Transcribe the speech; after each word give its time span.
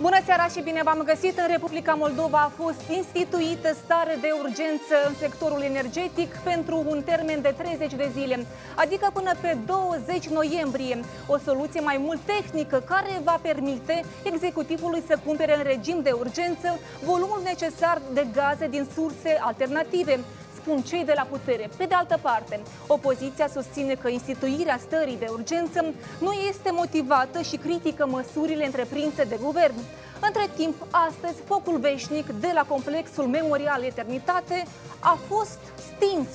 Bună 0.00 0.18
seara 0.24 0.46
și 0.46 0.60
bine 0.60 0.80
v-am 0.84 1.02
găsit! 1.04 1.38
În 1.38 1.46
Republica 1.50 1.94
Moldova 1.94 2.38
a 2.38 2.52
fost 2.62 2.80
instituită 2.96 3.74
stare 3.84 4.18
de 4.20 4.28
urgență 4.42 4.94
în 5.08 5.14
sectorul 5.14 5.62
energetic 5.62 6.36
pentru 6.36 6.84
un 6.86 7.02
termen 7.02 7.40
de 7.40 7.54
30 7.56 7.94
de 7.94 8.10
zile, 8.12 8.46
adică 8.74 9.10
până 9.12 9.32
pe 9.40 9.56
20 9.66 10.26
noiembrie. 10.26 11.00
O 11.26 11.38
soluție 11.38 11.80
mai 11.80 11.96
mult 12.00 12.20
tehnică 12.20 12.82
care 12.86 13.20
va 13.24 13.38
permite 13.42 14.04
executivului 14.22 15.02
să 15.06 15.18
cumpere 15.24 15.56
în 15.56 15.62
regim 15.62 16.00
de 16.02 16.10
urgență 16.10 16.78
volumul 17.04 17.40
necesar 17.44 18.00
de 18.12 18.26
gaze 18.32 18.68
din 18.68 18.86
surse 18.94 19.38
alternative 19.40 20.20
spun 20.68 20.82
cei 20.82 21.04
de 21.04 21.12
la 21.16 21.26
putere. 21.30 21.68
Pe 21.76 21.84
de 21.84 21.94
altă 21.94 22.18
parte, 22.22 22.60
opoziția 22.86 23.48
susține 23.48 23.94
că 23.94 24.08
instituirea 24.08 24.78
stării 24.86 25.18
de 25.18 25.26
urgență 25.30 25.84
nu 26.20 26.32
este 26.32 26.70
motivată 26.70 27.40
și 27.40 27.56
critică 27.56 28.06
măsurile 28.06 28.64
întreprinse 28.64 29.24
de 29.24 29.38
guvern. 29.42 29.74
Între 30.20 30.48
timp, 30.56 30.74
astăzi, 30.90 31.42
focul 31.44 31.78
veșnic 31.78 32.26
de 32.40 32.50
la 32.54 32.62
complexul 32.62 33.26
Memorial 33.26 33.82
Eternitate 33.82 34.64
a 34.98 35.18
fost 35.28 35.60
stins 35.94 36.28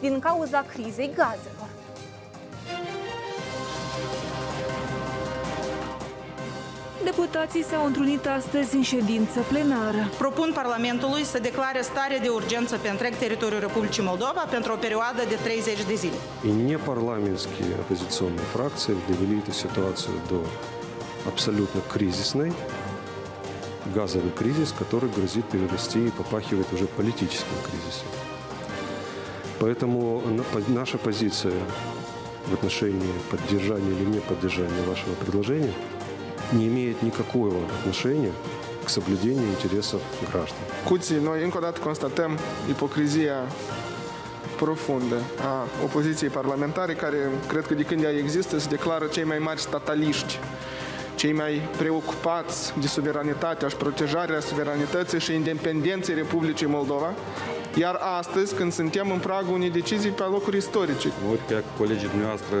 din 0.00 0.18
cauza 0.18 0.64
crizei 0.72 1.10
gazelor. 1.14 1.65
Deputații 7.12 7.64
s-au 7.70 7.84
întrunit 7.86 8.26
astăzi 8.38 8.76
în 8.76 8.82
ședință 8.82 9.38
plenară. 9.52 10.02
Propun 10.18 10.50
Parlamentului 10.54 11.24
să 11.32 11.38
declare 11.38 11.80
stare 11.90 12.18
de 12.22 12.28
urgență 12.28 12.74
pe 12.82 12.88
întreg 12.88 13.14
teritoriul 13.14 13.60
Republicii 13.60 14.02
Moldova 14.10 14.42
pentru 14.50 14.72
o 14.72 14.76
perioadă 14.86 15.22
de 15.28 15.38
30 15.42 15.84
de 15.90 15.94
zile. 16.02 16.18
И 16.48 16.50
непарламентские 16.70 17.72
оппозиционные 17.82 18.46
фракции 18.54 18.94
довели 19.10 19.36
эту 19.42 19.52
ситуацию 19.64 20.16
до 20.30 20.38
абсолютно 21.32 21.80
кризисной, 21.94 22.50
газовый 23.96 24.32
кризис, 24.40 24.68
который 24.80 25.10
грозит 25.16 25.44
перерасти 25.52 26.00
и 26.08 26.16
попахивает 26.20 26.68
уже 26.74 26.86
политическим 26.98 27.58
кризисом. 27.68 28.08
Поэтому 29.62 30.00
наша 30.80 30.96
позиция 31.08 31.58
в 32.50 32.52
отношении 32.56 33.14
поддержания 33.32 33.92
или 33.96 34.06
не 34.14 34.20
поддержания 34.30 34.82
вашего 34.92 35.14
предложения– 35.22 35.74
не 36.57 36.65
имеет 36.67 37.01
никакого 37.01 37.55
отношения 37.77 38.33
к 38.85 38.89
соблюдению 38.89 39.47
интересов 39.55 40.01
граждан. 40.31 40.63
Cuții, 40.85 41.17
noi 41.23 41.43
încă 41.43 41.57
o 41.57 41.61
dată 41.61 41.79
constatăm 41.79 42.37
ipocrizia 42.69 43.35
profundă 44.55 45.15
a 45.41 45.67
opoziției 45.83 46.29
parlamentare, 46.29 46.93
care 46.93 47.17
cred 47.47 47.65
că 47.65 47.73
de 47.73 47.83
când 47.83 48.03
ea 48.03 48.17
există 48.17 48.59
se 48.59 48.69
declară 48.69 49.05
cei 49.05 49.23
mai 49.23 49.37
mari 49.37 49.59
stataliști, 49.59 50.39
cei 51.15 51.33
mai 51.33 51.61
preocupați 51.77 52.73
de 52.79 52.87
suveranitatea 52.87 53.67
și 53.67 53.75
protejarea 53.75 54.39
suveranității 54.39 55.19
și 55.19 55.33
independenței 55.33 56.15
Republicii 56.15 56.67
Moldova, 56.67 57.13
iar 57.75 57.99
astăzi, 58.19 58.55
când 58.55 58.73
suntem 58.73 59.11
în 59.11 59.19
pragul 59.19 59.53
unei 59.53 59.69
decizii 59.69 60.09
pe 60.09 60.23
locuri 60.23 60.57
istorice. 60.57 61.07
Mă 61.23 61.29
uit 61.31 61.39
că 61.47 61.57
colegii 61.77 62.07
dumneavoastră 62.07 62.57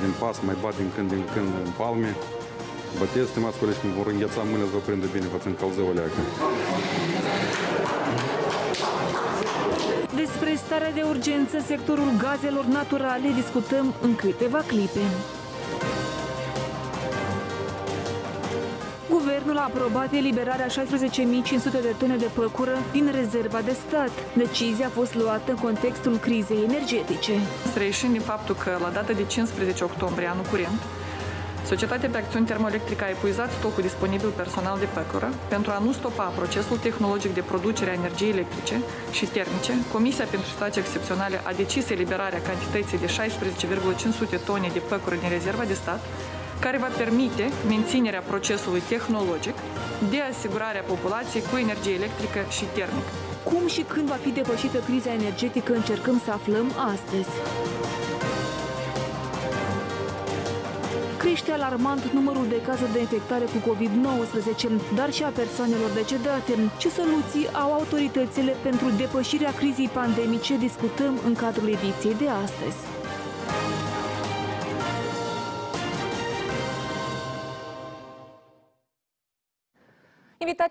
din 0.00 0.14
pas 0.18 0.40
mai 0.44 0.56
bat 0.62 0.76
din 0.76 0.90
când 0.94 1.10
în 1.10 1.24
când 1.34 1.48
în 1.64 1.70
palme, 1.76 2.16
Bătez, 2.97 3.27
stimați 3.27 3.59
colegi, 3.59 3.79
când 3.79 3.93
vor 3.93 4.07
îngheța 4.07 4.41
mâine, 4.49 4.65
să 4.69 4.73
vă 4.73 4.81
prindă 4.85 5.07
bine, 5.13 5.25
vă 5.33 5.37
țin 5.43 5.55
calzău 5.59 5.93
leacă. 5.93 6.21
Despre 10.15 10.55
starea 10.65 10.91
de 10.91 11.03
urgență, 11.09 11.57
sectorul 11.65 12.11
gazelor 12.17 12.65
naturale, 12.65 13.27
discutăm 13.41 13.93
în 14.01 14.15
câteva 14.15 14.61
clipe. 14.67 15.05
Guvernul 19.09 19.57
a 19.57 19.69
aprobat 19.73 20.13
eliberarea 20.13 20.67
16.500 20.67 20.73
de 21.71 21.95
tone 21.99 22.15
de 22.15 22.29
păcură 22.33 22.77
din 22.91 23.11
rezerva 23.19 23.61
de 23.61 23.75
stat. 23.87 24.11
Decizia 24.35 24.85
a 24.85 24.89
fost 24.89 25.15
luată 25.15 25.51
în 25.51 25.57
contextul 25.57 26.17
crizei 26.17 26.63
energetice. 26.67 27.33
Reieșind 27.75 28.11
din 28.11 28.21
faptul 28.21 28.55
că 28.55 28.77
la 28.81 28.89
data 28.89 29.13
de 29.13 29.25
15 29.25 29.83
octombrie 29.83 30.27
anul 30.27 30.45
curent, 30.51 30.81
Societatea 31.73 32.09
pe 32.09 32.17
acțiuni 32.17 32.45
termoelectrică 32.45 33.03
a 33.03 33.09
epuizat 33.09 33.51
stocul 33.51 33.83
disponibil 33.83 34.29
personal 34.29 34.79
de 34.79 34.87
păcură. 34.93 35.29
Pentru 35.47 35.71
a 35.71 35.79
nu 35.85 35.91
stopa 35.91 36.23
procesul 36.23 36.77
tehnologic 36.77 37.33
de 37.33 37.41
producere 37.51 37.89
a 37.89 37.93
energiei 37.93 38.31
electrice 38.31 38.81
și 39.11 39.25
termice, 39.25 39.73
Comisia 39.91 40.25
pentru 40.25 40.49
situații 40.49 40.81
excepționale 40.81 41.41
a 41.43 41.51
decis 41.53 41.89
eliberarea 41.89 42.41
cantității 42.41 42.97
de 42.97 43.07
16,500 43.07 44.37
tone 44.37 44.69
de 44.73 44.79
păcură 44.79 45.15
din 45.15 45.29
rezerva 45.29 45.63
de 45.63 45.73
stat, 45.73 46.01
care 46.59 46.77
va 46.77 46.91
permite 46.97 47.45
menținerea 47.67 48.23
procesului 48.31 48.83
tehnologic 48.87 49.55
de 50.09 50.19
asigurarea 50.31 50.81
populației 50.81 51.43
cu 51.49 51.57
energie 51.57 51.93
electrică 51.93 52.39
și 52.49 52.65
termică. 52.77 53.11
Cum 53.43 53.67
și 53.67 53.81
când 53.81 54.07
va 54.07 54.19
fi 54.23 54.29
depășită 54.29 54.77
criza 54.77 55.11
energetică 55.13 55.73
încercăm 55.73 56.21
să 56.25 56.31
aflăm 56.31 56.67
astăzi. 56.93 57.33
Crește 61.49 61.65
alarmant 61.65 62.11
numărul 62.11 62.47
de 62.47 62.61
cazuri 62.61 62.91
de 62.91 62.99
infectare 62.99 63.45
cu 63.45 63.59
COVID-19, 63.69 64.95
dar 64.95 65.11
și 65.11 65.23
a 65.23 65.27
persoanelor 65.29 65.89
decedate. 65.93 66.53
Ce 66.77 66.89
soluții 66.89 67.47
au 67.53 67.71
autoritățile 67.73 68.55
pentru 68.63 68.89
depășirea 68.97 69.53
crizei 69.53 69.89
pandemice 69.93 70.57
discutăm 70.57 71.13
în 71.25 71.33
cadrul 71.33 71.67
ediției 71.67 72.15
de 72.15 72.27
astăzi. 72.27 72.98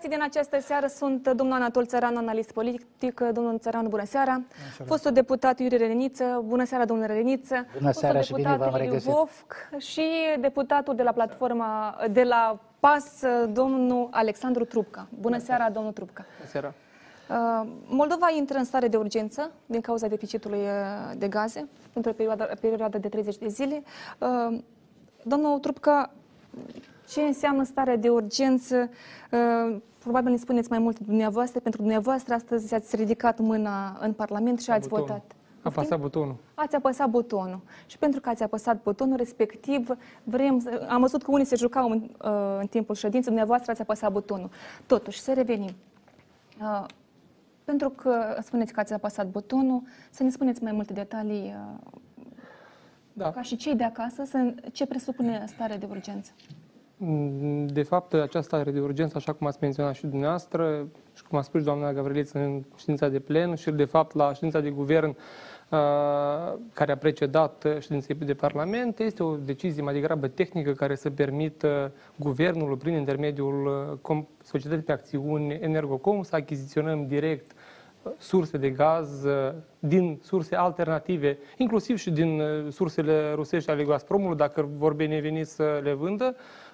Invitații 0.01 0.27
din 0.27 0.39
această 0.39 0.67
seară 0.67 0.87
sunt 0.87 1.27
domnul 1.35 1.55
Anatol 1.55 1.85
Țăran, 1.85 2.17
analist 2.17 2.51
politic. 2.51 3.19
Domnul 3.19 3.57
Țăran, 3.59 3.87
bună 3.87 4.05
seara. 4.05 4.41
Fostul 4.85 5.11
deputat 5.11 5.59
Iuri 5.59 5.77
Reniță. 5.77 6.43
Bună 6.45 6.65
seara, 6.65 6.85
domnule 6.85 7.13
Reniță. 7.13 7.65
Bună 7.77 7.91
seara 7.91 8.21
și 8.21 8.33
bine 8.33 8.55
v-am 8.57 8.75
regăsit. 8.75 9.11
Vofc 9.11 9.53
și 9.77 10.03
deputatul 10.39 10.95
de 10.95 11.03
la 11.03 11.11
platforma, 11.11 11.97
de 12.11 12.23
la 12.23 12.59
PAS, 12.79 13.21
domnul 13.51 14.07
Alexandru 14.11 14.65
Trupca. 14.65 15.07
Bună 15.19 15.37
seara, 15.37 15.69
domnul 15.69 15.91
Trupca. 15.91 16.25
Bună 16.37 16.49
seara. 16.49 16.73
Uh, 17.29 17.69
Moldova 17.85 18.27
intră 18.37 18.57
în 18.57 18.63
stare 18.63 18.87
de 18.87 18.97
urgență 18.97 19.51
din 19.65 19.81
cauza 19.81 20.07
deficitului 20.07 20.59
uh, 20.59 21.17
de 21.17 21.27
gaze 21.27 21.67
pentru 21.93 22.11
o 22.11 22.13
perioadă, 22.13 22.57
perioadă 22.61 22.97
de 22.97 23.07
30 23.07 23.37
de 23.37 23.47
zile. 23.47 23.83
Uh, 24.19 24.59
domnul 25.23 25.59
Trupca, 25.59 26.11
ce 27.09 27.21
înseamnă 27.21 27.63
starea 27.63 27.95
de 27.95 28.09
urgență? 28.09 28.89
Uh, 29.99 30.05
probabil 30.05 30.31
ne 30.31 30.37
spuneți 30.37 30.69
mai 30.69 30.79
mult 30.79 30.99
dumneavoastră, 30.99 31.59
pentru 31.59 31.81
dumneavoastră 31.81 32.33
astăzi 32.33 32.73
ați 32.73 32.95
ridicat 32.95 33.39
mâna 33.39 33.97
în 34.01 34.13
Parlament 34.13 34.59
și 34.61 34.69
ați 34.69 34.87
butonul. 34.87 35.07
votat. 35.07 35.35
A 35.61 35.69
apăsat 35.69 35.99
butonul. 35.99 36.35
Ați 36.53 36.75
apăsat 36.75 37.09
butonul. 37.09 37.59
Și 37.85 37.97
pentru 37.97 38.21
că 38.21 38.29
ați 38.29 38.43
apăsat 38.43 38.83
butonul 38.83 39.17
respectiv, 39.17 39.97
vrem, 40.23 40.69
am 40.89 41.01
văzut 41.01 41.23
că 41.23 41.31
unii 41.31 41.45
se 41.45 41.55
jucau 41.55 41.89
în, 41.89 42.09
uh, 42.23 42.57
în 42.59 42.67
timpul 42.67 42.95
ședinței, 42.95 43.27
dumneavoastră 43.27 43.71
ați 43.71 43.81
apăsat 43.81 44.11
butonul. 44.11 44.49
Totuși, 44.85 45.19
să 45.19 45.33
revenim. 45.33 45.75
Uh, 46.61 46.85
pentru 47.63 47.89
că 47.89 48.37
spuneți 48.41 48.73
că 48.73 48.79
ați 48.79 48.93
apăsat 48.93 49.27
butonul, 49.27 49.81
să 50.09 50.23
ne 50.23 50.29
spuneți 50.29 50.63
mai 50.63 50.71
multe 50.71 50.93
detalii, 50.93 51.55
da. 53.13 53.31
ca 53.31 53.41
și 53.41 53.55
cei 53.55 53.75
de 53.75 53.83
acasă, 53.83 54.23
să, 54.23 54.53
ce 54.71 54.85
presupune 54.85 55.43
starea 55.47 55.77
de 55.77 55.87
urgență. 55.89 56.31
De 57.65 57.83
fapt, 57.83 58.13
această 58.13 58.41
stare 58.41 58.71
de 58.71 58.79
urgență, 58.79 59.17
așa 59.17 59.33
cum 59.33 59.47
ați 59.47 59.57
menționat 59.61 59.95
și 59.95 60.05
dumneavoastră, 60.05 60.87
și 61.13 61.23
cum 61.23 61.37
a 61.37 61.41
spus 61.41 61.63
doamna 61.63 61.93
Gavriliță 61.93 62.39
în 62.39 62.63
ședința 62.77 63.07
de 63.07 63.19
plen 63.19 63.55
și, 63.55 63.71
de 63.71 63.85
fapt, 63.85 64.15
la 64.15 64.33
ședința 64.33 64.59
de 64.59 64.69
guvern 64.69 65.15
care 66.73 66.91
a 66.91 66.97
precedat 66.97 67.65
ședinței 67.79 68.15
de 68.15 68.33
Parlament, 68.33 68.99
este 68.99 69.23
o 69.23 69.35
decizie 69.35 69.81
mai 69.81 69.93
degrabă 69.93 70.27
tehnică 70.27 70.71
care 70.71 70.95
să 70.95 71.09
permită 71.09 71.91
guvernului, 72.15 72.77
prin 72.77 72.93
intermediul 72.93 73.99
societății 74.43 74.83
pe 74.83 74.91
acțiuni 74.91 75.53
Energocom, 75.61 76.23
să 76.23 76.35
achiziționăm 76.35 77.07
direct 77.07 77.51
surse 78.17 78.57
de 78.57 78.69
gaz 78.69 79.25
din 79.79 80.19
surse 80.23 80.55
alternative, 80.55 81.37
inclusiv 81.57 81.97
și 81.97 82.11
din 82.11 82.41
sursele 82.69 83.33
rusești 83.33 83.69
ale 83.69 83.83
Gazpromului, 83.83 84.37
dacă 84.37 84.69
vor 84.77 84.93
beneveni 84.93 85.45
să 85.45 85.79
le 85.83 85.93
vândă, 85.93 86.35
Uh, 86.35 86.68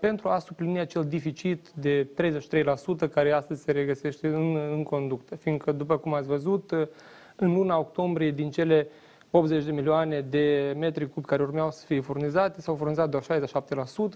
pentru 0.00 0.28
a 0.28 0.38
suplini 0.38 0.78
acel 0.78 1.04
deficit 1.04 1.70
de 1.70 2.08
33% 3.06 3.10
care 3.10 3.32
astăzi 3.32 3.62
se 3.62 3.72
regăsește 3.72 4.26
în, 4.26 4.56
în 4.56 4.82
conductă. 4.82 5.36
Fiindcă, 5.36 5.72
după 5.72 5.96
cum 5.96 6.14
ați 6.14 6.28
văzut, 6.28 6.70
uh, 6.70 6.86
în 7.36 7.52
luna 7.52 7.78
octombrie, 7.78 8.30
din 8.30 8.50
cele 8.50 8.88
80 9.30 9.64
de 9.64 9.70
milioane 9.70 10.20
de 10.20 10.74
metri 10.78 11.10
cub 11.10 11.24
care 11.24 11.42
urmeau 11.42 11.70
să 11.70 11.84
fie 11.86 12.00
furnizate, 12.00 12.60
s-au 12.60 12.74
furnizat 12.74 13.10
doar 13.10 13.22
67% 13.22 13.26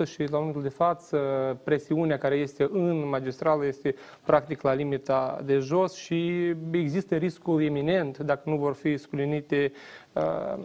și 0.05 0.25
la 0.31 0.39
momentul 0.39 0.63
de 0.63 0.69
față 0.69 1.19
presiunea 1.65 2.19
care 2.19 2.35
este 2.35 2.69
în 2.73 3.09
magistrală 3.09 3.67
este 3.67 3.95
practic 4.25 4.63
la 4.63 4.73
limita 4.73 5.41
de 5.45 5.59
jos 5.59 5.95
și 5.95 6.51
există 6.71 7.17
riscul 7.17 7.63
eminent, 7.63 8.19
dacă 8.19 8.51
nu 8.51 8.57
vor 8.57 8.75
fi 8.75 8.97
sclinite 8.97 9.73
uh, 10.13 10.65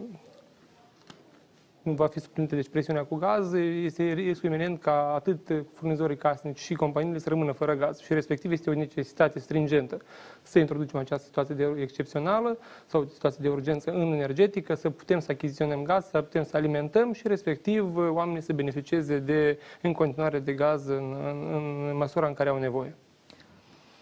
nu 1.86 1.94
va 1.94 2.08
fi 2.08 2.20
suplinită 2.20 2.56
deci 2.56 2.70
presiunea 2.70 3.04
cu 3.04 3.16
gaz, 3.16 3.54
este 3.54 4.14
riscul 4.14 4.50
iminent 4.50 4.82
ca 4.82 5.14
atât 5.14 5.66
furnizorii 5.74 6.18
casnici 6.18 6.60
și 6.60 6.74
companiile 6.74 7.18
să 7.18 7.30
rămână 7.30 7.52
fără 7.52 7.74
gaz 7.74 8.00
și 8.00 8.14
respectiv 8.14 8.52
este 8.52 8.70
o 8.70 8.74
necesitate 8.74 9.40
stringentă 9.40 9.98
să 10.42 10.60
introducem 10.60 11.00
această 11.00 11.26
situație 11.26 11.56
de 11.56 11.76
excepțională 11.82 12.58
sau 12.86 13.06
situație 13.06 13.40
de 13.42 13.50
urgență 13.50 13.92
în 13.92 14.12
energetică, 14.14 14.74
să 14.74 14.90
putem 14.90 15.20
să 15.20 15.32
achiziționăm 15.32 15.84
gaz, 15.84 16.06
să 16.06 16.22
putem 16.22 16.44
să 16.44 16.58
alimentăm 16.58 17.14
și 17.14 17.28
respectiv 17.28 17.96
oamenii 17.96 18.42
să 18.42 18.54
beneficieze 18.54 19.20
de 19.20 19.60
în 19.82 19.94
continuare 19.94 20.40
de 20.40 20.54
gaz 20.54 20.88
în, 20.88 21.16
în, 21.28 21.88
în 21.90 21.98
măsura 21.98 22.28
în 22.28 22.34
care 22.34 22.50
au 22.50 22.60
nevoie. 22.60 22.96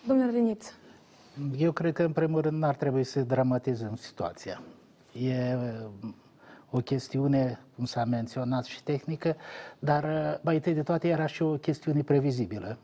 Domnule 0.08 0.32
Reniț. 0.32 0.74
Eu 1.58 1.72
cred 1.72 1.94
că, 1.94 2.04
în 2.04 2.12
primul 2.12 2.42
rând, 2.42 2.58
n-ar 2.58 2.76
trebui 2.76 3.04
să 3.04 3.22
dramatizăm 3.22 3.96
situația. 3.96 4.62
E 5.14 5.58
o 6.76 6.80
chestiune, 6.80 7.60
cum 7.76 7.86
s-a 7.86 8.04
menționat, 8.04 8.66
și 8.66 8.84
tehnică, 8.84 9.36
dar 9.80 10.06
mai 10.44 10.56
întâi 10.56 10.74
de 10.74 10.84
toate 10.84 11.08
era 11.08 11.26
și 11.26 11.42
o 11.42 11.54
chestiune 11.54 12.02
previzibilă. 12.02 12.78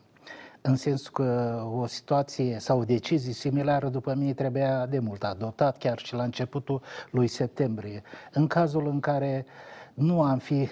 În 0.62 0.75
sensul 0.75 1.12
că 1.13 1.62
o 1.74 1.86
situație 1.86 2.59
sau 2.59 2.80
o 2.80 2.83
decizie 2.83 3.33
similară, 3.33 3.88
după 3.88 4.13
mine, 4.13 4.33
trebuia 4.33 4.86
de 4.86 5.00
mult 5.00 5.24
adoptat, 5.24 5.77
chiar 5.77 6.00
și 6.00 6.13
la 6.13 6.24
începutul 6.24 6.81
lui 7.12 7.27
septembrie. 7.27 8.01
În 8.31 8.47
cazul 8.47 8.88
în 8.88 9.00
care 9.00 9.45
nu 9.94 10.21
am 10.21 10.38
fi 10.38 10.68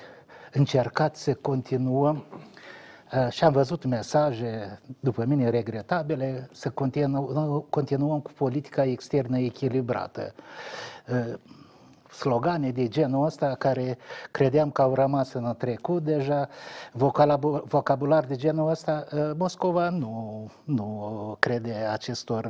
încercat 0.54 1.16
să 1.16 1.34
continuăm 1.34 2.26
Uh, 3.14 3.28
și 3.30 3.44
am 3.44 3.52
văzut 3.52 3.86
mesaje, 3.86 4.80
după 5.00 5.26
mine, 5.26 5.50
regretabile, 5.50 6.50
să 6.52 6.70
continuăm, 6.70 7.66
continuăm 7.70 8.20
cu 8.20 8.32
politica 8.32 8.84
externă 8.84 9.38
echilibrată. 9.38 10.34
Uh, 12.18 12.24
slogane 12.24 12.72
de 12.72 12.88
genul 12.88 13.26
ăsta 13.26 13.56
care 13.56 13.98
credeam 14.32 14.72
că 14.72 14.82
au 14.82 14.94
rămas 14.94 15.34
în 15.34 15.56
trecut 15.58 16.04
deja, 16.04 16.48
vocabular 17.68 18.26
de 18.26 18.36
genul 18.36 18.70
ăsta, 18.70 19.06
uh, 19.14 19.32
Moscova 19.38 19.90
nu, 19.90 20.50
nu 20.64 21.36
crede 21.40 21.74
acestor 21.74 22.48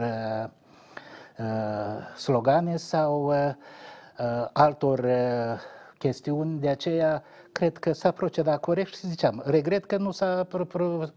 slogane 2.16 2.78
sau 2.78 3.34
altor 4.54 5.08
chestiuni, 5.98 6.60
de 6.60 6.70
aceea 6.70 7.24
cred 7.52 7.78
că 7.78 7.94
s-a 7.94 8.12
procedat 8.12 8.60
corect 8.60 8.96
și 8.96 9.08
ziceam, 9.08 9.42
regret 9.46 9.86
că 9.86 9.98
nu 9.98 10.12
s-a 10.12 10.48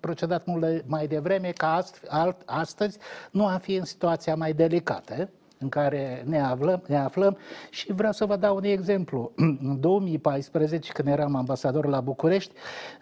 procedat 0.01 0.45
mult 0.47 0.85
mai 0.87 1.07
devreme, 1.07 1.51
ca 1.51 1.75
ast, 1.75 2.07
alt, 2.09 2.37
astăzi 2.45 2.99
nu 3.31 3.47
am 3.47 3.59
fi 3.59 3.75
în 3.75 3.85
situația 3.85 4.35
mai 4.35 4.53
delicată 4.53 5.29
în 5.61 5.69
care 5.69 6.23
ne 6.27 6.41
aflăm, 6.41 6.83
ne 6.87 6.97
aflăm 6.97 7.39
și 7.71 7.93
vreau 7.93 8.13
să 8.13 8.25
vă 8.25 8.37
dau 8.37 8.57
un 8.57 8.65
exemplu. 8.65 9.33
În 9.69 9.81
2014, 9.81 10.93
când 10.93 11.09
eram 11.09 11.35
ambasador 11.35 11.87
la 11.87 12.01
București, 12.01 12.53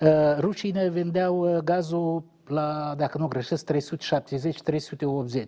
uh, 0.01 0.37
rușii 0.39 0.71
ne 0.71 0.89
vindeau 0.89 1.57
uh, 1.57 1.63
gazul 1.63 2.23
la, 2.47 2.95
dacă 2.97 3.19
nu 3.19 3.27
greșesc, 3.27 3.73
370-380 3.73 3.77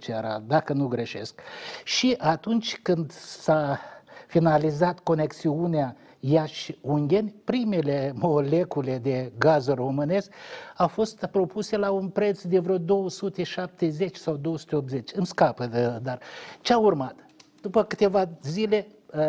era, 0.06 0.42
dacă 0.46 0.72
nu 0.72 0.86
greșesc. 0.86 1.40
Și 1.84 2.14
atunci 2.18 2.78
când 2.82 3.10
s-a 3.12 3.78
finalizat 4.26 5.00
conexiunea 5.00 5.96
Iași-Ungheni, 6.20 7.34
primele 7.44 8.12
molecule 8.14 8.99
de 8.99 9.32
gaz 9.38 9.69
românesc 9.69 10.32
au 10.76 10.88
fost 10.88 11.26
propuse 11.31 11.76
la 11.76 11.90
un 11.90 12.08
preț 12.08 12.43
de 12.43 12.58
vreo 12.58 12.78
270 12.78 14.17
sau 14.17 14.37
280. 14.37 15.11
Îmi 15.14 15.26
scapă, 15.26 15.67
de, 15.67 15.99
dar 16.02 16.20
ce 16.61 16.72
a 16.72 16.78
urmat? 16.78 17.14
După 17.61 17.84
câteva 17.84 18.28
zile, 18.43 18.87
uh, 19.14 19.20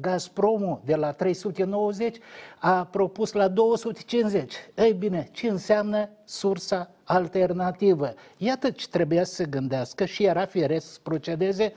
Gazpromul 0.00 0.80
de 0.84 0.94
la 0.94 1.12
390 1.12 2.16
a 2.58 2.84
propus 2.84 3.32
la 3.32 3.48
250. 3.48 4.54
Ei 4.74 4.92
bine, 4.92 5.28
ce 5.32 5.48
înseamnă 5.48 6.08
sursa 6.24 6.90
alternativă? 7.04 8.14
Iată 8.36 8.70
ce 8.70 8.88
trebuia 8.88 9.24
să 9.24 9.34
se 9.34 9.44
gândească 9.44 10.04
și 10.04 10.24
era 10.24 10.44
firesc 10.44 10.92
să 10.92 10.98
procedeze 11.02 11.72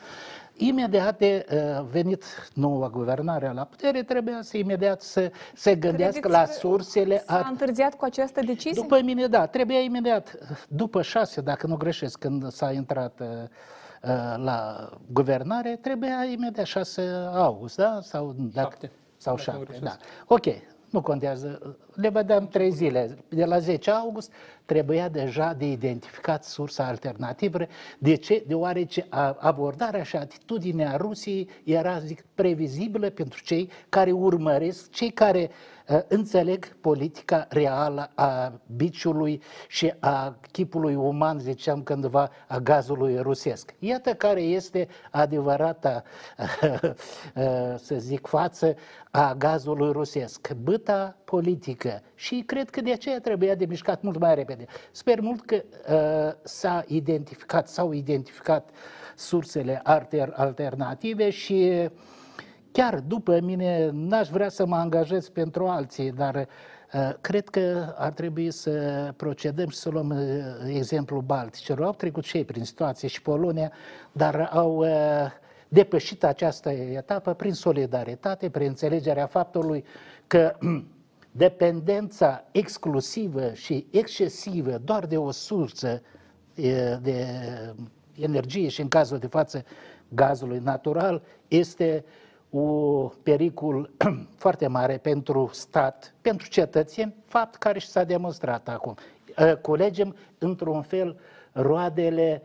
imediat 0.59 1.17
de 1.17 1.45
uh, 1.51 1.85
venit 1.91 2.23
noua 2.53 2.89
guvernare 2.89 3.51
la 3.53 3.63
putere, 3.63 4.03
trebuia 4.03 4.41
să 4.41 4.57
imediat 4.57 5.01
să 5.01 5.31
se 5.53 5.75
gândească 5.75 6.19
Credeți 6.19 6.39
la 6.39 6.45
sursele... 6.45 7.23
S-a 7.25 7.47
întârziat 7.50 7.95
cu 7.95 8.06
această 8.06 8.41
decizie? 8.41 8.81
După 8.81 9.01
mine, 9.03 9.27
da, 9.27 9.45
trebuia 9.45 9.79
imediat, 9.79 10.38
după 10.67 11.01
șase, 11.01 11.41
dacă 11.41 11.67
nu 11.67 11.75
greșesc, 11.75 12.19
când 12.19 12.51
s-a 12.51 12.71
intrat 12.71 13.19
uh, 13.19 13.27
uh 13.27 14.33
la 14.35 14.89
guvernare, 15.11 15.75
trebuia 15.81 16.23
imediat 16.31 16.65
6 16.65 17.01
august, 17.33 17.75
da? 17.75 18.00
Sau, 18.01 18.35
dacă, 18.38 18.67
șapte. 18.69 18.91
Sau 19.17 19.38
șapte, 19.38 19.79
da. 19.81 19.97
Ok, 20.25 20.45
nu 20.89 21.01
contează, 21.01 21.77
le 21.94 22.09
vedeam 22.09 22.47
trei 22.47 22.71
zile. 22.71 23.17
De 23.29 23.45
la 23.45 23.59
10 23.59 23.91
august 23.91 24.31
trebuia 24.69 25.10
deja 25.10 25.54
de 25.54 25.66
identificat 25.66 26.44
sursa 26.44 26.86
alternativă. 26.86 27.57
De 28.00 28.16
ce? 28.16 28.44
Deoarece 28.48 29.07
abordarea 29.38 30.04
și 30.04 30.16
atitudinea 30.16 30.95
Rusiei 30.95 31.50
era, 31.63 32.00
zic, 32.00 32.25
previzibilă 32.36 33.10
pentru 33.10 33.42
cei 33.44 33.69
care 33.89 34.12
urmăresc, 34.12 34.92
cei 34.92 35.10
care 35.10 35.50
uh, 35.88 36.00
înțeleg 36.07 36.75
politica 36.81 37.45
reală 37.50 38.12
a 38.16 38.62
biciului 38.75 39.42
și 39.68 39.94
a 40.00 40.39
chipului 40.51 40.95
uman, 40.95 41.39
ziceam 41.39 41.83
cândva, 41.83 42.30
a 42.48 42.57
gazului 42.57 43.18
rusesc. 43.18 43.74
Iată 43.80 44.13
care 44.13 44.42
este 44.42 44.88
adevărata, 45.12 46.04
uh, 46.62 46.92
să 47.75 47.95
zic, 47.98 48.27
față 48.27 48.75
a 49.12 49.33
gazului 49.38 49.92
rusesc. 49.92 50.54
Băta 50.54 51.18
politică 51.24 52.01
și 52.16 52.44
cred 52.45 52.69
că 52.69 52.81
de 52.81 52.92
aceea 52.92 53.19
trebuia 53.19 53.56
de 53.56 53.66
mișcat 53.66 54.01
mult 54.01 54.19
mai 54.19 54.36
repede. 54.36 54.58
Sper 54.91 55.19
mult 55.19 55.45
că 55.45 55.56
uh, 55.56 56.33
s-a 56.44 56.83
identificat, 56.88 57.67
s-au 57.67 57.91
identificat 57.91 58.69
sursele 59.15 59.79
alter, 59.83 60.33
alternative 60.35 61.29
și 61.29 61.89
chiar 62.71 63.00
după 63.00 63.39
mine 63.39 63.89
n-aș 63.94 64.29
vrea 64.29 64.50
să 64.50 64.65
mă 64.65 64.75
angajez 64.75 65.29
pentru 65.29 65.67
alții, 65.67 66.11
dar 66.11 66.35
uh, 66.94 67.11
cred 67.21 67.50
că 67.50 67.94
ar 67.97 68.11
trebui 68.11 68.51
să 68.51 68.71
procedăm 69.15 69.67
și 69.69 69.77
să 69.77 69.89
luăm 69.89 70.09
uh, 70.09 70.75
exemplul 70.75 71.21
Balticilor. 71.21 71.85
Au 71.85 71.94
trecut 71.94 72.23
și 72.23 72.38
ei 72.38 72.45
prin 72.45 72.63
situație 72.63 73.07
și 73.07 73.21
Polonia, 73.21 73.71
dar 74.11 74.50
au 74.53 74.77
uh, 74.77 74.88
depășit 75.67 76.23
această 76.23 76.69
etapă 76.69 77.33
prin 77.33 77.53
solidaritate, 77.53 78.50
prin 78.50 78.67
înțelegerea 78.67 79.25
faptului 79.25 79.83
că 80.27 80.56
dependența 81.31 82.44
exclusivă 82.52 83.54
și 83.54 83.88
excesivă 83.92 84.78
doar 84.83 85.06
de 85.06 85.18
o 85.18 85.31
sursă 85.31 86.02
de 87.02 87.26
energie 88.16 88.68
și 88.68 88.81
în 88.81 88.88
cazul 88.88 89.18
de 89.18 89.28
față 89.28 89.64
gazului 90.09 90.59
natural 90.64 91.21
este 91.48 92.06
un 92.50 93.07
pericol 93.24 93.90
foarte 94.44 94.68
mare 94.68 94.98
pentru 94.98 95.50
stat, 95.54 96.14
pentru 96.21 96.50
cetățeni, 96.50 97.16
fapt 97.26 97.56
care 97.56 97.80
și 97.80 97.88
s-a 97.88 98.04
demonstrat 98.04 98.68
acum. 98.69 98.95
Colegem 99.62 100.16
într-un 100.38 100.81
fel 100.81 101.19
roadele 101.52 102.42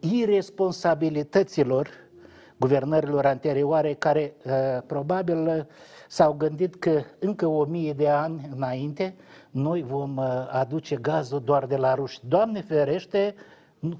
irresponsabilităților 0.00 1.88
guvernărilor 2.56 3.26
anterioare 3.26 3.94
care 3.94 4.34
probabil 4.86 5.66
s-au 6.10 6.32
gândit 6.32 6.74
că 6.74 7.02
încă 7.18 7.46
o 7.46 7.64
mie 7.64 7.92
de 7.92 8.08
ani 8.08 8.48
înainte 8.54 9.14
noi 9.50 9.82
vom 9.82 10.16
uh, 10.16 10.26
aduce 10.50 10.96
gazul 10.96 11.42
doar 11.44 11.66
de 11.66 11.76
la 11.76 11.94
ruși. 11.94 12.18
Doamne 12.28 12.60
ferește, 12.60 13.34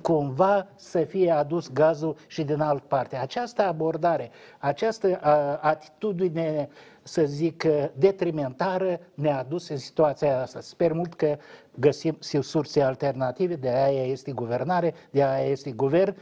cumva 0.02 0.66
să 0.74 0.98
fie 0.98 1.30
adus 1.30 1.72
gazul 1.72 2.16
și 2.26 2.42
din 2.42 2.60
altă 2.60 2.84
parte. 2.88 3.16
Această 3.16 3.62
abordare, 3.62 4.30
această 4.58 5.08
uh, 5.08 5.58
atitudine, 5.60 6.68
să 7.02 7.24
zic, 7.24 7.64
uh, 7.66 7.84
detrimentară 7.94 9.00
ne-a 9.14 9.44
dus 9.48 9.68
în 9.68 9.76
situația 9.76 10.40
asta. 10.40 10.60
Sper 10.60 10.92
mult 10.92 11.14
că 11.14 11.36
găsim 11.74 12.16
surse 12.40 12.82
alternative, 12.82 13.54
de 13.54 13.68
aia 13.68 14.04
este 14.04 14.32
guvernare, 14.32 14.94
de 15.10 15.22
aia 15.22 15.46
este 15.46 15.70
guvern. 15.70 16.16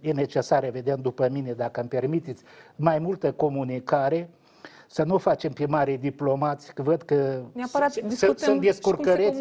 E 0.00 0.12
necesar, 0.12 0.64
vedem 0.70 1.00
după 1.00 1.28
mine, 1.28 1.52
dacă 1.52 1.80
îmi 1.80 1.88
permiteți, 1.88 2.42
mai 2.76 2.98
multă 2.98 3.32
comunicare, 3.32 4.30
să 4.92 5.02
nu 5.02 5.18
facem 5.18 5.52
pe 5.52 5.66
mari 5.66 5.96
diplomați, 5.96 6.74
că 6.74 6.82
văd 6.82 7.02
că 7.02 7.42
Neapărat 7.52 7.92
sunt 8.36 8.60
descurcăreți, 8.60 9.40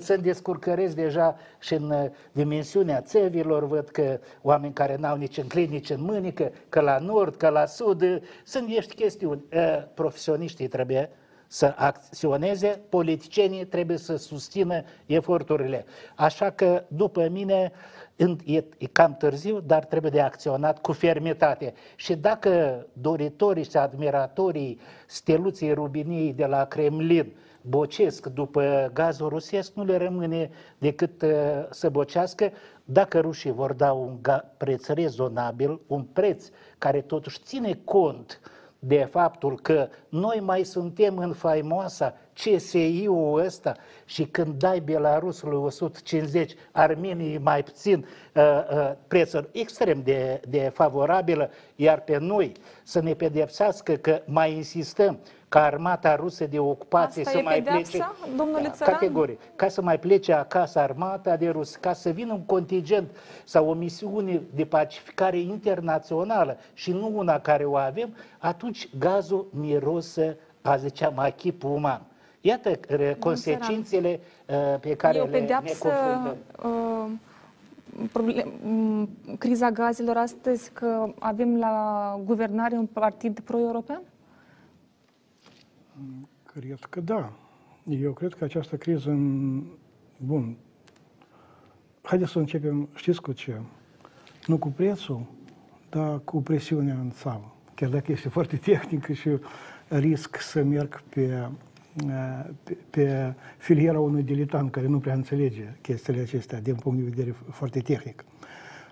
sunt 0.00 0.22
descurcăreți 0.22 0.94
deja 0.94 1.36
și 1.58 1.74
în 1.74 1.90
uh, 1.90 2.04
dimensiunea 2.32 3.00
țevilor, 3.00 3.66
văd 3.66 3.88
că 3.88 4.18
oameni 4.42 4.72
care 4.72 4.96
n-au 4.96 5.16
nici 5.16 5.36
în 5.36 5.46
clin, 5.46 5.70
nici 5.70 5.90
în 5.90 6.02
mânică, 6.02 6.52
că 6.68 6.80
la 6.80 6.98
nord, 6.98 7.36
că 7.36 7.48
la 7.48 7.66
sud, 7.66 8.02
uh, 8.02 8.16
sunt 8.44 8.68
ești 8.68 8.94
chestiuni. 8.94 9.44
Uh, 9.52 9.82
profesioniștii 9.94 10.68
trebuie 10.68 11.10
să 11.46 11.74
acționeze, 11.76 12.80
politicienii 12.88 13.64
trebuie 13.64 13.96
să 13.96 14.16
susțină 14.16 14.82
eforturile. 15.06 15.84
Așa 16.16 16.50
că, 16.50 16.84
după 16.88 17.28
mine, 17.28 17.72
e, 18.44 18.64
e 18.78 18.86
cam 18.92 19.14
târziu, 19.16 19.60
dar 19.60 19.84
trebuie 19.84 20.10
de 20.10 20.20
acționat 20.20 20.80
cu 20.80 20.92
fermitate. 20.92 21.74
Și 21.96 22.14
dacă 22.14 22.86
doritorii 22.92 23.64
și 23.64 23.76
admiratorii 23.76 24.78
steluții 25.06 25.72
Rubiniei 25.72 26.32
de 26.32 26.46
la 26.46 26.64
Kremlin 26.64 27.32
bocesc 27.62 28.26
după 28.26 28.90
gazul 28.92 29.28
rusesc, 29.28 29.74
nu 29.74 29.84
le 29.84 29.96
rămâne 29.96 30.50
decât 30.78 31.22
uh, 31.22 31.30
să 31.70 31.88
bocească 31.88 32.50
dacă 32.84 33.20
rușii 33.20 33.50
vor 33.52 33.72
da 33.72 33.92
un 33.92 34.18
preț 34.56 34.86
rezonabil, 34.86 35.80
un 35.86 36.02
preț 36.02 36.48
care 36.78 37.00
totuși 37.00 37.40
ține 37.44 37.78
cont 37.84 38.40
de 38.82 39.08
faptul 39.10 39.60
că 39.60 39.88
noi 40.08 40.40
mai 40.40 40.64
suntem 40.64 41.18
în 41.18 41.32
faimoasa 41.32 42.14
CSI-ul 42.32 43.38
ăsta 43.44 43.76
și 44.04 44.24
când 44.24 44.54
dai 44.58 44.80
Belarusului 44.80 45.58
150, 45.58 46.54
Armeniei 46.72 47.38
mai 47.38 47.62
puțin, 47.62 48.06
uh, 48.34 48.42
uh, 48.72 48.92
prețuri 49.08 49.48
extrem 49.52 50.02
de, 50.02 50.40
de 50.48 50.70
favorabilă, 50.74 51.50
iar 51.76 52.00
pe 52.00 52.18
noi 52.18 52.52
să 52.82 53.00
ne 53.00 53.14
pedepsească 53.14 53.92
că 53.92 54.22
mai 54.24 54.52
insistăm 54.54 55.18
ca 55.50 55.64
armata 55.64 56.14
rusă 56.14 56.46
de 56.46 56.58
ocupație 56.58 57.22
Asta 57.22 57.38
să 57.38 57.44
mai 57.44 57.54
pedeapsa, 57.54 58.14
plece... 58.20 58.36
domnule 58.36 58.62
da, 58.62 58.70
Țăran? 58.70 58.92
Categoric. 58.92 59.40
Ca 59.56 59.68
să 59.68 59.82
mai 59.82 59.98
plece 59.98 60.32
acasă 60.32 60.78
armata 60.78 61.36
de 61.36 61.48
rus, 61.48 61.76
ca 61.76 61.92
să 61.92 62.10
vină 62.10 62.32
un 62.32 62.40
contingent 62.40 63.10
sau 63.44 63.68
o 63.68 63.72
misiune 63.72 64.42
de 64.54 64.64
pacificare 64.64 65.38
internațională 65.38 66.56
și 66.74 66.92
nu 66.92 67.12
una 67.14 67.38
care 67.38 67.64
o 67.64 67.76
avem, 67.76 68.14
atunci 68.38 68.88
gazul 68.98 69.46
mirosă, 69.50 70.36
a 70.62 70.76
ziceam, 70.76 71.18
achipul 71.18 71.70
uman. 71.70 72.02
Iată 72.40 72.70
consecințele 73.18 74.20
uh, 74.46 74.80
pe 74.80 74.94
care 74.94 75.18
e 75.18 75.20
o 75.20 75.24
le, 75.24 75.38
pedeapsă, 75.38 75.88
ne 75.88 75.92
confruntăm. 75.92 76.36
Uh, 76.62 77.10
problem, 78.12 78.48
criza 79.38 79.70
gazelor 79.70 80.16
astăzi 80.16 80.70
că 80.72 81.12
avem 81.18 81.58
la 81.58 82.20
guvernare 82.24 82.74
un 82.74 82.86
partid 82.86 83.40
pro-european? 83.40 84.00
Cred 86.44 86.78
că 86.90 87.00
da. 87.00 87.32
Eu 87.88 88.12
cred 88.12 88.34
că 88.34 88.44
această 88.44 88.76
criză, 88.76 89.10
bun, 90.16 90.56
haideți 92.02 92.30
să 92.30 92.38
începem, 92.38 92.88
știți 92.94 93.20
cu 93.20 93.32
ce? 93.32 93.60
Nu 94.46 94.58
cu 94.58 94.68
prețul, 94.68 95.26
dar 95.90 96.20
cu 96.24 96.42
presiunea 96.42 96.94
în 96.94 97.10
țară. 97.10 97.54
Chiar 97.74 97.88
dacă 97.88 98.12
este 98.12 98.28
foarte 98.28 98.56
tehnică 98.56 99.12
și 99.12 99.28
risc 99.88 100.36
să 100.40 100.62
merg 100.62 101.02
pe, 101.02 101.48
pe, 102.64 102.74
pe 102.90 103.34
filiera 103.58 104.00
unui 104.00 104.22
diletant 104.22 104.70
care 104.70 104.86
nu 104.86 104.98
prea 104.98 105.14
înțelege 105.14 105.76
chestiile 105.80 106.20
acestea 106.20 106.60
din 106.60 106.74
punct 106.74 106.98
de 106.98 107.08
vedere 107.08 107.34
foarte 107.50 107.80
tehnic. 107.80 108.24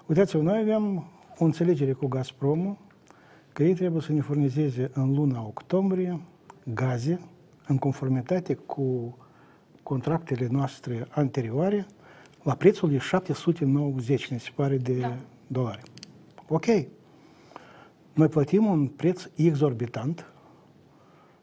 Uitați-vă, 0.07 0.43
noi 0.43 0.59
avem 0.59 1.11
o 1.39 1.45
înțelegere 1.45 1.93
cu 1.93 2.07
Gazpromul 2.07 2.77
că 3.53 3.63
ei 3.63 3.75
trebuie 3.75 4.03
să 4.03 4.13
ne 4.13 4.21
furnizeze 4.21 4.91
în 4.95 5.15
luna 5.15 5.41
octombrie 5.47 6.21
gaze 6.75 7.21
în 7.67 7.77
conformitate 7.77 8.55
cu 8.55 9.17
contractele 9.83 10.47
noastre 10.51 11.07
anterioare 11.11 11.87
la 12.43 12.55
prețul 12.55 12.91
de 12.91 12.99
790, 12.99 14.31
mi 14.31 14.41
se 14.41 14.51
pare, 14.55 14.77
de 14.77 14.99
da. 14.99 15.17
dolari. 15.47 15.83
Ok. 16.49 16.65
Noi 18.13 18.29
plătim 18.29 18.65
un 18.67 18.87
preț 18.87 19.29
exorbitant, 19.35 20.33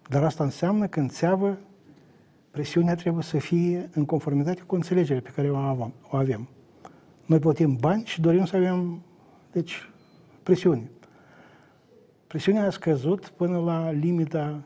dar 0.10 0.24
asta 0.24 0.44
înseamnă 0.44 0.88
că 0.88 1.00
în 1.00 1.08
țeavă 1.08 1.58
presiunea 2.52 2.96
trebuie 2.96 3.24
să 3.24 3.38
fie 3.38 3.90
în 3.94 4.06
conformitate 4.06 4.62
cu 4.62 4.76
înțelegerea 4.76 5.22
pe 5.22 5.32
care 5.36 5.50
o 5.50 6.18
avem. 6.18 6.48
Noi 7.26 7.40
plătim 7.40 7.76
bani 7.76 8.06
și 8.06 8.22
dorim 8.22 8.46
să 8.46 8.56
avem, 8.56 9.02
deci, 9.52 9.90
presiune. 10.44 10.90
Presiunea 12.28 12.66
a 12.66 12.70
scăzut 12.70 13.28
până 13.28 13.60
la 13.60 13.92
limita 13.92 14.64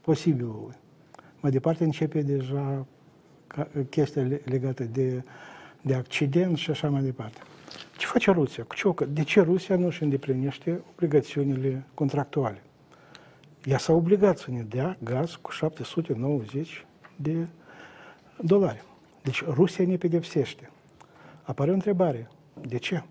posibilului. 0.00 0.74
Mai 1.40 1.50
departe 1.50 1.84
începe 1.84 2.22
deja 2.22 2.86
chestia 3.88 4.28
legată 4.44 4.84
de, 4.84 5.24
de 5.80 5.94
accident 5.94 6.56
și 6.56 6.70
așa 6.70 6.90
mai 6.90 7.02
departe. 7.02 7.38
Ce 7.96 8.06
face 8.06 8.30
Rusia? 8.30 8.66
De 9.08 9.22
ce 9.22 9.40
Rusia 9.40 9.76
nu 9.76 9.86
își 9.86 10.02
îndeplinește 10.02 10.80
obligațiunile 10.92 11.84
contractuale? 11.94 12.62
Ea 13.64 13.78
s-a 13.78 13.92
obligat 13.92 14.38
să 14.38 14.50
ne 14.50 14.62
dea 14.62 14.96
gaz 15.04 15.34
cu 15.34 15.50
790 15.50 16.86
de 17.16 17.46
dolari. 18.40 18.84
Deci 19.22 19.44
Rusia 19.44 19.86
ne 19.86 19.96
pedepsește. 19.96 20.70
Apare 21.42 21.70
o 21.70 21.74
întrebare. 21.74 22.28
De 22.66 22.78
ce? 22.78 23.02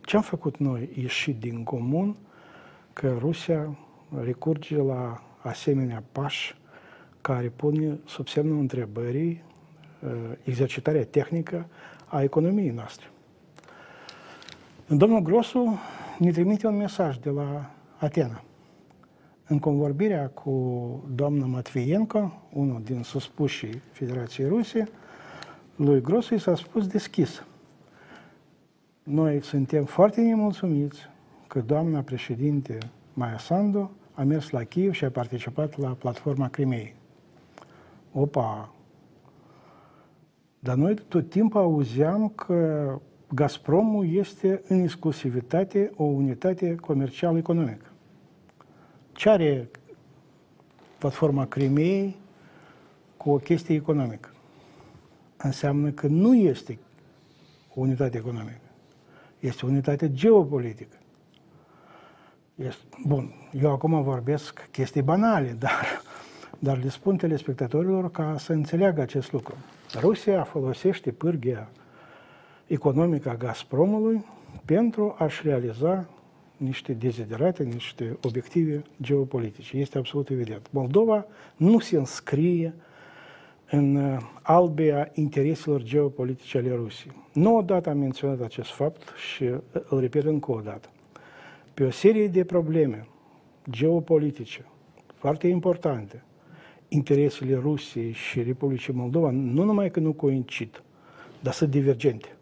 Ce 0.00 0.16
am 0.16 0.22
făcut 0.22 0.56
noi 0.56 0.90
ieșit 0.94 1.38
din 1.38 1.64
comun 1.64 2.16
că 2.92 3.16
Rusia 3.18 3.78
recurge 4.22 4.76
la 4.76 5.22
asemenea 5.48 6.02
pași 6.12 6.54
care 7.20 7.48
pun 7.48 7.98
sub 8.04 8.28
semnul 8.28 8.58
întrebării 8.58 9.42
uh, 10.00 10.10
exercitarea 10.44 11.04
tehnică 11.04 11.66
a 12.06 12.22
economiei 12.22 12.70
noastre. 12.70 13.06
Domnul 14.88 15.20
Grosu 15.20 15.78
ne 16.18 16.30
trimite 16.30 16.66
un 16.66 16.76
mesaj 16.76 17.16
de 17.16 17.30
la 17.30 17.70
Atena. 17.98 18.42
În 19.46 19.58
convorbirea 19.58 20.28
cu 20.28 20.52
doamna 21.14 21.46
Matvienko, 21.46 22.42
unul 22.52 22.82
din 22.84 23.02
suspușii 23.02 23.82
Federației 23.92 24.48
Ruse, 24.48 24.88
lui 25.76 26.00
Grosu 26.00 26.34
i 26.34 26.38
s-a 26.38 26.54
spus 26.54 26.86
deschis. 26.86 27.44
Noi 29.02 29.42
suntem 29.42 29.84
foarte 29.84 30.20
nemulțumiți 30.20 30.98
că 31.46 31.60
doamna 31.60 32.00
președinte 32.00 32.78
Maia 33.12 33.38
Sandu 33.38 33.90
a 34.16 34.22
mers 34.22 34.50
la 34.50 34.64
Kiev 34.64 34.92
și 34.92 35.04
a 35.04 35.10
participat 35.10 35.78
la 35.78 35.88
platforma 35.88 36.48
Crimei. 36.48 36.94
Opa! 38.12 38.74
Dar 40.58 40.76
noi 40.76 40.94
tot 40.94 41.30
timpul 41.30 41.60
auzeam 41.60 42.28
că 42.28 43.00
Gazpromul 43.34 44.14
este 44.14 44.62
în 44.68 44.80
exclusivitate 44.80 45.92
o 45.96 46.04
unitate 46.04 46.74
comercială 46.74 47.38
economică. 47.38 47.86
Ce 49.12 49.28
are 49.28 49.70
platforma 50.98 51.46
Crimei 51.46 52.16
cu 53.16 53.30
o 53.30 53.36
chestie 53.36 53.74
economică? 53.74 54.30
Înseamnă 55.36 55.90
că 55.90 56.06
nu 56.06 56.34
este 56.34 56.78
o 57.74 57.80
unitate 57.80 58.16
economică. 58.16 58.60
Este 59.40 59.66
o 59.66 59.68
unitate 59.68 60.12
geopolitică. 60.12 60.95
Este, 62.56 62.84
bun, 63.06 63.32
eu 63.62 63.70
acum 63.70 64.02
vorbesc 64.02 64.68
chestii 64.70 65.02
banale, 65.02 65.56
dar, 65.58 66.02
dar 66.58 66.82
le 66.82 66.88
spun 66.88 67.16
telespectatorilor 67.16 68.10
ca 68.10 68.34
să 68.38 68.52
înțeleagă 68.52 69.00
acest 69.00 69.32
lucru. 69.32 69.54
Rusia 70.00 70.42
folosește 70.42 71.10
pârghia 71.12 71.68
economică 72.66 73.28
a 73.28 73.34
Gazpromului 73.34 74.24
pentru 74.64 75.14
a-și 75.18 75.40
realiza 75.44 76.08
niște 76.56 76.92
deziderate, 76.92 77.62
niște 77.62 78.16
obiective 78.22 78.82
geopolitice. 79.02 79.76
Este 79.76 79.98
absolut 79.98 80.28
evident. 80.28 80.66
Moldova 80.70 81.26
nu 81.56 81.78
se 81.78 81.96
înscrie 81.96 82.74
în 83.70 83.96
uh, 83.96 84.20
albea 84.42 85.10
intereselor 85.14 85.82
geopolitice 85.82 86.58
ale 86.58 86.74
Rusiei. 86.74 87.12
Nu 87.32 87.56
odată 87.56 87.90
am 87.90 87.98
menționat 87.98 88.40
acest 88.40 88.70
fapt 88.70 89.02
și 89.16 89.42
uh, 89.42 89.58
îl 89.88 90.00
repet 90.00 90.24
încă 90.24 90.52
o 90.52 90.60
dată 90.60 90.88
pe 91.76 91.84
o 91.84 91.90
serie 91.90 92.28
de 92.28 92.44
probleme 92.44 93.06
geopolitice 93.70 94.64
foarte 95.14 95.48
importante, 95.48 96.22
interesele 96.88 97.54
Rusiei 97.54 98.12
și 98.12 98.42
Republicii 98.42 98.92
Moldova 98.92 99.30
nu 99.30 99.64
numai 99.64 99.90
că 99.90 100.00
nu 100.00 100.12
coincid, 100.12 100.82
dar 101.40 101.52
sunt 101.52 101.70
divergente. 101.70 102.36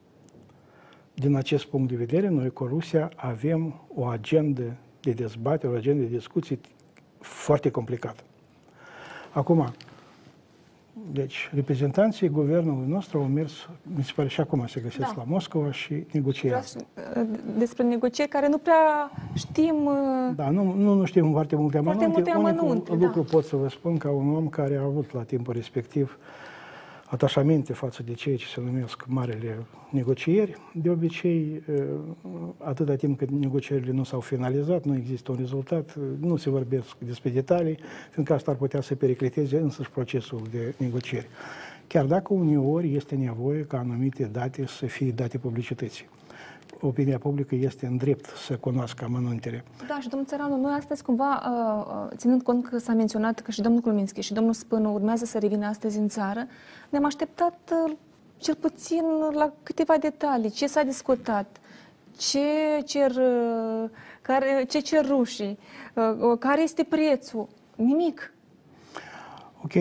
Din 1.14 1.34
acest 1.34 1.64
punct 1.64 1.88
de 1.90 1.96
vedere, 1.96 2.28
noi 2.28 2.50
cu 2.50 2.64
Rusia 2.64 3.10
avem 3.16 3.86
o 3.94 4.04
agendă 4.04 4.76
de 5.00 5.12
dezbatere, 5.12 5.72
o 5.72 5.76
agendă 5.76 6.02
de 6.02 6.16
discuții 6.16 6.60
foarte 7.18 7.70
complicată. 7.70 8.22
Acum, 9.30 9.74
deci, 11.12 11.50
reprezentanții 11.54 12.28
guvernului 12.28 12.88
nostru 12.88 13.18
au 13.18 13.24
mers, 13.24 13.68
mi 13.96 14.04
se 14.04 14.12
pare 14.16 14.28
și 14.28 14.40
acum 14.40 14.66
se 14.66 14.80
găsesc 14.80 15.08
da. 15.08 15.14
la 15.16 15.24
Moscova 15.26 15.72
și 15.72 16.06
negociază. 16.12 16.86
Despre 17.58 17.82
negocieri 17.82 18.30
care 18.30 18.48
nu 18.48 18.58
prea 18.58 19.10
știm... 19.34 19.84
Uh, 19.84 20.34
da, 20.36 20.50
nu, 20.50 20.72
nu, 20.72 20.94
nu 20.94 21.04
știm 21.04 21.30
foarte 21.30 21.56
multe 21.56 21.76
amănunte. 21.76 22.04
Foarte 22.04 22.32
multe 22.32 22.48
amănunte, 22.48 22.90
Unicul 22.90 22.98
da. 22.98 23.04
lucru 23.04 23.22
pot 23.22 23.44
să 23.44 23.56
vă 23.56 23.68
spun 23.68 23.96
ca 23.96 24.10
un 24.10 24.34
om 24.34 24.48
care 24.48 24.76
a 24.76 24.82
avut 24.82 25.12
la 25.12 25.22
timpul 25.22 25.54
respectiv 25.54 26.18
atașamente 27.14 27.72
față 27.72 28.02
de 28.02 28.12
ceea 28.12 28.36
ce 28.36 28.46
se 28.46 28.60
numesc 28.60 29.04
marele 29.06 29.66
negocieri. 29.90 30.56
De 30.72 30.90
obicei, 30.90 31.62
atâta 32.58 32.94
timp 32.94 33.18
cât 33.18 33.30
negocierile 33.30 33.92
nu 33.92 34.04
s-au 34.04 34.20
finalizat, 34.20 34.84
nu 34.84 34.96
există 34.96 35.30
un 35.30 35.36
rezultat, 35.38 35.94
nu 36.20 36.36
se 36.36 36.50
vorbesc 36.50 36.96
despre 36.98 37.30
detalii, 37.30 37.78
fiindcă 38.10 38.34
asta 38.34 38.50
ar 38.50 38.56
putea 38.56 38.80
să 38.80 38.94
pericliteze 38.94 39.58
însăși 39.58 39.90
procesul 39.90 40.42
de 40.50 40.74
negocieri. 40.76 41.26
Chiar 41.86 42.04
dacă 42.04 42.34
uneori 42.34 42.94
este 42.94 43.14
nevoie 43.14 43.62
ca 43.62 43.78
anumite 43.78 44.24
date 44.24 44.66
să 44.66 44.86
fie 44.86 45.10
date 45.10 45.38
publicității 45.38 46.04
opinia 46.80 47.18
publică 47.18 47.54
este 47.54 47.86
în 47.86 47.96
drept 47.96 48.24
să 48.46 48.56
cunoască 48.56 49.04
amănuntele. 49.04 49.64
Da, 49.88 50.00
și 50.00 50.08
domnul 50.08 50.28
Țăranu, 50.28 50.56
noi 50.56 50.72
astăzi 50.72 51.02
cumva, 51.02 51.42
uh, 51.46 52.10
uh, 52.10 52.16
ținând 52.16 52.42
cont 52.42 52.68
că 52.68 52.78
s-a 52.78 52.92
menționat 52.92 53.40
că 53.40 53.50
și 53.50 53.60
domnul 53.60 53.80
Cluminski 53.80 54.20
și 54.20 54.32
domnul 54.32 54.52
Spânu 54.52 54.92
urmează 54.92 55.24
să 55.24 55.38
revină 55.38 55.66
astăzi 55.66 55.98
în 55.98 56.08
țară, 56.08 56.46
ne-am 56.88 57.04
așteptat 57.04 57.72
uh, 57.86 57.92
cel 58.36 58.54
puțin 58.54 59.04
la 59.32 59.52
câteva 59.62 59.96
detalii. 59.96 60.50
Ce 60.50 60.66
s-a 60.66 60.82
discutat? 60.82 61.56
Ce 62.16 62.40
cer, 62.84 63.12
care, 64.22 64.64
ce 64.68 64.80
cer 64.80 65.06
rușii? 65.06 65.58
Care 66.38 66.62
este 66.62 66.82
prețul? 66.82 67.48
Nimic. 67.76 68.33
Ok, 69.64 69.72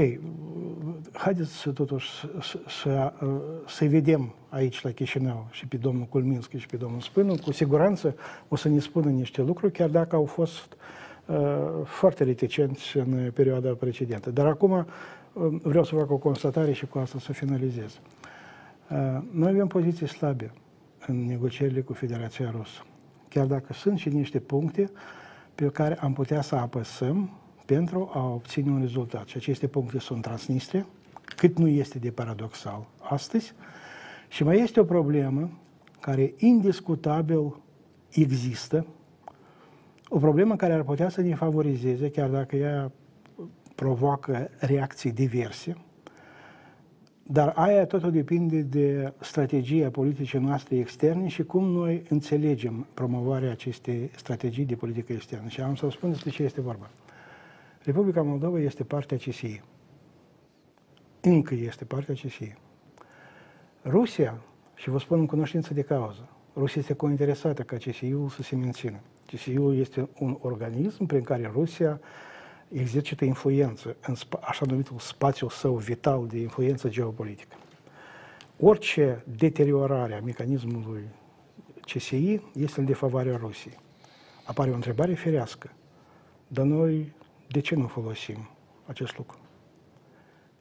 haideți 1.11 1.69
totuși 1.69 2.09
să, 2.41 2.59
să, 2.67 3.13
să 3.67 3.85
vedem 3.85 4.33
aici 4.49 4.81
la 4.81 4.89
Chișinău 4.91 5.47
și 5.51 5.67
pe 5.67 5.77
domnul 5.77 6.05
Culminski 6.05 6.57
și 6.57 6.65
pe 6.65 6.77
domnul 6.77 6.99
Spânu, 6.99 7.35
cu 7.43 7.51
siguranță 7.51 8.15
o 8.47 8.55
să 8.55 8.69
ne 8.69 8.79
spună 8.79 9.09
niște 9.09 9.41
lucruri, 9.41 9.71
chiar 9.71 9.89
dacă 9.89 10.15
au 10.15 10.25
fost 10.25 10.77
uh, 11.25 11.37
foarte 11.83 12.23
reticenți 12.23 12.97
în 12.97 13.31
perioada 13.33 13.69
precedentă. 13.69 14.31
Dar 14.31 14.45
acum 14.45 14.71
uh, 14.71 14.85
vreau 15.61 15.83
să 15.83 15.95
fac 15.95 16.11
o 16.11 16.17
constatare 16.17 16.71
și 16.71 16.85
cu 16.85 16.97
asta 16.97 17.19
să 17.19 17.33
finalizez. 17.33 17.99
Uh, 18.89 19.21
noi 19.31 19.49
avem 19.49 19.67
poziții 19.67 20.07
slabe 20.07 20.51
în 21.07 21.25
negocierile 21.25 21.81
cu 21.81 21.93
Federația 21.93 22.53
Rusă, 22.57 22.81
chiar 23.29 23.45
dacă 23.45 23.73
sunt 23.73 23.97
și 23.97 24.09
niște 24.09 24.39
puncte 24.39 24.91
pe 25.55 25.65
care 25.65 25.97
am 25.99 26.13
putea 26.13 26.41
să 26.41 26.55
apăsăm 26.55 27.42
pentru 27.65 28.09
a 28.13 28.25
obține 28.25 28.71
un 28.71 28.79
rezultat. 28.79 29.27
Și 29.27 29.37
aceste 29.37 29.67
puncte 29.67 29.99
sunt 29.99 30.21
Transnistria, 30.21 30.85
cât 31.35 31.57
nu 31.57 31.67
este 31.67 31.99
de 31.99 32.11
paradoxal 32.11 32.87
astăzi, 33.01 33.53
și 34.27 34.43
mai 34.43 34.59
este 34.59 34.79
o 34.79 34.83
problemă 34.83 35.49
care 35.99 36.33
indiscutabil 36.37 37.55
există, 38.11 38.85
o 40.09 40.17
problemă 40.17 40.55
care 40.55 40.73
ar 40.73 40.83
putea 40.83 41.09
să 41.09 41.21
ne 41.21 41.35
favorizeze, 41.35 42.09
chiar 42.09 42.29
dacă 42.29 42.55
ea 42.55 42.91
provoacă 43.75 44.49
reacții 44.59 45.11
diverse, 45.11 45.77
dar 47.23 47.53
aia 47.55 47.85
totul 47.85 48.11
depinde 48.11 48.61
de 48.61 49.13
strategia 49.19 49.89
politicii 49.89 50.39
noastre 50.39 50.77
externe 50.77 51.27
și 51.27 51.43
cum 51.43 51.63
noi 51.63 52.03
înțelegem 52.09 52.87
promovarea 52.93 53.51
acestei 53.51 54.09
strategii 54.15 54.65
de 54.65 54.75
politică 54.75 55.13
externă. 55.13 55.47
Și 55.47 55.61
am 55.61 55.75
să 55.75 55.85
vă 55.85 55.91
spun 55.91 56.09
despre 56.09 56.29
ce 56.29 56.43
este 56.43 56.61
vorba. 56.61 56.89
Republica 57.83 58.21
Moldova 58.21 58.59
este 58.59 58.83
partea 58.83 59.17
CSI. 59.17 59.61
Încă 61.21 61.53
este 61.53 61.85
partea 61.85 62.13
CSI. 62.13 62.55
Rusia, 63.85 64.41
și 64.75 64.89
vă 64.89 64.99
spun 64.99 65.19
în 65.19 65.25
cunoștință 65.25 65.73
de 65.73 65.81
cauză, 65.81 66.29
Rusia 66.55 66.81
este 66.81 66.93
cointeresată 66.93 67.63
ca 67.63 67.77
CSI-ul 67.77 68.29
să 68.29 68.41
se 68.41 68.55
mențină. 68.55 68.99
CSI-ul 69.25 69.77
este 69.77 70.09
un 70.19 70.37
organism 70.41 71.05
prin 71.05 71.21
care 71.21 71.51
Rusia 71.53 71.99
exercită 72.67 73.25
influență 73.25 73.95
în 74.07 74.15
așa 74.41 74.65
numitul 74.69 74.99
spațiul 74.99 75.49
său 75.49 75.75
vital 75.75 76.27
de 76.27 76.37
influență 76.37 76.89
geopolitică. 76.89 77.55
Orice 78.59 79.23
deteriorare 79.37 80.13
a 80.13 80.21
mecanismului 80.21 81.03
CSI 81.81 82.41
este 82.53 82.79
în 82.79 82.85
defavoarea 82.85 83.37
Rusiei. 83.37 83.79
Apare 84.45 84.71
o 84.71 84.73
întrebare 84.73 85.13
ferească. 85.13 85.71
Dar 86.47 86.65
noi 86.65 87.13
de 87.47 87.59
ce 87.59 87.75
nu 87.75 87.87
folosim 87.87 88.49
acest 88.85 89.17
lucru? 89.17 89.37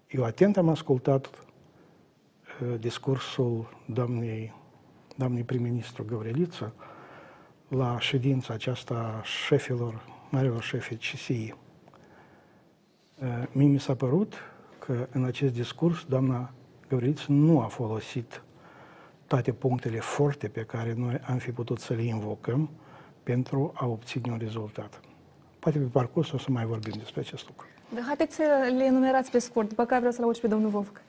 Eu 0.08 0.24
atent 0.24 0.56
am 0.56 0.68
ascultat 0.68 1.30
uh, 1.30 2.78
discursul 2.80 3.78
doamnei, 3.86 4.52
doamnei 5.16 5.42
prim-ministru 5.42 6.04
Gavriliță 6.04 6.74
la 7.68 7.98
ședința 7.98 8.54
aceasta 8.54 9.20
șefilor, 9.24 10.04
marilor 10.30 10.62
șefi 10.62 10.96
CSI. 10.96 11.54
Uh, 13.18 13.42
mie 13.52 13.66
mi 13.66 13.80
s-a 13.80 13.94
părut 13.94 14.34
că 14.78 15.08
în 15.10 15.24
acest 15.24 15.52
discurs 15.52 16.04
doamna 16.04 16.52
Gavriliță 16.88 17.32
nu 17.32 17.60
a 17.60 17.66
folosit 17.66 18.42
toate 19.26 19.52
punctele 19.52 19.98
forte 19.98 20.48
pe 20.48 20.64
care 20.64 20.92
noi 20.92 21.18
am 21.18 21.38
fi 21.38 21.50
putut 21.50 21.78
să 21.78 21.94
le 21.94 22.02
invocăm 22.02 22.70
pentru 23.22 23.72
a 23.74 23.86
obține 23.86 24.32
un 24.32 24.38
rezultat. 24.38 25.00
Poate 25.62 25.78
pe 25.78 25.84
parcurs 25.84 26.32
o 26.32 26.38
să 26.38 26.50
mai 26.50 26.64
vorbim 26.64 26.92
despre 26.98 27.20
acest 27.20 27.46
lucru. 27.46 27.66
Da, 27.94 28.00
haideți 28.06 28.34
să 28.34 28.42
le 28.76 28.84
enumerați 28.84 29.30
pe 29.30 29.38
scurt, 29.38 29.68
după 29.68 29.84
care 29.84 29.98
vreau 29.98 30.12
să-l 30.12 30.24
aud 30.24 30.34
și 30.34 30.40
pe 30.40 30.46
domnul 30.46 30.70
Vovc. 30.70 31.00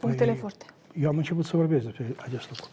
Punctele 0.00 0.30
păi, 0.30 0.40
forte. 0.40 0.64
Eu 1.00 1.08
am 1.08 1.16
început 1.16 1.44
să 1.44 1.56
vorbesc 1.56 1.84
despre 1.84 2.14
acest 2.16 2.48
lucru. 2.48 2.66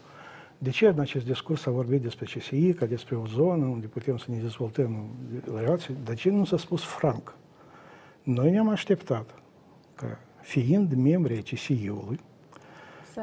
De 0.58 0.70
ce 0.70 0.86
în 0.86 1.00
acest 1.00 1.24
discurs 1.24 1.60
s-a 1.60 1.70
vorbit 1.70 2.02
despre 2.02 2.24
CSI, 2.24 2.72
ca 2.72 2.86
despre 2.86 3.16
o 3.16 3.26
zonă 3.26 3.64
unde 3.64 3.86
putem 3.86 4.16
să 4.16 4.26
ne 4.28 4.36
dezvoltăm 4.36 5.06
relații? 5.54 5.96
De 6.04 6.14
ce 6.14 6.30
nu 6.30 6.44
s-a 6.44 6.56
spus 6.56 6.82
franc? 6.82 7.34
Noi 8.22 8.50
ne-am 8.50 8.68
așteptat 8.68 9.34
că, 9.94 10.06
fiind 10.40 10.94
membri 10.94 11.34
ai 11.34 11.42
CSI-ului, 11.42 12.20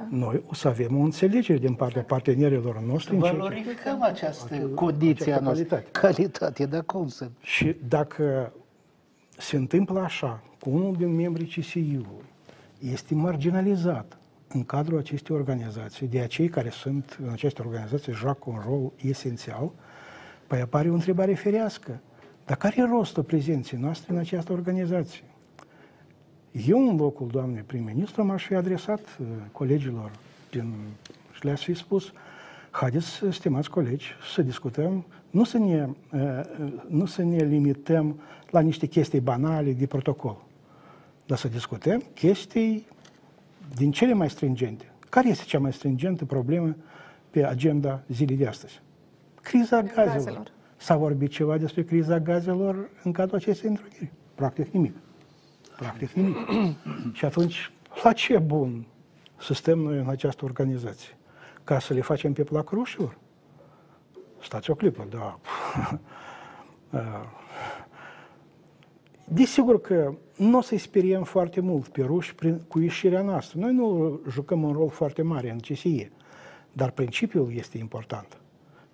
noi 0.10 0.44
o 0.48 0.54
să 0.54 0.68
avem 0.68 1.00
o 1.00 1.02
înțelegere 1.02 1.60
din 1.60 1.74
partea 1.74 2.02
partenerilor 2.02 2.80
noștri. 2.80 3.16
Valorificăm 3.16 4.02
această 4.02 4.56
condiție 4.56 5.34
a 5.34 5.40
noastră. 5.40 5.66
Calitate. 5.66 5.90
Calitate, 5.92 6.66
dar 6.66 6.84
cum 6.84 7.08
să... 7.08 7.30
Și 7.42 7.76
dacă 7.88 8.54
se 9.38 9.56
întâmplă 9.56 10.00
așa, 10.00 10.44
cu 10.60 10.70
unul 10.70 10.96
din 10.96 11.16
membrii 11.16 11.48
CSI-ului 11.48 12.24
este 12.80 13.14
marginalizat 13.14 14.18
în 14.48 14.64
cadrul 14.64 14.98
acestei 14.98 15.36
organizații, 15.36 16.08
de 16.08 16.20
acei 16.20 16.48
care 16.48 16.70
sunt 16.70 17.20
în 17.24 17.30
aceste 17.30 17.62
organizații 17.62 18.14
joacă 18.14 18.44
un 18.46 18.60
rol 18.68 18.92
esențial, 19.02 19.72
păi 20.48 20.62
apare 20.62 20.90
o 20.90 20.94
întrebare 20.94 21.34
ferească. 21.34 22.00
Dar 22.46 22.58
care 22.58 22.76
e 22.78 22.84
rostul 22.84 23.24
prezenței 23.24 23.80
noastre 23.80 24.14
în 24.14 24.20
această 24.20 24.52
organizație? 24.52 25.24
Eu, 26.54 26.90
în 26.90 26.96
locul 26.96 27.28
doamnei 27.28 27.62
prim-ministru, 27.62 28.26
m-aș 28.26 28.46
fi 28.46 28.54
adresat 28.56 29.00
uh, 29.00 29.28
colegilor 29.52 30.12
din, 30.52 30.74
și 31.34 31.46
le-aș 31.46 31.64
fi 31.64 31.74
spus, 31.74 32.12
haideți, 32.72 33.22
stimați 33.30 33.70
colegi, 33.70 34.06
să 34.34 34.42
discutăm, 34.42 35.06
nu 35.30 35.44
să, 35.44 35.58
ne, 35.58 35.88
uh, 36.12 36.42
nu 36.88 37.06
să 37.06 37.24
ne 37.24 37.44
limităm 37.44 38.20
la 38.50 38.60
niște 38.60 38.86
chestii 38.86 39.20
banale 39.20 39.72
de 39.72 39.86
protocol, 39.86 40.38
dar 41.26 41.38
să 41.38 41.48
discutăm 41.48 42.04
chestii 42.14 42.86
din 43.76 43.92
cele 43.92 44.14
mai 44.14 44.30
stringente. 44.30 44.92
Care 45.10 45.30
este 45.30 45.44
cea 45.44 45.60
mai 45.60 45.74
stringentă 45.74 46.26
problemă 46.26 46.76
pe 47.30 47.46
agenda 47.46 48.04
zilei 48.08 48.38
de 48.38 48.48
astăzi? 48.48 48.82
Criza 49.42 49.82
gazelor. 49.82 50.14
gazelor. 50.14 50.52
S-a 50.78 50.96
vorbit 50.96 51.32
ceva 51.32 51.58
despre 51.58 51.84
criza 51.84 52.20
gazelor 52.20 52.90
în 53.04 53.12
cadrul 53.12 53.38
acestei 53.38 53.70
întâlniri? 53.70 54.12
Practic 54.36 54.74
nimic. 54.74 54.94
Practic 55.78 56.12
nimic. 56.12 56.38
și 57.18 57.26
atunci, 57.26 57.72
la 58.04 58.14
ce 58.14 58.38
bun 58.38 58.86
să 59.40 59.54
stăm 59.54 59.80
noi 59.80 59.98
în 59.98 60.10
această 60.10 60.46
organizație? 60.46 61.18
Ca 61.64 61.80
să 61.80 61.94
le 61.94 62.02
facem 62.02 62.34
pe 62.34 62.44
plac 62.44 62.70
rușilor? 62.70 63.18
Stați 64.42 64.70
o 64.70 64.76
clipă, 64.76 65.08
da. 65.10 65.40
Desigur 69.28 69.82
că 69.82 70.14
nu 70.38 70.58
o 70.58 70.62
să-i 70.62 70.78
speriem 70.78 71.24
foarte 71.24 71.60
mult 71.60 71.88
pe 71.88 72.02
ruși 72.02 72.36
prin, 72.36 72.60
cu 72.68 72.80
ieșirea 72.80 73.22
noastră. 73.22 73.60
Noi 73.60 73.74
nu 73.74 74.20
jucăm 74.30 74.64
un 74.64 74.74
rol 74.74 74.90
foarte 74.90 75.22
mare 75.22 75.50
în 75.50 75.60
CSIE, 75.60 76.12
dar 76.74 76.92
principiul 76.92 77.54
este 77.56 77.78
important. 77.78 78.38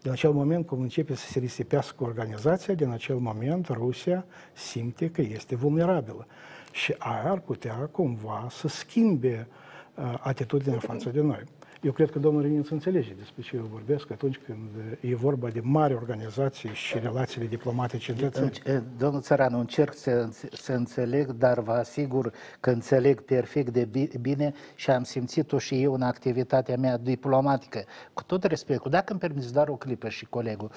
Din 0.02 0.12
acel 0.12 0.32
moment 0.32 0.66
cum 0.66 0.82
începe 0.82 1.16
să 1.16 1.26
se 1.26 1.40
risipească 1.40 2.04
organizația, 2.04 2.74
din 2.74 2.90
acel 2.90 3.16
moment 3.16 3.68
Rusia 3.68 4.26
simte 4.54 5.10
că 5.10 5.22
este 5.22 5.56
vulnerabilă. 5.56 6.28
Și 6.72 6.96
aia 6.98 7.32
ar 7.32 7.40
putea 7.40 7.74
cumva 7.74 8.48
să 8.50 8.68
schimbe 8.68 9.48
uh, 9.96 10.14
atitudinea 10.20 10.80
față 10.80 11.10
de 11.10 11.22
noi. 11.22 11.44
Eu 11.82 11.92
cred 11.92 12.12
că 12.12 12.20
domnul 12.20 12.42
Renin 12.42 12.66
înțelege 12.70 13.14
despre 13.18 13.42
ce 13.42 13.56
eu 13.56 13.68
vorbesc 13.72 14.12
atunci 14.12 14.40
când 14.46 14.70
e 15.00 15.16
vorba 15.16 15.48
de 15.48 15.60
mari 15.64 15.94
organizații 15.94 16.70
și 16.74 17.00
relațiile 17.00 17.46
diplomatice 17.46 18.12
între 18.12 18.30
țări. 18.30 18.84
Domnul 18.98 19.22
Țăranu, 19.22 19.60
încerc 19.60 19.94
să, 19.94 20.30
să 20.52 20.74
înțeleg, 20.74 21.32
dar 21.32 21.60
vă 21.60 21.72
asigur 21.72 22.34
că 22.60 22.70
înțeleg 22.70 23.22
perfect 23.22 23.74
de 23.74 23.90
bine 24.22 24.54
și 24.76 24.90
am 24.90 25.04
simțit-o 25.04 25.58
și 25.58 25.82
eu 25.82 25.94
în 25.94 26.02
activitatea 26.02 26.78
mea 26.78 26.98
diplomatică. 26.98 27.84
Cu 28.14 28.24
tot 28.24 28.44
respectul, 28.44 28.92
dacă 28.92 29.12
îmi 29.12 29.20
permiți 29.20 29.54
doar 29.54 29.68
o 29.68 29.76
clipă 29.76 30.10
și 30.10 30.26
colegul, 30.26 30.72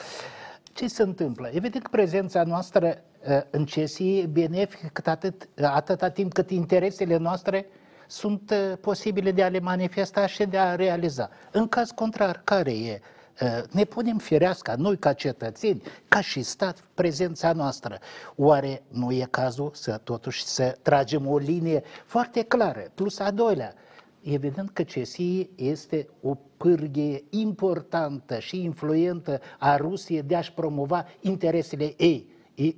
ce 0.72 0.86
se 0.86 1.02
întâmplă? 1.02 1.48
Evident 1.52 1.82
că 1.82 1.88
prezența 1.90 2.42
noastră 2.42 3.02
uh, 3.28 3.40
în 3.50 3.64
CESI 3.64 4.18
e 4.18 4.26
benefică 4.26 5.10
atât, 5.10 5.48
atâta 5.62 6.08
timp 6.08 6.32
cât 6.32 6.50
interesele 6.50 7.16
noastre 7.16 7.66
sunt 8.06 8.50
uh, 8.50 8.78
posibile 8.80 9.32
de 9.32 9.42
a 9.42 9.48
le 9.48 9.60
manifesta 9.60 10.26
și 10.26 10.44
de 10.44 10.58
a 10.58 10.74
realiza. 10.74 11.30
În 11.50 11.68
caz 11.68 11.90
contrar, 11.90 12.40
care 12.44 12.72
e? 12.72 13.00
Uh, 13.40 13.62
ne 13.70 13.84
punem 13.84 14.18
firească, 14.18 14.74
noi 14.78 14.98
ca 14.98 15.12
cetățeni, 15.12 15.82
ca 16.08 16.20
și 16.20 16.42
stat, 16.42 16.84
prezența 16.94 17.52
noastră. 17.52 17.98
Oare 18.36 18.82
nu 18.88 19.12
e 19.12 19.26
cazul 19.30 19.70
să 19.74 20.00
totuși 20.04 20.44
să 20.44 20.76
tragem 20.82 21.28
o 21.28 21.38
linie 21.38 21.82
foarte 22.06 22.42
clară? 22.42 22.82
Plus 22.94 23.18
a 23.18 23.30
doilea, 23.30 23.74
evident 24.22 24.70
că 24.70 24.82
CSI 24.82 25.50
este 25.56 26.08
o 26.22 26.34
pârghie 26.56 27.24
importantă 27.30 28.38
și 28.38 28.62
influentă 28.62 29.40
a 29.58 29.76
Rusiei 29.76 30.22
de 30.22 30.36
a-și 30.36 30.52
promova 30.52 31.06
interesele 31.20 31.94
ei 31.96 32.26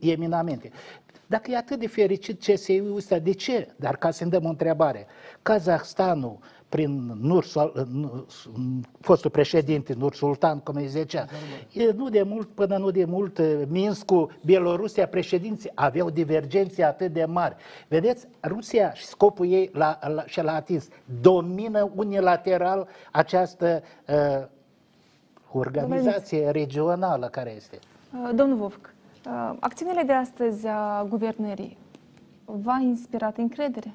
eminamente. 0.00 0.70
Dacă 1.26 1.50
e 1.50 1.56
atât 1.56 1.78
de 1.78 1.86
fericit 1.86 2.44
CSI-ul 2.44 2.96
ăsta, 2.96 3.18
de 3.18 3.32
ce? 3.32 3.74
Dar 3.76 3.96
ca 3.96 4.10
să-mi 4.10 4.30
dăm 4.30 4.44
o 4.44 4.48
întrebare. 4.48 5.06
Kazahstanul, 5.42 6.38
prin 6.74 7.12
Nur, 7.20 7.44
fostul 9.00 9.30
președinte 9.30 9.94
Nur 9.98 10.14
Sultan, 10.14 10.58
cum 10.58 10.74
îi 10.74 10.86
zicea, 10.86 11.26
e, 11.72 11.92
nu 11.92 12.08
de 12.08 12.22
mult, 12.22 12.48
până 12.48 12.76
nu 12.76 12.90
de 12.90 13.04
mult, 13.04 13.40
Minscu, 13.68 14.30
Bielorusia, 14.44 15.06
președinții 15.06 15.70
aveau 15.74 16.10
divergențe 16.10 16.84
atât 16.84 17.12
de 17.12 17.24
mari. 17.24 17.56
Vedeți, 17.88 18.26
Rusia 18.42 18.92
și 18.92 19.04
scopul 19.04 19.46
ei 19.46 19.70
la, 19.72 19.98
la, 20.14 20.24
și 20.26 20.40
l-a 20.40 20.54
atins. 20.54 20.88
Domină 21.20 21.90
unilateral 21.94 22.88
această 23.12 23.82
uh, 24.08 24.46
organizație 25.52 26.50
regională 26.50 27.26
care 27.26 27.54
este. 27.56 27.78
Domnul 28.34 28.56
Vovc, 28.56 28.94
Uh, 29.26 29.56
acțiunile 29.60 30.02
de 30.02 30.12
astăzi 30.12 30.66
a 30.66 31.06
guvernării 31.08 31.76
v-a 32.44 32.78
inspirat 32.82 33.36
încredere? 33.36 33.92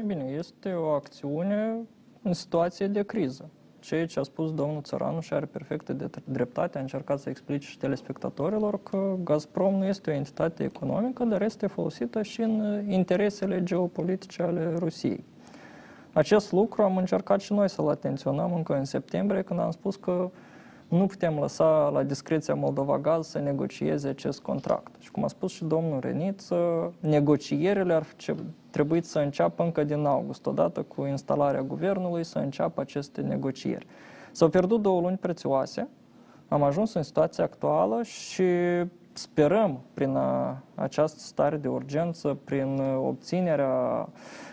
E 0.00 0.02
bine, 0.02 0.24
este 0.24 0.72
o 0.72 0.86
acțiune 0.86 1.76
în 2.22 2.32
situație 2.32 2.86
de 2.86 3.02
criză. 3.02 3.50
Ceea 3.78 4.06
ce 4.06 4.18
a 4.18 4.22
spus 4.22 4.54
domnul 4.54 4.82
Țăranu 4.82 5.20
și 5.20 5.34
are 5.34 5.46
perfectă 5.46 5.92
de 5.92 6.10
dreptate, 6.24 6.78
a 6.78 6.80
încercat 6.80 7.18
să 7.18 7.28
explice 7.28 7.68
și 7.68 7.78
telespectatorilor 7.78 8.82
că 8.82 9.16
Gazprom 9.24 9.74
nu 9.74 9.84
este 9.84 10.10
o 10.10 10.12
entitate 10.12 10.64
economică, 10.64 11.24
dar 11.24 11.42
este 11.42 11.66
folosită 11.66 12.22
și 12.22 12.40
în 12.40 12.84
interesele 12.88 13.62
geopolitice 13.62 14.42
ale 14.42 14.74
Rusiei. 14.78 15.24
Acest 16.12 16.52
lucru 16.52 16.82
am 16.82 16.96
încercat 16.96 17.40
și 17.40 17.52
noi 17.52 17.68
să-l 17.68 17.88
atenționăm 17.88 18.54
încă 18.54 18.76
în 18.76 18.84
septembrie, 18.84 19.42
când 19.42 19.60
am 19.60 19.70
spus 19.70 19.96
că 19.96 20.30
nu 20.90 21.06
putem 21.06 21.38
lăsa 21.38 21.88
la 21.92 22.02
discreția 22.02 22.54
Moldova 22.54 22.98
Gaz 22.98 23.26
să 23.26 23.38
negocieze 23.38 24.08
acest 24.08 24.40
contract. 24.40 24.94
Și 24.98 25.10
cum 25.10 25.24
a 25.24 25.28
spus 25.28 25.52
și 25.52 25.64
domnul 25.64 26.00
Reniță, 26.00 26.92
negocierile 27.00 27.94
ar 27.94 28.06
trebui 28.70 29.02
să 29.04 29.18
înceapă 29.18 29.62
încă 29.62 29.84
din 29.84 30.04
august, 30.04 30.46
odată 30.46 30.82
cu 30.82 31.04
instalarea 31.04 31.62
guvernului, 31.62 32.24
să 32.24 32.38
înceapă 32.38 32.80
aceste 32.80 33.20
negocieri. 33.20 33.86
S-au 34.32 34.48
pierdut 34.48 34.82
două 34.82 35.00
luni 35.00 35.16
prețioase, 35.16 35.88
am 36.48 36.62
ajuns 36.62 36.94
în 36.94 37.02
situația 37.02 37.44
actuală 37.44 38.02
și 38.02 38.44
sperăm 39.20 39.80
prin 39.94 40.18
această 40.74 41.18
stare 41.18 41.56
de 41.56 41.68
urgență, 41.68 42.38
prin 42.44 42.80
obținerea 42.96 44.08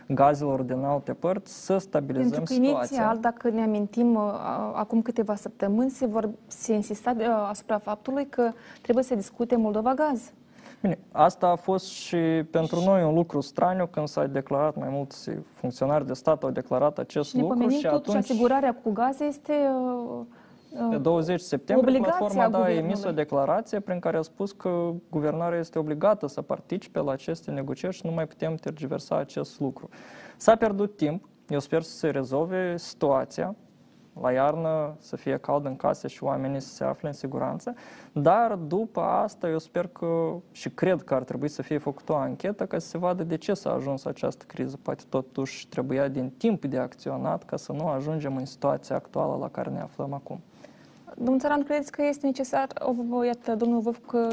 gazelor 0.08 0.62
din 0.62 0.84
alte 0.84 1.13
părți, 1.13 1.65
să 1.65 1.77
stabilizăm 1.77 2.30
Pentru 2.30 2.43
că 2.43 2.53
situația. 2.53 2.80
inițial, 2.80 3.17
dacă 3.19 3.49
ne 3.49 3.62
amintim, 3.62 4.15
uh, 4.15 4.21
acum 4.73 5.01
câteva 5.01 5.36
săptămâni 5.36 5.89
se, 5.89 6.06
vor, 6.06 6.30
se 6.47 6.73
insista 6.73 7.15
uh, 7.17 7.25
asupra 7.49 7.77
faptului 7.77 8.27
că 8.27 8.51
trebuie 8.82 9.03
să 9.03 9.15
discute 9.15 9.56
Moldova 9.56 9.93
Gaz. 9.93 10.32
Bine, 10.82 10.97
asta 11.12 11.47
a 11.47 11.56
fost 11.56 11.86
și 11.86 12.17
pentru 12.51 12.80
noi 12.80 13.03
un 13.03 13.13
lucru 13.13 13.41
straniu 13.41 13.86
când 13.86 14.08
s-a 14.08 14.25
declarat, 14.25 14.75
mai 14.75 14.89
mulți 14.91 15.30
funcționari 15.53 16.08
de 16.08 16.13
stat 16.13 16.43
au 16.43 16.49
declarat 16.49 16.97
acest 16.97 17.30
și 17.30 17.38
lucru. 17.38 17.69
Și 17.69 17.82
totuși 17.82 17.88
atunci... 17.88 18.15
asigurarea 18.15 18.75
cu 18.84 18.91
gaze 18.91 19.23
este 19.23 19.53
uh, 19.53 20.25
pe 20.89 20.97
20 20.97 21.39
septembrie, 21.39 21.99
platforma 21.99 22.49
da, 22.49 22.63
a 22.63 22.71
emis 22.71 23.03
o 23.03 23.11
declarație 23.11 23.79
prin 23.79 23.99
care 23.99 24.17
a 24.17 24.21
spus 24.21 24.51
că 24.51 24.91
guvernarea 25.09 25.59
este 25.59 25.79
obligată 25.79 26.27
să 26.27 26.41
participe 26.41 26.99
la 26.99 27.11
aceste 27.11 27.51
negocieri 27.51 27.95
și 27.95 28.05
nu 28.05 28.11
mai 28.11 28.27
putem 28.27 28.55
tergiversa 28.55 29.17
acest 29.17 29.59
lucru. 29.59 29.89
S-a 30.37 30.55
pierdut 30.55 30.95
timp, 30.95 31.29
eu 31.49 31.59
sper 31.59 31.81
să 31.81 31.97
se 31.97 32.09
rezolve 32.09 32.77
situația, 32.77 33.55
la 34.21 34.31
iarnă 34.31 34.95
să 34.99 35.15
fie 35.15 35.37
cald 35.37 35.65
în 35.65 35.75
case 35.75 36.07
și 36.07 36.23
oamenii 36.23 36.59
să 36.59 36.73
se 36.73 36.83
afle 36.83 37.07
în 37.07 37.13
siguranță, 37.13 37.73
dar 38.11 38.55
după 38.55 39.01
asta 39.01 39.49
eu 39.49 39.57
sper 39.57 39.87
că 39.87 40.35
și 40.51 40.69
cred 40.69 41.03
că 41.03 41.13
ar 41.13 41.23
trebui 41.23 41.47
să 41.47 41.61
fie 41.61 41.77
făcută 41.77 42.11
o 42.11 42.15
anchetă 42.15 42.65
ca 42.65 42.79
să 42.79 42.87
se 42.87 42.97
vadă 42.97 43.23
de 43.23 43.37
ce 43.37 43.53
s-a 43.53 43.73
ajuns 43.73 44.05
această 44.05 44.45
criză. 44.47 44.77
Poate 44.81 45.03
totuși 45.09 45.67
trebuia 45.67 46.07
din 46.07 46.29
timp 46.37 46.65
de 46.65 46.77
acționat 46.77 47.43
ca 47.43 47.55
să 47.55 47.71
nu 47.71 47.87
ajungem 47.87 48.35
în 48.35 48.45
situația 48.45 48.95
actuală 48.95 49.37
la 49.37 49.49
care 49.49 49.69
ne 49.69 49.79
aflăm 49.79 50.13
acum. 50.13 50.41
Domnul 51.19 51.39
Țăran, 51.39 51.63
credeți 51.63 51.91
că 51.91 52.06
este 52.06 52.25
necesar, 52.25 52.67
o, 53.10 53.23
iată, 53.23 53.56
domnul 53.56 53.80
Văf 53.80 53.97
că 54.08 54.27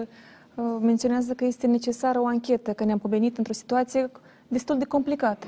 uh, 0.55 0.77
menționează 0.81 1.35
că 1.35 1.45
este 1.45 1.67
necesară 1.67 2.21
o 2.21 2.27
anchetă, 2.27 2.73
că 2.73 2.85
ne-am 2.85 2.99
pomenit 2.99 3.39
într-o 3.39 3.53
situație 3.53 4.11
destul 4.49 4.79
de 4.79 4.85
complicată. 4.85 5.47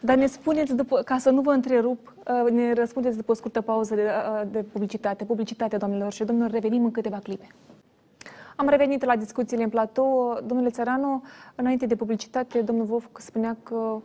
Dar 0.00 0.16
ne 0.16 0.26
spuneți, 0.26 0.74
după, 0.74 1.00
ca 1.02 1.18
să 1.18 1.30
nu 1.30 1.40
vă 1.40 1.50
întrerup, 1.50 2.14
uh, 2.44 2.50
ne 2.50 2.72
răspundeți 2.72 3.16
după 3.16 3.30
o 3.30 3.34
scurtă 3.34 3.60
pauză 3.60 3.94
de, 3.94 4.02
uh, 4.02 4.42
de 4.50 4.62
publicitate. 4.62 5.24
Publicitate, 5.24 5.76
doamnelor 5.76 6.12
și 6.12 6.24
domnilor, 6.24 6.50
revenim 6.50 6.84
în 6.84 6.90
câteva 6.90 7.18
clipe. 7.18 7.46
Am 8.56 8.68
revenit 8.68 9.04
la 9.04 9.16
discuțiile 9.16 9.62
în 9.62 9.68
platou. 9.68 10.40
Domnule 10.46 10.70
Țăranu, 10.70 11.22
înainte 11.54 11.86
de 11.86 11.96
publicitate, 11.96 12.60
domnul 12.60 12.84
Vov 12.84 13.08
spunea 13.18 13.56
că 13.62 14.00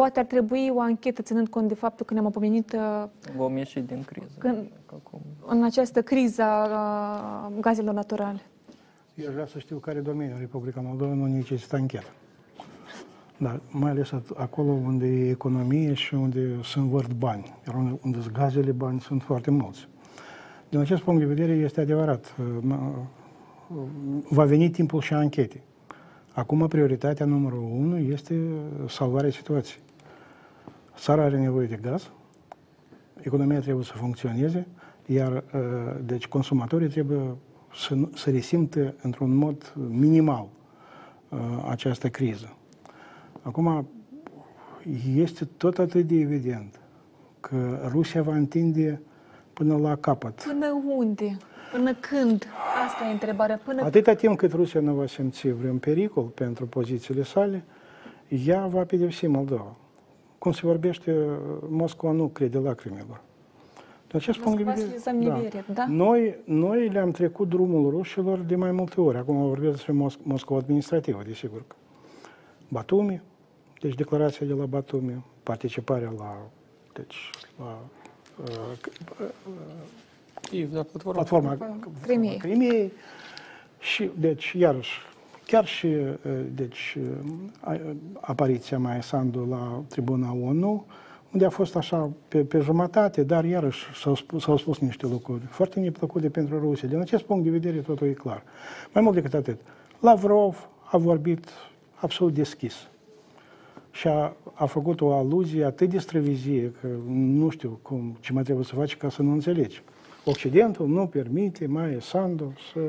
Poate 0.00 0.18
ar 0.18 0.24
trebui 0.24 0.70
o 0.74 0.80
anchetă 0.80 1.22
ținând 1.22 1.48
cont 1.48 1.68
de 1.68 1.74
faptul 1.74 2.06
că 2.06 2.12
ne-am 2.14 2.26
opomenit 2.26 2.72
uh, 2.72 3.04
Vom 3.36 3.56
ieși 3.56 3.80
din 3.80 4.02
criză. 4.04 4.30
Când, 4.38 4.66
în 5.46 5.64
această 5.64 6.02
criză 6.02 6.42
a 6.42 7.52
gazelor 7.60 7.94
naturale. 7.94 8.40
Eu 9.14 9.30
vreau 9.30 9.46
să 9.46 9.58
știu 9.58 9.76
care 9.76 10.00
domeniu 10.00 10.36
Republica 10.38 10.80
Moldova 10.80 11.12
nu 11.12 11.26
necesită 11.26 11.76
anchetă. 11.76 12.06
Da, 13.36 13.60
mai 13.70 13.90
ales 13.90 14.12
acolo 14.36 14.70
unde 14.70 15.06
e 15.06 15.30
economie 15.30 15.94
și 15.94 16.14
unde 16.14 16.62
sunt 16.62 16.84
vărt 16.84 17.12
bani. 17.12 17.54
Iar 17.66 17.76
unde, 17.76 17.98
unde 18.04 18.20
sunt 18.20 18.34
gazele 18.34 18.70
bani 18.70 19.00
sunt 19.00 19.22
foarte 19.22 19.50
mulți. 19.50 19.88
Din 20.68 20.78
acest 20.78 21.02
punct 21.02 21.20
de 21.20 21.26
vedere 21.26 21.52
este 21.52 21.80
adevărat. 21.80 22.34
Uh, 22.38 22.70
uh, 22.70 22.76
va 24.28 24.44
veni 24.44 24.70
timpul 24.70 25.00
și 25.00 25.14
anchete. 25.14 25.62
Acum 26.32 26.68
prioritatea 26.68 27.26
numărul 27.26 27.68
unu 27.78 27.98
este 27.98 28.40
salvarea 28.88 29.30
situației. 29.30 29.88
Țara 31.00 31.22
are 31.22 31.38
nevoie 31.38 31.66
de 31.66 31.78
gaz, 31.82 32.10
economia 33.20 33.60
trebuie 33.60 33.84
să 33.84 33.92
funcționeze, 33.92 34.66
iar 35.06 35.32
uh, 35.32 35.42
deci 36.04 36.28
consumatorii 36.28 36.88
trebuie 36.88 37.36
să, 37.74 37.96
să 38.14 38.30
resimtă 38.30 38.94
într-un 39.02 39.34
mod 39.34 39.74
minimal 39.88 40.48
uh, 41.28 41.38
această 41.68 42.08
criză. 42.08 42.56
Acum, 43.42 43.88
este 45.14 45.44
tot 45.44 45.78
atât 45.78 46.06
de 46.06 46.14
evident 46.14 46.80
că 47.40 47.88
Rusia 47.92 48.22
va 48.22 48.34
întinde 48.34 49.00
până 49.52 49.76
la 49.76 49.96
capăt. 49.96 50.42
Până 50.42 50.82
unde? 50.96 51.36
Până 51.72 51.94
când? 51.94 52.46
Asta 52.86 53.08
e 53.08 53.12
întrebarea. 53.12 53.60
Până... 53.64 53.82
Atâta 53.82 54.14
timp 54.14 54.36
cât 54.36 54.52
Rusia 54.52 54.80
nu 54.80 54.94
va 54.94 55.06
simți 55.06 55.48
vreun 55.48 55.78
pericol 55.78 56.24
pentru 56.24 56.66
pozițiile 56.66 57.22
sale, 57.22 57.64
ea 58.46 58.66
va 58.66 58.84
pedepsi 58.84 59.26
Moldova. 59.26 59.76
Cum 60.40 60.52
se 60.52 60.60
vorbește, 60.62 61.38
Moscova 61.68 62.12
nu 62.12 62.28
crede 62.28 62.58
lacrimilor. 62.58 63.20
De 64.06 64.16
acest 64.16 64.38
punct 64.38 64.58
de 64.58 64.64
vedere, 64.64 65.64
da. 65.66 65.72
da? 65.72 65.86
Noi, 65.88 66.36
noi 66.44 66.88
le-am 66.88 67.10
trecut 67.10 67.48
drumul 67.48 67.90
rușilor 67.90 68.38
de 68.38 68.56
mai 68.56 68.72
multe 68.72 69.00
ori. 69.00 69.16
Acum 69.16 69.46
vorbesc 69.48 69.72
despre 69.72 69.92
Mos- 69.92 70.18
Moscova 70.22 70.60
administrativă, 70.60 71.22
desigur. 71.26 71.64
Batumi, 72.68 73.22
deci 73.80 73.94
declarația 73.94 74.46
de 74.46 74.52
la 74.52 74.66
Batumi, 74.66 75.24
participarea 75.42 76.12
la, 76.18 76.36
deci, 76.92 77.30
la 77.58 77.78
uh, 78.42 78.78
Kiev, 80.40 80.72
da, 80.72 80.82
platforma, 80.82 81.52
platforma 81.52 81.78
Crimiei. 82.02 82.38
Crimiei. 82.38 82.92
Și, 83.78 84.10
deci, 84.18 84.52
iarăși, 84.52 84.98
chiar 85.50 85.66
și 85.66 85.96
deci, 86.54 86.98
apariția 88.20 88.78
mai 88.78 89.02
Sandu 89.02 89.46
la 89.50 89.82
tribuna 89.88 90.32
ONU, 90.32 90.84
unde 91.32 91.44
a 91.44 91.50
fost 91.50 91.76
așa 91.76 92.10
pe, 92.28 92.44
pe 92.44 92.58
jumătate, 92.60 93.22
dar 93.22 93.44
iarăși 93.44 93.84
s-au 93.94 94.14
spus, 94.14 94.42
s-au 94.42 94.56
spus 94.56 94.78
niște 94.78 95.06
lucruri 95.06 95.42
foarte 95.48 95.80
neplăcute 95.80 96.28
pentru 96.28 96.58
Rusia. 96.58 96.88
Din 96.88 96.98
acest 96.98 97.22
punct 97.22 97.44
de 97.44 97.50
vedere, 97.50 97.76
totul 97.76 98.06
e 98.06 98.12
clar. 98.12 98.42
Mai 98.92 99.02
mult 99.02 99.14
decât 99.14 99.34
atât, 99.34 99.58
Lavrov 100.00 100.68
a 100.92 100.96
vorbit 100.96 101.48
absolut 101.94 102.34
deschis 102.34 102.74
și 103.90 104.08
a, 104.08 104.36
a 104.54 104.66
făcut 104.66 105.00
o 105.00 105.12
aluzie 105.12 105.64
atât 105.64 105.88
de 105.90 105.98
străvizie 105.98 106.72
că 106.80 106.88
nu 107.08 107.48
știu 107.48 107.78
cum, 107.82 108.16
ce 108.20 108.32
mai 108.32 108.42
trebuie 108.42 108.64
să 108.64 108.74
faci 108.74 108.96
ca 108.96 109.08
să 109.08 109.22
nu 109.22 109.32
înțelegi. 109.32 109.82
Occidentul 110.24 110.88
nu 110.88 111.06
permite 111.06 111.66
mai 111.66 111.96
Sandu 112.00 112.52
să 112.72 112.80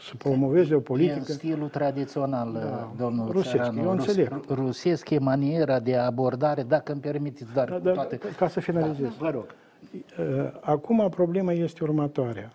să 0.00 0.14
promoveze 0.18 0.74
o 0.74 0.80
politică. 0.80 1.14
E 1.16 1.18
în 1.18 1.24
stilul 1.24 1.68
tradițional, 1.68 2.52
da, 2.52 2.92
domnul 2.96 3.30
rusesc, 3.30 3.56
Țăranu, 3.56 3.82
eu 3.82 3.90
înțeleg. 3.90 4.40
rusesc 4.48 5.10
e 5.10 5.18
maniera 5.18 5.80
de 5.80 5.96
abordare, 5.96 6.62
dacă 6.62 6.92
îmi 6.92 7.00
permiteți, 7.00 7.52
dar 7.52 7.68
Da, 7.68 7.78
da, 7.78 7.92
toate... 7.92 8.18
ca 8.36 8.48
să 8.48 8.60
finalizez. 8.60 9.06
Da, 9.08 9.14
vă 9.18 9.30
rog. 9.30 9.44
Uh, 10.18 10.58
Acum 10.60 11.08
problema 11.10 11.52
este 11.52 11.84
următoarea. 11.84 12.52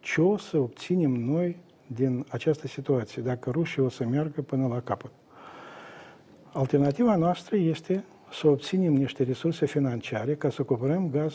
Ce 0.00 0.20
o 0.20 0.36
să 0.36 0.56
obținem 0.56 1.10
noi 1.10 1.56
din 1.86 2.26
această 2.30 2.66
situație, 2.66 3.22
dacă 3.22 3.50
rușii 3.50 3.82
o 3.82 3.88
să 3.88 4.04
meargă 4.04 4.40
până 4.40 4.66
la 4.66 4.80
capăt? 4.80 5.10
Alternativa 6.52 7.16
noastră 7.16 7.56
este 7.56 8.04
să 8.30 8.46
obținem 8.48 8.92
niște 8.92 9.22
resurse 9.22 9.66
financiare 9.66 10.34
ca 10.34 10.50
să 10.50 10.62
cumpărăm 10.62 11.10
gaz, 11.10 11.34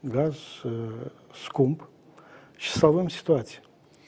gaz 0.00 0.34
uh, 0.64 0.72
scump 1.44 1.88
și 2.56 2.70
să 2.70 2.78
salvăm 2.78 3.08
situația. 3.08 3.60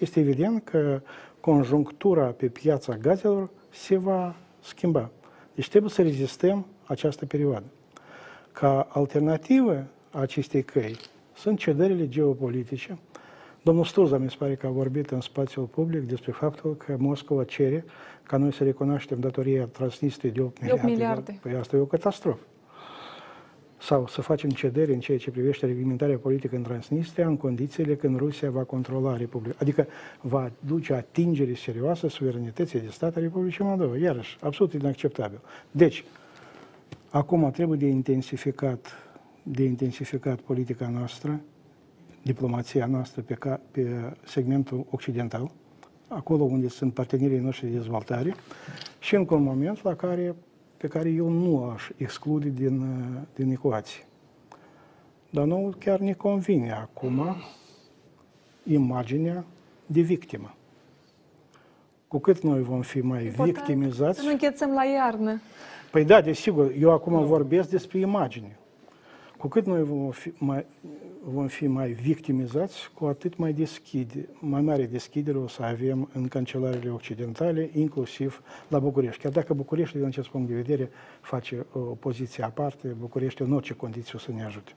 Este 0.02 0.20
evident 0.20 0.64
că 0.64 1.00
conjunctura 1.40 2.24
pe 2.24 2.46
piața 2.46 2.96
gazelor 2.96 3.50
se 3.70 3.96
va 3.96 4.34
schimba. 4.60 5.10
Deci 5.54 5.68
trebuie 5.68 5.90
să 5.90 6.02
rezistăm 6.02 6.66
această 6.86 7.26
perioadă. 7.26 7.64
Ca 8.52 8.88
alternativă 8.90 9.86
a 10.10 10.20
acestei 10.20 10.62
căi 10.62 10.96
sunt 11.34 11.58
cedările 11.58 12.08
geopolitice. 12.08 12.98
Domnul 13.62 13.84
Sturza 13.84 14.18
mi 14.18 14.30
se 14.30 14.36
pare 14.38 14.54
că 14.54 14.66
a 14.66 14.70
vorbit 14.70 15.10
în 15.10 15.20
spațiul 15.20 15.64
public 15.64 16.02
despre 16.02 16.32
faptul 16.32 16.76
că 16.76 16.96
Moscova 16.98 17.44
cere 17.44 17.84
ca 18.22 18.36
noi 18.36 18.52
să 18.52 18.64
recunoaștem 18.64 19.20
datoria 19.20 19.64
Transnistriei 19.64 20.32
de 20.32 20.40
8 20.40 20.60
De 20.60 20.72
8 20.72 20.82
miliarde. 20.82 20.90
miliarde. 20.90 21.38
Păi 21.42 21.54
asta 21.54 21.76
e 21.76 21.80
o 21.80 21.84
catastrofă. 21.84 22.42
Sau 23.82 24.06
să 24.06 24.20
facem 24.20 24.50
cedere 24.50 24.92
în 24.92 25.00
ceea 25.00 25.18
ce 25.18 25.30
privește 25.30 25.66
reglementarea 25.66 26.16
politică 26.16 26.56
în 26.56 26.62
Transnistria 26.62 27.26
în 27.26 27.36
condițiile 27.36 27.96
când 27.96 28.16
Rusia 28.16 28.50
va 28.50 28.62
controla 28.62 29.16
Republica. 29.16 29.54
Adică 29.58 29.86
va 30.20 30.50
duce 30.66 30.92
atingere 30.92 31.54
serioasă 31.54 32.08
suveranității 32.08 32.80
de 32.80 32.88
stat 32.88 33.16
a 33.16 33.20
Republicii 33.20 33.64
Moldova. 33.64 33.96
Iarăși, 33.96 34.36
absolut 34.40 34.72
inacceptabil. 34.72 35.40
Deci, 35.70 36.04
acum 37.10 37.50
trebuie 37.50 37.78
de 37.78 37.86
intensificat, 37.86 38.92
de 39.42 39.64
intensificat 39.64 40.40
politica 40.40 40.88
noastră, 40.88 41.40
diplomația 42.22 42.86
noastră 42.86 43.22
pe, 43.22 43.34
ca, 43.34 43.60
pe 43.70 44.14
segmentul 44.24 44.86
occidental, 44.90 45.50
acolo 46.08 46.42
unde 46.42 46.68
sunt 46.68 46.94
partenerii 46.94 47.38
noștri 47.38 47.66
de 47.66 47.76
dezvoltare 47.76 48.34
și 48.98 49.14
încă 49.14 49.34
un 49.34 49.42
moment 49.42 49.82
la 49.82 49.94
care, 49.94 50.34
pe 50.82 50.88
care 50.88 51.08
eu 51.08 51.28
nu 51.28 51.64
aș 51.64 51.88
exclude 51.96 52.48
din, 52.48 52.80
uh, 52.80 53.20
din 53.34 53.50
ecuație. 53.50 54.06
Dar 55.30 55.44
nu 55.44 55.74
chiar 55.78 55.98
ne 55.98 56.12
convine 56.12 56.72
acum 56.72 57.36
imaginea 58.64 59.44
de 59.86 60.00
victimă. 60.00 60.54
Cu 62.08 62.18
cât 62.18 62.40
noi 62.42 62.62
vom 62.62 62.80
fi 62.80 63.00
mai 63.00 63.24
Important 63.24 63.56
victimizați, 63.56 64.18
Să 64.18 64.24
nu 64.24 64.30
închețăm 64.30 64.70
la 64.70 64.84
iarnă. 64.84 65.40
Păi 65.90 66.04
da, 66.04 66.20
desigur, 66.20 66.72
eu 66.78 66.90
acum 66.90 67.24
vorbesc 67.24 67.70
despre 67.70 67.98
imagine. 67.98 68.58
Cu 69.42 69.48
cât 69.48 69.66
noi 69.66 69.82
vom 69.82 70.10
fi 70.10 70.32
mai, 70.38 70.66
vom 71.24 71.46
fi 71.46 71.66
mai 71.66 71.88
victimizați, 71.88 72.90
cu 72.94 73.04
atât 73.04 73.36
mai, 73.36 73.52
deschide, 73.52 74.28
mai 74.40 74.60
mare 74.60 74.86
deschidere 74.86 75.38
o 75.38 75.46
să 75.46 75.62
avem 75.62 76.08
în 76.14 76.28
cancelarele 76.28 76.90
occidentale, 76.90 77.70
inclusiv 77.72 78.42
la 78.68 78.78
București. 78.78 79.22
Chiar 79.22 79.32
dacă 79.32 79.54
București, 79.54 79.96
din 79.96 80.06
acest 80.06 80.28
punct 80.28 80.48
de 80.48 80.54
vedere, 80.54 80.90
face 81.20 81.66
o 81.72 81.78
poziție 81.78 82.44
aparte, 82.44 82.88
București 82.88 83.42
în 83.42 83.52
orice 83.52 83.74
condiție 83.74 84.12
o 84.14 84.18
să 84.18 84.30
ne 84.32 84.44
ajute. 84.44 84.72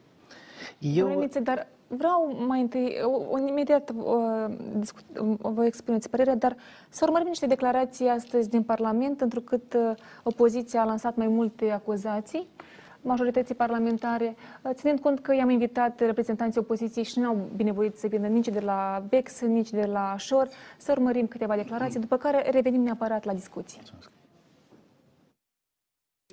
Eu, 0.80 1.08
Domnule 1.08 1.40
dar 1.44 1.68
vreau 1.88 2.46
mai 2.48 2.62
întâi, 2.62 2.98
o, 3.04 3.22
o, 3.32 3.38
imediat 3.48 3.90
uh, 3.96 4.56
discut, 4.78 5.04
uh, 5.20 5.36
vă 5.42 5.66
expuneți 5.66 6.10
părerea, 6.10 6.36
dar 6.36 6.56
să 6.90 7.04
urmărim 7.04 7.28
niște 7.28 7.46
declarații 7.46 8.08
astăzi 8.08 8.50
din 8.50 8.64
Parlament, 8.64 9.22
întrucât 9.22 9.74
uh, 9.74 9.92
opoziția 10.24 10.82
a 10.82 10.86
lansat 10.86 11.16
mai 11.16 11.28
multe 11.28 11.72
acuzații 11.72 12.48
majorității 13.06 13.56
parlamentare, 13.56 14.36
uh, 14.62 14.72
ținând 14.74 15.00
cont 15.00 15.20
că 15.20 15.34
i-am 15.36 15.50
invitat 15.50 16.00
reprezentanții 16.00 16.60
opoziției 16.60 17.04
și 17.04 17.20
nu 17.20 17.28
au 17.28 17.50
binevoit 17.56 17.98
să 17.98 18.08
vină 18.08 18.28
nici 18.28 18.48
de 18.48 18.60
la 18.60 19.06
BEX, 19.10 19.42
nici 19.42 19.70
de 19.70 19.86
la 19.86 20.16
Șor, 20.18 20.48
să 20.78 20.92
urmărim 20.92 21.28
câteva 21.28 21.56
declarații, 21.56 22.00
după 22.00 22.18
care 22.18 22.50
revenim 22.50 22.82
neapărat 22.82 23.24
la 23.24 23.34
discuții. 23.34 23.82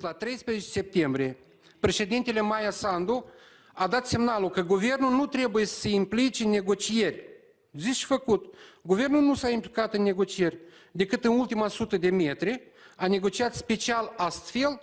La 0.01 0.11
13 0.11 0.65
septembrie, 0.65 1.37
președintele 1.79 2.41
Maia 2.41 2.69
Sandu 2.69 3.25
a 3.73 3.87
dat 3.87 4.07
semnalul 4.07 4.49
că 4.49 4.61
guvernul 4.61 5.11
nu 5.11 5.25
trebuie 5.25 5.65
să 5.65 5.79
se 5.79 5.89
implice 5.89 6.43
în 6.43 6.49
negocieri. 6.49 7.23
Zis 7.71 7.95
și 7.95 8.05
făcut. 8.05 8.53
Guvernul 8.81 9.21
nu 9.21 9.33
s-a 9.33 9.49
implicat 9.49 9.93
în 9.93 10.03
negocieri 10.03 10.57
decât 10.91 11.25
în 11.25 11.39
ultima 11.39 11.67
sută 11.67 11.97
de 11.97 12.09
metri, 12.09 12.61
a 12.95 13.07
negociat 13.07 13.53
special 13.53 14.13
astfel 14.17 14.81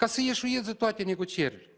ca 0.00 0.06
să 0.06 0.20
ieșuieze 0.20 0.72
toate 0.72 1.02
negocierile 1.02 1.70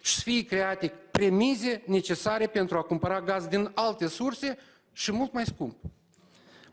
și 0.00 0.14
să 0.14 0.20
fie 0.20 0.44
create 0.44 0.92
premize 1.10 1.82
necesare 1.86 2.46
pentru 2.46 2.76
a 2.76 2.82
cumpăra 2.82 3.20
gaz 3.20 3.46
din 3.46 3.70
alte 3.74 4.06
surse 4.06 4.58
și 4.92 5.12
mult 5.12 5.32
mai 5.32 5.44
scump. 5.44 5.76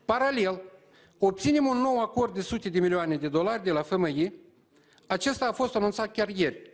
Paralel, 0.06 0.62
obținem 1.18 1.66
un 1.66 1.78
nou 1.78 2.00
acord 2.02 2.34
de 2.34 2.42
sute 2.42 2.70
de 2.70 2.80
milioane 2.80 3.18
de 3.18 3.28
dolari 3.28 3.64
de 3.64 3.72
la 3.72 3.82
FMI. 3.82 4.34
Acesta 5.08 5.48
a 5.48 5.52
fost 5.52 5.76
anunțat 5.76 6.12
chiar 6.12 6.30
ieri. 6.30 6.72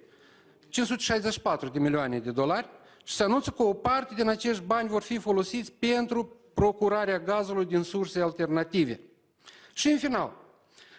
564 0.70 1.70
de 1.70 1.80
milioane 1.80 2.20
de 2.20 2.32
dolari 2.32 2.70
și 3.04 3.16
se 3.16 3.24
anunță 3.24 3.52
că 3.52 3.64
o 3.64 3.74
parte 3.74 4.14
din 4.14 4.28
acești 4.28 4.64
bani 4.64 4.90
vor 4.90 5.02
fi 5.02 5.18
folosiți 5.18 5.72
pentru 5.72 6.36
procurarea 6.54 7.20
gazului 7.20 7.66
din 7.66 7.82
surse 7.82 8.22
alternative. 8.22 9.00
Și 9.74 9.88
în 9.88 9.98
final, 9.98 10.34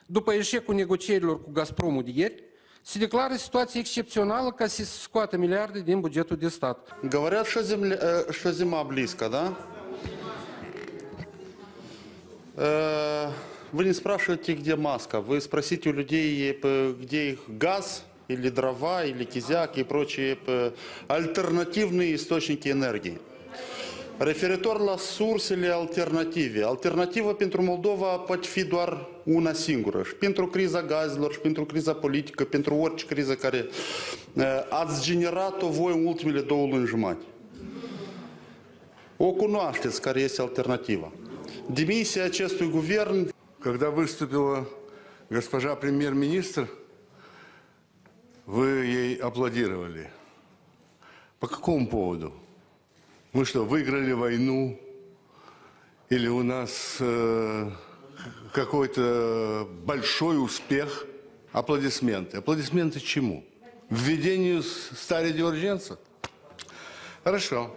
după 0.07 0.33
eșecul 0.33 0.75
negocierilor 0.75 1.43
cu 1.43 1.51
Gazpromul 1.51 2.03
de 2.03 2.11
ieri, 2.15 2.53
se 2.87 2.99
declară 2.99 3.35
situație 3.35 3.81
excepțională 3.81 4.51
ca 4.51 4.67
să 4.67 4.85
se 4.85 4.85
din 5.81 6.01
bugetul 6.01 6.37
de 6.37 6.49
stat. 6.49 6.79
Говорят, 7.09 7.47
что, 7.47 7.63
земля, 7.63 7.97
что 8.31 8.53
зима 8.53 8.85
близко, 8.85 9.29
да? 9.29 9.57
Вы 13.73 13.85
не 13.85 13.93
спрашиваете, 13.93 14.53
где 14.53 14.77
маска. 14.77 15.21
Вы 15.21 15.41
спросите 15.41 15.89
у 15.89 15.93
людей, 15.93 16.53
где 17.03 17.31
их 17.31 17.41
газ, 17.49 18.05
или 18.29 18.49
дрова, 18.49 19.05
или 19.05 19.25
кизяк 19.25 19.77
и 19.79 19.83
прочие 19.83 20.39
альтернативные 21.09 22.15
источники 22.15 22.69
энергии. 22.69 23.19
Referitor 24.19 24.81
la 24.81 24.97
sursele 24.97 25.69
alternative, 25.69 26.63
alternativa 26.63 27.33
pentru 27.33 27.63
Moldova 27.63 28.07
poate 28.07 28.47
fi 28.47 28.65
doar 28.65 29.09
una 29.25 29.53
singură. 29.53 30.03
Și 30.03 30.15
pentru 30.15 30.47
criza 30.47 30.83
gazelor, 30.83 31.33
și 31.33 31.39
pentru 31.39 31.65
criza 31.65 31.93
politică, 31.93 32.45
pentru 32.45 32.75
orice 32.75 33.07
criză 33.07 33.35
care 33.35 33.67
uh, 34.33 34.45
ați 34.71 35.03
generat-o 35.03 35.69
voi 35.69 35.93
în 35.93 36.07
ultimele 36.07 36.41
două 36.41 36.67
luni 36.67 36.87
jumate. 36.87 37.25
O 39.17 39.31
cunoașteți 39.31 40.01
care 40.01 40.21
este 40.21 40.41
alternativa. 40.41 41.13
Demisia 41.67 42.25
acestui 42.25 42.71
guvern 42.71 43.33
Когда 43.65 43.89
выступила 43.89 44.69
госпожа 45.31 45.75
премьер-министр, 45.75 46.69
вы 48.45 48.67
ей 48.85 49.17
аплодировали. 49.17 50.11
По 51.41 51.47
какому 51.47 51.89
поводу? 51.89 52.44
Мы 53.35 53.45
что, 53.45 53.65
выиграли 53.65 54.13
войну? 54.13 54.81
Или 56.09 56.29
у 56.29 56.45
нас 56.45 56.99
э, 57.01 57.69
какой-то 58.53 59.69
большой 59.85 60.41
успех? 60.41 61.05
Аплодисменты. 61.51 62.37
Аплодисменты 62.37 63.01
чему? 63.01 63.45
Введению 63.91 64.63
с- 64.63 64.91
старой 64.97 65.33
диургенца? 65.33 65.99
Хорошо. 67.25 67.75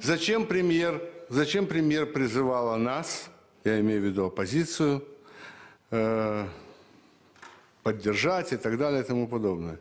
Зачем 0.00 0.46
премьер, 0.46 1.02
зачем 1.28 1.66
премьер 1.66 2.06
призывала 2.06 2.76
нас, 2.76 3.28
я 3.64 3.80
имею 3.80 4.00
в 4.00 4.04
виду 4.04 4.24
оппозицию, 4.24 5.04
э, 5.90 6.46
поддержать 7.82 8.54
и 8.54 8.56
так 8.56 8.78
далее 8.78 9.02
и 9.02 9.04
тому 9.04 9.28
подобное? 9.28 9.80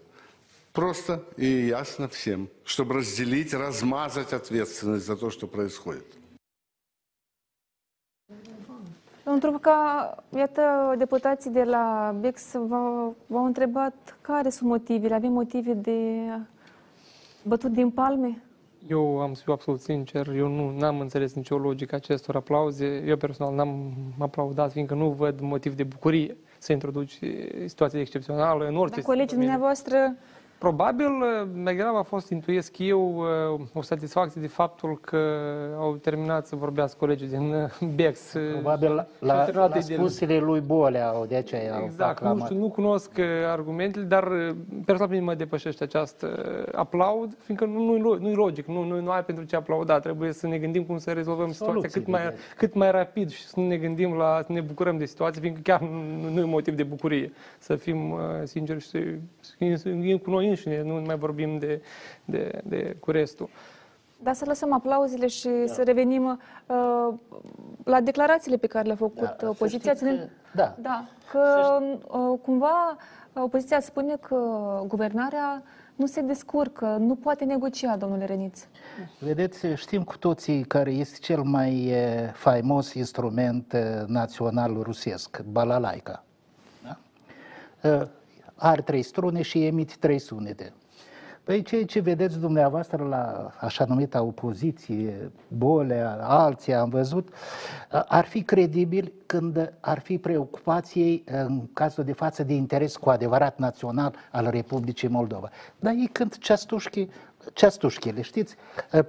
Просто 0.77 1.23
и 1.37 1.67
ясно 1.67 2.09
всем, 2.09 2.49
чтобы 2.65 2.95
разделить, 2.95 3.53
размазать 3.53 4.33
ответственность 4.33 5.05
за 5.05 5.17
то, 5.17 5.29
что 5.31 5.47
происходит. 5.47 6.07
Pentru 9.25 9.51
că, 9.59 9.73
iată, 10.37 10.95
deputații 10.99 11.51
de 11.51 11.63
la 11.63 12.17
BEX 12.21 12.53
v-au, 12.53 13.17
v-au 13.27 13.45
întrebat 13.45 14.17
care 14.21 14.51
sunt 14.51 14.69
motivele. 14.69 15.15
Avem 15.15 15.33
motive 15.33 15.73
de 15.73 15.99
bătut 17.43 17.73
din 17.73 17.91
palme? 17.91 18.43
Eu 18.89 19.21
am 19.21 19.35
să 19.35 19.43
fiu 19.43 19.53
absolut 19.53 19.81
sincer, 19.81 20.29
eu 20.29 20.49
nu 20.49 20.87
am 20.87 21.01
înțeles 21.01 21.35
nicio 21.35 21.59
logică 21.59 21.95
acestor 21.95 22.37
aplauze. 22.37 23.03
Eu 23.07 23.17
personal 23.17 23.55
n-am 23.55 23.93
aplaudat, 24.19 24.73
fiindcă 24.73 24.95
nu 24.95 25.11
văd 25.11 25.41
motiv 25.41 25.75
de 25.75 25.83
bucurie 25.85 26.37
să 26.59 26.73
introduci 26.73 27.19
situație 27.67 28.01
excepțională 28.01 28.67
în 28.67 28.77
orice 28.77 28.95
Dar 28.95 29.05
colegii 29.05 29.27
domeniu. 29.27 29.51
dumneavoastră 29.51 30.17
Probabil, 30.58 31.06
uh, 31.08 31.48
mai 31.54 31.76
degrabă 31.76 31.98
a 31.98 32.02
fost, 32.02 32.30
intuiesc 32.30 32.78
eu, 32.78 33.16
uh, 33.54 33.60
o 33.74 33.82
satisfacție 33.82 34.42
de 34.42 34.48
faptul 34.48 34.98
că 35.02 35.18
au 35.78 35.96
terminat 35.96 36.48
să 36.48 36.56
vorbească 36.56 36.98
colegii 37.00 37.28
din 37.28 37.54
uh, 37.54 37.90
BEX. 37.96 38.20
Probabil 38.52 38.94
la, 38.94 39.06
la, 39.20 39.68
la 39.68 39.80
spusele 39.80 40.40
lui 40.40 40.60
Bolea, 40.60 41.14
de 41.28 41.36
aceea 41.36 41.82
Exact, 41.84 42.22
nu, 42.24 42.44
știu, 42.46 42.58
nu 42.58 42.70
cunosc 42.70 43.20
argumentele, 43.48 44.06
dar 44.06 44.56
personal 44.86 45.22
mă 45.22 45.34
depășește 45.34 45.84
această 45.84 46.28
aplaud, 46.76 47.38
fiindcă 47.40 47.66
nu, 47.66 47.98
nu, 47.98 48.18
nu 48.20 48.30
e 48.30 48.34
logic, 48.34 48.66
nu, 48.66 48.84
nu, 48.84 49.02
nu 49.02 49.10
ai 49.10 49.24
pentru 49.24 49.44
ce 49.44 49.56
aplauda, 49.56 50.00
trebuie 50.00 50.32
să 50.32 50.48
ne 50.48 50.58
gândim 50.58 50.84
cum 50.84 50.98
să 50.98 51.12
rezolvăm 51.12 51.52
situația 51.52 51.90
cât 51.90 52.08
mai, 52.08 52.22
cât 52.58 52.74
mai 52.74 52.92
rapid 52.92 53.30
și 53.30 53.48
să 53.48 53.60
ne 53.60 53.78
gândim 53.78 54.14
la, 54.14 54.42
să 54.46 54.52
ne 54.52 54.62
bucurăm 54.62 54.98
de 54.98 55.06
situație, 55.06 55.42
fiindcă 55.42 55.62
chiar 55.64 55.82
nu, 55.82 56.30
nu 56.34 56.40
e 56.40 56.44
motiv 56.44 56.76
de 56.76 56.84
bucurie, 56.84 57.32
să 57.58 57.76
fim 57.76 58.20
sinceri 58.44 58.82
și 58.82 58.90
să, 59.60 59.76
să, 59.76 59.90
să, 60.10 60.18
cu 60.24 60.30
noi 60.30 60.48
înșine, 60.48 60.82
nu 60.82 60.94
mai 60.94 61.18
vorbim 61.18 61.58
de, 61.58 61.82
de, 62.26 62.62
de 62.64 62.98
cu 63.00 63.12
restul. 63.12 63.50
Dar 64.24 64.34
să 64.34 64.46
lăsăm 64.48 64.74
aplauzile 64.74 65.28
și 65.28 65.48
da. 65.48 65.74
să 65.74 65.84
revenim 65.84 66.40
uh, 66.66 67.14
la 67.84 68.02
declarațiile 68.02 68.58
pe 68.58 68.68
care 68.68 68.86
le-a 68.86 68.96
făcut 68.96 69.36
da, 69.40 69.50
opoziția. 69.50 69.94
Ținând, 69.94 70.20
că, 70.20 70.28
da. 70.56 70.76
da, 70.82 71.08
că 71.32 71.80
uh, 72.08 72.40
cumva 72.42 72.98
opoziția 73.34 73.80
spune 73.80 74.16
că 74.16 74.38
guvernarea 74.88 75.64
nu 75.96 76.06
se 76.06 76.22
descurcă, 76.22 76.86
nu 77.00 77.16
poate 77.16 77.46
negocia, 77.46 77.98
domnule 77.98 78.26
Reniț. 78.26 78.64
Vedeți, 79.20 79.68
știm 79.76 80.04
cu 80.04 80.18
toții 80.18 80.64
care 80.64 80.92
este 80.92 81.18
cel 81.22 81.42
mai 81.42 81.94
faimos 82.34 82.94
instrument 82.94 83.78
național 84.08 84.78
rusesc, 84.82 85.42
balalaica. 85.42 86.24
Da? 86.84 88.08
Are 88.58 88.82
trei 88.82 89.02
strune 89.02 89.42
și 89.42 89.66
emit 89.66 89.98
trei 89.98 90.20
sunete. 90.20 90.74
Păi 91.48 91.62
ceea 91.62 91.86
ce 91.86 92.00
vedeți 92.00 92.40
dumneavoastră 92.40 93.04
la 93.04 93.52
așa 93.60 93.86
numita 93.86 94.22
opoziție, 94.22 95.32
Bolea, 95.48 96.18
alții 96.22 96.74
am 96.74 96.90
văzut, 96.90 97.30
ar 98.08 98.26
fi 98.26 98.44
credibil 98.44 99.14
când 99.26 99.74
ar 99.80 100.00
fi 100.00 100.18
preocupației 100.18 101.24
în 101.26 101.68
cazul 101.74 102.04
de 102.04 102.14
față 102.14 102.44
de 102.44 102.54
interes 102.54 102.98
cu 102.98 103.10
adevărat 103.10 103.58
național 103.58 104.16
al 104.32 104.50
Republicii 104.50 105.08
Moldova. 105.08 105.50
Dar 105.80 105.94
ei 105.94 106.10
când 106.12 106.38
ceastușchi 106.38 107.08
ceastușchile, 107.54 108.22
știți? 108.22 108.56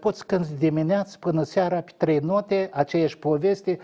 Poți 0.00 0.26
când 0.26 0.46
dimineață 0.46 1.16
până 1.20 1.42
seara 1.42 1.80
pe 1.80 1.92
trei 1.96 2.18
note, 2.18 2.70
aceeași 2.72 3.18
poveste, 3.18 3.78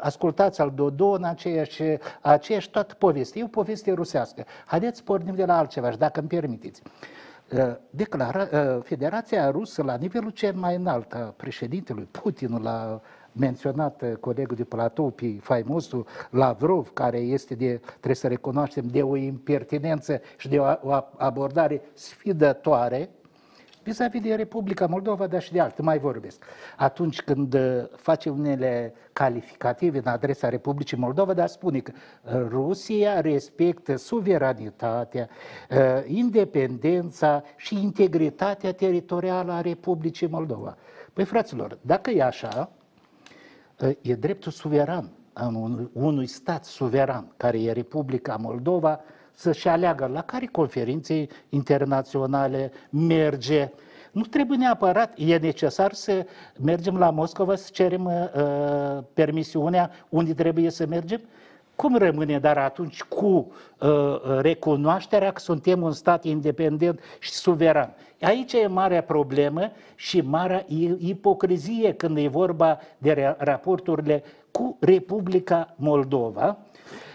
ascultați 0.00 0.60
al 0.60 0.72
Dodon, 0.74 1.24
aceeași, 1.24 1.82
aceeași 2.20 2.70
toată 2.70 2.94
poveste. 2.94 3.38
E 3.38 3.44
o 3.44 3.46
poveste 3.46 3.92
rusească. 3.92 4.44
Haideți 4.66 5.04
pornim 5.04 5.34
de 5.34 5.44
la 5.44 5.58
altceva 5.58 5.90
și 5.90 5.98
dacă 5.98 6.20
îmi 6.20 6.28
permiteți. 6.28 6.82
Declara, 7.90 8.48
Federația 8.82 9.50
Rusă, 9.50 9.82
la 9.82 9.94
nivelul 9.94 10.30
cel 10.30 10.54
mai 10.54 10.74
înalt 10.74 11.12
a 11.12 11.34
președintelui 11.36 12.08
Putin, 12.10 12.62
la 12.62 13.00
menționat 13.32 14.04
colegul 14.20 14.56
de 14.56 14.64
platou 14.64 15.10
pe 15.10 15.36
faimosul 15.40 16.06
Lavrov, 16.30 16.90
care 16.92 17.18
este 17.18 17.54
de, 17.54 17.80
trebuie 17.88 18.14
să 18.14 18.28
recunoaștem, 18.28 18.86
de 18.86 19.02
o 19.02 19.16
impertinență 19.16 20.20
și 20.36 20.48
de 20.48 20.58
o, 20.58 20.64
o 20.64 21.04
abordare 21.16 21.82
sfidătoare, 21.92 23.10
vis-a-vis 23.86 24.20
de 24.20 24.34
Republica 24.34 24.86
Moldova, 24.86 25.26
dar 25.26 25.42
și 25.42 25.52
de 25.52 25.60
alte, 25.60 25.82
mai 25.82 25.98
vorbesc. 25.98 26.44
Atunci 26.76 27.22
când 27.22 27.54
uh, 27.54 27.84
face 27.96 28.28
unele 28.28 28.94
calificative 29.12 29.98
în 29.98 30.06
adresa 30.06 30.48
Republicii 30.48 30.96
Moldova, 30.96 31.34
dar 31.34 31.48
spune 31.48 31.78
că 31.78 31.92
uh, 31.94 32.46
Rusia 32.48 33.20
respectă 33.20 33.96
suveranitatea, 33.96 35.28
uh, 35.70 35.78
independența 36.06 37.42
și 37.56 37.82
integritatea 37.82 38.72
teritorială 38.72 39.52
a 39.52 39.60
Republicii 39.60 40.26
Moldova. 40.26 40.76
Păi, 41.12 41.24
fraților, 41.24 41.78
dacă 41.80 42.10
e 42.10 42.22
așa, 42.22 42.70
e 44.00 44.14
dreptul 44.14 44.52
suveran 44.52 45.10
a 45.32 45.52
unui 45.92 46.26
stat 46.26 46.64
suveran, 46.64 47.32
care 47.36 47.62
e 47.62 47.72
Republica 47.72 48.36
Moldova, 48.36 49.00
să-și 49.36 49.68
aleagă 49.68 50.10
la 50.12 50.22
care 50.22 50.46
conferințe 50.46 51.26
internaționale 51.48 52.72
merge. 52.90 53.70
Nu 54.12 54.22
trebuie 54.22 54.58
neapărat, 54.58 55.12
e 55.16 55.36
necesar 55.36 55.92
să 55.92 56.26
mergem 56.60 56.98
la 56.98 57.10
Moscova 57.10 57.54
să 57.54 57.68
cerem 57.72 58.04
uh, 58.04 59.02
permisiunea 59.14 59.90
unde 60.08 60.34
trebuie 60.34 60.70
să 60.70 60.86
mergem? 60.86 61.20
Cum 61.74 61.96
rămâne 61.96 62.38
dar 62.38 62.58
atunci 62.58 63.02
cu 63.02 63.26
uh, 63.80 64.38
recunoașterea 64.40 65.32
că 65.32 65.40
suntem 65.40 65.82
un 65.82 65.92
stat 65.92 66.24
independent 66.24 67.00
și 67.18 67.30
suveran? 67.30 67.94
Aici 68.20 68.52
e 68.52 68.66
marea 68.66 69.02
problemă 69.02 69.70
și 69.94 70.20
marea 70.20 70.64
ipocrizie 70.98 71.94
când 71.94 72.16
e 72.16 72.28
vorba 72.28 72.78
de 72.98 73.34
raporturile 73.38 74.22
cu 74.50 74.76
Republica 74.80 75.74
Moldova. 75.76 76.58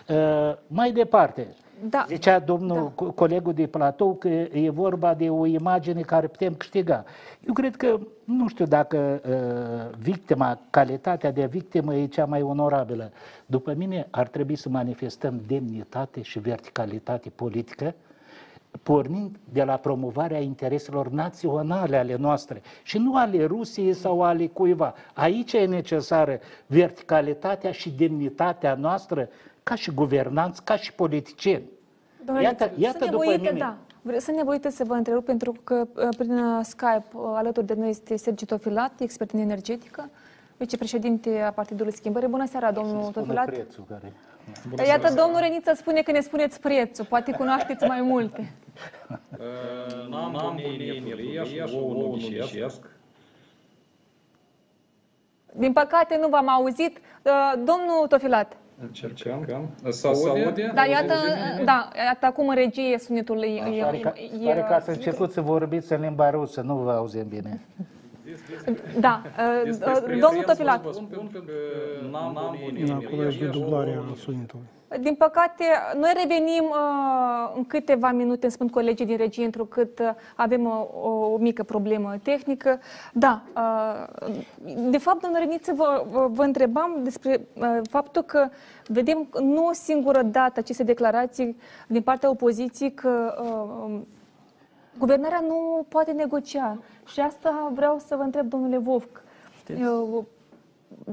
Uh, 0.08 0.56
mai 0.68 0.92
departe, 0.92 1.48
da. 1.90 2.06
Zicea 2.08 2.40
domnul 2.40 2.92
da. 2.96 3.06
colegul 3.06 3.54
de 3.54 3.68
platou 3.68 4.16
că 4.16 4.28
e 4.28 4.70
vorba 4.70 5.14
de 5.14 5.30
o 5.30 5.46
imagine 5.46 6.02
care 6.02 6.28
putem 6.28 6.54
câștiga. 6.54 7.06
Eu 7.48 7.54
cred 7.54 7.76
că, 7.76 8.00
nu 8.24 8.48
știu 8.48 8.66
dacă 8.66 9.22
uh, 9.26 9.98
victima, 9.98 10.60
calitatea 10.70 11.32
de 11.32 11.46
victimă 11.46 11.96
e 11.96 12.06
cea 12.06 12.26
mai 12.26 12.42
onorabilă. 12.42 13.12
După 13.46 13.74
mine 13.74 14.08
ar 14.10 14.28
trebui 14.28 14.56
să 14.56 14.70
manifestăm 14.70 15.42
demnitate 15.48 16.22
și 16.22 16.40
verticalitate 16.40 17.30
politică, 17.30 17.96
pornind 18.84 19.40
de 19.52 19.64
la 19.64 19.76
promovarea 19.76 20.40
intereselor 20.40 21.10
naționale 21.10 21.98
ale 21.98 22.16
noastre 22.16 22.62
și 22.84 22.98
nu 22.98 23.16
ale 23.16 23.46
Rusiei 23.46 23.94
sau 23.94 24.22
ale 24.22 24.48
cuiva. 24.48 24.94
Aici 25.14 25.54
e 25.54 25.66
necesară 25.66 26.40
verticalitatea 26.66 27.72
și 27.72 27.90
demnitatea 27.90 28.76
noastră 28.76 29.30
ca 29.72 29.78
și 29.78 29.92
guvernanți, 29.92 30.64
ca 30.64 30.76
și 30.76 30.94
politicieni. 30.94 31.64
Domnule, 32.26 32.48
iată, 32.48 32.72
iată 32.78 33.06
după 33.06 33.36
mine. 33.38 33.52
Da. 33.52 33.78
Sunt 34.20 34.36
nevoită 34.36 34.70
să 34.70 34.84
vă 34.84 34.94
întrerup 34.94 35.26
pentru 35.26 35.56
că 35.64 35.88
uh, 35.96 36.08
prin 36.18 36.38
uh, 36.38 36.60
Skype 36.64 37.06
uh, 37.14 37.22
alături 37.36 37.66
de 37.66 37.74
noi 37.74 37.90
este 37.90 38.16
Sergi 38.16 38.46
Tofilat, 38.46 39.00
expert 39.00 39.32
în 39.32 39.40
energetică, 39.40 40.10
vicepreședinte 40.58 41.42
a 41.42 41.52
Partidului 41.52 41.92
Schimbării. 41.92 42.28
Bună 42.28 42.48
seara, 42.48 42.72
domnul 42.72 43.12
Tofilat. 43.12 43.46
Prețul 43.46 43.84
care... 43.90 44.14
Bună 44.70 44.84
Iată, 44.86 45.08
seara. 45.08 45.22
domnul 45.22 45.40
Reniță 45.40 45.74
spune 45.76 46.02
că 46.02 46.12
ne 46.12 46.20
spuneți 46.20 46.60
prețul, 46.60 47.06
poate 47.06 47.32
cunoașteți 47.32 47.86
mai 47.86 48.02
multe. 48.02 48.54
N-am 50.10 50.60
Din 55.54 55.74
păcate 55.74 56.18
nu 56.22 56.28
v-am 56.28 56.50
auzit. 56.50 57.00
Domnul 57.64 58.08
Tofilat, 58.08 58.58
Încercăm. 58.82 59.70
Să 59.90 60.08
aude? 60.08 60.72
Da, 60.76 60.86
iată, 60.86 61.14
da, 61.66 61.90
iată 62.06 62.26
acum 62.26 62.48
în 62.48 62.56
regie 62.56 62.98
sunetul 62.98 63.44
e... 63.44 63.82
Pare 63.82 63.98
ca, 63.98 64.14
e, 64.42 64.46
pare 64.46 64.66
ca 64.70 64.80
să 64.80 64.92
început 64.92 65.32
să 65.32 65.42
vorbiți 65.42 65.94
în 65.94 66.02
limba 66.02 66.30
rusă, 66.30 66.62
nu 66.62 66.76
vă 66.76 66.92
auzim 66.92 67.28
bine. 67.28 67.62
Da, 69.00 69.22
domnul 70.20 70.44
Tofilat. 70.46 70.86
Acolo 72.90 73.24
e 73.24 73.38
de 73.40 73.46
dublarea 73.46 74.04
sunetului. 74.16 74.66
Din 75.00 75.16
păcate, 75.16 75.64
noi 75.96 76.12
revenim 76.22 76.64
uh, 76.64 77.54
în 77.56 77.66
câteva 77.66 78.12
minute, 78.12 78.44
îmi 78.44 78.52
spun 78.52 78.68
colegii 78.68 79.06
din 79.06 79.18
regie, 79.18 79.46
întrucât 79.46 80.00
uh, 80.00 80.10
avem 80.36 80.66
o, 80.66 80.88
o, 81.02 81.10
o 81.10 81.38
mică 81.38 81.64
problemă 81.64 82.16
tehnică. 82.24 82.80
Da, 83.14 83.42
uh, 83.56 84.34
de 84.90 84.98
fapt, 84.98 85.22
domnule 85.22 85.44
Reniță, 85.44 85.74
vă, 85.74 86.06
vă, 86.12 86.28
vă 86.32 86.44
întrebam 86.44 87.00
despre 87.04 87.48
uh, 87.54 87.80
faptul 87.90 88.22
că 88.22 88.50
vedem 88.88 89.28
nu 89.42 89.66
o 89.66 89.74
singură 89.74 90.22
dată 90.22 90.60
aceste 90.60 90.84
declarații 90.84 91.58
din 91.88 92.02
partea 92.02 92.30
opoziției 92.30 92.94
că 92.94 93.36
uh, 93.44 94.00
guvernarea 94.98 95.44
nu 95.48 95.86
poate 95.90 96.12
negocia. 96.12 96.78
Și 97.06 97.20
asta 97.20 97.72
vreau 97.74 98.00
să 98.00 98.16
vă 98.16 98.22
întreb, 98.22 98.50
domnule 98.50 98.78
Vovc. 98.78 99.24
Știți? 99.58 99.82
Eu, 99.82 100.26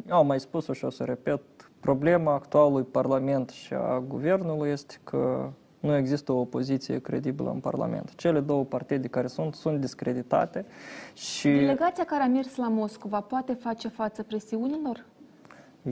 eu 0.08 0.16
am 0.16 0.26
mai 0.26 0.40
spus-o 0.40 0.72
și 0.72 0.84
o 0.84 0.90
să 0.90 1.04
repet 1.04 1.40
Problema 1.80 2.34
actualului 2.34 2.84
Parlament 2.84 3.48
și 3.48 3.74
a 3.74 4.02
Guvernului 4.08 4.70
este 4.70 4.94
că 5.04 5.50
nu 5.80 5.96
există 5.96 6.32
o 6.32 6.38
opoziție 6.38 7.00
credibilă 7.00 7.50
în 7.50 7.60
Parlament. 7.60 8.14
Cele 8.14 8.40
două 8.40 8.64
partide 8.64 9.08
care 9.08 9.26
sunt, 9.26 9.54
sunt 9.54 9.80
discreditate 9.80 10.66
și... 11.14 11.48
Delegația 11.48 12.04
care 12.04 12.22
a 12.22 12.26
mers 12.26 12.56
la 12.56 12.68
Moscova 12.68 13.20
poate 13.20 13.52
face 13.52 13.88
față 13.88 14.22
presiunilor? 14.22 15.04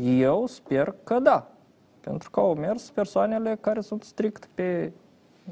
Eu 0.02 0.46
sper 0.46 0.94
că 1.04 1.18
da. 1.18 1.50
Pentru 2.00 2.30
că 2.30 2.40
au 2.40 2.54
mers 2.54 2.90
persoanele 2.90 3.58
care 3.60 3.80
sunt 3.80 4.02
strict 4.02 4.48
pe 4.54 4.92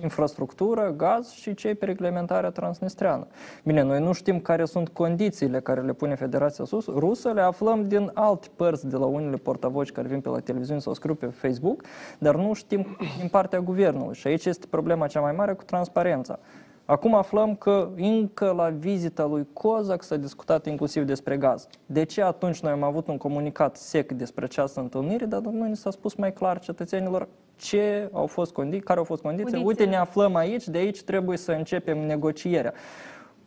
infrastructură, 0.03 0.95
gaz 0.97 1.31
și 1.31 1.55
cei 1.55 1.75
pe 1.75 1.85
reglementarea 1.85 2.51
transnistreană. 2.51 3.27
Bine, 3.65 3.83
noi 3.83 4.01
nu 4.01 4.13
știm 4.13 4.41
care 4.41 4.65
sunt 4.65 4.89
condițiile 4.89 5.61
care 5.61 5.81
le 5.81 5.93
pune 5.93 6.15
Federația 6.15 6.65
Rusă, 6.87 7.33
le 7.33 7.41
aflăm 7.41 7.89
din 7.89 8.11
alte 8.15 8.49
părți 8.57 8.89
de 8.89 8.97
la 8.97 9.07
unele 9.07 9.37
portavoci 9.37 9.93
care 9.93 10.09
vin 10.09 10.21
pe 10.21 10.29
la 10.29 10.39
televiziune 10.39 10.81
sau 10.81 10.95
scriu 10.95 11.15
pe 11.15 11.27
Facebook, 11.27 11.83
dar 12.19 12.37
nu 12.37 12.53
știm 12.53 12.97
din 13.19 13.29
partea 13.29 13.61
guvernului. 13.61 14.15
Și 14.15 14.27
aici 14.27 14.45
este 14.45 14.67
problema 14.71 15.07
cea 15.07 15.21
mai 15.21 15.33
mare 15.33 15.53
cu 15.53 15.65
transparența. 15.65 16.39
Acum 16.87 17.15
aflăm 17.15 17.55
că 17.55 17.89
încă 17.97 18.53
la 18.57 18.69
vizita 18.69 19.25
lui 19.25 19.47
Cozac 19.53 20.03
s-a 20.03 20.17
discutat 20.17 20.67
inclusiv 20.67 21.05
despre 21.05 21.37
gaz. 21.37 21.67
De 21.87 22.05
ce 22.05 22.23
atunci 22.23 22.61
noi 22.61 22.73
am 22.73 22.83
avut 22.83 23.09
un 23.09 23.17
comunicat 23.17 23.77
sec 23.77 24.13
despre 24.13 24.45
această 24.45 24.81
întâlnire, 24.81 25.25
dar 25.25 25.41
nu 25.41 25.65
ni 25.65 25.77
s-a 25.77 25.91
spus 25.91 26.15
mai 26.15 26.33
clar 26.33 26.59
cetățenilor 26.59 27.29
ce 27.57 28.09
au 28.13 28.27
fost 28.27 28.53
condiții, 28.53 28.85
care 28.85 28.99
au 28.99 29.05
fost 29.05 29.23
condiții. 29.23 29.45
Condițiile. 29.53 29.81
Uite, 29.81 29.91
ne 29.97 30.01
aflăm 30.01 30.35
aici, 30.35 30.69
de 30.69 30.79
aici 30.79 31.03
trebuie 31.03 31.37
să 31.37 31.53
începem 31.53 31.99
negocierea. 32.07 32.73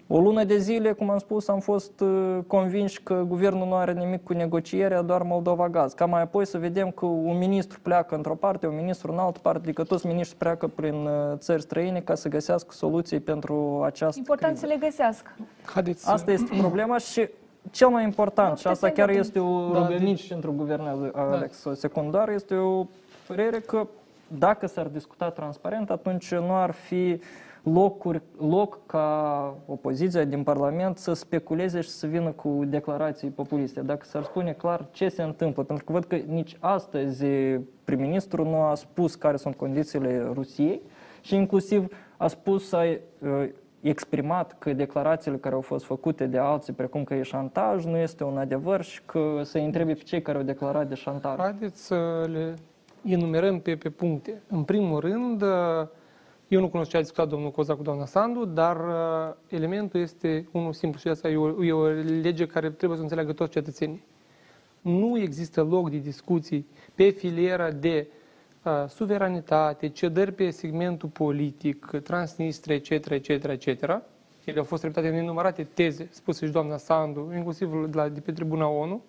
O 0.09 0.19
lună 0.19 0.43
de 0.43 0.57
zile, 0.57 0.91
cum 0.91 1.09
am 1.09 1.17
spus, 1.17 1.47
am 1.47 1.59
fost 1.59 1.99
uh, 1.99 2.37
convinși 2.47 3.01
că 3.03 3.23
guvernul 3.27 3.67
nu 3.67 3.75
are 3.75 3.93
nimic 3.93 4.23
cu 4.23 4.33
negocierea, 4.33 5.01
doar 5.01 5.21
Moldova 5.21 5.69
Gaz. 5.69 5.93
Ca 5.93 6.05
mai 6.05 6.21
apoi 6.21 6.45
să 6.45 6.57
vedem 6.57 6.91
că 6.91 7.05
un 7.05 7.37
ministru 7.37 7.79
pleacă 7.81 8.15
într-o 8.15 8.35
parte, 8.35 8.67
un 8.67 8.75
ministru 8.75 9.11
în 9.11 9.17
altă 9.17 9.39
parte, 9.41 9.59
adică 9.63 9.83
toți 9.83 10.05
miniștrii 10.07 10.37
pleacă 10.37 10.67
prin 10.67 10.93
uh, 10.93 11.37
țări 11.37 11.61
străine 11.61 11.99
ca 11.99 12.15
să 12.15 12.29
găsească 12.29 12.69
soluții 12.73 13.19
pentru 13.19 13.81
această 13.85 14.17
Important 14.19 14.51
criză. 14.57 14.67
să 14.67 14.73
le 14.79 14.85
găsească. 14.87 15.31
Haideți 15.65 16.09
Asta 16.09 16.31
este 16.31 16.55
problema 16.59 16.97
și 16.97 17.29
cel 17.71 17.87
mai 17.87 18.03
important, 18.03 18.57
și 18.57 18.67
asta 18.67 18.89
chiar 18.89 19.09
este 19.09 19.39
o 19.39 19.69
Da, 19.71 19.77
rugăminte 19.79 20.05
deci- 20.05 20.27
pentru 20.27 20.51
guvernul 20.53 20.99
lui 20.99 21.11
Alex 21.13 21.65
Secundar, 21.73 22.29
este 22.29 22.55
o 22.55 22.85
părere 23.27 23.59
că 23.59 23.87
dacă 24.27 24.67
s-ar 24.67 24.87
discuta 24.87 25.29
transparent, 25.29 25.89
atunci 25.89 26.33
nu 26.33 26.55
ar 26.55 26.71
fi 26.71 27.21
locuri, 27.63 28.21
loc 28.49 28.85
ca 28.85 29.55
opoziția 29.65 30.23
din 30.23 30.43
Parlament 30.43 30.97
să 30.97 31.13
speculeze 31.13 31.81
și 31.81 31.89
să 31.89 32.07
vină 32.07 32.31
cu 32.31 32.61
declarații 32.65 33.29
populiste. 33.29 33.81
Dacă 33.81 34.05
s-ar 34.05 34.23
spune 34.23 34.51
clar 34.51 34.85
ce 34.91 35.09
se 35.09 35.23
întâmplă, 35.23 35.63
pentru 35.63 35.85
că 35.85 35.91
văd 35.91 36.03
că 36.03 36.15
nici 36.15 36.57
astăzi 36.59 37.25
prim-ministru 37.83 38.43
nu 38.43 38.61
a 38.61 38.75
spus 38.75 39.15
care 39.15 39.37
sunt 39.37 39.55
condițiile 39.55 40.29
Rusiei 40.33 40.81
și 41.21 41.35
inclusiv 41.35 41.87
a 42.17 42.27
spus, 42.27 42.71
a 42.71 42.83
uh, 42.83 43.49
exprimat 43.81 44.55
că 44.59 44.73
declarațiile 44.73 45.37
care 45.37 45.55
au 45.55 45.61
fost 45.61 45.85
făcute 45.85 46.25
de 46.25 46.37
alții, 46.37 46.73
precum 46.73 47.03
că 47.03 47.13
e 47.13 47.21
șantaj, 47.21 47.85
nu 47.85 47.97
este 47.97 48.23
un 48.23 48.37
adevăr 48.37 48.81
și 48.81 49.01
că 49.05 49.41
să 49.43 49.57
întrebe 49.57 49.93
pe 49.93 50.03
cei 50.03 50.21
care 50.21 50.37
au 50.37 50.43
declarat 50.43 50.87
de 50.87 50.95
șantaj. 50.95 51.37
Haideți 51.37 51.85
să 51.85 52.25
le 52.31 52.53
enumerăm 53.05 53.59
pe, 53.59 53.75
pe 53.75 53.89
puncte. 53.89 54.41
În 54.47 54.63
primul 54.63 54.99
rând, 54.99 55.43
eu 56.47 56.59
nu 56.59 56.69
cunosc 56.69 56.89
ce 56.89 56.97
a 56.97 56.99
discutat 56.99 57.27
domnul 57.27 57.51
Coza 57.51 57.75
cu 57.75 57.83
doamna 57.83 58.05
Sandu, 58.05 58.45
dar 58.45 58.77
uh, 58.77 59.35
elementul 59.47 59.99
este 59.99 60.47
unul 60.51 60.73
simplu 60.73 60.99
și 60.99 61.07
asta 61.07 61.29
e 61.29 61.35
o, 61.35 61.63
e 61.63 61.71
o 61.71 61.85
lege 62.21 62.45
care 62.45 62.69
trebuie 62.69 62.97
să 62.97 63.03
înțeleagă 63.03 63.33
toți 63.33 63.51
cetățenii. 63.51 64.05
Nu 64.81 65.19
există 65.19 65.63
loc 65.63 65.89
de 65.89 65.97
discuții 65.97 66.67
pe 66.95 67.09
filiera 67.09 67.71
de 67.71 68.07
uh, 68.63 68.71
suveranitate, 68.87 69.89
cedări 69.89 70.31
pe 70.31 70.49
segmentul 70.49 71.09
politic, 71.09 71.85
Transnistria, 72.03 72.75
etc., 72.75 73.09
etc., 73.09 73.29
etc. 73.29 73.67
Ele 74.45 74.57
au 74.57 74.63
fost 74.63 74.83
repetate 74.83 75.07
în 75.07 75.13
nenumărate 75.13 75.63
teze 75.63 76.07
spuse 76.11 76.45
și 76.45 76.51
doamna 76.51 76.77
Sandu, 76.77 77.31
inclusiv 77.35 77.85
de, 77.85 77.97
la, 77.97 78.09
de 78.09 78.19
pe 78.19 78.31
tribuna 78.31 78.67
ONU, 78.67 79.01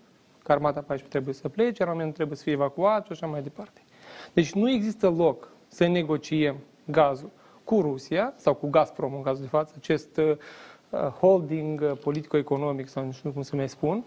că 0.49 0.55
armata 0.55 0.81
14 0.81 1.09
trebuie 1.09 1.35
să 1.35 1.49
plece, 1.49 1.83
armamentul 1.83 2.15
trebuie 2.15 2.37
să 2.37 2.43
fie 2.43 2.53
evacuat 2.53 3.07
și 3.07 3.13
așa 3.13 3.27
mai 3.27 3.43
departe. 3.43 3.81
Deci 4.33 4.53
nu 4.53 4.71
există 4.71 5.09
loc 5.09 5.53
să 5.67 5.87
negociem 5.87 6.57
gazul 6.85 7.31
cu 7.65 7.81
Rusia 7.81 8.33
sau 8.37 8.55
cu 8.55 8.69
Gazprom 8.69 9.15
în 9.15 9.23
cazul 9.23 9.43
de 9.43 9.49
față, 9.49 9.75
acest 9.77 10.17
uh, 10.17 10.99
holding 10.99 11.81
uh, 11.81 11.99
politico-economic 12.03 12.89
sau 12.89 13.05
nu 13.05 13.13
știu 13.13 13.31
cum 13.31 13.43
să 13.43 13.57
mai 13.57 13.69
spun, 13.69 14.05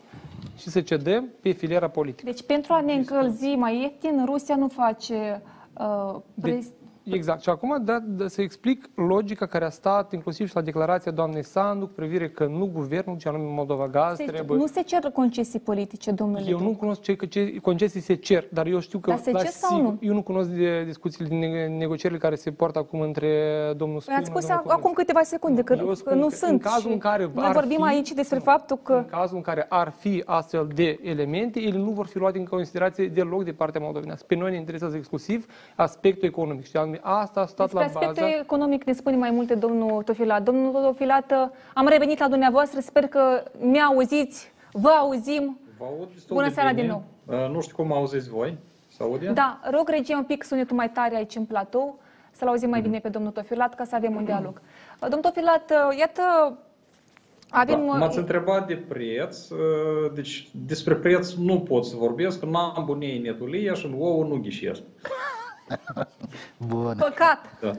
și 0.57 0.69
să 0.69 0.81
cedăm 0.81 1.29
pe 1.41 1.51
filiera 1.51 1.87
politică. 1.87 2.25
Deci 2.25 2.43
pentru 2.43 2.73
a 2.73 2.81
ne 2.81 2.93
încălzi 2.93 3.55
mai 3.55 3.81
ieftin, 3.81 4.25
Rusia 4.25 4.55
nu 4.55 4.67
face 4.67 5.41
uh, 5.77 6.15
pres- 6.41 6.71
Exact. 7.03 7.41
Și 7.41 7.49
acum 7.49 7.81
da, 7.83 7.99
da, 8.05 8.27
să 8.27 8.41
explic 8.41 8.89
logica 8.95 9.45
care 9.45 9.65
a 9.65 9.69
stat 9.69 10.13
inclusiv 10.13 10.47
și 10.47 10.55
la 10.55 10.61
declarația 10.61 11.11
doamnei 11.11 11.43
Sandu 11.43 11.85
cu 11.87 11.91
privire 11.95 12.29
că 12.29 12.45
nu 12.45 12.65
guvernul, 12.73 13.17
ci 13.17 13.25
anume 13.25 13.43
Moldova 13.53 13.87
Gaz, 13.87 14.15
se, 14.15 14.23
trebuie... 14.23 14.57
nu 14.57 14.67
se 14.67 14.81
cer 14.81 14.99
concesii 15.13 15.59
politice, 15.59 16.11
domnule. 16.11 16.49
Eu 16.49 16.59
nu 16.59 16.75
cunosc 16.75 17.01
ce, 17.01 17.13
ce 17.15 17.55
concesii 17.61 17.99
se 18.01 18.13
cer, 18.15 18.45
dar 18.51 18.65
eu 18.65 18.79
știu 18.79 18.99
că 18.99 19.09
Dar 19.09 19.19
se 19.19 19.31
la 19.31 19.39
cer 19.39 19.47
sau 19.49 19.69
sigur- 19.77 19.91
nu? 19.91 19.97
eu 20.01 20.13
nu 20.13 20.21
cunosc 20.21 20.49
de 20.49 20.83
discuțiile 20.83 21.27
din 21.29 21.39
nego- 21.39 21.77
negocierile 21.77 22.19
care 22.19 22.35
se 22.35 22.51
poartă 22.51 22.79
acum 22.79 22.99
între 23.01 23.27
domnul 23.77 23.95
Păi 23.95 24.01
Spilman, 24.01 24.19
ați 24.21 24.29
spus 24.29 24.45
domnul 24.47 24.65
ac- 24.65 24.71
acum 24.71 24.91
câteva 24.93 25.21
secunde 25.23 25.61
că, 25.61 25.73
Eu 25.73 25.85
că 25.87 25.93
spun 25.93 26.17
nu 26.17 26.27
că 26.27 26.35
sunt. 26.35 26.51
în 26.51 26.57
cazul 26.57 26.79
și 26.81 26.93
în 26.93 26.97
care 26.97 27.29
Noi 27.33 27.45
ar 27.45 27.53
vorbim 27.53 27.77
fi- 27.77 27.83
aici 27.93 28.11
despre 28.11 28.39
faptul 28.39 28.77
că 28.83 28.93
În 28.93 29.05
cazul 29.05 29.35
în 29.35 29.41
care 29.41 29.65
ar 29.69 29.89
fi 29.97 30.23
astfel 30.25 30.69
de 30.75 30.99
elemente, 31.03 31.59
ele 31.59 31.77
nu 31.77 31.89
vor 31.91 32.05
fi 32.05 32.17
luate 32.17 32.37
în 32.37 32.45
considerație 32.45 33.07
deloc 33.07 33.43
de 33.43 33.51
partea 33.51 33.81
moldovenească. 33.81 34.25
Pe 34.27 34.35
noi 34.35 34.51
ne 34.51 34.57
interesează 34.57 34.95
exclusiv 34.97 35.45
aspectul 35.75 36.27
economic 36.27 36.65
și 36.65 36.77
anume 36.99 37.19
asta 37.21 37.39
a 37.39 37.45
stat 37.45 37.71
despre 37.71 37.79
la 37.79 37.85
aspectul 37.85 38.23
baza 38.23 38.37
economic 38.39 38.83
ne 38.83 38.93
spune 38.93 39.15
mai 39.15 39.31
multe 39.31 39.55
domnul 39.55 40.03
Tofilat. 40.03 40.43
Domnul 40.43 40.71
Tofilat, 40.71 41.31
am 41.73 41.87
revenit 41.87 42.19
la 42.19 42.27
dumneavoastră, 42.27 42.79
sper 42.79 43.07
că 43.07 43.43
ne 43.59 43.79
auziți, 43.79 44.51
vă 44.71 44.89
auzim. 44.89 45.59
Vă 45.77 45.85
aud 45.85 46.07
destul 46.13 46.35
Bună 46.35 46.47
de 46.47 46.53
seara 46.53 46.69
bine. 46.71 46.81
din 46.81 46.91
nou. 46.91 47.03
Uh, 47.25 47.53
Nu 47.53 47.61
știu 47.61 47.75
cum 47.75 47.93
auziți 47.93 48.29
voi. 48.29 48.57
Se 48.87 49.03
aude? 49.03 49.27
Da, 49.27 49.59
rog 49.71 49.89
regie 49.89 50.15
un 50.15 50.23
pic 50.23 50.43
sunetul 50.43 50.75
mai 50.75 50.89
tare 50.89 51.15
aici 51.15 51.35
în 51.35 51.45
platou, 51.45 51.99
să-l 52.31 52.47
auzim 52.47 52.69
mai 52.69 52.81
bine 52.81 52.99
pe 52.99 53.09
domnul 53.09 53.31
Tofilat, 53.31 53.75
ca 53.75 53.83
să 53.83 53.95
avem 53.95 54.15
un 54.15 54.25
dialog. 54.25 54.61
Domnul 54.99 55.21
Tofilat, 55.21 55.73
iată, 55.99 56.57
avem... 57.49 57.85
Da, 57.85 57.97
m-ați 57.97 58.17
întrebat 58.17 58.67
de 58.67 58.75
preț, 58.75 59.49
uh, 59.49 60.11
deci 60.13 60.49
despre 60.65 60.95
preț 60.95 61.31
nu 61.33 61.59
pot 61.59 61.85
să 61.85 61.95
vorbesc, 61.95 62.39
că 62.39 62.45
n-am 62.45 62.83
bunei 62.85 63.19
netulie 63.19 63.73
și 63.73 63.85
în 63.85 63.93
ouă 63.97 64.23
nu 64.23 64.35
ghișesc. 64.35 64.81
Bun. 66.57 66.95
Păcat! 66.99 67.57
Da. 67.61 67.71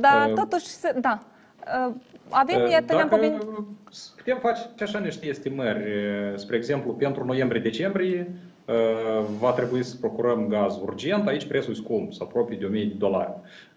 Dar 0.00 0.28
Uh, 0.28 0.34
totuși, 0.34 0.66
se- 0.66 0.96
da, 1.00 1.18
Uh, 1.88 1.94
avem, 2.28 2.62
Uh, 2.62 2.70
iată, 2.70 2.94
ne-am 2.94 3.08
Dacă 3.08 3.20
convenit... 3.20 3.42
putem 4.16 4.38
face 4.40 4.60
așa 4.80 4.98
niște 4.98 5.26
estimări, 5.26 5.78
uh, 5.78 6.32
spre 6.36 6.56
exemplu, 6.56 6.92
pentru 6.92 7.24
noiembrie-decembrie 7.24 8.30
uh, 8.64 8.74
va 9.38 9.50
trebui 9.52 9.82
să 9.84 9.96
procurăm 10.00 10.46
gaz 10.48 10.78
urgent, 10.82 11.26
aici 11.26 11.46
prețul 11.46 11.72
e 11.72 11.76
scump, 11.76 12.12
se 12.12 12.18
apropie 12.22 12.56
de 12.56 12.64
1000 12.64 12.84
de 12.84 12.94
dolari. 12.98 13.30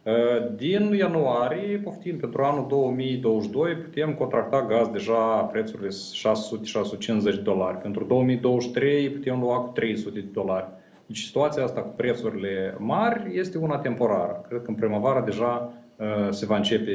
Uh, 0.03 0.13
Din 0.55 0.93
ianuarie, 0.93 1.77
poftim, 1.77 2.17
pentru 2.19 2.43
anul 2.43 2.65
2022 2.69 3.75
putem 3.75 4.13
contracta 4.13 4.65
gaz 4.65 4.87
deja 4.87 5.49
prețurile 5.51 5.87
600-650 5.87 7.23
de 7.23 7.41
dolari. 7.43 7.77
Pentru 7.77 8.03
2023 8.03 9.09
putem 9.09 9.39
lua 9.39 9.59
cu 9.59 9.69
300 9.71 10.19
de 10.19 10.25
dolari. 10.33 10.67
Deci 11.11 11.23
situația 11.23 11.63
asta 11.63 11.81
cu 11.81 11.93
prețurile 11.95 12.75
mari 12.77 13.37
este 13.37 13.57
una 13.57 13.77
temporară. 13.77 14.45
Cred 14.47 14.61
că 14.61 14.69
în 14.69 14.75
primăvară 14.75 15.21
deja 15.25 15.73
uh, 15.95 16.05
se 16.29 16.45
va 16.45 16.55
începe 16.55 16.91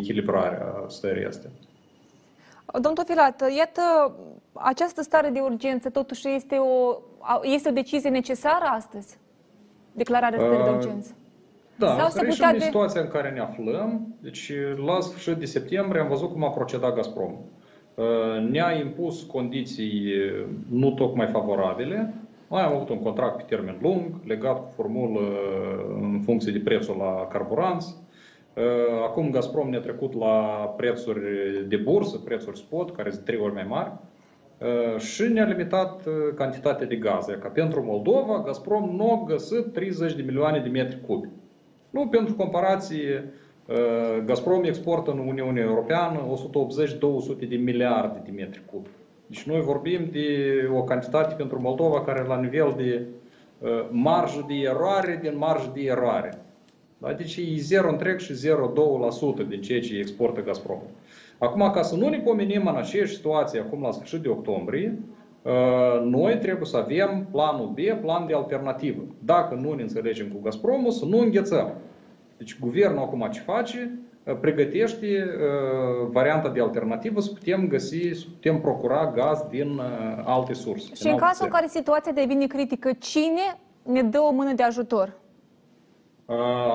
echilibrarea 0.00 0.84
stării 0.86 1.24
astea. 1.26 1.50
Domnul 2.72 2.92
Tofilat, 2.94 3.42
iată, 3.56 4.14
această 4.52 5.02
stare 5.02 5.28
de 5.28 5.40
urgență 5.40 5.90
totuși 5.90 6.28
este 6.34 6.56
o, 6.56 6.96
este 7.42 7.68
o 7.68 7.72
decizie 7.72 8.10
necesară 8.10 8.64
astăzi? 8.64 9.18
Declararea 9.92 10.38
stării 10.38 10.62
de 10.64 10.70
Uh, 10.70 10.76
urgență. 10.76 11.14
Da, 11.76 11.86
Sau 11.86 11.96
Sau 11.98 12.08
se 12.08 12.18
să 12.18 12.24
putea 12.24 12.50
din 12.50 12.58
de- 12.58 12.64
situația 12.64 13.00
în 13.00 13.08
care 13.08 13.30
ne 13.30 13.40
aflăm. 13.40 14.14
Deci, 14.20 14.52
la 14.86 15.00
sfârșit 15.00 15.34
de 15.36 15.44
septembrie 15.44 16.00
am 16.00 16.08
văzut 16.08 16.30
cum 16.32 16.44
a 16.44 16.50
procedat 16.50 16.94
Gazprom. 16.94 17.32
Uh, 17.94 18.04
Ne-a 18.50 18.72
impus 18.72 19.22
condiții 19.22 20.02
uh, 20.16 20.46
nu 20.70 20.90
tocmai 20.90 21.26
favorabile. 21.26 22.14
Mai 22.52 22.62
am 22.62 22.74
avut 22.74 22.88
un 22.88 23.02
contract 23.02 23.36
pe 23.36 23.42
termen 23.54 23.76
lung, 23.80 24.20
legat 24.26 24.56
cu 24.56 24.72
formulă 24.74 25.20
uh, 25.20 25.98
în 26.00 26.20
funcție 26.24 26.52
de 26.52 26.58
prețul 26.58 26.96
la 26.96 27.28
carburanți. 27.32 27.96
Uh, 28.54 29.02
Acum 29.06 29.30
Gazprom 29.30 29.68
ne-a 29.70 29.80
trecut 29.80 30.14
la 30.14 30.34
prețuri 30.76 31.20
de 31.68 31.76
bursă, 31.76 32.18
prețuri 32.18 32.58
spot, 32.58 32.96
care 32.96 33.10
sunt 33.10 33.24
trei 33.24 33.38
ori 33.38 33.54
mai 33.54 33.66
mari. 33.68 33.92
Uh, 34.58 35.00
și 35.00 35.22
ne-a 35.22 35.44
limitat 35.44 36.06
uh, 36.06 36.12
cantitatea 36.34 36.86
de 36.86 36.96
gaze. 36.96 37.32
Ca 37.32 37.48
pentru 37.48 37.84
Moldova, 37.84 38.42
Gazprom 38.44 38.96
nu 38.96 39.10
a 39.12 39.24
găsit 39.26 39.72
30 39.72 40.14
de 40.14 40.22
milioane 40.22 40.58
de 40.58 40.68
metri 40.68 41.00
cubi. 41.06 41.28
Nu, 41.90 42.06
pentru 42.06 42.34
comparație, 42.34 43.32
uh, 43.66 44.22
Gazprom 44.24 44.64
exportă 44.64 45.10
în 45.10 45.18
Uniunea 45.18 45.62
Europeană 45.62 46.18
180-200 47.44 47.48
de 47.48 47.56
miliarde 47.56 48.20
de 48.24 48.30
metri 48.30 48.62
cubi. 48.72 48.88
Deci 49.30 49.42
noi 49.42 49.60
vorbim 49.60 50.08
de 50.12 50.28
o 50.74 50.82
cantitate 50.82 51.34
pentru 51.34 51.60
Moldova 51.60 52.02
care 52.02 52.26
la 52.26 52.40
nivel 52.40 52.74
de 52.76 53.06
uh, 53.58 53.68
marjă 53.90 54.44
de 54.48 54.54
eroare 54.54 55.18
din 55.22 55.36
marjă 55.36 55.70
de 55.74 55.80
eroare. 55.80 56.42
Da? 56.98 57.12
Deci 57.12 57.36
e 57.36 57.56
0 57.56 57.88
întreg 57.88 58.18
și 58.18 58.32
0,2% 58.32 59.48
din 59.48 59.60
ceea 59.60 59.80
ce 59.80 59.98
exportă 59.98 60.42
Gazprom. 60.42 60.78
Acum, 61.38 61.70
ca 61.70 61.82
să 61.82 61.96
nu 61.96 62.08
ne 62.08 62.18
pomenim 62.18 62.66
în 62.66 62.76
aceeași 62.76 63.14
situație 63.14 63.60
acum 63.60 63.82
la 63.82 63.90
sfârșit 63.90 64.20
de 64.20 64.28
octombrie, 64.28 64.98
uh, 65.42 66.02
noi 66.04 66.38
trebuie 66.38 66.66
să 66.66 66.76
avem 66.76 67.26
planul 67.30 67.74
B, 67.74 68.00
plan 68.00 68.26
de 68.26 68.34
alternativă. 68.34 69.02
Dacă 69.24 69.54
nu 69.54 69.72
ne 69.72 69.82
înțelegem 69.82 70.28
cu 70.28 70.40
Gazpromul, 70.42 70.90
să 70.90 71.04
nu 71.04 71.18
înghețăm. 71.18 71.74
Deci 72.36 72.58
guvernul 72.58 73.02
acum 73.02 73.28
ce 73.32 73.40
face? 73.40 73.98
Uh, 74.24 74.36
Pregătește 74.40 75.06
uh, 75.06 76.08
varianta 76.12 76.48
de 76.48 76.60
alternativă 76.60 77.20
să 77.20 77.30
putem 77.30 77.68
găsi, 77.68 78.10
să 78.12 78.24
putem 78.30 78.60
procura 78.60 79.12
gaz 79.14 79.44
din 79.50 79.68
uh, 79.68 79.84
alte 80.24 80.52
surse. 80.52 80.94
Și 80.94 81.02
din 81.02 81.10
în 81.10 81.12
alte 81.12 81.24
cazul 81.26 81.44
în 81.44 81.50
țări. 81.50 81.60
care 81.60 81.66
situația 81.68 82.12
devine 82.12 82.46
critică, 82.46 82.92
cine 82.92 83.58
ne 83.82 84.02
dă 84.02 84.18
o 84.18 84.32
mână 84.32 84.52
de 84.52 84.62
ajutor? 84.62 85.18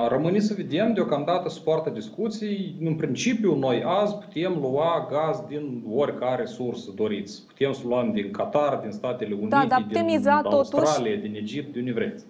Rămâne 0.08 0.38
să 0.38 0.54
vedem, 0.56 0.92
deocamdată 0.92 1.48
se 1.48 1.60
poartă 1.64 1.90
discuții. 1.90 2.76
În 2.84 2.94
principiu, 2.94 3.54
noi 3.54 3.82
azi 3.86 4.14
putem 4.14 4.58
lua 4.60 5.08
gaz 5.10 5.44
din 5.48 5.84
oricare 5.94 6.44
sursă 6.44 6.90
doriți. 6.94 7.46
Putem 7.46 7.72
să 7.72 7.80
luăm 7.86 8.12
din 8.12 8.30
Qatar, 8.30 8.76
din 8.76 8.90
Statele 8.90 9.34
Unite, 9.34 9.48
da, 9.48 9.64
dar 9.68 9.86
din 9.88 10.28
Australia, 10.28 11.14
totuși... 11.14 11.16
din 11.16 11.34
Egipt, 11.34 11.72
de 11.72 11.78
unde 11.78 11.92
vreți. 11.92 12.24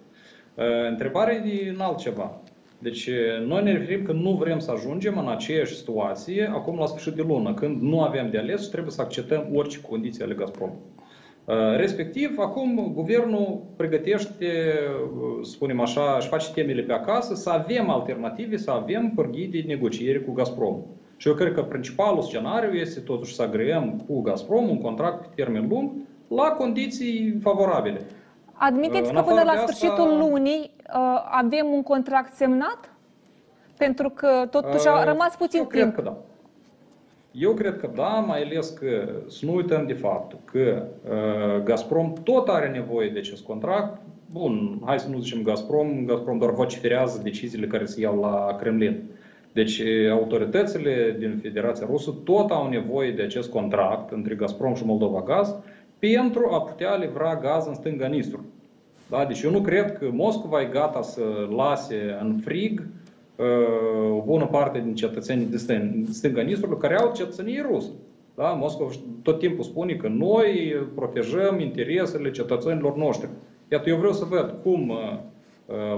Întrebarea 0.89 1.35
e 1.35 1.69
în 1.69 1.79
altceva. 1.79 2.41
Deci 2.79 3.09
noi 3.47 3.63
ne 3.63 3.71
referim 3.71 4.03
că 4.03 4.11
nu 4.11 4.31
vrem 4.31 4.59
să 4.59 4.71
ajungem 4.71 5.17
în 5.17 5.27
aceeași 5.27 5.75
situație 5.75 6.49
acum 6.53 6.77
la 6.77 6.85
sfârșit 6.85 7.13
de 7.13 7.23
lună, 7.27 7.53
când 7.53 7.81
nu 7.81 8.01
avem 8.01 8.29
de 8.29 8.37
ales 8.37 8.63
și 8.63 8.69
trebuie 8.69 8.91
să 8.91 9.01
acceptăm 9.01 9.47
orice 9.53 9.81
condiții 9.81 10.23
ale 10.23 10.33
Gazprom. 10.33 10.71
Respectiv, 11.77 12.37
acum 12.37 12.91
guvernul 12.93 13.61
pregătește, 13.75 14.73
spunem 15.41 15.79
așa, 15.79 16.15
își 16.19 16.27
face 16.27 16.51
temele 16.53 16.81
pe 16.81 16.93
acasă, 16.93 17.35
să 17.35 17.49
avem 17.49 17.89
alternative, 17.89 18.57
să 18.57 18.71
avem 18.71 19.11
pârghii 19.15 19.47
de 19.47 19.63
negociere 19.67 20.19
cu 20.19 20.31
Gazprom. 20.31 20.81
Și 21.17 21.27
eu 21.27 21.33
cred 21.33 21.53
că 21.53 21.61
principalul 21.61 22.21
scenariu 22.21 22.73
este 22.73 22.99
totuși 22.99 23.35
să 23.35 23.41
agreăm 23.41 24.03
cu 24.07 24.21
Gazprom 24.21 24.69
un 24.69 24.81
contract 24.81 25.21
pe 25.21 25.27
termen 25.35 25.67
lung 25.69 25.91
la 26.27 26.43
condiții 26.43 27.37
favorabile. 27.41 28.01
Admiteți 28.57 29.11
că 29.11 29.21
până 29.21 29.41
la 29.43 29.55
sfârșitul 29.55 30.11
asta... 30.11 30.17
lunii 30.17 30.71
avem 31.31 31.67
un 31.73 31.83
contract 31.83 32.33
semnat? 32.33 32.91
Pentru 33.77 34.09
că 34.09 34.47
totuși 34.51 34.87
a 34.87 35.03
rămas 35.03 35.35
puțin 35.35 35.59
eu 35.59 35.65
timp. 35.65 35.93
Cred 35.93 35.95
că 35.95 36.01
da. 36.01 36.17
Eu 37.31 37.53
cred 37.53 37.77
că 37.79 37.89
da, 37.95 38.07
mai 38.07 38.43
ales 38.43 38.69
că 38.69 39.09
să 39.27 39.45
nu 39.45 39.55
uităm 39.55 39.85
de 39.85 39.93
faptul 39.93 40.39
că 40.45 40.83
uh, 41.09 41.63
Gazprom 41.63 42.13
tot 42.23 42.49
are 42.49 42.69
nevoie 42.69 43.09
de 43.09 43.19
acest 43.19 43.43
contract. 43.43 44.01
Bun, 44.31 44.81
hai 44.85 44.99
să 44.99 45.09
nu 45.09 45.19
zicem 45.19 45.41
Gazprom, 45.41 46.05
Gazprom 46.05 46.37
doar 46.37 46.51
vociferează 46.51 47.21
deciziile 47.23 47.67
care 47.67 47.85
se 47.85 48.01
iau 48.01 48.19
la 48.19 48.55
Kremlin. 48.59 49.03
Deci 49.53 49.81
autoritățile 50.11 51.15
din 51.19 51.39
Federația 51.41 51.87
Rusă 51.89 52.13
tot 52.23 52.49
au 52.49 52.69
nevoie 52.69 53.11
de 53.11 53.21
acest 53.21 53.49
contract 53.49 54.11
între 54.11 54.35
Gazprom 54.35 54.75
și 54.75 54.85
Moldova 54.85 55.21
Gaz 55.21 55.55
pentru 55.99 56.47
a 56.51 56.61
putea 56.61 56.95
livra 56.95 57.39
gaz 57.41 57.67
în 57.67 57.73
stânga 57.73 58.07
Nistru. 58.07 58.45
Da? 59.09 59.25
Deci 59.25 59.41
eu 59.41 59.51
nu 59.51 59.61
cred 59.61 59.97
că 59.97 60.09
Moscova 60.11 60.61
e 60.61 60.65
gata 60.65 61.01
să 61.01 61.21
lase 61.55 62.17
în 62.21 62.37
frig 62.43 62.83
o 64.11 64.21
bună 64.25 64.45
parte 64.45 64.79
din 64.79 64.95
cetățenii 64.95 65.45
din 65.45 66.07
stânga 66.11 66.41
Nistrului 66.41 66.77
care 66.77 66.95
au 66.95 67.11
cetățenie 67.15 67.65
rusă. 67.71 67.89
Da? 68.35 68.47
Moscova 68.47 68.91
tot 69.21 69.39
timpul 69.39 69.63
spune 69.63 69.93
că 69.93 70.07
noi 70.07 70.75
protejăm 70.95 71.59
interesele 71.59 72.31
cetățenilor 72.31 72.95
noștri. 72.95 73.29
Iată, 73.71 73.89
eu 73.89 73.97
vreau 73.97 74.13
să 74.13 74.25
văd 74.25 74.55
cum 74.63 74.91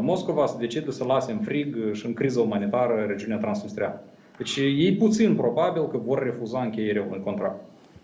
Moscova 0.01 0.45
se 0.45 0.55
decide 0.59 0.91
să 0.91 1.03
lase 1.03 1.31
în 1.31 1.39
frig 1.39 1.93
și 1.93 2.05
în 2.05 2.13
criză 2.13 2.39
umanitară 2.39 3.05
regiunea 3.07 3.37
Transnistria. 3.37 4.01
Deci 4.37 4.57
e 4.57 4.95
puțin 4.99 5.35
probabil 5.35 5.87
că 5.87 5.97
vor 5.97 6.23
refuza 6.23 6.61
încheierea 6.61 7.05
unui 7.07 7.21
contract. 7.23 7.59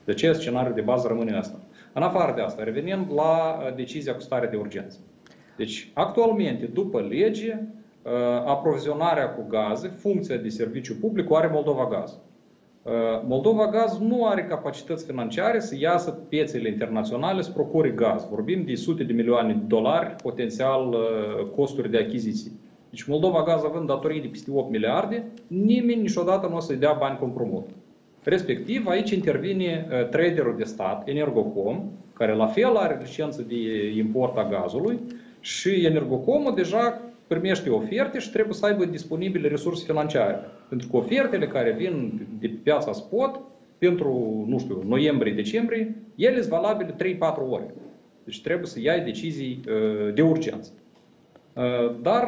De 0.06 0.14
ce 0.14 0.34
scenariul 0.34 0.76
de 0.76 0.82
bază 0.82 1.08
rămâne 1.08 1.38
asta? 1.38 1.60
În 1.98 2.02
afară 2.02 2.34
de 2.36 2.42
asta, 2.42 2.64
revenind 2.64 3.06
la 3.16 3.60
decizia 3.76 4.14
cu 4.14 4.20
stare 4.22 4.48
de 4.48 4.56
urgență. 4.56 4.98
Deci, 5.58 5.92
actualmente, 5.94 6.66
după 6.66 7.02
lege, 7.02 7.60
aprovizionarea 8.46 9.30
cu 9.30 9.46
gaze, 9.50 9.88
funcția 9.88 10.38
de 10.38 10.50
serviciu 10.50 10.96
public, 11.02 11.30
o 11.30 11.36
are 11.36 11.50
Moldova 11.54 11.88
Gaz. 11.88 12.20
Moldova 13.28 13.68
Gaz 13.68 14.00
nu 14.00 14.26
are 14.26 14.44
capacități 14.44 15.06
financiare 15.06 15.60
să 15.60 15.76
iasă 15.80 16.12
piețele 16.12 16.70
internaționale 16.70 17.42
să 17.42 17.52
procure 17.52 17.90
gaz. 17.90 18.28
Vorbim 18.30 18.64
de 18.66 18.76
sute 18.76 19.04
de 19.04 19.14
milioane 19.14 19.54
de 19.54 19.64
dolari 19.68 20.16
potențial 20.24 20.96
costuri 21.56 21.92
de 21.92 21.98
achiziții. 21.98 22.52
Deci 22.90 23.04
Moldova 23.04 23.44
Gaz 23.44 23.64
având 23.64 23.88
datorii 23.88 24.22
de 24.22 24.28
peste 24.28 24.52
8 24.54 24.72
miliarde, 24.72 25.26
nimeni 25.48 26.02
niciodată 26.02 26.48
nu 26.48 26.56
o 26.56 26.60
să-i 26.60 26.78
dea 26.78 26.96
bani 27.00 27.18
compromut. 27.18 27.68
Respectiv, 28.26 28.88
aici 28.88 29.10
intervine 29.10 29.88
traderul 30.10 30.56
de 30.58 30.64
stat, 30.64 31.08
Energocom, 31.08 31.92
care 32.14 32.34
la 32.34 32.48
fel 32.48 32.76
are 32.76 33.00
licență 33.02 33.46
de 33.48 33.88
import 33.96 34.38
a 34.38 34.48
gazului 34.50 35.00
și 35.40 35.86
Energocomul 35.86 36.56
deja 36.56 37.02
primește 37.28 37.70
oferte 37.70 38.20
și 38.20 38.32
trebuie 38.32 38.54
să 38.54 38.66
aibă 38.66 38.86
disponibile 38.86 39.48
resurse 39.48 39.86
financiare. 39.86 40.40
Pentru 40.70 40.88
că 40.88 40.98
ofertele 40.98 41.48
care 41.48 41.72
vin 41.72 42.22
de 42.40 42.48
pe 42.48 42.60
piața 42.64 42.92
spot, 42.92 43.40
pentru, 43.78 44.44
nu 44.48 44.60
știu, 44.60 44.84
noiembrie-decembrie, 44.88 45.96
ele 46.16 46.38
sunt 46.42 46.50
valabile 46.50 47.18
3-4 47.18 47.18
ore. 47.50 47.74
Deci 48.24 48.42
trebuie 48.42 48.68
să 48.68 48.80
iai 48.82 49.04
decizii 49.04 49.60
de 50.14 50.22
urgență. 50.22 50.72
Dar, 52.02 52.28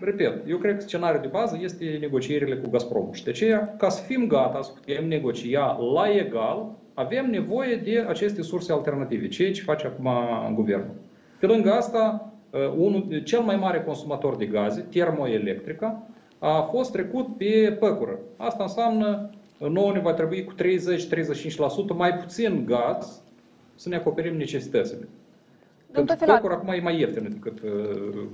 repet, 0.00 0.48
eu 0.48 0.56
cred 0.56 0.74
că 0.74 0.80
scenariul 0.80 1.22
de 1.22 1.28
bază 1.28 1.58
este 1.62 1.96
negocierile 2.00 2.56
cu 2.56 2.70
Gazprom. 2.70 3.12
Și 3.12 3.24
de 3.24 3.30
aceea, 3.30 3.74
ca 3.78 3.88
să 3.88 4.02
fim 4.02 4.26
gata 4.26 4.62
să 4.62 4.70
putem 4.72 5.08
negocia 5.08 5.78
la 5.94 6.10
egal, 6.16 6.66
avem 6.94 7.30
nevoie 7.30 7.76
de 7.76 8.04
aceste 8.08 8.42
surse 8.42 8.72
alternative, 8.72 9.28
ceea 9.28 9.52
ce 9.52 9.62
face 9.62 9.86
acum 9.86 10.08
guvernul. 10.54 10.94
Pe 11.38 11.46
lângă 11.46 11.70
asta, 11.70 12.32
unul, 12.76 13.22
cel 13.24 13.40
mai 13.40 13.56
mare 13.56 13.82
consumator 13.82 14.36
de 14.36 14.46
gaze, 14.46 14.86
termoelectrica, 14.90 16.06
a 16.38 16.60
fost 16.60 16.92
trecut 16.92 17.36
pe 17.36 17.76
păcură. 17.80 18.18
Asta 18.36 18.62
înseamnă 18.62 19.30
nouă 19.58 19.92
ne 19.92 20.00
va 20.00 20.12
trebui 20.12 20.44
cu 20.44 20.54
30-35% 20.54 21.96
mai 21.96 22.14
puțin 22.14 22.64
gaz 22.66 23.22
să 23.74 23.88
ne 23.88 23.96
acoperim 23.96 24.36
necesitățile. 24.36 25.08
Pentru 25.92 26.16
că 26.16 26.24
păcură 26.24 26.54
acum 26.54 26.68
e 26.68 26.80
mai 26.80 26.98
ieftin 26.98 27.28
decât 27.32 27.60
uh, 27.62 27.70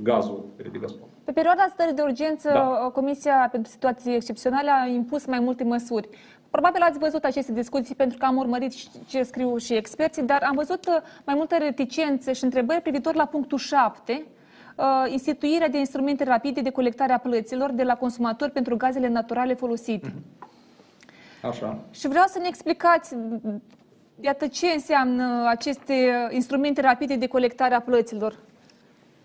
gazul 0.02 0.44
de 0.56 0.78
Gazprom. 0.78 1.08
Pe 1.24 1.32
perioada 1.32 1.66
stării 1.72 1.94
de 1.94 2.02
urgență, 2.02 2.50
da. 2.52 2.90
Comisia 2.92 3.48
pentru 3.50 3.70
situații 3.70 4.14
excepționale 4.14 4.70
a 4.70 4.86
impus 4.86 5.26
mai 5.26 5.40
multe 5.40 5.64
măsuri. 5.64 6.08
Probabil 6.50 6.80
ați 6.82 6.98
văzut 6.98 7.24
aceste 7.24 7.52
discuții 7.52 7.94
pentru 7.94 8.18
că 8.18 8.24
am 8.24 8.36
urmărit 8.36 8.72
ce 9.06 9.22
scriu 9.22 9.56
și 9.56 9.74
experții, 9.74 10.22
dar 10.22 10.42
am 10.42 10.54
văzut 10.54 10.86
uh, 10.86 10.96
mai 11.24 11.34
multe 11.34 11.56
reticențe 11.58 12.32
și 12.32 12.44
întrebări 12.44 12.80
privitor 12.80 13.14
la 13.14 13.26
punctul 13.26 13.58
7, 13.58 14.26
uh, 14.76 14.84
instituirea 15.12 15.68
de 15.68 15.78
instrumente 15.78 16.24
rapide 16.24 16.60
de 16.60 16.70
colectare 16.70 17.12
a 17.12 17.18
plăților 17.18 17.72
de 17.72 17.82
la 17.82 17.94
consumatori 17.96 18.50
pentru 18.50 18.76
gazele 18.76 19.08
naturale 19.08 19.54
folosite. 19.54 20.12
Așa. 21.42 21.78
Și 21.90 22.08
vreau 22.08 22.24
să 22.26 22.38
ne 22.38 22.46
explicați, 22.48 23.16
iată, 24.20 24.46
ce 24.46 24.66
înseamnă 24.66 25.44
aceste 25.48 25.94
instrumente 26.30 26.80
rapide 26.80 27.16
de 27.16 27.26
colectare 27.26 27.74
a 27.74 27.80
plăților. 27.80 28.38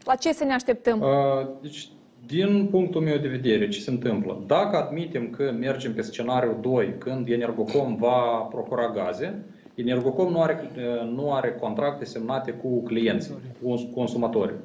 La 0.04 0.16
ce 0.16 0.34
să 0.34 0.44
ne 0.44 0.54
așteptăm? 0.54 1.02
Uh, 1.02 1.48
deci, 1.62 1.90
din 2.26 2.68
punctul 2.72 3.02
meu 3.02 3.18
de 3.18 3.28
vedere, 3.28 3.68
ce 3.68 3.80
se 3.80 3.90
întâmplă? 3.90 4.44
Dacă 4.48 4.78
admitem 4.78 5.30
că 5.30 5.54
mergem 5.60 5.94
pe 5.94 6.02
scenariul 6.02 6.58
2, 6.62 6.96
când 6.98 7.30
Energocom 7.30 7.96
va 7.96 8.48
procura 8.52 8.90
gaze, 8.90 9.46
Energocom 9.76 10.32
nu 10.32 10.42
are, 10.42 10.72
nu 11.14 11.34
are 11.34 11.52
contracte 11.60 12.06
semnate 12.06 12.52
cu 12.52 12.84
clienții, 12.84 13.34
cu 13.62 13.90
consumatorii. 13.96 14.56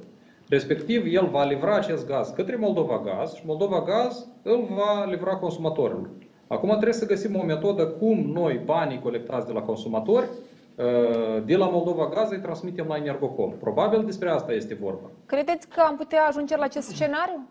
Respectiv, 0.49 1.15
el 1.15 1.27
va 1.27 1.45
livra 1.45 1.75
acest 1.77 2.07
gaz 2.07 2.29
către 2.29 2.57
Moldova 2.57 3.03
Gaz 3.05 3.35
și 3.35 3.43
Moldova 3.47 3.83
Gaz 3.83 4.27
îl 4.43 4.69
va 4.71 5.05
livra 5.11 5.37
consumatorilor. 5.37 6.11
Acum 6.49 6.69
trebuie 6.69 6.93
să 6.93 7.07
găsim 7.07 7.37
o 7.37 7.45
metodă 7.45 7.87
cum 7.87 8.19
noi, 8.19 8.61
banii 8.65 9.01
colectați 9.01 9.47
de 9.47 9.53
la 9.53 9.61
consumatori, 9.61 10.29
de 11.45 11.57
la 11.57 11.69
Moldova 11.69 12.09
Gaz 12.09 12.31
îi 12.31 12.41
transmitem 12.41 12.87
la 12.89 12.97
Energocom. 12.97 13.53
Probabil 13.61 14.05
despre 14.05 14.31
asta 14.31 14.53
este 14.53 14.75
vorba. 14.75 15.11
Credeți 15.27 15.69
că 15.69 15.81
am 15.81 15.97
putea 15.97 16.23
ajunge 16.23 16.57
la 16.57 16.65
acest 16.65 16.89
scenariu? 16.89 17.49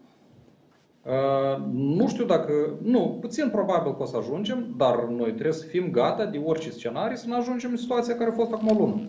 Uh, 1.06 1.64
nu 1.72 2.08
știu 2.08 2.26
dacă, 2.26 2.52
nu, 2.82 3.18
puțin 3.22 3.50
probabil 3.50 3.96
că 3.96 4.02
o 4.02 4.06
să 4.06 4.18
ajungem, 4.18 4.74
dar 4.78 5.04
noi 5.04 5.32
trebuie 5.32 5.54
să 5.54 5.66
fim 5.66 5.92
gata 5.92 6.26
de 6.26 6.42
orice 6.46 6.70
scenariu 6.70 7.16
să 7.16 7.28
ne 7.28 7.36
ajungem 7.36 7.70
în 7.72 7.78
situația 7.78 8.16
care 8.16 8.30
a 8.30 8.34
fost 8.34 8.52
acum 8.54 8.68
o 8.68 8.80
lună. 8.80 9.02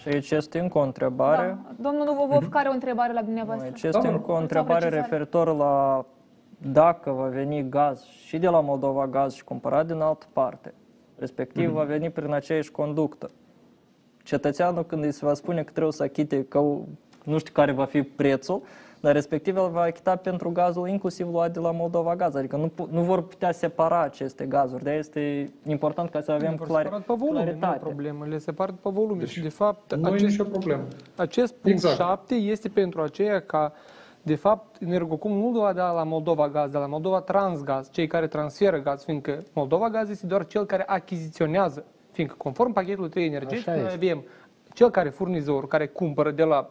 Și 0.00 0.08
aici 0.08 0.30
este 0.30 0.58
încă 0.58 0.78
o 0.78 0.82
întrebare. 0.82 1.46
Da. 1.46 1.90
Domnul 1.90 2.14
Vovov, 2.14 2.46
mm-hmm. 2.46 2.50
care 2.50 2.68
o 2.68 2.72
întrebare 2.72 3.12
la 3.12 3.22
dumneavoastră? 3.22 3.66
Aici 3.66 3.82
este 3.82 4.08
încă 4.08 4.32
o 4.32 4.36
întrebare 4.36 4.88
referitor 4.88 5.56
la 5.56 6.04
dacă 6.58 7.10
va 7.10 7.26
veni 7.26 7.68
gaz 7.68 8.04
și 8.04 8.38
de 8.38 8.48
la 8.48 8.60
Moldova 8.60 9.06
Gaz 9.06 9.34
și 9.34 9.44
cumpărat 9.44 9.86
din 9.86 10.00
altă 10.00 10.26
parte, 10.32 10.74
respectiv 11.18 11.70
mm-hmm. 11.70 11.74
va 11.74 11.82
veni 11.82 12.10
prin 12.10 12.32
aceeași 12.32 12.70
conductă. 12.70 13.30
Cetățeanul 14.22 14.84
când 14.84 15.04
îi 15.04 15.12
se 15.12 15.24
va 15.24 15.34
spune 15.34 15.62
că 15.62 15.70
trebuie 15.70 15.92
să 15.92 16.02
achite, 16.02 16.44
că 16.44 16.58
nu 17.24 17.38
știu 17.38 17.52
care 17.52 17.72
va 17.72 17.84
fi 17.84 18.02
prețul, 18.02 18.62
dar 19.00 19.14
respectiv 19.14 19.56
el 19.56 19.68
va 19.68 19.80
achita 19.80 20.16
pentru 20.16 20.50
gazul 20.50 20.88
inclusiv 20.88 21.28
luat 21.30 21.52
de 21.52 21.58
la 21.58 21.70
Moldova 21.70 22.16
Gaz. 22.16 22.34
Adică 22.34 22.56
nu, 22.56 22.88
nu 22.90 23.02
vor 23.02 23.22
putea 23.26 23.52
separa 23.52 24.02
aceste 24.02 24.44
gazuri. 24.44 24.82
De 24.82 24.90
este 24.90 25.52
important 25.66 26.10
ca 26.10 26.20
să 26.20 26.32
avem 26.32 26.56
clar, 26.56 26.88
pe 26.88 27.02
volume, 27.06 27.42
claritate. 27.42 27.78
Nu 27.82 27.86
problemă, 27.86 28.26
le 28.26 28.38
separă 28.38 28.72
pe 28.82 28.90
volume 28.92 29.18
deci, 29.18 29.28
și 29.28 29.40
de 29.40 29.48
fapt 29.48 29.94
nu 29.94 30.06
acest, 30.06 30.22
e 30.22 30.26
nicio 30.26 30.44
problemă. 30.44 30.82
acest 31.16 31.52
punct 31.52 31.84
exact. 31.84 31.96
7 31.96 32.34
este 32.34 32.68
pentru 32.68 33.02
aceea 33.02 33.40
ca 33.40 33.72
de 34.26 34.34
fapt, 34.34 34.82
Energocom 34.82 35.32
nu 35.32 35.60
va 35.60 35.72
da 35.72 35.90
la 35.90 36.02
Moldova 36.02 36.48
Gaz, 36.48 36.70
dar 36.70 36.80
la 36.80 36.86
Moldova 36.86 37.20
Transgaz, 37.20 37.90
cei 37.90 38.06
care 38.06 38.26
transferă 38.26 38.78
gaz, 38.78 39.04
fiindcă 39.04 39.42
Moldova 39.52 39.88
Gaz 39.90 40.10
este 40.10 40.26
doar 40.26 40.46
cel 40.46 40.64
care 40.64 40.82
achiziționează, 40.86 41.84
fiindcă 42.10 42.34
conform 42.38 42.72
pachetului 42.72 43.10
3 43.10 43.26
energetic, 43.26 43.66
noi 43.66 43.90
avem 43.92 44.24
cel 44.72 44.90
care 44.90 45.08
furnizor, 45.08 45.66
care 45.66 45.86
cumpără 45.86 46.30
de 46.30 46.42
la 46.42 46.70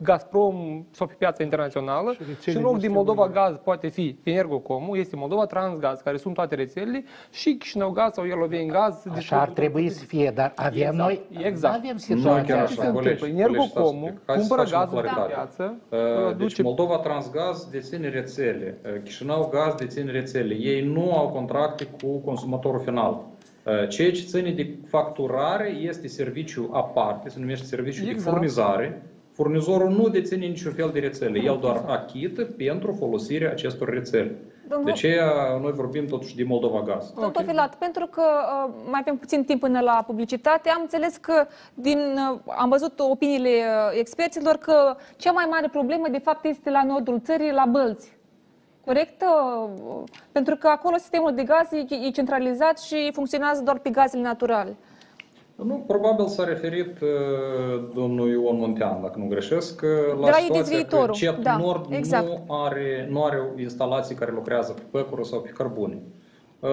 Gazprom 0.00 0.84
sau 0.90 1.06
pe 1.06 1.14
piața 1.18 1.42
internațională 1.42 2.12
și, 2.12 2.50
și 2.50 2.56
în 2.56 2.62
loc 2.62 2.78
din 2.78 2.92
Moldova 2.92 3.28
Gaz 3.28 3.56
poate 3.56 3.88
fi 3.88 4.18
Energocom, 4.22 4.94
este 4.94 5.16
Moldova 5.16 5.46
Transgaz, 5.46 6.00
care 6.00 6.16
sunt 6.16 6.34
toate 6.34 6.54
rețelele, 6.54 7.04
și 7.30 7.56
Chișinău 7.56 7.90
Gaz 7.90 8.12
sau 8.12 8.24
Ieloveni 8.24 8.68
Gaz. 8.68 9.06
Așa 9.14 9.40
ar 9.40 9.48
trebui 9.48 9.88
să 9.88 10.04
fie, 10.04 10.32
dar 10.34 10.52
avem 10.56 10.78
exact, 10.78 10.96
noi, 10.96 11.20
exact. 11.38 11.76
avem 11.76 11.96
situația 11.96 12.64
Ce 12.64 12.74
se 12.74 12.86
întâmplă? 12.86 13.26
Energocomul 13.26 14.14
cumpără 14.26 14.62
gazul 14.62 15.00
pe 15.00 15.08
piață. 15.26 15.74
Uh, 15.88 16.36
deci 16.36 16.62
Moldova 16.62 16.98
Transgaz 16.98 17.68
deține 17.70 18.08
rețele, 18.08 18.78
uh, 18.84 19.02
Chișinău 19.04 19.48
Gaz 19.52 19.74
deține 19.74 20.10
rețele. 20.10 20.54
Ei 20.54 20.82
nu 20.82 21.12
au 21.16 21.28
contracte 21.28 21.86
cu 22.02 22.18
consumatorul 22.18 22.80
final. 22.80 23.20
Uh, 23.62 23.88
ceea 23.88 24.12
ce 24.12 24.22
ține 24.22 24.50
de 24.50 24.76
facturare 24.86 25.68
este 25.68 26.08
serviciu 26.08 26.70
aparte, 26.72 27.28
se 27.28 27.38
numește 27.38 27.64
serviciu 27.64 28.02
exact. 28.02 28.24
de 28.24 28.30
furnizare. 28.30 29.02
Furnizorul 29.38 29.90
nu 29.90 30.08
deține 30.08 30.46
niciun 30.46 30.72
fel 30.72 30.90
de 30.92 30.98
rețele, 30.98 31.38
el 31.38 31.58
doar 31.60 31.84
achită 31.86 32.44
pentru 32.44 32.92
folosirea 32.98 33.50
acestor 33.50 33.88
rețele. 33.88 34.36
Domnul... 34.68 34.84
De 34.84 34.90
aceea 34.90 35.58
noi 35.60 35.72
vorbim 35.72 36.06
totuși 36.06 36.36
de 36.36 36.42
Moldova 36.42 36.82
Gaz. 36.82 37.10
Domnul 37.10 37.28
okay. 37.28 37.44
Filat, 37.44 37.74
pentru 37.74 38.06
că 38.06 38.22
uh, 38.22 38.74
mai 38.90 39.00
avem 39.00 39.16
puțin 39.16 39.44
timp 39.44 39.60
până 39.60 39.80
la 39.80 40.04
publicitate, 40.06 40.68
am 40.68 40.80
înțeles 40.80 41.16
că 41.16 41.46
din, 41.74 41.98
uh, 41.98 42.38
am 42.58 42.68
văzut 42.68 43.00
opiniile 43.00 43.48
uh, 43.48 43.98
experților 43.98 44.56
că 44.56 44.96
cea 45.16 45.32
mai 45.32 45.46
mare 45.50 45.68
problemă 45.68 46.06
de 46.10 46.18
fapt 46.18 46.44
este 46.44 46.70
la 46.70 46.84
nordul 46.84 47.20
țării, 47.20 47.52
la 47.52 47.64
Bălți 47.70 48.16
corectă? 48.84 49.26
Pentru 50.32 50.56
că 50.56 50.68
acolo 50.68 50.96
sistemul 50.96 51.34
de 51.34 51.42
gaz 51.42 51.72
e 52.06 52.10
centralizat 52.10 52.78
și 52.78 53.10
funcționează 53.12 53.62
doar 53.62 53.78
pe 53.78 53.90
gazele 53.90 54.22
naturale. 54.22 54.76
Nu, 55.64 55.84
probabil 55.86 56.26
s-a 56.26 56.44
referit 56.44 57.00
uh, 57.00 57.90
domnul 57.94 58.28
Ion 58.28 58.56
Muntean, 58.56 59.00
dacă 59.02 59.18
nu 59.18 59.26
greșesc, 59.26 59.82
la, 60.20 60.28
la 60.28 60.32
situația 60.32 60.84
că 60.84 61.08
CET 61.12 61.38
da, 61.38 61.56
Nord 61.56 61.92
exact. 61.92 62.26
nu, 62.26 62.44
are, 62.48 63.06
nu 63.10 63.24
are 63.24 63.52
instalații 63.56 64.14
care 64.14 64.32
lucrează 64.32 64.72
pe 64.72 64.82
păcură 64.90 65.22
sau 65.22 65.40
pe 65.40 65.48
cărbune. 65.48 66.02
Uh, 66.60 66.68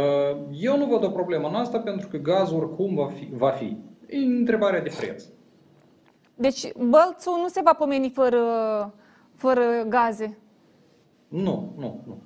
eu 0.60 0.78
nu 0.78 0.86
văd 0.86 1.04
o 1.04 1.10
problemă 1.10 1.48
în 1.48 1.56
asta 1.56 1.80
pentru 1.80 2.08
că 2.08 2.18
gazul 2.18 2.58
oricum 2.58 2.96
va 2.96 3.08
fi. 3.08 3.30
Va 3.34 3.50
fi. 3.50 3.78
E 4.08 4.18
întrebarea 4.18 4.82
de 4.82 4.92
preț. 4.98 5.24
Deci 6.36 6.74
Bălțul 6.74 7.40
nu 7.42 7.48
se 7.48 7.62
va 7.64 7.74
pomeni 7.74 8.10
fără, 8.10 8.40
fără 9.36 9.62
gaze? 9.88 10.38
Nu, 11.28 11.74
nu, 11.78 12.04
nu. 12.08 12.18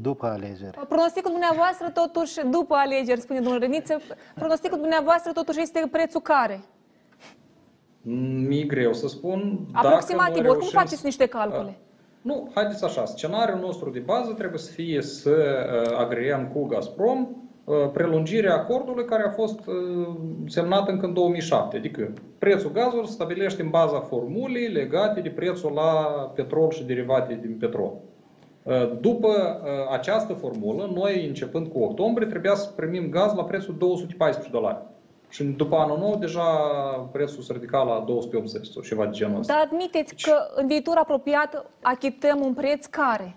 După 0.00 0.26
alegeri. 0.26 0.78
Pronosticul 0.88 1.30
dumneavoastră 1.30 1.90
totuși, 1.90 2.40
după 2.50 2.74
alegeri, 2.74 3.20
spune 3.20 3.40
domnul 3.40 3.60
Reniță, 3.60 4.00
pronosticul 4.34 4.78
dumneavoastră 4.78 5.32
totuși 5.32 5.60
este 5.60 5.88
prețul 5.90 6.20
care? 6.20 6.60
Mi-e 8.46 8.64
greu 8.64 8.92
să 8.92 9.08
spun. 9.08 9.58
Aproximativ, 9.72 10.36
oricum 10.36 10.52
reușim... 10.52 10.78
faceți 10.78 11.04
niște 11.04 11.26
calcule. 11.26 11.78
Nu, 12.22 12.50
haideți 12.54 12.84
așa, 12.84 13.04
scenariul 13.04 13.58
nostru 13.58 13.90
de 13.90 13.98
bază 13.98 14.32
trebuie 14.32 14.58
să 14.58 14.72
fie 14.72 15.02
să 15.02 15.30
uh, 15.30 15.98
agreăm 15.98 16.48
cu 16.54 16.66
Gazprom 16.66 17.28
uh, 17.64 17.74
prelungirea 17.92 18.54
acordului 18.54 19.04
care 19.04 19.22
a 19.22 19.30
fost 19.30 19.66
uh, 19.66 19.74
semnat 20.46 20.88
încă 20.88 21.06
în 21.06 21.12
2007. 21.12 21.76
Adică 21.76 22.12
prețul 22.38 22.70
gazului 22.72 23.06
stabilește 23.06 23.62
în 23.62 23.70
baza 23.70 24.00
formulei 24.00 24.66
legate 24.66 25.20
de 25.20 25.28
prețul 25.28 25.72
la 25.72 25.92
petrol 26.34 26.70
și 26.70 26.84
derivate 26.84 27.38
din 27.42 27.56
petrol. 27.58 27.92
Uh, 28.62 28.92
după 29.00 29.28
uh, 29.28 29.70
această 29.92 30.32
formulă, 30.32 30.90
noi, 30.94 31.26
începând 31.26 31.66
cu 31.66 31.78
octombrie, 31.78 32.28
trebuia 32.28 32.54
să 32.54 32.70
primim 32.76 33.08
gaz 33.10 33.34
la 33.34 33.44
prețul 33.44 33.74
214 33.78 34.52
dolari. 34.52 34.78
Și 35.28 35.44
după 35.44 35.76
anul 35.76 35.98
nou, 35.98 36.16
deja 36.16 36.42
prețul 37.12 37.42
se 37.42 37.52
ridica 37.52 37.82
la 37.82 38.04
280 38.06 38.66
sau 38.66 38.82
ceva 38.82 39.04
de 39.04 39.10
genul 39.10 39.38
ăsta. 39.38 39.52
Dar 39.52 39.68
admiteți 39.72 40.08
deci... 40.08 40.24
că 40.24 40.34
în 40.54 40.66
viitor 40.66 40.96
apropiat 40.96 41.66
achităm 41.80 42.40
un 42.40 42.54
preț 42.54 42.86
care? 42.86 43.36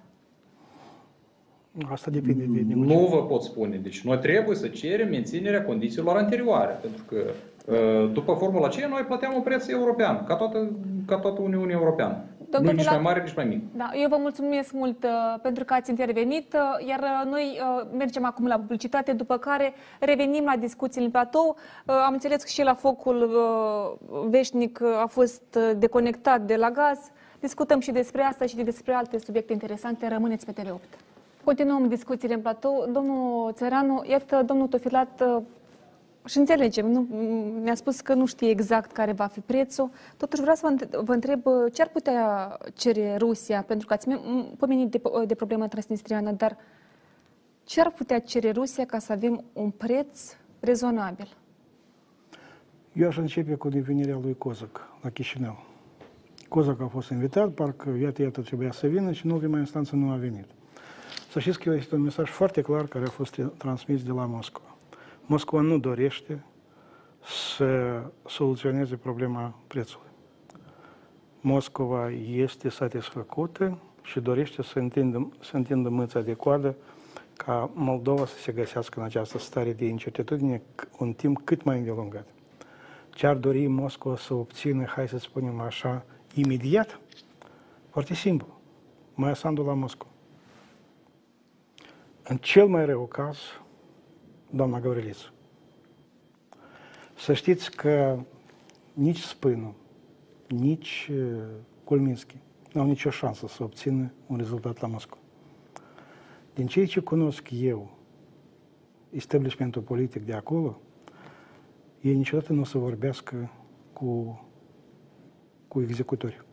Asta 1.92 2.12
depinde 2.12 2.46
de 2.46 2.74
Nu 2.74 3.08
vă 3.12 3.26
pot 3.26 3.44
spune. 3.44 3.76
Deci 3.76 4.02
noi 4.02 4.18
trebuie 4.18 4.56
să 4.56 4.68
cerem 4.68 5.10
menținerea 5.10 5.66
condițiilor 5.66 6.18
anterioare. 6.18 6.80
Pentru 6.82 7.04
că 7.08 7.18
uh, 7.66 8.12
după 8.14 8.34
formula 8.34 8.66
aceea 8.66 8.88
noi 8.88 9.02
plăteam 9.02 9.34
un 9.36 9.42
preț 9.42 9.68
european, 9.68 10.24
ca 10.24 10.36
toată, 10.36 10.72
ca 11.06 11.18
toată 11.18 11.42
Uniunea 11.42 11.76
Europeană. 11.76 12.24
Domnul 12.50 12.72
nu 12.72 12.78
nici 12.78 12.90
mai 12.90 13.00
mare, 13.00 13.22
nici 13.22 13.36
mai 13.36 13.46
mic. 13.46 13.62
Da, 13.76 13.92
eu 13.94 14.10
vă 14.10 14.18
mulțumesc 14.20 14.72
mult 14.72 15.04
uh, 15.04 15.40
pentru 15.42 15.64
că 15.64 15.74
ați 15.74 15.90
intervenit, 15.90 16.54
uh, 16.54 16.88
iar 16.88 17.00
uh, 17.00 17.32
noi 17.32 17.60
uh, 17.60 17.88
mergem 17.98 18.26
acum 18.26 18.48
la 18.48 18.56
publicitate, 18.56 19.14
după 19.14 19.38
care 19.38 19.74
revenim 20.00 20.44
la 20.44 20.56
discuții 20.56 21.04
în 21.04 21.12
platou. 21.12 21.56
Uh, 21.86 21.96
am 22.06 22.14
înțeles 22.14 22.42
că 22.42 22.50
și 22.50 22.64
la 22.64 22.74
focul 22.74 23.22
uh, 23.24 24.24
veșnic 24.30 24.80
uh, 24.82 25.02
a 25.02 25.06
fost 25.06 25.44
uh, 25.58 25.72
deconectat 25.78 26.42
de 26.42 26.56
la 26.56 26.72
gaz. 26.72 27.00
Discutăm 27.40 27.80
și 27.80 27.92
despre 27.92 28.22
asta 28.22 28.46
și 28.46 28.56
despre 28.56 28.94
alte 28.94 29.18
subiecte 29.18 29.54
interesante. 29.54 30.08
Rămâneți 30.08 30.46
pe 30.46 30.62
TV8. 30.62 31.00
Continuăm 31.44 31.88
discuțiile 31.88 32.34
în 32.34 32.42
platou. 32.42 32.90
Domnul 32.92 33.52
Țăranu, 33.54 34.04
iată, 34.10 34.44
domnul 34.46 34.68
Tofilat 34.68 35.22
uh, 35.22 35.42
și 36.26 36.38
înțelegem, 36.38 36.92
nu, 36.92 37.08
ne-a 37.62 37.76
spus 37.76 38.02
că 38.02 38.14
nu 38.14 38.26
știe 38.26 38.50
exact 38.50 38.92
care 38.92 39.12
va 39.12 39.26
fi 39.26 39.40
prețul. 39.40 39.90
Totuși 40.18 40.42
vreau 40.42 40.56
să 40.56 40.76
vă 41.04 41.14
întreb 41.14 41.42
ce 41.74 41.82
ar 41.82 41.90
putea 41.90 42.58
cere 42.74 43.16
Rusia, 43.18 43.62
pentru 43.62 43.88
că 43.88 43.94
ați 43.94 44.10
pomenit 44.58 44.92
de, 44.92 45.02
de 45.26 45.36
problema 45.36 45.68
transnistriană, 45.68 46.32
dar 46.32 46.58
ce 47.64 47.82
ar 47.82 47.92
putea 47.92 48.20
cere 48.20 48.52
Rusia 48.52 48.86
ca 48.86 49.00
să 49.00 49.12
avem 49.12 49.44
un 49.54 49.70
preț 49.70 50.36
rezonabil? 50.60 51.38
Eu 52.94 53.08
aș 53.08 53.18
începe 53.18 53.56
cu 53.56 53.70
devenirea 53.70 54.20
lui 54.22 54.36
Cozac 54.38 54.88
la 55.02 55.10
Chișinău. 55.10 55.64
Cozac 56.50 56.82
a 56.82 56.88
fost 56.88 57.10
invitat, 57.10 57.50
parcă 57.50 57.90
iată, 58.02 58.22
iată 58.22 58.42
trebuia 58.42 58.72
să 58.72 58.88
vină 58.88 59.12
și 59.12 59.26
în 59.26 59.32
ultima 59.32 59.58
instanță 59.58 59.96
nu 59.96 60.12
a 60.12 60.16
venit. 60.16 60.46
Să 61.32 61.40
știți 61.40 61.60
că 61.60 61.70
este 61.70 61.96
un 61.96 62.02
mesaj 62.02 62.30
foarte 62.30 62.62
clar 62.62 62.86
care 62.86 63.06
a 63.06 63.10
fost 63.10 63.40
transmis 63.58 64.04
de 64.04 64.12
la 64.12 64.26
Moscova. 64.26 64.75
Moscova 65.26 65.62
nu 65.62 65.78
dorește 65.78 66.44
să 67.24 68.02
soluționeze 68.26 68.96
problema 68.96 69.60
prețului. 69.68 70.08
Moscova 71.42 72.10
este 72.32 72.70
satisfăcută 72.70 73.78
și 74.02 74.20
dorește 74.20 74.62
să 74.62 74.80
întindă, 74.80 75.32
să 75.42 75.56
întindă 75.56 75.90
mâța 75.90 76.22
de 76.22 76.34
coadă 76.34 76.76
ca 77.38 77.70
Moldova 77.74 78.26
să 78.26 78.38
se 78.38 78.52
găsească 78.52 79.00
în 79.00 79.06
această 79.06 79.38
stare 79.38 79.74
de 79.74 79.86
incertitudine 79.86 80.62
un 81.00 81.14
timp 81.14 81.42
cât 81.44 81.64
mai 81.64 81.78
îndelungat. 81.78 82.28
Ce 83.10 83.28
ar 83.28 83.36
dori 83.36 83.68
Moscova 83.68 84.16
să 84.16 84.34
obțină, 84.34 84.86
hai 84.86 85.08
să 85.08 85.18
spunem 85.18 85.60
așa, 85.60 86.06
imediat? 86.34 87.00
Foarte 87.90 88.14
simplu. 88.14 88.48
Mai 89.14 89.30
asandul 89.30 89.66
la 89.66 89.74
Moscova. 89.74 90.12
În 92.24 92.38
cel 92.38 92.68
mai 92.68 92.86
rău 92.86 93.06
caz, 93.06 93.38
doamna 94.56 94.80
Gavriliță. 94.80 95.34
Să 97.16 97.34
știți 97.34 97.72
că 97.72 98.20
nici 98.94 99.20
Spânu, 99.20 99.76
nici 100.48 101.12
Colminski 101.84 102.38
nu 102.74 102.82
au 102.82 102.88
nicio 102.88 103.10
șansă 103.10 103.48
să 103.48 103.64
obțină 103.64 104.12
un 104.28 104.38
rezultat 104.38 104.82
la 104.82 104.88
Moscova. 104.88 105.22
Din 106.54 106.68
ceea 106.68 106.86
ce 106.86 107.00
cunosc 107.00 107.50
eu, 107.52 107.98
establishmentul 109.10 109.82
politic 109.82 110.26
de 110.26 110.34
acolo, 110.34 110.82
ei 112.02 112.16
niciodată 112.16 112.54
nu 112.54 112.62
o 112.62 112.64
să 112.64 112.78
vorbească 112.78 113.52
cu, 113.94 114.42
cu 115.68 115.82
executori. 115.82 116.46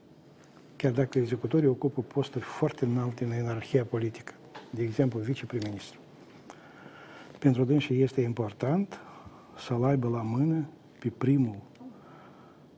Chiar 0.76 0.92
dacă 0.92 1.18
executorii 1.18 1.68
ocupă 1.68 2.03
posturi 2.03 2.44
foarte 2.44 2.84
înalte 2.84 3.24
în 3.24 3.30
ierarhia 3.30 3.84
politică, 3.84 4.34
de 4.70 4.82
exemplu, 4.82 5.18
viceprim-ministru. 5.20 6.01
Pentru 7.43 7.64
dânsii 7.64 8.03
este 8.03 8.20
important 8.20 9.01
să-l 9.57 9.84
aibă 9.84 10.09
la 10.09 10.22
mână 10.22 10.68
pe 10.99 11.09
primul, 11.09 11.57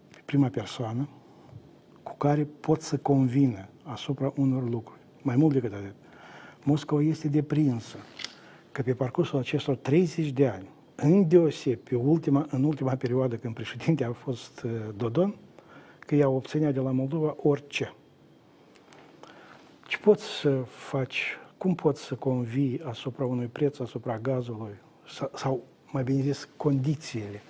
pe 0.09 0.21
prima 0.25 0.49
persoană 0.49 1.09
cu 2.03 2.17
care 2.17 2.45
pot 2.61 2.83
să 2.83 2.97
convină 2.97 3.69
asupra 3.83 4.33
unor 4.37 4.69
lucruri. 4.69 5.01
Mai 5.23 5.37
mult 5.37 5.53
decât 5.53 5.73
atât. 5.73 5.95
Moscova 6.63 7.03
este 7.03 7.29
deprinsă 7.29 7.97
că 8.73 8.83
pe 8.83 8.95
parcursul 8.95 9.39
acestor 9.39 9.77
30 9.77 10.31
de 10.31 10.47
ani, 10.47 10.69
în 10.95 11.29
deoseb, 11.29 11.79
pe 11.79 11.97
ultima, 11.97 12.47
în 12.51 12.65
ultima 12.65 12.95
perioadă 12.95 13.37
când 13.37 13.55
președinte 13.55 14.05
a 14.05 14.13
fost 14.13 14.63
uh, 14.63 14.71
Dodon, 14.97 15.35
că 15.99 16.15
ea 16.15 16.29
obținea 16.29 16.73
de 16.73 16.81
la 16.81 16.91
Moldova 16.91 17.35
orice. 17.37 17.95
Ce 19.87 19.99
poți 19.99 20.25
să 20.25 20.63
faci 20.67 21.39
cum 21.59 21.75
poți 21.75 22.03
să 22.03 22.15
convii 22.15 22.81
asupra 22.85 23.25
unui 23.25 23.47
preț, 23.47 23.79
asupra 23.79 24.19
gazului, 24.19 24.75
sau, 25.09 25.31
sau 25.35 25.63
mai 25.93 26.03
bine 26.03 26.21
zis, 26.21 26.49
condițiile. 26.57 27.41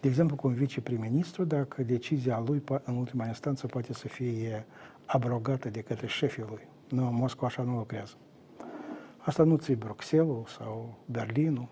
De 0.00 0.08
exemplu, 0.08 0.36
cu 0.36 0.46
un 0.46 0.54
viceprim-ministru, 0.54 1.44
dacă 1.44 1.82
decizia 1.82 2.42
lui 2.46 2.62
în 2.84 2.96
ultima 2.96 3.26
instanță 3.26 3.66
poate 3.66 3.92
să 3.92 4.08
fie 4.08 4.66
abrogată 5.06 5.68
de 5.70 5.80
către 5.80 6.06
șefii 6.06 6.44
lui. 6.48 6.66
Nu, 6.88 7.02
Moscova 7.02 7.46
așa 7.46 7.62
nu 7.62 7.76
lucrează. 7.76 8.14
Asta 9.18 9.42
nu 9.42 9.56
ți 9.56 9.72
Bruxelles 9.72 10.48
sau 10.58 10.94
Berlinul. 11.06 11.68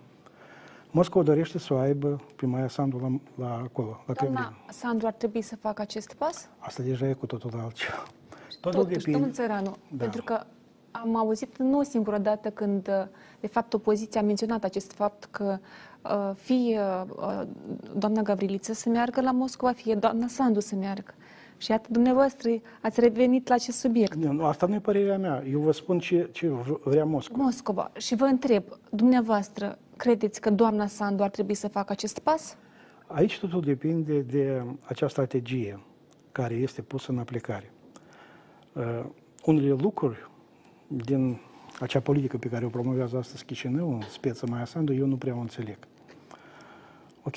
Moscova 0.91 1.25
dorește 1.25 1.59
să 1.59 1.75
o 1.75 1.77
aibă 1.77 2.21
pe 2.37 2.47
Maia 2.47 2.69
Sandu 2.69 2.99
la, 2.99 3.45
la 3.47 3.55
acolo, 3.55 4.03
la 4.07 4.13
Kremlin. 4.15 4.39
Doamna 4.41 4.59
Sandu 4.69 5.07
ar 5.07 5.13
trebui 5.13 5.43
să 5.43 5.57
facă 5.57 5.83
acest 5.83 6.15
pas? 6.15 6.49
Asta 6.59 6.83
deja 6.83 7.09
e 7.09 7.13
cu 7.13 7.27
totul 7.27 7.51
altceva. 7.61 8.03
Totul 8.61 8.81
Totuși, 8.81 8.97
depinde- 8.97 9.11
domnul 9.19 9.33
Țăranu, 9.35 9.77
Da. 9.91 10.05
pentru 10.05 10.23
că 10.23 10.45
am 11.05 11.17
auzit 11.17 11.59
nu 11.59 11.79
o 11.79 11.83
singură 11.83 12.19
dată 12.19 12.51
când, 12.51 12.91
de 13.41 13.47
fapt, 13.47 13.75
opoziția 13.75 14.21
a 14.21 14.25
menționat 14.25 14.65
acest 14.65 14.93
fapt 14.93 15.25
că 15.31 15.59
uh, 16.03 16.31
fie 16.35 16.81
uh, 17.17 17.43
doamna 17.97 18.23
Gavriliță 18.23 18.73
să 18.73 18.89
meargă 18.89 19.21
la 19.21 19.31
Moscova, 19.31 19.73
fie 19.73 19.95
doamna 19.95 20.27
Sandu 20.27 20.61
să 20.61 20.75
meargă. 20.75 21.15
Și 21.59 21.71
iată, 21.71 21.89
dumneavoastră 21.91 22.51
ați 22.83 23.01
revenit 23.01 23.49
la 23.49 23.55
acest 23.55 23.79
subiect. 23.79 24.15
Nu, 24.15 24.33
nu, 24.33 24.45
asta 24.45 24.67
nu 24.67 24.75
e 24.75 24.79
părerea 24.79 25.19
mea. 25.19 25.43
Eu 25.51 25.61
vă 25.61 25.73
spun 25.73 25.99
ce, 25.99 26.29
ce 26.33 26.49
v- 26.49 26.81
vrea 26.85 27.05
Moscova. 27.05 27.43
Moscova. 27.43 27.91
Și 27.97 28.15
vă 28.15 28.25
întreb, 28.25 28.63
dumneavoastră, 28.91 29.79
credeți 29.97 30.41
că 30.41 30.51
doamna 30.51 30.87
Sandu 30.87 31.23
ar 31.23 31.31
trebui 31.31 31.55
să 31.55 31.69
facă 31.69 31.93
acest 31.93 32.19
pas? 32.19 32.57
Aici 33.07 33.39
totul 33.39 33.61
depinde 33.61 34.21
de 34.21 34.63
acea 34.83 35.09
strategie 35.09 35.81
care 36.33 36.55
este 36.55 36.83
pusă 36.83 37.13
în 37.13 37.19
aplicare. 37.19 37.73
Uh, 38.73 39.05
unele 39.45 39.69
lucruri 39.69 40.29
din 40.87 41.39
acea 41.81 42.01
politică 42.01 42.37
pe 42.39 42.49
care 42.49 42.65
o 42.65 42.69
promovează 42.69 43.17
astăzi 43.17 43.45
Chișinău, 43.45 43.93
în 43.95 44.01
speță 44.01 44.47
Maia 44.47 44.65
Sandu, 44.65 44.93
eu 44.95 45.07
nu 45.07 45.17
prea 45.17 45.37
o 45.37 45.41
înțeleg. 45.41 45.79
Ok, 47.23 47.35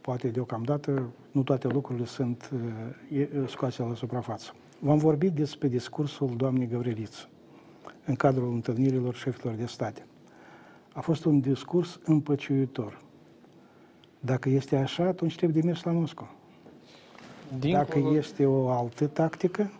poate 0.00 0.28
deocamdată 0.28 1.08
nu 1.30 1.42
toate 1.42 1.68
lucrurile 1.68 2.06
sunt 2.06 2.50
uh, 3.10 3.18
e- 3.18 3.28
scoase 3.46 3.82
la 3.82 3.94
suprafață. 3.94 4.54
V-am 4.78 4.98
vorbit 4.98 5.32
despre 5.32 5.68
discursul 5.68 6.30
doamnei 6.36 6.66
Gavriliță 6.66 7.28
în 8.04 8.14
cadrul 8.14 8.52
întâlnirilor 8.52 9.14
șefilor 9.14 9.54
de 9.54 9.66
state. 9.66 10.06
A 10.92 11.00
fost 11.00 11.24
un 11.24 11.40
discurs 11.40 12.00
împăciuitor. 12.04 13.00
Dacă 14.20 14.48
este 14.48 14.76
așa, 14.76 15.04
atunci 15.04 15.36
trebuie 15.36 15.60
de 15.60 15.66
mers 15.66 15.82
la 15.82 15.92
Moscova. 15.92 16.30
Dincolo- 17.58 17.72
Dacă 17.72 17.98
este 17.98 18.46
o 18.46 18.68
altă 18.70 19.06
tactică, 19.06 19.70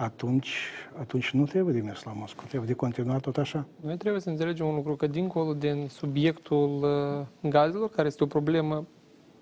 atunci, 0.00 0.56
atunci 0.98 1.30
nu 1.30 1.44
trebuie 1.44 1.74
de 1.74 1.80
mers 1.80 2.02
la 2.02 2.12
Moscova, 2.12 2.46
trebuie 2.48 2.68
de 2.68 2.74
continuat 2.74 3.20
tot 3.20 3.36
așa. 3.36 3.66
Noi 3.80 3.96
trebuie 3.96 4.20
să 4.20 4.28
înțelegem 4.28 4.66
un 4.66 4.74
lucru, 4.74 4.96
că 4.96 5.06
dincolo 5.06 5.54
din 5.54 5.86
subiectul 5.88 6.82
uh, 7.42 7.50
gazelor, 7.50 7.90
care 7.90 8.08
este 8.08 8.22
o 8.22 8.26
problemă 8.26 8.86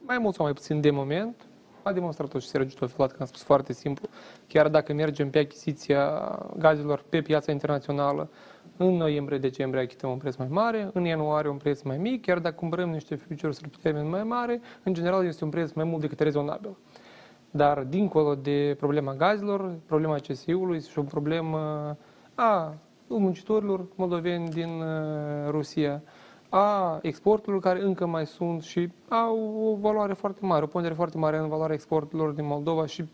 mai 0.06 0.18
mult 0.18 0.34
sau 0.34 0.44
mai 0.44 0.54
puțin 0.54 0.80
de 0.80 0.90
moment, 0.90 1.46
a 1.82 1.92
demonstrat-o 1.92 2.38
și 2.38 2.46
Sergiu 2.46 2.76
Tofilat, 2.76 3.10
că 3.12 3.16
am 3.20 3.26
spus 3.26 3.42
foarte 3.42 3.72
simplu, 3.72 4.08
chiar 4.46 4.68
dacă 4.68 4.92
mergem 4.92 5.30
pe 5.30 5.38
achiziția 5.38 6.02
gazelor 6.56 7.04
pe 7.08 7.20
piața 7.20 7.52
internațională, 7.52 8.30
în 8.76 8.96
noiembrie-decembrie 8.96 9.82
achităm 9.82 10.10
un 10.10 10.16
preț 10.16 10.36
mai 10.36 10.46
mare, 10.50 10.90
în 10.92 11.04
ianuarie 11.04 11.50
un 11.50 11.56
preț 11.56 11.82
mai 11.82 11.98
mic, 11.98 12.22
chiar 12.22 12.38
dacă 12.38 12.54
cumpărăm 12.54 12.90
niște 12.90 13.14
futures 13.14 13.60
pe 13.60 13.68
termen 13.82 14.08
mai 14.08 14.22
mare, 14.22 14.60
în 14.82 14.94
general 14.94 15.26
este 15.26 15.44
un 15.44 15.50
preț 15.50 15.72
mai 15.72 15.84
mult 15.84 16.00
decât 16.00 16.20
rezonabil. 16.20 16.76
Dar 17.50 17.82
dincolo 17.82 18.34
de 18.34 18.76
problema 18.78 19.14
gazelor, 19.14 19.74
problema 19.86 20.16
CSI-ului 20.16 20.76
este 20.76 20.90
și 20.90 20.98
o 20.98 21.02
problemă 21.02 21.58
a 22.34 22.74
muncitorilor 23.06 23.86
moldoveni 23.94 24.48
din 24.48 24.68
uh, 24.68 25.50
Rusia, 25.50 26.02
a 26.48 26.98
exporturilor 27.02 27.60
care 27.60 27.82
încă 27.82 28.06
mai 28.06 28.26
sunt 28.26 28.62
și 28.62 28.88
au 29.08 29.38
o 29.70 29.76
valoare 29.76 30.12
foarte 30.12 30.46
mare, 30.46 30.64
o 30.64 30.66
pondere 30.66 30.94
foarte 30.94 31.18
mare 31.18 31.38
în 31.38 31.48
valoarea 31.48 31.74
exporturilor 31.74 32.30
din 32.30 32.46
Moldova 32.46 32.86
și 32.86 33.04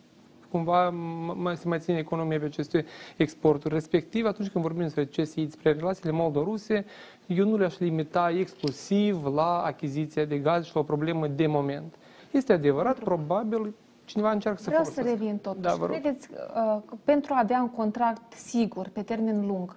cumva 0.51 0.91
m- 0.91 1.37
mai, 1.37 1.57
se 1.57 1.69
mai 1.69 1.79
ține 1.79 1.99
economia 1.99 2.39
pe 2.39 2.45
aceste 2.45 2.85
exporturi. 3.17 3.75
Respectiv, 3.75 4.27
atunci 4.27 4.49
când 4.49 4.65
vorbim 4.65 4.83
despre 4.83 5.05
CSI, 5.05 5.45
despre 5.45 5.73
relațiile 5.73 6.11
moldo-ruse, 6.11 6.85
eu 7.27 7.49
nu 7.49 7.57
le-aș 7.57 7.79
limita 7.79 8.31
exclusiv 8.31 9.27
la 9.35 9.63
achiziția 9.63 10.25
de 10.25 10.39
gaz 10.39 10.65
și 10.65 10.75
la 10.75 10.81
o 10.81 10.85
problemă 10.85 11.27
de 11.27 11.47
moment. 11.47 11.95
Este 12.31 12.53
adevărat, 12.53 12.99
probabil 12.99 13.75
cineva 14.05 14.31
încearcă 14.31 14.61
să 14.63 14.69
Vreau 14.69 14.85
să 14.85 14.91
forțeze. 14.91 15.17
revin 15.17 15.39
totuși. 15.39 15.63
Da, 15.63 15.75
vă 15.75 15.87
rog. 15.87 16.01
Credeți 16.01 16.29
uh, 16.33 16.83
că 16.87 16.95
pentru 17.05 17.33
a 17.35 17.39
avea 17.39 17.61
un 17.61 17.71
contract 17.71 18.33
sigur, 18.33 18.89
pe 18.89 19.03
termen 19.03 19.47
lung, 19.47 19.77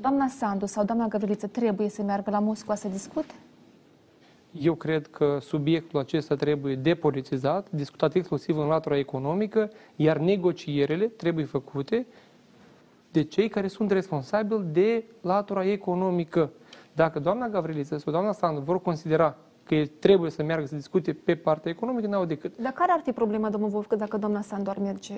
doamna 0.00 0.28
Sandu 0.28 0.66
sau 0.66 0.84
doamna 0.84 1.06
Gavriliță 1.06 1.46
trebuie 1.46 1.88
să 1.88 2.02
meargă 2.02 2.30
la 2.30 2.38
Moscova 2.38 2.74
să 2.74 2.88
discute? 2.88 3.34
Eu 4.60 4.74
cred 4.74 5.06
că 5.06 5.38
subiectul 5.40 5.98
acesta 5.98 6.34
trebuie 6.34 6.74
depolitizat, 6.74 7.70
discutat 7.70 8.14
exclusiv 8.14 8.58
în 8.58 8.66
latura 8.66 8.98
economică, 8.98 9.70
iar 9.96 10.18
negocierile 10.18 11.06
trebuie 11.06 11.44
făcute 11.44 12.06
de 13.10 13.22
cei 13.22 13.48
care 13.48 13.68
sunt 13.68 13.90
responsabili 13.90 14.64
de 14.72 15.04
latura 15.20 15.64
economică. 15.64 16.50
Dacă 16.92 17.18
doamna 17.18 17.48
Gavriliță 17.48 17.98
sau 17.98 18.12
doamna 18.12 18.32
Sandu 18.32 18.60
vor 18.60 18.82
considera 18.82 19.36
că 19.72 19.78
ei 19.78 19.86
trebuie 19.86 20.30
să 20.30 20.42
meargă 20.42 20.66
să 20.66 20.74
discute 20.74 21.12
pe 21.12 21.34
partea 21.34 21.70
economică, 21.70 22.06
n-au 22.06 22.24
decât. 22.24 22.56
Dar 22.58 22.72
care 22.72 22.92
ar 22.92 23.00
fi 23.04 23.12
problema, 23.12 23.50
domnul 23.50 23.70
Vovcă, 23.70 23.96
dacă 23.96 24.16
doamna 24.16 24.40
Sandu 24.40 24.70
ar 24.70 24.78
merge? 24.78 25.14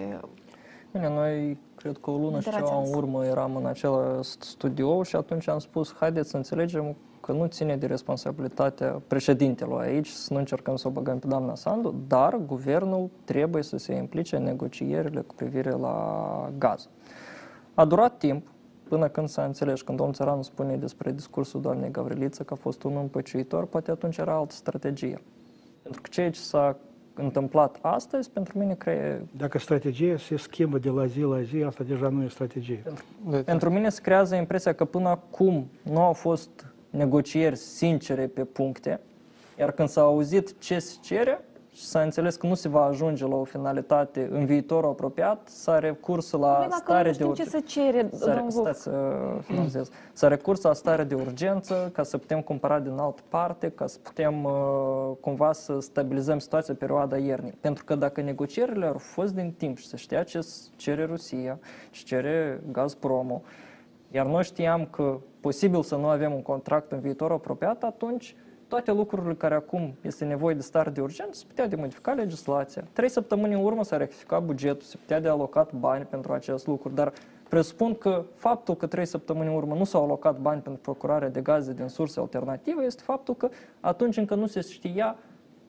Bine, 0.92 1.08
noi 1.08 1.58
cred 1.76 1.98
că 1.98 2.10
o 2.10 2.16
lună 2.16 2.40
și 2.40 2.46
Interația 2.46 2.66
ceva 2.66 2.76
în 2.76 2.82
asta. 2.82 2.96
urmă 2.96 3.24
eram 3.24 3.56
în 3.56 3.66
acel 3.66 4.20
studio 4.22 5.02
și 5.02 5.16
atunci 5.16 5.48
am 5.48 5.58
spus, 5.58 5.94
haideți 5.94 6.30
să 6.30 6.36
înțelegem 6.36 6.96
că 7.20 7.32
nu 7.32 7.46
ține 7.46 7.76
de 7.76 7.86
responsabilitatea 7.86 9.02
președintelui 9.06 9.80
aici, 9.80 10.08
să 10.08 10.32
nu 10.32 10.38
încercăm 10.38 10.76
să 10.76 10.88
o 10.88 10.90
băgăm 10.90 11.18
pe 11.18 11.26
doamna 11.26 11.54
Sandu, 11.54 11.94
dar 12.08 12.36
guvernul 12.46 13.10
trebuie 13.24 13.62
să 13.62 13.76
se 13.76 13.94
implice 13.94 14.36
în 14.36 14.42
negocierile 14.42 15.20
cu 15.20 15.34
privire 15.34 15.70
la 15.70 16.50
gaz. 16.58 16.88
A 17.74 17.84
durat 17.84 18.18
timp 18.18 18.46
până 18.88 19.08
când 19.08 19.28
s-a 19.28 19.44
înțeles, 19.44 19.82
când 19.82 19.98
domnul 19.98 20.16
Țăranu 20.16 20.42
spune 20.42 20.76
despre 20.76 21.12
discursul 21.12 21.60
doamnei 21.60 21.90
Gavriliță 21.90 22.42
că 22.42 22.52
a 22.52 22.56
fost 22.56 22.82
un 22.82 22.96
împăciuitor, 22.96 23.66
poate 23.66 23.90
atunci 23.90 24.16
era 24.16 24.34
altă 24.34 24.54
strategie. 24.54 25.20
Pentru 25.82 26.00
că 26.00 26.08
ceea 26.10 26.30
ce 26.30 26.40
s-a 26.40 26.76
întâmplat 27.14 27.78
astăzi, 27.80 28.30
pentru 28.30 28.58
mine 28.58 28.74
cre- 28.74 29.26
Dacă 29.36 29.58
strategia 29.58 30.16
se 30.16 30.36
schimbă 30.36 30.78
de 30.78 30.88
la 30.88 31.06
zi 31.06 31.20
la 31.20 31.42
zi, 31.42 31.62
asta 31.62 31.84
deja 31.84 32.08
nu 32.08 32.22
e 32.22 32.28
strategie. 32.28 32.82
Pentru 33.44 33.70
mine 33.70 33.88
se 33.88 34.00
creează 34.00 34.34
impresia 34.34 34.72
că 34.74 34.84
până 34.84 35.08
acum 35.08 35.66
nu 35.82 36.00
au 36.00 36.12
fost 36.12 36.48
negocieri 36.90 37.56
sincere 37.56 38.26
pe 38.26 38.44
puncte, 38.44 39.00
iar 39.58 39.72
când 39.72 39.88
s-a 39.88 40.00
auzit 40.00 40.58
ce 40.58 40.78
se 40.78 40.96
cere 41.00 41.44
și 41.74 41.84
s-a 41.84 42.00
înțeles 42.00 42.36
că 42.36 42.46
nu 42.46 42.54
se 42.54 42.68
va 42.68 42.84
ajunge 42.84 43.26
la 43.26 43.34
o 43.34 43.44
finalitate 43.44 44.28
în 44.30 44.44
viitorul 44.44 44.90
apropiat, 44.90 45.48
s-a 45.48 45.78
recurs 45.78 46.30
la 46.30 46.38
Problema 46.38 46.68
că 46.68 46.74
nu 46.74 46.82
stare 46.84 47.02
de 47.08 47.12
știm 47.12 47.24
ce 47.24 47.30
urgență. 47.30 47.50
să 47.56 47.62
cere, 47.66 48.08
S-a, 48.12 48.26
domnul 48.26 48.50
Vovcă. 48.50 48.72
stați 48.72 48.82
să 48.82 49.16
finalizez. 49.42 49.90
S-a 50.12 50.28
recurs 50.28 50.62
la 50.62 50.72
stare 50.72 51.04
de 51.04 51.14
urgență 51.14 51.90
ca 51.92 52.02
să 52.02 52.18
putem 52.18 52.40
cumpăra 52.42 52.78
din 52.80 52.92
altă 52.98 53.22
parte, 53.28 53.70
ca 53.70 53.86
să 53.86 53.98
putem 54.02 54.44
uh, 54.44 54.52
cumva 55.20 55.52
să 55.52 55.80
stabilizăm 55.80 56.38
situația 56.38 56.74
pe 56.74 56.78
perioada 56.84 57.16
iernii. 57.16 57.54
Pentru 57.60 57.84
că 57.84 57.94
dacă 57.94 58.20
negocierile 58.20 58.86
au 58.86 58.98
fost 58.98 59.34
din 59.34 59.54
timp 59.56 59.76
și 59.78 59.86
se 59.86 59.96
știa 59.96 60.22
ce 60.22 60.40
s- 60.40 60.70
cere 60.76 61.04
Rusia, 61.04 61.58
ce 61.90 62.02
cere 62.04 62.60
Gazpromul, 62.72 63.40
iar 64.10 64.26
noi 64.26 64.42
știam 64.42 64.86
că 64.90 65.18
posibil 65.40 65.82
să 65.82 65.96
nu 65.96 66.06
avem 66.06 66.32
un 66.32 66.42
contract 66.42 66.92
în 66.92 67.00
viitor 67.00 67.30
apropiat, 67.32 67.82
atunci 67.82 68.36
toate 68.74 68.92
lucrurile 68.92 69.34
care 69.34 69.54
acum 69.54 69.94
este 70.00 70.24
nevoie 70.24 70.54
de 70.54 70.60
stare 70.60 70.90
de 70.90 71.00
urgență 71.00 71.38
se 71.38 71.44
putea 71.48 71.68
de 71.68 71.76
modifica 71.76 72.12
legislația. 72.12 72.84
Trei 72.92 73.08
săptămâni 73.08 73.54
în 73.54 73.64
urmă 73.64 73.84
s-a 73.84 73.96
rectificat 73.96 74.42
bugetul, 74.42 74.82
se 74.82 74.96
putea 74.96 75.20
de 75.20 75.28
alocat 75.28 75.72
bani 75.72 76.04
pentru 76.04 76.32
acest 76.32 76.66
lucru, 76.66 76.88
dar 76.88 77.12
presupun 77.48 77.94
că 77.94 78.24
faptul 78.34 78.74
că 78.74 78.86
trei 78.86 79.06
săptămâni 79.06 79.48
în 79.48 79.54
urmă 79.54 79.74
nu 79.74 79.84
s-au 79.84 80.04
alocat 80.04 80.38
bani 80.38 80.60
pentru 80.60 80.80
procurarea 80.82 81.28
de 81.28 81.40
gaze 81.40 81.72
din 81.72 81.88
surse 81.88 82.20
alternative 82.20 82.82
este 82.82 83.02
faptul 83.04 83.34
că 83.34 83.48
atunci 83.80 84.16
încă 84.16 84.34
nu 84.34 84.46
se 84.46 84.60
știa 84.60 85.16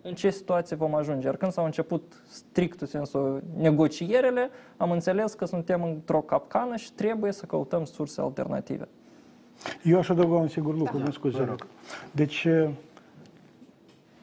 în 0.01 0.13
ce 0.13 0.29
situație 0.29 0.75
vom 0.75 0.95
ajunge. 0.95 1.25
Iar 1.25 1.35
când 1.35 1.51
s-au 1.51 1.65
început 1.65 2.23
strict 2.27 2.81
în 2.81 2.87
sensul 2.87 3.43
negocierele, 3.57 4.49
am 4.77 4.91
înțeles 4.91 5.33
că 5.33 5.45
suntem 5.45 5.83
într-o 5.83 6.21
capcană 6.21 6.75
și 6.75 6.91
trebuie 6.93 7.31
să 7.31 7.45
căutăm 7.45 7.83
surse 7.83 8.21
alternative. 8.21 8.87
Eu 9.83 9.97
aș 9.97 10.09
adăuga 10.09 10.35
un 10.35 10.47
singur 10.47 10.77
lucru, 10.77 10.97
mă 10.97 11.11
scuze, 11.11 11.43
rog. 11.43 11.67
Deci, 12.11 12.47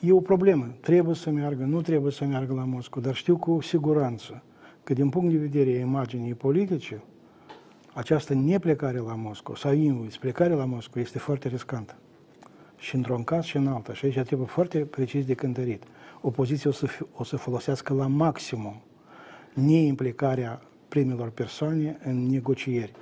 e 0.04 0.12
o 0.12 0.20
problemă. 0.20 0.68
Trebuie 0.80 1.14
să 1.14 1.30
meargă, 1.30 1.64
nu 1.64 1.80
trebuie 1.80 2.12
să 2.12 2.24
meargă 2.24 2.54
la 2.54 2.64
Moscova, 2.64 3.06
dar 3.06 3.14
știu 3.14 3.36
cu 3.36 3.60
siguranță 3.60 4.42
că 4.84 4.92
din 4.92 5.08
punct 5.08 5.32
de 5.32 5.38
vedere 5.38 5.70
a 5.70 5.80
imaginii 5.80 6.34
politice, 6.34 7.02
această 7.94 8.34
neplecare 8.34 8.98
la 8.98 9.14
Moscova 9.14 9.58
sau 9.58 9.72
invers, 9.72 10.16
plecare 10.16 10.54
la 10.54 10.64
Moscova 10.64 11.00
este 11.00 11.18
foarte 11.18 11.48
riscantă. 11.48 11.96
Și 12.76 12.94
într-un 12.94 13.24
caz 13.24 13.44
și 13.44 13.56
în 13.56 13.66
alta. 13.66 13.94
Și 13.94 14.04
aici 14.04 14.20
trebuie 14.20 14.46
foarte 14.46 14.78
precis 14.78 15.24
de 15.24 15.34
cântărit. 15.34 15.82
Opoziția 16.20 16.70
o 16.70 16.72
să, 16.72 16.86
fi- 16.86 17.02
o 17.14 17.24
să 17.24 17.36
folosească 17.36 17.94
la 17.94 18.06
maximum 18.06 18.82
neimplicarea 19.54 20.62
primilor 20.88 21.30
persoane 21.30 21.98
în 22.04 22.26
negocieri. 22.26 22.92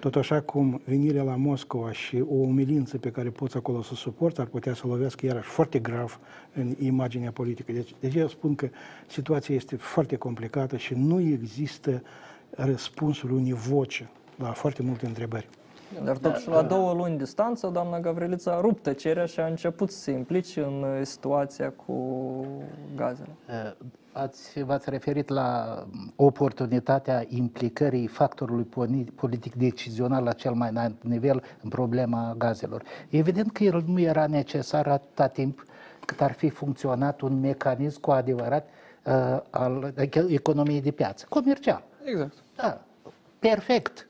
Tot 0.00 0.16
așa 0.16 0.40
cum 0.40 0.80
venirea 0.84 1.22
la 1.22 1.36
Moscova 1.36 1.92
și 1.92 2.20
o 2.20 2.34
umilință 2.34 2.98
pe 2.98 3.10
care 3.10 3.30
poți 3.30 3.56
acolo 3.56 3.82
să 3.82 3.94
suporți 3.94 4.40
ar 4.40 4.46
putea 4.46 4.74
să 4.74 4.86
lovească 4.86 5.26
iarăși 5.26 5.48
foarte 5.48 5.78
grav 5.78 6.20
în 6.54 6.74
imaginea 6.78 7.30
politică. 7.30 7.72
Deci, 7.72 7.94
de 8.00 8.06
aceea 8.06 8.28
spun 8.28 8.54
că 8.54 8.68
situația 9.06 9.54
este 9.54 9.76
foarte 9.76 10.16
complicată 10.16 10.76
și 10.76 10.94
nu 10.94 11.20
există 11.20 12.02
răspunsuri 12.50 13.32
univoce 13.32 14.10
la 14.36 14.52
foarte 14.52 14.82
multe 14.82 15.06
întrebări. 15.06 15.48
Dar 16.04 16.16
totuși, 16.16 16.48
la 16.48 16.62
două 16.62 16.92
luni 16.92 17.18
distanță, 17.18 17.66
doamna 17.66 18.00
Gavrilița 18.00 18.52
a 18.52 18.60
rupt 18.60 18.82
tăcerea 18.82 19.26
și 19.26 19.40
a 19.40 19.46
început 19.46 19.90
să 19.90 19.98
se 19.98 20.10
implice 20.10 20.60
în 20.60 20.82
uh, 20.82 21.00
situația 21.02 21.70
cu 21.70 22.46
gazele. 22.96 23.36
Uh, 24.14 24.20
ați, 24.20 24.62
v-ați 24.62 24.90
referit 24.90 25.28
la 25.28 25.82
oportunitatea 26.16 27.24
implicării 27.28 28.06
factorului 28.06 28.64
politic 29.14 29.54
decizional 29.54 30.24
la 30.24 30.32
cel 30.32 30.52
mai 30.52 30.68
înalt 30.68 31.02
nivel 31.02 31.42
în 31.62 31.68
problema 31.68 32.34
gazelor. 32.38 32.82
Evident 33.08 33.52
că 33.52 33.64
el 33.64 33.84
nu 33.86 34.00
era 34.00 34.26
necesar 34.26 34.86
atâta 34.86 35.26
timp 35.26 35.64
cât 36.06 36.20
ar 36.20 36.32
fi 36.32 36.48
funcționat 36.48 37.20
un 37.20 37.40
mecanism 37.40 38.00
cu 38.00 38.10
adevărat 38.10 38.68
uh, 39.04 39.40
al 39.50 39.94
economiei 40.28 40.82
de 40.82 40.90
piață, 40.90 41.26
comercial. 41.28 41.82
Exact. 42.04 42.34
Da, 42.56 42.80
perfect. 43.38 44.08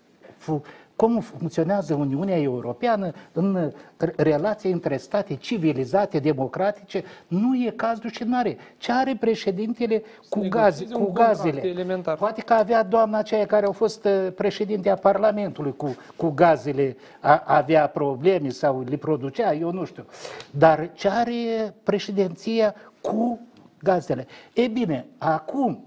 Cum 1.01 1.20
funcționează 1.20 1.94
Uniunea 1.94 2.40
Europeană 2.40 3.12
în 3.32 3.72
relații 4.16 4.72
între 4.72 4.96
state 4.96 5.34
civilizate, 5.34 6.18
democratice, 6.18 7.05
nu 7.28 7.57
e 7.57 7.72
cazul 7.76 8.11
și 8.11 8.22
nu 8.22 8.36
are. 8.36 8.57
Ce 8.76 8.92
are 8.92 9.16
președintele 9.20 10.03
cu, 10.28 10.48
gaz, 10.48 10.82
cu 10.92 11.11
gazele? 11.12 11.66
Elementar. 11.66 12.16
Poate 12.16 12.42
că 12.42 12.53
avea 12.53 12.82
doamna 12.82 13.18
aceea 13.18 13.46
care 13.46 13.66
au 13.66 13.72
fost 13.72 14.05
uh, 14.05 14.32
președinte 14.34 14.90
a 14.90 14.94
Parlamentului 14.94 15.76
cu, 15.76 15.96
cu 16.16 16.28
gazele, 16.28 16.96
a, 17.20 17.42
avea 17.46 17.86
probleme 17.86 18.48
sau 18.48 18.84
le 18.88 18.96
producea, 18.96 19.55
eu 19.55 19.70
nu 19.72 19.84
știu. 19.84 20.05
Dar 20.51 20.90
ce 20.92 21.09
are 21.09 21.74
președinția 21.82 22.74
cu 23.01 23.40
gazele? 23.82 24.26
E 24.53 24.66
bine, 24.66 25.07
acum 25.18 25.84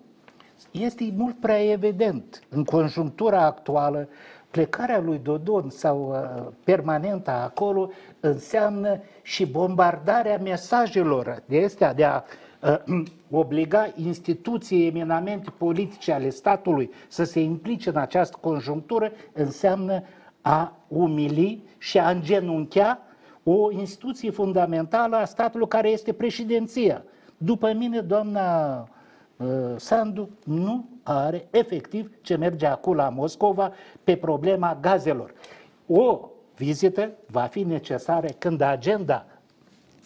este 0.71 1.13
mult 1.15 1.39
prea 1.39 1.71
evident 1.71 2.43
în 2.49 2.63
conjunctura 2.63 3.45
actuală 3.45 4.07
plecarea 4.53 4.99
lui 4.99 5.19
Dodon 5.23 5.69
sau 5.69 6.09
uh, 6.09 6.51
permanentă 6.63 7.31
acolo 7.31 7.89
înseamnă 8.19 8.99
și 9.21 9.45
bombardarea 9.45 10.37
mesajelor 10.37 11.43
de 11.45 11.63
astea, 11.63 11.93
de 11.93 12.03
a 12.03 12.21
uh, 12.61 13.03
obliga 13.41 13.91
instituții 13.95 14.87
eminamente 14.87 15.49
politice 15.57 16.11
ale 16.11 16.29
statului 16.29 16.91
să 17.07 17.23
se 17.23 17.39
implice 17.39 17.89
în 17.89 17.95
această 17.95 18.37
conjunctură, 18.41 19.11
înseamnă 19.31 20.03
a 20.41 20.75
umili 20.87 21.63
și 21.77 21.99
a 21.99 22.09
îngenunchea 22.09 22.99
o 23.43 23.71
instituție 23.71 24.31
fundamentală 24.31 25.15
a 25.15 25.25
statului 25.25 25.67
care 25.67 25.89
este 25.89 26.13
președinția. 26.13 27.03
După 27.37 27.73
mine, 27.73 27.99
doamna 27.99 28.77
uh, 29.37 29.47
Sandu 29.75 30.29
nu 30.43 30.92
are 31.03 31.47
efectiv 31.51 32.11
ce 32.21 32.35
merge 32.35 32.65
acum 32.65 32.95
la 32.95 33.09
Moscova 33.09 33.73
pe 34.03 34.15
problema 34.15 34.77
gazelor. 34.81 35.33
O 35.87 36.29
vizită 36.55 37.11
va 37.27 37.41
fi 37.41 37.63
necesară 37.63 38.27
când 38.37 38.61
agenda 38.61 39.25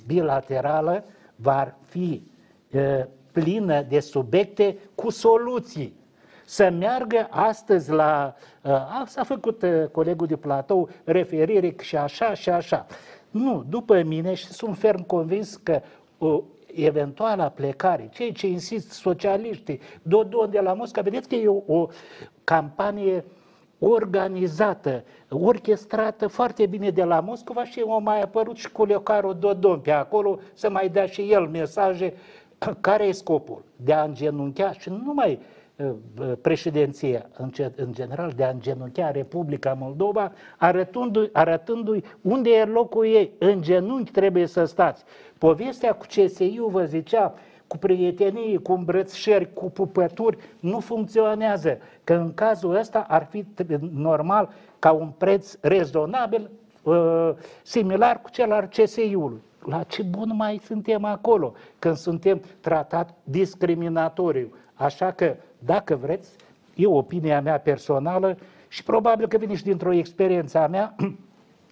bilaterală 0.05 1.03
va 1.35 1.75
fi 1.81 2.23
e, 2.71 3.07
plină 3.31 3.81
de 3.81 3.99
subiecte 3.99 4.77
cu 4.95 5.09
soluții. 5.09 5.95
Să 6.45 6.69
meargă 6.69 7.27
astăzi 7.29 7.91
la... 7.91 8.35
A, 8.61 9.03
s-a 9.07 9.23
făcut 9.23 9.65
colegul 9.91 10.27
de 10.27 10.35
platou 10.35 10.89
referire 11.03 11.75
și 11.79 11.97
așa 11.97 12.33
și 12.33 12.49
așa. 12.49 12.85
Nu, 13.29 13.65
după 13.69 14.01
mine 14.01 14.33
și 14.33 14.45
sunt 14.45 14.77
ferm 14.77 15.05
convins 15.05 15.55
că 15.55 15.81
eventuala 16.85 17.49
plecare, 17.49 18.09
cei 18.13 18.31
ce 18.31 18.47
insist 18.47 18.91
socialiștii, 18.91 19.79
Dodon 20.01 20.49
de 20.49 20.59
la 20.59 20.73
Mosca, 20.73 21.01
vedeți 21.01 21.29
că 21.29 21.35
e 21.35 21.47
o, 21.47 21.73
o 21.73 21.87
campanie 22.43 23.25
organizată, 23.79 25.03
orchestrată 25.29 26.27
foarte 26.27 26.65
bine 26.65 26.89
de 26.89 27.03
la 27.03 27.19
Moscova 27.19 27.63
și 27.63 27.83
a 27.89 27.97
mai 27.97 28.21
apărut 28.21 28.57
și 28.57 28.71
cu 28.71 28.85
Leocarul 28.85 29.37
Dodon 29.39 29.79
pe 29.79 29.91
acolo 29.91 30.39
să 30.53 30.69
mai 30.69 30.89
dea 30.89 31.05
și 31.05 31.31
el 31.31 31.47
mesaje. 31.47 32.13
Care 32.81 33.05
e 33.05 33.11
scopul? 33.11 33.63
De 33.75 33.93
a 33.93 34.03
îngenunchea 34.03 34.71
și 34.71 34.89
nu 34.89 35.01
numai 35.03 35.39
uh, 35.77 35.91
uh, 36.19 36.31
președinția, 36.41 37.29
în 37.75 37.91
general, 37.91 38.31
de 38.35 38.43
a 38.43 38.49
îngenunchea 38.49 39.11
Republica 39.11 39.73
Moldova, 39.73 40.31
arătându-i, 40.57 41.29
arătându-i 41.33 42.03
unde 42.21 42.49
e 42.49 42.65
locul 42.65 43.05
ei. 43.05 43.31
În 43.37 43.61
genunchi 43.61 44.11
trebuie 44.11 44.45
să 44.45 44.65
stați. 44.65 45.03
Povestea 45.37 45.93
cu 45.93 46.05
CSI-ul 46.05 46.69
vă 46.69 46.85
zicea, 46.85 47.33
cu 47.67 47.77
prietenie, 47.77 48.57
cu 48.57 48.71
îmbrățișări, 48.71 49.53
cu 49.53 49.71
pupături, 49.71 50.37
nu 50.59 50.79
funcționează. 50.79 51.77
Că 52.03 52.13
în 52.13 52.33
cazul 52.33 52.75
ăsta 52.75 53.05
ar 53.07 53.27
fi 53.29 53.45
normal 53.93 54.49
ca 54.79 54.91
un 54.91 55.09
preț 55.17 55.57
rezonabil, 55.61 56.49
uh, 56.83 57.31
similar 57.63 58.21
cu 58.21 58.29
cel 58.29 58.51
al 58.51 58.65
CSI-ului. 58.65 59.41
La 59.65 59.83
ce 59.83 60.03
bun 60.03 60.31
mai 60.35 60.61
suntem 60.63 61.03
acolo 61.03 61.53
când 61.79 61.95
suntem 61.95 62.41
tratat 62.59 63.13
discriminatoriu? 63.23 64.53
Așa 64.73 65.11
că, 65.11 65.35
dacă 65.59 65.95
vreți, 65.95 66.29
e 66.75 66.87
opinia 66.87 67.41
mea 67.41 67.59
personală 67.59 68.37
și 68.67 68.83
probabil 68.83 69.27
că 69.27 69.37
vine 69.37 69.55
și 69.55 69.63
dintr-o 69.63 69.93
experiență 69.93 70.57
a 70.57 70.67
mea, 70.67 70.95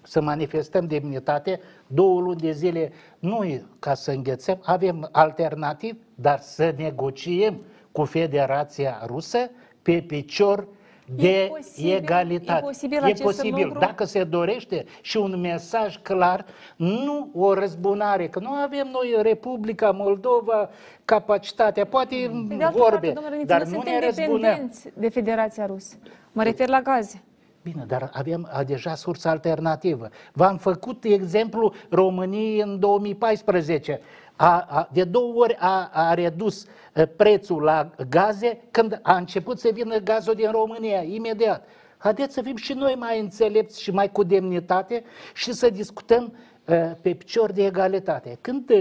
să 0.03 0.21
manifestăm 0.21 0.85
demnitate, 0.87 1.59
două 1.87 2.21
luni 2.21 2.39
de 2.39 2.51
zile 2.51 2.91
nu 3.19 3.43
e 3.43 3.63
ca 3.79 3.93
să 3.93 4.11
înghețăm, 4.11 4.59
avem 4.63 5.09
alternativ, 5.11 5.97
dar 6.15 6.39
să 6.39 6.73
negociem 6.77 7.61
cu 7.91 8.03
Federația 8.03 9.03
Rusă 9.05 9.49
pe 9.81 10.03
picior 10.07 10.67
de 11.05 11.43
e 11.43 11.47
posibil, 11.47 11.93
egalitate. 11.93 12.59
E 12.59 12.67
posibil, 12.67 13.03
e 13.03 13.13
posibil. 13.13 13.63
Lucru? 13.65 13.79
dacă 13.79 14.05
se 14.05 14.23
dorește 14.23 14.85
și 15.01 15.17
un 15.17 15.39
mesaj 15.39 15.97
clar, 16.01 16.45
nu 16.75 17.29
o 17.33 17.53
răzbunare, 17.53 18.27
că 18.27 18.39
nu 18.39 18.49
avem 18.49 18.89
noi 18.91 19.21
Republica 19.21 19.91
Moldova 19.91 20.69
capacitatea, 21.05 21.85
poate 21.85 22.15
de 22.47 22.69
vorbe, 22.71 23.11
parte, 23.11 23.43
dar 23.45 23.63
nu 23.63 23.81
ne 23.81 24.05
răzbunăm. 24.05 24.71
de 24.93 25.09
Federația 25.09 25.65
Rusă. 25.65 25.95
Mă 26.31 26.43
refer 26.43 26.67
la 26.67 26.81
gaze. 26.81 27.23
Bine, 27.65 27.83
dar 27.87 28.09
avem 28.13 28.47
a, 28.51 28.63
deja 28.63 28.95
sursă 28.95 29.29
alternativă. 29.29 30.09
V-am 30.33 30.57
făcut 30.57 31.03
exemplu 31.03 31.73
României 31.89 32.61
în 32.61 32.79
2014. 32.79 33.99
A, 34.35 34.65
a, 34.69 34.89
de 34.91 35.03
două 35.03 35.33
ori 35.33 35.55
a, 35.59 35.89
a 35.93 36.13
redus 36.13 36.65
a, 36.93 37.01
prețul 37.15 37.61
la 37.61 37.89
gaze 38.09 38.61
când 38.71 38.99
a 39.01 39.15
început 39.15 39.59
să 39.59 39.69
vină 39.73 39.97
gazul 39.97 40.33
din 40.33 40.51
România, 40.51 41.01
imediat. 41.01 41.67
Haideți 41.97 42.33
să 42.33 42.41
fim 42.41 42.55
și 42.55 42.73
noi 42.73 42.95
mai 42.95 43.19
înțelepți 43.19 43.81
și 43.81 43.91
mai 43.91 44.11
cu 44.11 44.23
demnitate 44.23 45.03
și 45.33 45.53
să 45.53 45.69
discutăm 45.69 46.33
a, 46.65 46.73
pe 47.01 47.13
picior 47.13 47.51
de 47.51 47.65
egalitate. 47.65 48.37
Când 48.41 48.71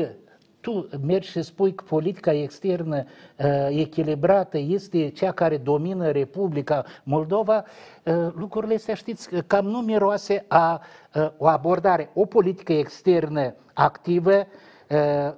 tu 0.64 0.88
mergi 1.06 1.30
și 1.30 1.42
spui 1.42 1.74
că 1.74 1.84
politica 1.88 2.32
externă 2.32 3.04
uh, 3.36 3.46
echilibrată 3.70 4.58
este 4.58 5.08
cea 5.08 5.32
care 5.32 5.56
domină 5.56 6.10
Republica 6.10 6.84
Moldova, 7.02 7.64
uh, 8.04 8.14
lucrurile 8.34 8.74
astea 8.74 8.94
știți 8.94 9.28
cam 9.46 9.66
nu 9.66 9.78
miroase 9.78 10.44
a 10.48 10.80
uh, 11.14 11.30
o 11.36 11.46
abordare, 11.46 12.10
o 12.14 12.24
politică 12.24 12.72
externă 12.72 13.54
activă, 13.72 14.34
uh, 14.34 14.44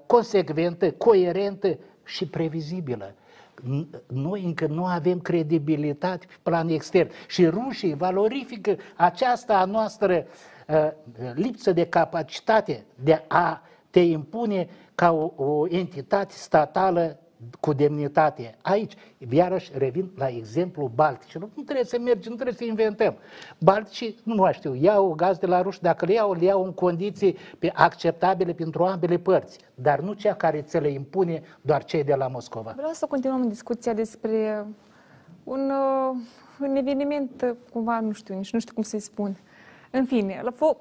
consecventă, 0.07 0.91
coerentă 0.91 1.79
și 2.05 2.27
previzibilă 2.27 3.15
noi 4.07 4.45
încă 4.45 4.67
nu 4.67 4.85
avem 4.85 5.21
credibilitate 5.21 6.27
pe 6.27 6.35
plan 6.43 6.69
extern. 6.69 7.11
Și 7.29 7.47
rușii 7.47 7.95
valorifică 7.95 8.77
aceasta 8.97 9.59
a 9.59 9.65
noastră 9.65 10.27
uh, 10.69 10.89
lipsă 11.35 11.73
de 11.73 11.87
capacitate 11.87 12.85
de 12.95 13.25
a 13.29 13.63
te 13.91 14.01
impune 14.01 14.69
ca 14.95 15.13
o, 15.13 15.33
o 15.37 15.67
entitate 15.69 16.35
statală 16.35 17.19
cu 17.61 17.73
demnitate. 17.73 18.55
Aici, 18.63 18.93
iarăși, 19.31 19.71
revin 19.75 20.11
la 20.17 20.27
exemplu 20.29 20.91
Balticilor. 20.95 21.49
Nu 21.55 21.63
trebuie 21.63 21.85
să 21.85 21.99
mergem, 21.99 22.31
nu 22.31 22.35
trebuie 22.35 22.55
să 22.55 22.65
inventăm. 22.65 23.15
Balticii, 23.59 24.17
nu 24.23 24.35
mai 24.35 24.53
știu, 24.53 24.75
iau 24.75 25.13
gaz 25.13 25.39
de 25.39 25.47
la 25.47 25.63
ruși, 25.63 25.81
dacă 25.81 26.05
le 26.05 26.13
iau, 26.13 26.33
le 26.33 26.45
iau 26.45 26.65
în 26.65 26.73
condiții 26.73 27.37
acceptabile 27.75 28.53
pentru 28.53 28.85
ambele 28.85 29.17
părți, 29.17 29.59
dar 29.75 30.01
nu 30.01 30.13
cea 30.13 30.35
care 30.35 30.63
ți 30.63 30.79
le 30.79 30.89
impune 30.89 31.43
doar 31.61 31.85
cei 31.85 32.05
de 32.05 32.15
la 32.15 32.29
Moscova. 32.29 32.73
Vreau 32.77 32.93
să 32.93 33.07
continuăm 33.07 33.49
discuția 33.49 33.93
despre 33.93 34.67
un, 35.45 35.71
uh, 35.71 36.17
un 36.61 36.77
eveniment, 36.77 37.57
cumva, 37.73 38.01
nu 38.01 38.13
știu, 38.13 38.35
nici 38.35 38.53
nu 38.53 38.59
știu 38.59 38.75
cum 38.75 38.83
să-i 38.83 39.01
spun. 39.01 39.37
În 39.91 40.05
fine, 40.05 40.41
la 40.43 40.51
fo- 40.53 40.77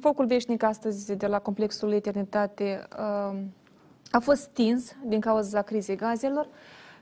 focul 0.00 0.26
veșnic 0.26 0.62
astăzi 0.62 1.16
de 1.16 1.26
la 1.26 1.38
complexul 1.38 1.92
Eternitate 1.92 2.88
uh, 2.98 3.38
a 4.14 4.18
fost 4.18 4.42
stins 4.42 4.96
din 5.04 5.20
cauza 5.20 5.62
crizei 5.62 5.96
gazelor 5.96 6.48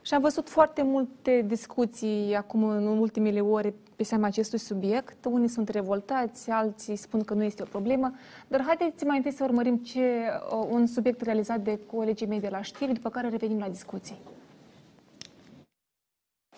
și 0.01 0.13
am 0.13 0.21
văzut 0.21 0.49
foarte 0.49 0.83
multe 0.83 1.43
discuții 1.47 2.35
acum 2.35 2.63
în 2.63 2.85
ultimele 2.85 3.41
ore 3.41 3.73
pe 3.95 4.03
seama 4.03 4.25
acestui 4.25 4.59
subiect. 4.59 5.25
Unii 5.25 5.47
sunt 5.47 5.69
revoltați, 5.69 6.49
alții 6.49 6.95
spun 6.95 7.23
că 7.23 7.33
nu 7.33 7.43
este 7.43 7.61
o 7.61 7.65
problemă, 7.65 8.13
dar 8.47 8.61
haideți 8.61 9.05
mai 9.05 9.17
întâi 9.17 9.31
să 9.31 9.43
urmărim 9.43 9.77
ce, 9.77 9.99
uh, 9.99 10.67
un 10.69 10.85
subiect 10.85 11.21
realizat 11.21 11.59
de 11.59 11.79
colegii 11.91 12.27
mei 12.27 12.39
de 12.39 12.49
la 12.51 12.61
știri, 12.61 12.93
după 12.93 13.09
care 13.09 13.29
revenim 13.29 13.59
la 13.59 13.69
discuții. 13.69 14.19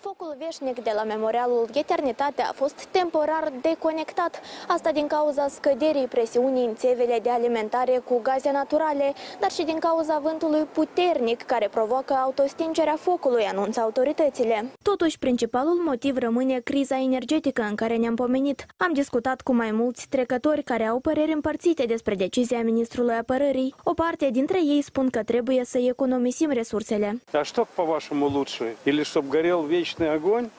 Focul 0.05 0.35
veșnic 0.45 0.83
de 0.83 0.91
la 0.95 1.03
memorialul 1.03 1.67
Eternitate 1.73 2.41
a 2.41 2.51
fost 2.51 2.85
temporar 2.91 3.51
deconectat, 3.61 4.41
asta 4.67 4.91
din 4.91 5.07
cauza 5.07 5.47
scăderii 5.47 6.07
presiunii 6.07 6.65
în 6.65 6.75
țevele 6.75 7.19
de 7.23 7.29
alimentare 7.29 8.01
cu 8.07 8.19
gaze 8.21 8.51
naturale, 8.51 9.13
dar 9.39 9.51
și 9.51 9.63
din 9.63 9.79
cauza 9.79 10.19
vântului 10.23 10.63
puternic 10.63 11.41
care 11.41 11.67
provoacă 11.67 12.13
autostingerea 12.13 12.95
focului, 12.95 13.43
anunță 13.43 13.79
autoritățile. 13.79 14.71
Totuși, 14.81 15.19
principalul 15.19 15.81
motiv 15.85 16.17
rămâne 16.17 16.59
criza 16.59 16.97
energetică 16.99 17.61
în 17.61 17.75
care 17.75 17.95
ne-am 17.95 18.15
pomenit. 18.15 18.65
Am 18.77 18.93
discutat 18.93 19.41
cu 19.41 19.53
mai 19.53 19.71
mulți 19.71 20.07
trecători 20.09 20.63
care 20.63 20.85
au 20.85 20.99
păreri 20.99 21.31
împărțite 21.33 21.83
despre 21.85 22.15
decizia 22.15 22.61
ministrului 22.63 23.13
apărării. 23.13 23.75
O 23.83 23.93
parte 23.93 24.29
dintre 24.31 24.59
ei 24.63 24.81
spun 24.81 25.09
că 25.09 25.23
trebuie 25.23 25.65
să 25.65 25.77
economisim 25.77 26.49
resursele. 26.49 27.21
А 27.33 27.43
что, 27.43 27.65
по-вашему, 27.75 28.25
лучше? 28.27 28.75
Или 28.83 29.03
чтобы 29.03 29.27
горел 29.29 29.61
вечный 29.96 30.14
огонь, 30.14 30.50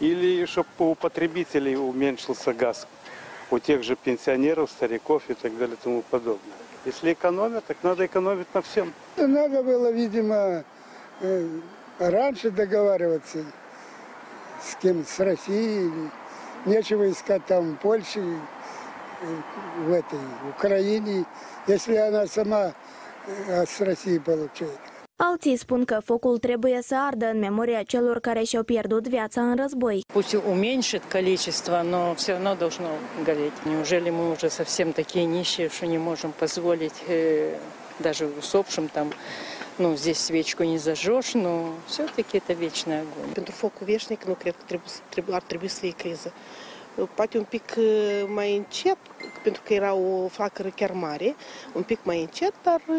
или 0.00 0.44
чтобы 0.46 0.68
у 0.78 0.94
потребителей 0.94 1.76
уменьшился 1.76 2.52
газ? 2.52 2.86
У 3.50 3.58
тех 3.58 3.82
же 3.82 3.96
пенсионеров, 3.96 4.70
стариков 4.70 5.22
и 5.28 5.34
так 5.34 5.56
далее 5.58 5.76
и 5.80 5.82
тому 5.82 6.02
подобное. 6.02 6.54
Если 6.84 7.12
экономят, 7.12 7.64
так 7.66 7.76
надо 7.82 8.06
экономить 8.06 8.46
на 8.54 8.62
всем. 8.62 8.92
Надо 9.16 9.62
было, 9.62 9.90
видимо, 9.90 10.64
э, 11.20 11.48
раньше 11.98 12.50
договариваться 12.50 13.44
с 14.62 14.76
кем, 14.76 15.04
с 15.04 15.18
Россией. 15.18 15.90
Нечего 16.64 17.10
искать 17.10 17.44
там 17.46 17.72
в 17.72 17.76
Польше, 17.78 18.20
э, 18.20 19.26
в 19.80 19.92
этой 19.92 20.18
Украине, 20.56 21.24
если 21.66 21.96
она 21.96 22.26
сама 22.26 22.72
э, 23.26 23.66
с 23.66 23.80
России 23.80 24.18
получает. 24.18 24.78
Alții 25.22 25.56
spun 25.56 25.84
că 25.84 26.00
focul 26.04 26.38
trebuie 26.38 26.82
să 26.82 26.96
ardă 26.98 27.26
în 27.26 27.38
memoria 27.38 27.82
celor 27.82 28.20
care 28.20 28.42
și-au 28.42 28.62
pierdut 28.62 29.08
viața 29.08 29.40
în 29.40 29.56
război. 29.56 30.04
Пусть 30.12 30.34
уменьшит 30.34 31.02
количество, 31.12 31.82
но 31.82 32.14
все 32.14 32.32
равно 32.32 32.54
должно 32.54 32.88
гореть. 33.24 33.56
Неужели 33.64 34.10
мы 34.10 34.30
уже 34.34 34.48
совсем 34.48 34.92
такие 34.92 35.24
нищие, 35.24 35.68
что 35.68 35.86
не 35.86 35.98
можем 35.98 36.30
позволить 36.38 36.98
э, 37.08 37.54
даже 38.02 38.24
усопшим 38.38 38.88
там, 38.88 39.12
ну, 39.78 39.96
здесь 39.96 40.18
свечку 40.18 40.62
не 40.62 40.78
зажжешь, 40.78 41.34
но 41.34 41.74
все-таки 41.86 42.38
это 42.38 42.52
вечный 42.54 43.00
огонь. 43.00 43.32
Pentru 43.34 43.52
focul 43.54 43.86
veșnic 43.86 44.24
nu 44.24 44.32
cred 44.32 44.54
că 44.58 44.62
trebuie, 44.66 44.90
trebuie, 45.08 45.34
ar 45.34 45.42
trebui 45.42 45.68
să 45.68 45.78
fie 45.80 45.94
criză. 46.02 46.32
Poate 47.14 47.38
un 47.38 47.44
pic 47.48 47.74
uh, 47.78 47.84
mai 48.34 48.56
încet, 48.56 48.96
pentru 49.42 49.62
că 49.64 49.74
era 49.74 49.94
o 49.94 50.28
flacără 50.28 50.68
chiar 50.68 50.90
mare, 50.92 51.34
un 51.74 51.82
pic 51.82 51.98
mai 52.02 52.20
încet, 52.20 52.52
dar 52.62 52.80
uh, 52.88 52.96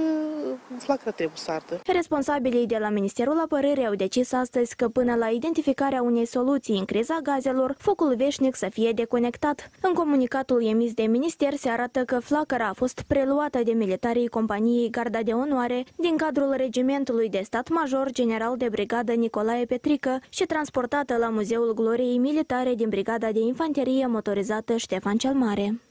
flacăra 0.77 1.11
trebuie 1.11 1.37
să 1.37 1.51
ardă. 1.51 1.81
Responsabilii 1.85 2.65
de 2.65 2.77
la 2.77 2.89
Ministerul 2.89 3.39
Apărării 3.39 3.85
au 3.85 3.95
decis 3.95 4.33
astăzi 4.33 4.75
că 4.75 4.87
până 4.87 5.15
la 5.15 5.27
identificarea 5.27 6.01
unei 6.01 6.25
soluții 6.25 6.77
în 6.77 6.85
criza 6.85 7.19
gazelor, 7.23 7.75
focul 7.77 8.15
veșnic 8.15 8.55
să 8.55 8.67
fie 8.71 8.91
deconectat. 8.91 9.69
În 9.81 9.93
comunicatul 9.93 10.65
emis 10.65 10.93
de 10.93 11.03
minister 11.03 11.53
se 11.53 11.69
arată 11.69 12.03
că 12.03 12.19
flacăra 12.19 12.67
a 12.67 12.73
fost 12.73 13.03
preluată 13.07 13.59
de 13.63 13.71
militarii 13.71 14.27
companiei 14.27 14.89
Garda 14.89 15.21
de 15.21 15.31
Onoare 15.31 15.83
din 15.95 16.15
cadrul 16.17 16.53
regimentului 16.57 17.29
de 17.29 17.41
stat 17.43 17.69
major 17.69 18.11
general 18.11 18.57
de 18.57 18.69
brigadă 18.69 19.11
Nicolae 19.11 19.65
Petrică 19.65 20.19
și 20.29 20.45
transportată 20.45 21.17
la 21.17 21.29
Muzeul 21.29 21.73
Gloriei 21.73 22.17
Militare 22.17 22.73
din 22.73 22.89
Brigada 22.89 23.31
de 23.31 23.39
Infanterie 23.39 23.90
Motorizată 24.07 24.75
Ștefan 24.75 25.17
cel 25.17 25.33
Mare. 25.33 25.81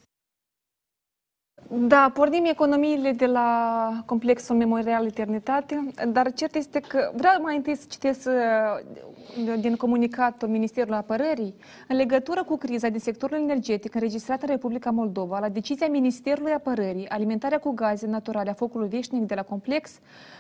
Da, 1.73 2.11
pornim 2.15 2.45
economiile 2.45 3.13
de 3.13 3.27
la 3.27 3.91
complexul 4.07 4.57
Memorial 4.57 5.07
Eternitate, 5.07 5.87
dar 6.09 6.33
cert 6.33 6.55
este 6.55 6.81
că 6.81 7.13
vreau 7.15 7.43
mai 7.43 7.57
întâi 7.57 7.77
să 7.77 7.85
citesc 7.89 8.29
uh, 8.29 9.59
din 9.61 9.77
comunicatul 9.77 10.49
Ministerului 10.49 10.97
Apărării 10.97 11.55
în 11.89 11.97
legătură 11.97 12.45
cu 12.45 12.57
criza 12.57 12.89
din 12.89 12.99
sectorul 12.99 13.37
energetic 13.37 13.95
înregistrată 13.95 14.45
în 14.45 14.51
Republica 14.51 14.91
Moldova, 14.91 15.39
la 15.39 15.49
decizia 15.49 15.89
Ministerului 15.89 16.53
Apărării, 16.53 17.09
alimentarea 17.09 17.59
cu 17.59 17.71
gaze 17.71 18.07
naturale 18.07 18.51
a 18.51 18.55
focului 18.55 18.89
veșnic 18.89 19.27
de 19.27 19.35
la 19.35 19.43
complex 19.43 19.99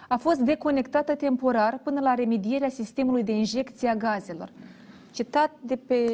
a 0.08 0.16
fost 0.16 0.38
deconectată 0.38 1.14
temporar 1.14 1.80
până 1.82 2.00
la 2.00 2.14
remedierea 2.14 2.68
sistemului 2.68 3.22
de 3.22 3.32
injecție 3.32 3.88
a 3.88 3.94
gazelor 3.94 4.52
citat 5.12 5.50
de 5.60 5.76
pe, 5.76 6.06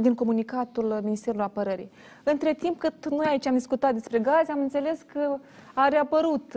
din 0.00 0.14
comunicatul 0.14 0.98
Ministerului 1.02 1.44
Apărării. 1.44 1.90
Între 2.22 2.54
timp, 2.54 2.78
cât 2.78 3.08
noi 3.08 3.26
aici 3.28 3.46
am 3.46 3.54
discutat 3.54 3.92
despre 3.92 4.18
gaze, 4.18 4.52
am 4.52 4.60
înțeles 4.60 5.04
că 5.12 5.36
a 5.74 5.88
reapărut, 5.88 6.54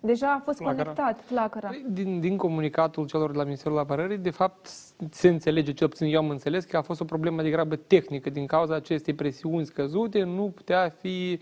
deja 0.00 0.32
a 0.32 0.42
fost 0.44 0.58
Flacăra. 0.58 0.82
conectat 0.82 1.20
flacăra. 1.24 1.70
Din, 1.88 2.20
din 2.20 2.36
comunicatul 2.36 3.06
celor 3.06 3.30
de 3.30 3.36
la 3.36 3.44
Ministerul 3.44 3.78
Apărării, 3.78 4.18
de 4.18 4.30
fapt, 4.30 4.66
se 5.10 5.28
înțelege, 5.28 5.72
cel 5.72 5.88
puțin 5.88 6.06
eu 6.06 6.18
am 6.18 6.30
înțeles, 6.30 6.64
că 6.64 6.76
a 6.76 6.82
fost 6.82 7.00
o 7.00 7.04
problemă 7.04 7.42
de 7.42 7.50
grabă 7.50 7.76
tehnică. 7.76 8.30
Din 8.30 8.46
cauza 8.46 8.74
acestei 8.74 9.14
presiuni 9.14 9.66
scăzute, 9.66 10.22
nu 10.22 10.52
putea 10.54 10.94
fi 11.00 11.40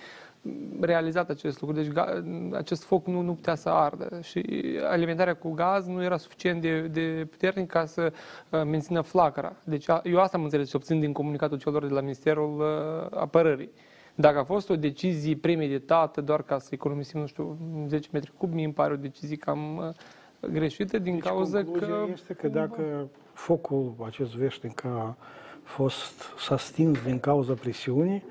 realizat 0.81 1.31
acest 1.31 1.61
lucru. 1.61 1.77
Deci 1.77 1.93
ga- 1.93 2.23
acest 2.53 2.85
foc 2.85 3.07
nu, 3.07 3.21
nu 3.21 3.35
putea 3.35 3.55
să 3.55 3.69
ardă 3.69 4.19
și 4.23 4.45
alimentarea 4.91 5.35
cu 5.35 5.51
gaz 5.51 5.87
nu 5.87 6.03
era 6.03 6.17
suficient 6.17 6.61
de, 6.61 6.81
de 6.81 7.27
puternic 7.31 7.71
ca 7.71 7.85
să 7.85 8.13
uh, 8.51 8.63
mențină 8.65 9.01
flacăra. 9.01 9.53
Deci 9.65 9.89
a- 9.89 10.01
eu 10.05 10.21
asta 10.21 10.37
am 10.37 10.43
înțeles 10.43 10.69
și 10.69 10.77
obțin 10.77 11.01
din 11.01 11.13
comunicatul 11.13 11.59
celor 11.59 11.87
de 11.87 11.93
la 11.95 12.01
Ministerul 12.01 12.61
uh, 12.61 13.19
Apărării. 13.19 13.71
Dacă 14.15 14.39
a 14.39 14.45
fost 14.45 14.71
o 14.71 14.77
decizie 14.77 15.37
premeditată 15.37 16.21
doar 16.21 16.43
ca 16.43 16.59
să 16.59 16.69
economisim, 16.71 17.21
nu 17.21 17.27
știu, 17.27 17.59
10 17.89 18.09
metri 18.13 18.33
cub, 18.37 18.53
mi 18.53 18.65
îmi 18.65 18.73
pare 18.73 18.93
o 18.93 18.97
decizie 18.97 19.37
cam 19.37 19.77
uh, 19.77 20.51
greșită 20.51 20.99
din 20.99 21.13
Deci 21.15 21.23
cauza 21.23 21.65
concluzia 21.65 21.95
că... 21.95 22.07
este 22.13 22.33
că 22.35 22.49
dacă 22.49 23.09
focul 23.33 23.95
acest 24.07 24.35
veșnic 24.35 24.85
a 24.85 25.17
fost 25.63 26.23
s-a 26.39 26.57
stins 26.57 27.03
din 27.03 27.21
cauza 27.21 27.53
presiunii, 27.53 28.25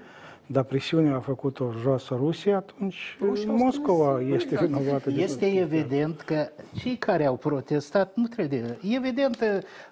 dar 0.52 0.64
presiunea 0.64 1.16
a 1.16 1.20
făcut-o 1.20 1.72
joasă 1.82 2.16
Rusia, 2.16 2.56
atunci 2.56 3.18
Moscova 3.46 4.22
este 4.22 4.66
vinovată. 4.66 5.10
de 5.10 5.22
Este 5.22 5.46
tot. 5.46 5.60
evident 5.60 6.22
că 6.22 6.50
cei 6.78 6.96
care 6.96 7.26
au 7.26 7.36
protestat 7.36 8.12
nu 8.16 8.28
trebuie. 8.28 8.78
Evident, 8.96 9.38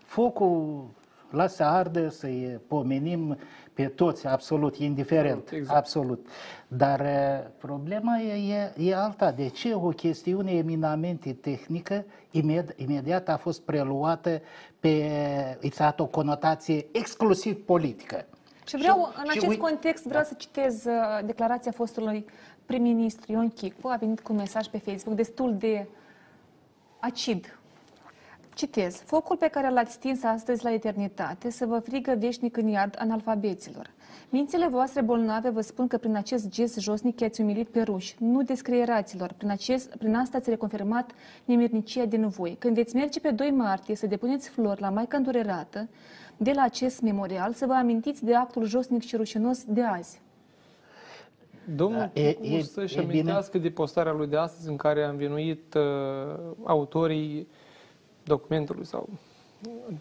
focul 0.06 0.86
lasă 1.30 1.64
ardă 1.64 2.10
să-i 2.10 2.60
pomenim 2.68 3.38
pe 3.74 3.86
toți, 3.86 4.28
absolut, 4.28 4.76
indiferent, 4.76 5.52
exact. 5.52 5.78
absolut. 5.78 6.28
Dar 6.68 7.00
eh, 7.00 7.50
problema 7.58 8.18
e, 8.20 8.54
e, 8.54 8.90
e 8.90 8.96
alta. 8.96 9.32
De 9.32 9.48
ce 9.48 9.74
o 9.74 9.90
chestiune 9.90 10.52
eminamente 10.52 11.34
tehnică 11.34 12.06
imediat, 12.32 12.74
imediat 12.78 13.30
a 13.30 13.38
fost 13.38 13.62
preluată 13.62 14.42
pe, 14.80 15.10
îți 15.62 15.82
a 15.82 15.84
dat 15.84 16.00
o 16.00 16.06
conotație 16.06 16.86
exclusiv 16.92 17.66
politică? 17.66 18.26
Și 18.70 18.78
vreau, 18.78 19.14
în 19.16 19.24
și 19.24 19.38
acest 19.38 19.48
ui- 19.48 19.58
context, 19.58 20.06
vreau 20.06 20.24
să 20.24 20.34
citez 20.38 20.86
uh, 20.86 21.20
declarația 21.26 21.72
fostului 21.72 22.26
prim-ministru 22.66 23.32
Ion 23.32 23.50
Chicu. 23.50 23.88
A 23.88 23.96
venit 23.96 24.20
cu 24.20 24.32
un 24.32 24.38
mesaj 24.38 24.68
pe 24.68 24.78
Facebook 24.78 25.16
destul 25.16 25.56
de 25.58 25.88
acid. 27.00 27.60
Citez. 28.54 29.02
Focul 29.06 29.38
pe 29.38 29.48
care 29.48 29.70
l-ați 29.70 29.92
stins 29.92 30.24
astăzi 30.24 30.64
la 30.64 30.72
eternitate 30.72 31.50
să 31.50 31.66
vă 31.66 31.80
frigă 31.80 32.16
veșnic 32.20 32.58
în 32.58 32.68
iad 32.68 32.96
analfabeților. 33.00 33.92
Mințile 34.30 34.68
voastre 34.68 35.02
bolnave 35.02 35.50
vă 35.50 35.62
spun 35.62 35.88
că 35.88 35.98
prin 35.98 36.16
acest 36.16 36.50
gest 36.50 36.80
josnic 36.80 37.20
i-ați 37.20 37.42
umilit 37.42 37.68
pe 37.68 37.82
ruși, 37.82 38.16
nu 38.20 38.44
descrieraților. 38.44 39.34
Prin, 39.38 39.50
acest, 39.50 39.96
prin 39.96 40.16
asta 40.16 40.38
ați 40.38 40.50
reconfirmat 40.50 41.12
nemirnicia 41.46 42.06
din 42.06 42.28
voi. 42.28 42.56
Când 42.60 42.76
veți 42.76 42.96
merge 42.96 43.20
pe 43.20 43.32
2 43.32 43.52
martie 43.52 43.96
să 43.96 44.08
depuneți 44.08 44.50
flori 44.50 44.82
la 44.82 44.90
Maica 44.90 45.18
Îndurerată, 45.18 45.88
de 46.42 46.52
la 46.56 46.62
acest 46.62 47.02
memorial, 47.02 47.54
să 47.54 47.66
vă 47.66 47.74
amintiți 47.74 48.24
de 48.26 48.36
actul 48.36 48.66
josnic 48.66 49.02
și 49.04 49.16
rușinos 49.16 49.64
de 49.68 49.82
azi. 49.84 50.22
Domnul 51.76 52.10
Da, 52.14 52.22
e- 52.22 52.32
Chicuț 52.34 52.60
e- 52.60 52.72
să-și 52.72 52.98
e 52.98 53.02
bine. 53.02 53.12
amintească 53.14 53.58
de 53.58 53.70
postarea 53.70 54.12
lui 54.12 54.28
de 54.28 54.38
astăzi 54.38 54.70
în 54.70 54.76
care 54.76 55.04
a 55.04 55.10
învinuit 55.10 55.74
uh, 55.74 56.40
autorii 56.64 57.48
documentului 58.24 58.86
sau 58.86 59.10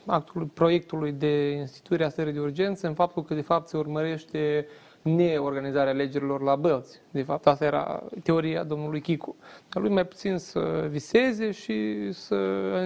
actului, 0.07 0.47
proiectului 0.55 1.13
de 1.13 1.51
instituire 1.51 2.05
a 2.05 2.09
stării 2.09 2.33
de 2.33 2.41
urgență 2.41 2.87
în 2.87 2.95
faptul 2.95 3.25
că 3.25 3.35
de 3.35 3.41
fapt 3.41 3.69
se 3.69 3.77
urmărește 3.77 4.67
neorganizarea 5.15 5.93
alegerilor 5.93 6.43
la 6.43 6.57
Bălți. 6.57 7.01
De 7.11 7.23
fapt, 7.23 7.47
asta 7.47 7.65
era 7.65 8.03
teoria 8.23 8.63
domnului 8.65 9.01
Chicu. 9.01 9.37
Dar 9.69 9.83
lui 9.83 9.93
mai 9.93 10.07
puțin 10.07 10.39
să 10.39 10.87
viseze 10.91 11.51
și 11.51 12.09
să 12.13 12.35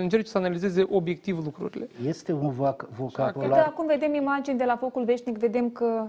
încerce 0.00 0.30
să 0.30 0.38
analizeze 0.38 0.86
obiectiv 0.90 1.44
lucrurile. 1.44 1.88
Este 2.06 2.32
un 2.32 2.50
voc- 2.52 2.82
Uite, 2.82 2.94
vocabular 2.96 3.64
acum 3.66 3.86
vedem 3.86 4.14
imagini 4.14 4.58
de 4.58 4.64
la 4.64 4.76
focul 4.76 5.04
veșnic, 5.04 5.38
vedem 5.38 5.70
că 5.70 6.06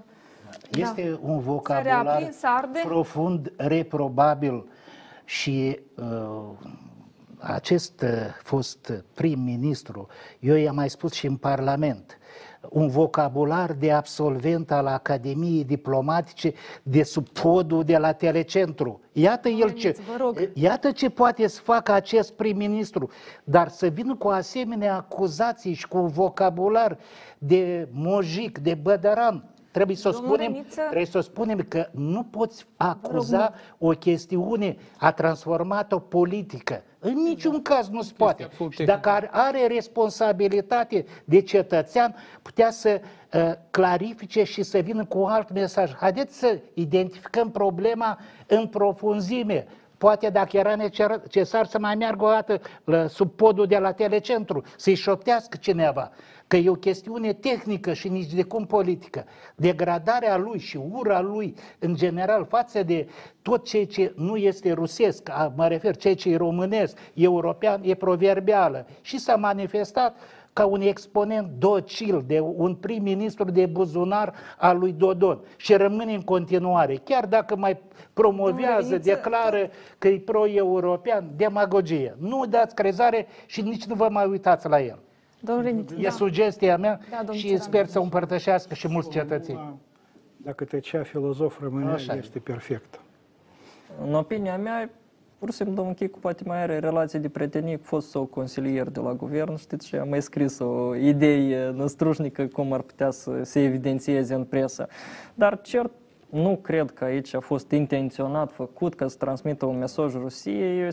Este 0.72 1.20
un 1.22 1.36
S-a 1.36 1.41
vocabular 1.45 2.03
reaprins, 2.03 2.38
arde. 2.43 2.80
profund 2.86 3.53
reprobabil 3.57 4.66
și 5.26 5.80
uh, 5.95 6.41
acest 7.39 8.01
uh, 8.01 8.09
fost 8.43 9.03
prim-ministru, 9.14 10.07
eu 10.39 10.55
i-am 10.55 10.76
mai 10.76 10.89
spus 10.89 11.11
și 11.14 11.26
în 11.26 11.36
Parlament, 11.36 12.18
un 12.70 12.88
vocabular 12.88 13.74
de 13.74 13.91
absolvent 13.91 14.72
al 14.72 14.88
Academiei 14.88 15.64
Diplomatice 15.64 16.53
de 16.84 17.03
sub 17.03 17.30
podul 17.30 17.84
de 17.84 17.97
la 17.97 18.11
Telecentru. 18.11 19.01
Iată 19.11 19.49
el 19.49 19.70
ce, 19.70 19.95
iată 20.53 20.91
ce 20.91 21.09
poate 21.09 21.47
să 21.47 21.61
facă 21.61 21.91
acest 21.91 22.34
prim-ministru, 22.34 23.09
dar 23.43 23.68
să 23.68 23.88
vină 23.88 24.16
cu 24.16 24.28
asemenea 24.28 24.95
acuzații 24.95 25.74
și 25.74 25.88
cu 25.88 25.97
un 25.97 26.07
vocabular 26.07 26.97
de 27.38 27.88
mojic, 27.91 28.57
de 28.57 28.74
bădăran, 28.74 29.52
Trebuie 29.74 29.95
să, 29.95 30.11
spunem, 30.11 30.65
trebuie 30.76 31.05
să 31.05 31.19
spunem 31.19 31.65
că 31.67 31.88
nu 31.91 32.24
poți 32.24 32.65
acuza 32.78 33.53
o 33.78 33.89
chestiune, 33.89 34.78
a 34.97 35.11
transformat-o 35.11 35.99
politică. 35.99 36.84
În 36.99 37.13
niciun 37.13 37.61
caz 37.61 37.89
nu 37.89 38.01
se 38.01 38.13
poate. 38.17 38.49
Și 38.69 38.84
dacă 38.84 39.09
are, 39.09 39.30
are 39.32 39.67
responsabilitate 39.67 41.05
de 41.26 41.41
cetățean, 41.41 42.15
putea 42.41 42.71
să 42.71 43.01
uh, 43.34 43.51
clarifice 43.71 44.43
și 44.43 44.63
să 44.63 44.78
vină 44.78 45.05
cu 45.05 45.24
alt 45.24 45.51
mesaj. 45.51 45.93
Haideți 45.93 46.38
să 46.39 46.59
identificăm 46.74 47.51
problema 47.51 48.19
în 48.47 48.67
profunzime. 48.67 49.67
Poate 50.03 50.29
dacă 50.29 50.57
era 50.57 50.75
necesar 50.75 51.65
să 51.65 51.79
mai 51.79 51.95
meargă 51.95 52.25
o 52.25 52.29
dată 52.29 52.61
la, 52.83 53.07
sub 53.07 53.31
podul 53.31 53.65
de 53.65 53.77
la 53.77 53.91
telecentru, 53.91 54.63
să-i 54.77 54.95
șoptească 54.95 55.57
cineva 55.57 56.11
că 56.47 56.55
e 56.55 56.69
o 56.69 56.73
chestiune 56.73 57.33
tehnică 57.33 57.93
și 57.93 58.09
nici 58.09 58.33
de 58.33 58.43
cum 58.43 58.65
politică. 58.65 59.25
Degradarea 59.55 60.37
lui 60.37 60.59
și 60.59 60.79
ura 60.91 61.21
lui, 61.21 61.55
în 61.79 61.95
general, 61.95 62.45
față 62.45 62.83
de 62.83 63.07
tot 63.41 63.65
ceea 63.65 63.85
ce 63.85 64.13
nu 64.15 64.35
este 64.35 64.71
rusesc, 64.71 65.29
mă 65.55 65.67
refer, 65.67 65.95
ceea 65.95 66.15
ce 66.15 66.29
e 66.29 66.37
românesc, 66.37 66.97
european, 67.13 67.81
e 67.83 67.93
proverbială. 67.93 68.87
Și 69.01 69.17
s-a 69.17 69.35
manifestat 69.35 70.15
ca 70.53 70.65
un 70.65 70.81
exponent 70.81 71.49
docil, 71.57 72.23
de 72.27 72.39
un 72.39 72.75
prim-ministru 72.75 73.51
de 73.51 73.65
buzunar 73.65 74.33
al 74.57 74.79
lui 74.79 74.91
Dodon 74.91 75.39
și 75.55 75.73
rămâne 75.73 76.13
în 76.13 76.21
continuare, 76.21 76.95
chiar 76.95 77.25
dacă 77.25 77.55
mai 77.55 77.81
promovează, 78.13 78.97
declară 78.97 79.69
că 79.97 80.07
e 80.07 80.19
pro-european, 80.19 81.29
demagogie. 81.35 82.15
Nu 82.19 82.45
dați 82.45 82.75
crezare 82.75 83.27
și 83.45 83.61
nici 83.61 83.85
nu 83.85 83.95
vă 83.95 84.07
mai 84.11 84.25
uitați 84.25 84.67
la 84.67 84.81
el. 84.81 84.99
Domnul 85.39 85.63
Reniță, 85.63 85.95
E 85.97 86.03
da. 86.03 86.09
sugestia 86.09 86.77
mea 86.77 86.99
Da, 87.25 87.31
și 87.31 87.57
sper 87.57 87.85
să 87.85 87.99
o 87.99 88.01
împărtășească 88.01 88.73
și 88.73 88.87
mulți 88.87 89.09
cetățeni. 89.09 89.79
Dacă 90.37 90.63
tăcea 90.65 91.03
filozof 91.03 91.61
rămânea, 91.61 91.93
Așa. 91.93 92.15
este 92.15 92.39
perfect. 92.39 92.99
În 94.05 94.13
opinia 94.13 94.57
mea, 94.57 94.89
pur 95.43 95.51
și 95.51 95.57
simplu, 95.57 95.75
domnul 95.75 95.93
Chicu 95.93 96.19
poate 96.19 96.43
mai 96.45 96.61
are 96.61 96.79
relație 96.79 97.19
de 97.19 97.29
prietenie 97.29 97.75
cu 97.75 97.83
fost 97.85 98.09
sau 98.09 98.25
consilier 98.25 98.89
de 98.89 98.99
la 98.99 99.13
guvern, 99.13 99.55
știți, 99.55 99.87
și 99.87 99.95
a 99.95 100.03
mai 100.03 100.21
scris 100.21 100.59
o 100.59 100.95
idee 100.95 101.69
năstrușnică 101.69 102.45
cum 102.45 102.73
ar 102.73 102.81
putea 102.81 103.11
să 103.11 103.39
se 103.41 103.63
evidențieze 103.63 104.33
în 104.33 104.43
presă. 104.43 104.87
Dar 105.33 105.61
cert 105.61 105.91
nu 106.29 106.59
cred 106.61 106.91
că 106.91 107.03
aici 107.03 107.33
a 107.33 107.39
fost 107.39 107.71
intenționat 107.71 108.51
făcut 108.51 108.95
ca 108.95 109.07
să 109.07 109.17
transmită 109.17 109.65
un 109.65 109.77
mesaj 109.77 110.13
Rusiei, 110.13 110.87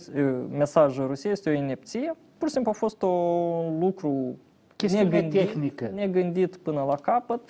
mesaj 0.50 0.98
Rusiei 0.98 1.32
este 1.32 1.50
o 1.50 1.52
inepție, 1.52 2.14
pur 2.38 2.48
și 2.48 2.54
simplu 2.54 2.70
a 2.70 2.78
fost 2.78 3.02
un 3.02 3.78
lucru 3.78 4.36
Chestiune 4.76 5.04
negândit, 5.04 5.40
tehnică. 5.40 5.90
negândit 5.94 6.56
până 6.56 6.84
la 6.88 6.94
capăt. 6.94 7.40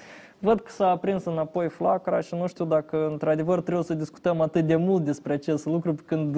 Văd 0.43 0.61
că 0.61 0.71
s-a 0.71 0.91
aprins 0.91 1.25
înapoi 1.25 1.69
flacăra 1.69 2.21
și 2.21 2.35
nu 2.35 2.47
știu 2.47 2.65
dacă 2.65 3.09
într-adevăr 3.11 3.61
trebuie 3.61 3.85
să 3.85 3.95
discutăm 3.95 4.41
atât 4.41 4.67
de 4.67 4.77
mult 4.77 5.05
despre 5.05 5.33
acest 5.33 5.67
lucru 5.67 5.95
când 6.07 6.37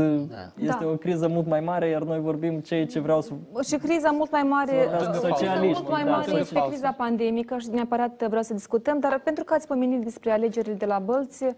este 0.59 0.77
Da. 0.85 0.87
o 0.89 0.97
criză 0.97 1.29
mult 1.29 1.47
mai 1.47 1.61
mare, 1.61 1.89
iar 1.89 2.03
noi 2.03 2.21
vorbim 2.21 2.59
ceea 2.59 2.87
ce 2.87 3.01
vreau 3.01 3.21
să... 3.21 3.33
Și 3.65 3.77
criza 3.77 4.11
mult 4.11 4.31
mai 4.31 4.43
mare, 4.43 4.71
Să 4.71 4.89
vorbească 4.89 5.11
criza 5.19 5.29
socialiști, 5.35 5.83
mult 5.83 5.93
mai 5.93 6.05
da, 6.05 6.11
mare 6.11 6.25
sunt 6.27 6.39
este 6.39 6.55
false. 6.55 6.69
criza 6.71 6.91
pandemică 6.93 7.57
și 7.59 7.69
neapărat 7.71 8.27
vreau 8.27 8.43
să 8.43 8.55
discutăm, 8.55 8.99
dar 8.99 9.21
pentru 9.25 9.45
că 9.45 9.55
ați 9.55 9.67
pomenit 9.67 10.01
despre 10.03 10.31
alegerile 10.31 10.75
de 10.75 10.87
la 10.87 10.99
Bălți, 10.99 11.45
uh, 11.45 11.53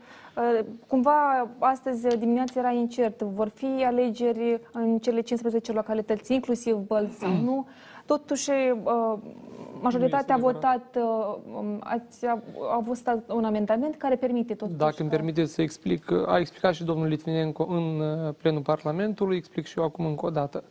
cumva 0.86 1.48
astăzi 1.58 2.16
dimineața 2.18 2.60
era 2.60 2.70
incert, 2.70 3.22
vor 3.22 3.48
fi 3.48 3.84
alegeri 3.86 4.60
în 4.72 4.98
cele 4.98 5.20
15 5.20 5.72
localități, 5.72 6.32
inclusiv 6.34 6.74
Bălți 6.76 7.18
sau 7.18 7.30
nu. 7.44 7.66
Totuși, 8.06 8.50
uh, 8.50 9.18
majoritatea 9.80 10.34
a 10.34 10.38
votat, 10.38 10.96
uh, 10.96 11.36
um, 11.56 11.80
ați 11.80 12.26
a, 12.26 12.42
a 12.72 12.78
votat 12.78 13.30
un 13.30 13.44
amendament 13.44 13.96
care 13.96 14.16
permite 14.16 14.54
totuși... 14.54 14.78
Dacă 14.78 14.96
îmi 14.98 15.10
permiteți 15.10 15.52
să 15.52 15.62
explic, 15.62 16.10
a 16.26 16.38
explicat 16.38 16.74
și 16.74 16.84
domnul 16.84 17.06
Litvinenko 17.06 17.66
în 17.68 18.00
uh, 18.00 18.34
plenul 18.36 18.60
Parlamentului, 18.60 19.36
explic 19.36 19.66
și 19.66 19.78
eu 19.78 19.84
acum 19.84 20.06
încă 20.06 20.26
o 20.26 20.30
dată. 20.30 20.64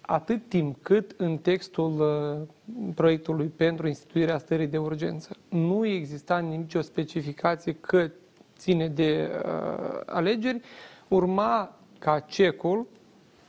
Atât 0.00 0.48
timp 0.48 0.82
cât 0.82 1.14
în 1.16 1.36
textul 1.36 2.00
uh, 2.00 2.84
proiectului 2.94 3.46
pentru 3.46 3.86
instituirea 3.86 4.38
stării 4.38 4.66
de 4.66 4.78
urgență 4.78 5.36
nu 5.48 5.86
exista 5.86 6.38
nicio 6.38 6.80
specificație 6.80 7.72
că 7.72 8.10
ține 8.58 8.88
de 8.88 9.30
uh, 9.44 10.00
alegeri, 10.06 10.60
urma 11.08 11.76
ca 11.98 12.20
cecul, 12.20 12.86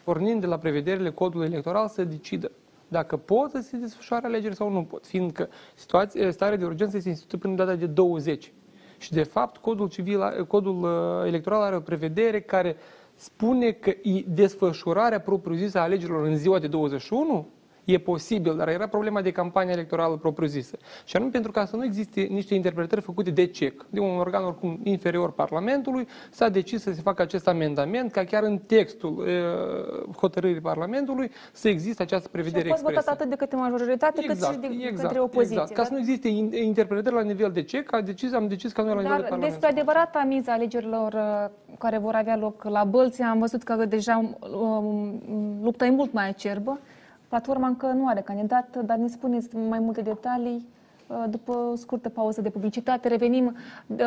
pornind 0.04 0.42
de 0.42 0.48
la 0.48 0.58
prevederile 0.58 1.12
codului 1.12 1.46
electoral, 1.46 1.88
să 1.88 2.04
decidă 2.04 2.52
dacă 2.88 3.18
pot 3.18 3.50
să 3.52 3.62
se 3.62 3.78
desfășoare 3.78 4.26
alegeri 4.26 4.56
sau 4.56 4.70
nu 4.70 4.84
pot, 4.84 5.06
fiindcă 5.06 5.50
situația, 5.76 6.32
starea 6.32 6.58
de 6.58 6.66
urgență 6.66 6.98
este 6.98 7.10
instituită 7.10 7.38
până 7.38 7.54
în 7.54 7.60
data 7.66 7.76
de 7.76 7.86
20. 7.86 8.54
Și, 8.98 9.12
de 9.14 9.24
fapt, 9.24 9.58
codul, 9.58 9.88
civil, 9.90 10.46
codul 10.48 10.84
uh, 10.84 11.28
electoral 11.28 11.62
are 11.62 11.76
o 11.76 11.80
prevedere 11.80 12.42
care 12.42 12.76
spune 13.16 13.72
că 13.72 13.90
i- 14.02 14.26
desfășurarea 14.30 15.20
propriu-zisă 15.20 15.78
a 15.78 15.82
alegerilor 15.82 16.26
în 16.26 16.38
ziua 16.38 16.60
de 16.60 16.68
21 16.68 17.48
e 17.88 17.98
posibil, 17.98 18.56
dar 18.58 18.68
era 18.68 18.88
problema 18.88 19.22
de 19.22 19.32
campanie 19.32 19.72
electorală 19.72 20.16
propriu-zisă. 20.16 20.78
Și 21.06 21.16
anume 21.16 21.32
pentru 21.32 21.52
ca 21.52 21.66
să 21.66 21.76
nu 21.76 21.84
existe 21.84 22.22
niște 22.22 22.54
interpretări 22.56 23.02
făcute 23.02 23.30
de 23.30 23.46
CEC, 23.46 23.86
de 23.90 24.00
un 24.00 24.18
organ 24.18 24.44
oricum 24.44 24.80
inferior 24.84 25.32
Parlamentului, 25.32 26.08
s-a 26.30 26.50
decis 26.50 26.82
să 26.82 26.94
se 26.94 27.02
facă 27.02 27.22
acest 27.22 27.48
amendament 27.48 28.12
ca 28.12 28.24
chiar 28.24 28.44
în 28.44 28.58
textul 28.58 29.18
uh, 29.18 30.14
hotărârii 30.18 30.62
Parlamentului 30.62 31.32
să 31.52 31.70
existe 31.70 32.02
această 32.02 32.26
Și 32.26 32.32
prevedere 32.32 32.68
a 32.68 32.72
fost 32.72 32.82
votat 32.82 32.96
expresă. 32.98 33.18
atât 33.22 33.30
de 33.30 33.36
către 33.36 33.58
majoritate, 33.58 34.22
cât 34.26 34.44
și 34.44 34.58
de 34.58 34.94
către 35.02 35.20
opoziție. 35.20 35.56
Exact. 35.62 35.74
Ca 35.78 35.84
să 35.84 35.92
nu 35.94 35.98
existe 36.00 36.30
in- 36.30 36.64
interpretări 36.64 37.16
la 37.16 37.22
nivel 37.22 37.52
de 37.52 37.62
CEC, 37.64 37.94
a 37.94 38.02
decis, 38.02 38.34
am 38.34 38.48
decis 38.48 38.72
ca 38.72 38.82
noi 38.82 38.94
la 38.96 39.02
nivel 39.02 39.16
de 39.16 39.22
Dar 39.22 39.30
Parlament. 39.30 39.60
despre 39.60 39.80
adevărata 39.80 40.24
miza 40.28 40.52
alegerilor 40.54 41.14
uh, 41.14 41.76
care 41.78 41.98
vor 41.98 42.14
avea 42.16 42.38
loc 42.38 42.64
la 42.64 42.84
Bălți, 42.84 43.22
am 43.22 43.40
văzut 43.40 43.64
că 43.64 43.86
deja 43.86 44.38
um, 44.52 45.22
lupta 45.64 45.86
e 45.86 45.90
mult 45.90 46.14
mai 46.14 46.28
acerbă. 46.28 46.80
Platforma 47.28 47.68
încă 47.68 47.86
nu 47.86 48.08
are 48.08 48.22
candidat, 48.22 48.86
dar 48.86 48.98
ne 48.98 49.08
spuneți 49.08 49.56
mai 49.56 49.80
multe 49.80 50.02
detalii 50.02 50.68
uh, 51.08 51.24
după 51.30 51.52
o 51.52 51.76
scurtă 51.76 52.10
pauză 52.10 52.42
de 52.42 52.50
publicitate. 52.50 53.08
Revenim 53.08 53.56
uh, 53.88 53.98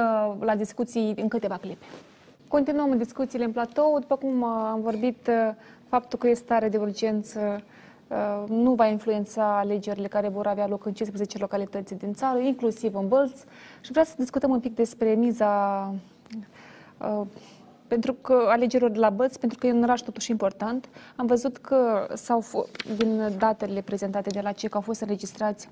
la 0.41 0.57
discuții 0.57 1.15
în 1.17 1.29
câteva 1.29 1.57
clipe. 1.57 1.85
Continuăm 2.49 2.97
discuțiile 2.97 3.45
în 3.45 3.53
platou. 3.53 3.99
După 3.99 4.17
cum 4.17 4.41
uh, 4.41 4.49
am 4.71 4.81
vorbit, 4.81 5.27
uh, 5.27 5.55
faptul 5.89 6.19
că 6.19 6.29
este 6.29 6.45
stare 6.45 6.69
de 6.69 6.77
urgență 6.77 7.63
uh, 8.09 8.49
nu 8.49 8.75
va 8.75 8.87
influența 8.87 9.59
alegerile 9.59 10.09
care 10.09 10.29
vor 10.29 10.47
avea 10.47 10.67
loc 10.67 10.87
în 10.87 10.93
15 10.93 11.39
localități 11.39 11.95
din 11.95 12.13
țară, 12.13 12.39
inclusiv 12.39 12.95
în 12.95 13.09
Bălți. 13.09 13.45
Și 13.81 13.91
vreau 13.91 14.05
să 14.05 14.15
discutăm 14.19 14.51
un 14.51 14.61
pic 14.61 14.75
despre 14.75 15.15
miza 15.15 15.95
uh, 16.99 17.27
pentru 17.91 18.13
că 18.13 18.47
alegerilor 18.49 18.91
de 18.91 18.99
la 18.99 19.11
Bălți, 19.11 19.39
pentru 19.39 19.59
că 19.59 19.67
e 19.67 19.73
un 19.73 19.83
oraș 19.83 20.01
totuși 20.01 20.31
important. 20.31 20.89
Am 21.17 21.27
văzut 21.27 21.57
că 21.57 22.09
s-au, 22.15 22.43
fo- 22.43 22.97
din 22.97 23.33
datele 23.39 23.81
prezentate 23.81 24.31
de 24.31 24.41
la 24.41 24.53
CEC, 24.53 24.75
au 24.75 24.81
fost 24.81 25.01
înregistrați 25.01 25.69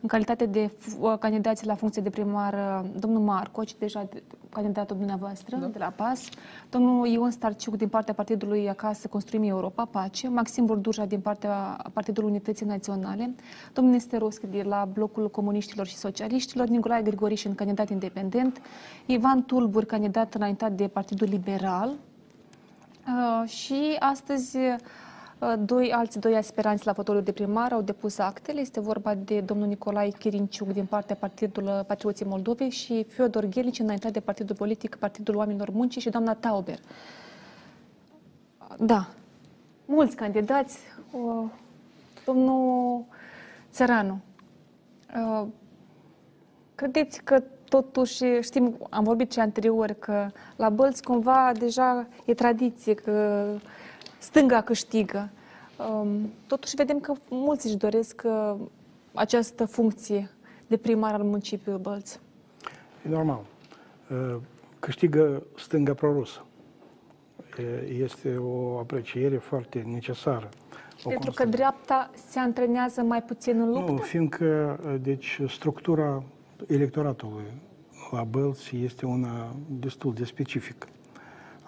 în 0.00 0.08
calitate 0.08 0.46
de 0.46 0.70
f- 0.70 0.98
uh, 1.00 1.18
candidați 1.18 1.66
la 1.66 1.74
funcție 1.74 2.02
de 2.02 2.10
primar, 2.10 2.54
uh, 2.54 2.90
domnul 2.98 3.20
Marcoci, 3.22 3.74
deja 3.78 4.06
de- 4.10 4.22
candidatul 4.50 4.96
dumneavoastră 4.96 5.56
da. 5.56 5.66
de 5.66 5.78
la 5.78 5.92
PAS, 5.96 6.28
domnul 6.70 7.06
Ion 7.06 7.30
Starciuc 7.30 7.76
din 7.76 7.88
partea 7.88 8.14
Partidului 8.14 8.68
Acasă 8.68 9.08
Construim 9.08 9.42
Europa, 9.42 9.84
PACE, 9.84 10.28
Maxim 10.28 10.64
Burduja 10.64 11.04
din 11.04 11.20
partea 11.20 11.76
Partidului 11.92 12.30
Unității 12.30 12.66
Naționale, 12.66 13.34
domnul 13.72 13.92
Nesterovski 13.92 14.46
de 14.46 14.62
la 14.62 14.88
Blocul 14.92 15.30
Comuniștilor 15.30 15.86
și 15.86 15.96
Socialiștilor, 15.96 16.66
Nicolae 16.66 17.02
Grigorișin, 17.02 17.54
candidat 17.54 17.90
independent, 17.90 18.60
Ivan 19.06 19.44
Tulbur, 19.44 19.84
candidat 19.84 20.34
înaintat 20.34 20.72
de 20.72 20.86
Partidul 20.88 21.28
Liberal, 21.30 21.90
Uh, 23.08 23.48
și 23.48 23.96
astăzi 23.98 24.56
uh, 24.56 24.74
doi, 25.58 25.92
alți 25.92 26.18
doi 26.18 26.36
aspiranți 26.36 26.86
la 26.86 26.92
fotoliul 26.92 27.24
de 27.24 27.32
primar 27.32 27.72
au 27.72 27.82
depus 27.82 28.18
actele. 28.18 28.60
Este 28.60 28.80
vorba 28.80 29.14
de 29.14 29.40
domnul 29.40 29.66
Nicolae 29.66 30.10
Chirinciuc 30.10 30.72
din 30.72 30.84
partea 30.84 31.16
Partidului 31.16 31.82
Patrioții 31.86 32.26
Moldovei 32.26 32.70
și 32.70 33.04
Fiodor 33.08 33.44
Ghelici 33.44 33.78
înaintat 33.78 34.12
de 34.12 34.20
Partidul 34.20 34.56
Politic 34.56 34.96
Partidul 34.96 35.36
Oamenilor 35.36 35.70
Muncii 35.70 36.00
și 36.00 36.10
doamna 36.10 36.34
Tauber. 36.34 36.78
Da, 38.78 39.08
mulți 39.84 40.16
candidați. 40.16 40.78
Uh, 41.10 41.44
Domnul 42.24 43.04
Țăranu, 43.70 44.20
uh, 45.16 45.46
Credeți 46.78 47.22
că 47.22 47.42
totuși, 47.68 48.24
știm, 48.40 48.76
am 48.90 49.04
vorbit 49.04 49.32
și 49.32 49.38
anterior, 49.38 49.92
că 49.92 50.26
la 50.56 50.68
Bălți 50.68 51.02
cumva 51.02 51.52
deja 51.58 52.06
e 52.24 52.34
tradiție 52.34 52.94
că 52.94 53.46
stânga 54.18 54.60
câștigă. 54.60 55.30
Um, 55.90 56.30
Totuși 56.46 56.74
vedem 56.74 57.00
că 57.00 57.12
mulți 57.28 57.66
își 57.66 57.76
doresc 57.76 58.22
uh, 58.24 58.54
această 59.14 59.64
funcție 59.64 60.30
de 60.66 60.76
primar 60.76 61.14
al 61.14 61.22
municipiului 61.22 61.80
Bălți? 61.80 62.20
E 63.06 63.08
normal. 63.08 63.44
Câștigă 64.78 65.42
stânga 65.56 65.94
prorusă. 65.94 66.44
Este 67.98 68.36
o 68.36 68.78
apreciere 68.78 69.36
foarte 69.36 69.84
necesară. 69.86 70.48
O 71.04 71.08
pentru 71.08 71.30
că 71.30 71.44
dreapta 71.44 72.10
se 72.28 72.38
antrenează 72.38 73.02
mai 73.02 73.22
puțin 73.22 73.60
în 73.60 73.68
luptă? 73.68 73.90
Nu, 73.90 73.96
fiindcă 73.96 74.80
deci, 75.02 75.40
structura 75.48 76.22
electoratului 76.66 77.44
la 78.10 78.24
Bălți 78.24 78.76
este 78.76 79.06
una 79.06 79.54
destul 79.68 80.14
de 80.14 80.24
specifică. 80.24 80.88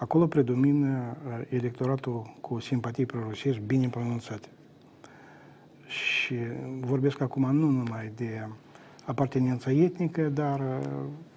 Acolo 0.01 0.27
predomină 0.27 1.17
electoratul 1.49 2.35
cu 2.41 2.59
simpatii 2.59 3.05
prorusești 3.05 3.61
bine 3.65 3.87
pronunțate. 3.87 4.47
Și 5.87 6.35
vorbesc 6.79 7.21
acum 7.21 7.55
nu 7.55 7.69
numai 7.69 8.11
de 8.15 8.47
apartenența 9.05 9.71
etnică, 9.71 10.21
dar 10.21 10.61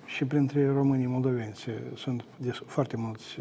și 0.05 0.24
printre 0.24 0.70
românii 0.73 1.07
moldoveni 1.07 1.55
sunt 1.95 2.24
foarte 2.66 2.97
mulți 2.97 3.39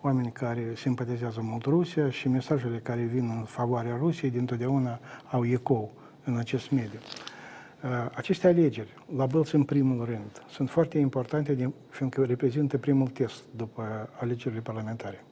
oameni 0.00 0.32
care 0.32 0.72
simpatizează 0.76 1.40
mult 1.42 1.64
Rusia 1.64 2.10
și 2.10 2.28
mesajele 2.28 2.78
care 2.78 3.02
vin 3.02 3.28
în 3.38 3.44
favoarea 3.44 3.96
Rusiei 3.96 4.30
dintotdeauna 4.30 4.98
au 5.30 5.46
ecou 5.46 5.92
în 6.24 6.36
acest 6.36 6.70
mediu. 6.70 6.98
Aceste 8.14 8.46
alegeri, 8.46 8.94
la 9.16 9.26
Bălți 9.26 9.54
în 9.54 9.64
primul 9.64 10.04
rând, 10.04 10.42
sunt 10.48 10.70
foarte 10.70 10.98
importante 10.98 11.72
fiindcă 11.88 12.24
reprezintă 12.24 12.78
primul 12.78 13.08
test 13.08 13.42
după 13.56 14.08
alegerile 14.20 14.60
parlamentare. 14.60 15.24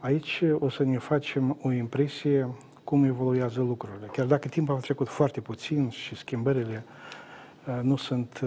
Aici 0.00 0.42
o 0.58 0.68
să 0.68 0.84
ne 0.84 0.98
facem 0.98 1.58
o 1.62 1.72
impresie 1.72 2.48
cum 2.84 3.04
evoluează 3.04 3.60
lucrurile. 3.60 4.06
Chiar 4.06 4.26
dacă 4.26 4.48
timpul 4.48 4.74
a 4.74 4.78
trecut 4.78 5.08
foarte 5.08 5.40
puțin 5.40 5.88
și 5.88 6.16
schimbările 6.16 6.84
nu 7.82 7.96
sunt, 7.96 8.40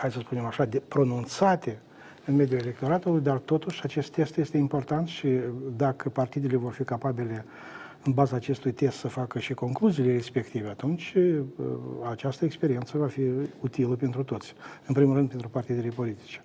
hai 0.00 0.10
să 0.10 0.18
spunem 0.18 0.44
așa, 0.44 0.64
de 0.64 0.82
pronunțate 0.88 1.80
în 2.24 2.34
mediul 2.36 2.60
electoratului, 2.60 3.20
dar 3.20 3.38
totuși 3.38 3.80
acest 3.84 4.12
test 4.12 4.36
este 4.36 4.56
important 4.56 5.08
și 5.08 5.28
dacă 5.76 6.08
partidele 6.08 6.56
vor 6.56 6.72
fi 6.72 6.84
capabile 6.84 7.44
în 8.04 8.12
baza 8.12 8.36
acestui 8.36 8.72
test 8.72 8.98
să 8.98 9.08
facă 9.08 9.38
și 9.38 9.54
concluziile 9.54 10.12
respective, 10.12 10.68
atunci 10.68 11.14
această 12.10 12.44
experiență 12.44 12.98
va 12.98 13.06
fi 13.06 13.22
utilă 13.60 13.94
pentru 13.94 14.22
toți, 14.22 14.54
în 14.86 14.94
primul 14.94 15.14
rând 15.14 15.28
pentru 15.28 15.48
partidele 15.48 15.88
politice. 15.88 16.42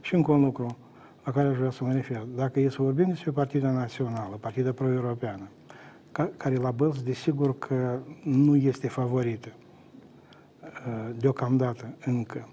Și 0.00 0.14
încă 0.14 0.32
un 0.32 0.44
lucru 0.44 0.76
la 1.24 1.32
care 1.32 1.48
aș 1.48 1.56
vrea 1.56 1.70
să 1.70 1.84
mă 1.84 1.92
refer. 1.92 2.26
Dacă 2.36 2.60
e 2.60 2.68
să 2.68 2.82
vorbim 2.82 3.08
despre 3.08 3.30
Partida 3.30 3.70
Națională, 3.70 4.36
Partida 4.40 4.72
Pro-Europeană, 4.72 5.48
care 6.36 6.56
la 6.56 6.70
Bălți, 6.70 7.04
desigur 7.04 7.58
că 7.58 7.98
nu 8.22 8.56
este 8.56 8.88
favorită 8.88 9.48
deocamdată 11.16 11.94
încă. 12.04 12.48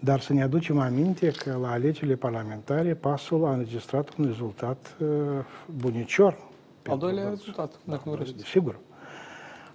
Dar 0.00 0.20
să 0.20 0.32
ne 0.32 0.42
aducem 0.42 0.78
aminte 0.78 1.30
că 1.30 1.58
la 1.60 1.70
alegerile 1.70 2.14
parlamentare 2.14 2.94
pasul 2.94 3.44
a 3.44 3.52
înregistrat 3.52 4.16
un 4.16 4.24
rezultat 4.24 4.96
uh, 5.00 5.08
bunicior. 5.76 6.45
Al 6.90 6.98
doilea 6.98 7.28
rezultat, 7.28 7.78
dacă 7.84 8.02
nu 8.04 8.14
greșesc. 8.14 8.46
Sigur. 8.46 8.78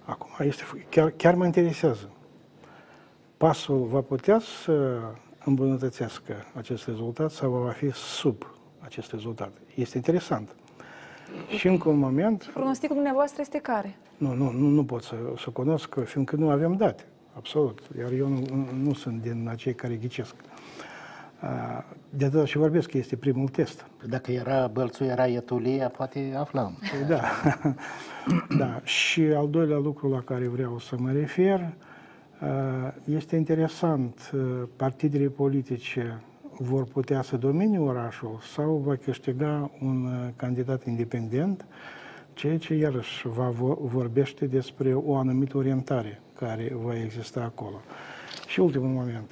Acum, 0.04 0.30
este, 0.46 0.62
chiar, 0.88 1.10
chiar 1.10 1.34
mă 1.34 1.44
interesează. 1.44 2.10
Pasul 3.36 3.84
va 3.84 4.00
putea 4.00 4.38
să 4.64 5.00
îmbunătățească 5.44 6.34
acest 6.54 6.86
rezultat 6.86 7.30
sau 7.30 7.50
va 7.50 7.70
fi 7.70 7.90
sub 7.90 8.46
acest 8.78 9.10
rezultat? 9.10 9.52
Este 9.74 9.96
interesant. 9.96 10.54
Și 11.56 11.66
încă 11.66 11.88
un 11.88 11.98
moment... 11.98 12.50
Pronosticul 12.52 12.94
dumneavoastră 12.94 13.40
este 13.40 13.58
care? 13.58 13.96
Nu, 14.16 14.34
nu, 14.34 14.50
nu, 14.50 14.68
nu 14.68 14.84
pot 14.84 15.02
să, 15.02 15.16
să 15.38 15.50
cunosc, 15.50 16.04
fiindcă 16.04 16.36
nu 16.36 16.50
avem 16.50 16.76
date 16.76 17.06
absolut. 17.36 17.80
Iar 17.98 18.12
eu 18.12 18.28
nu, 18.28 18.68
nu 18.82 18.94
sunt 18.94 19.22
din 19.22 19.48
acei 19.48 19.74
care 19.74 19.94
ghicesc. 19.94 20.34
De 22.10 22.24
atât 22.24 22.46
și 22.46 22.56
vorbesc 22.56 22.90
că 22.90 22.98
este 22.98 23.16
primul 23.16 23.48
test. 23.48 23.86
Dacă 24.08 24.32
era 24.32 24.66
Bălțul, 24.66 25.06
era 25.06 25.26
Etulia, 25.26 25.88
poate 25.88 26.34
aflam. 26.36 26.78
Păi 26.90 27.06
da. 27.08 27.20
da. 28.58 28.80
Și 28.84 29.20
al 29.20 29.50
doilea 29.50 29.78
lucru 29.78 30.08
la 30.08 30.20
care 30.20 30.48
vreau 30.48 30.78
să 30.78 30.96
mă 30.98 31.10
refer, 31.10 31.72
este 33.04 33.36
interesant, 33.36 34.30
partidele 34.76 35.28
politice 35.28 36.22
vor 36.58 36.84
putea 36.84 37.22
să 37.22 37.36
domine 37.36 37.80
orașul 37.80 38.38
sau 38.54 38.82
va 38.86 38.96
câștiga 38.96 39.70
un 39.80 40.08
candidat 40.36 40.84
independent, 40.86 41.66
ceea 42.34 42.58
ce 42.58 42.74
iarăși 42.74 43.28
va 43.28 43.50
vorbește 43.80 44.46
despre 44.46 44.94
o 44.94 45.16
anumită 45.16 45.56
orientare 45.56 46.20
care 46.38 46.76
va 46.82 46.98
exista 46.98 47.40
acolo. 47.40 47.80
Și 48.46 48.60
ultimul 48.60 48.88
moment. 48.88 49.30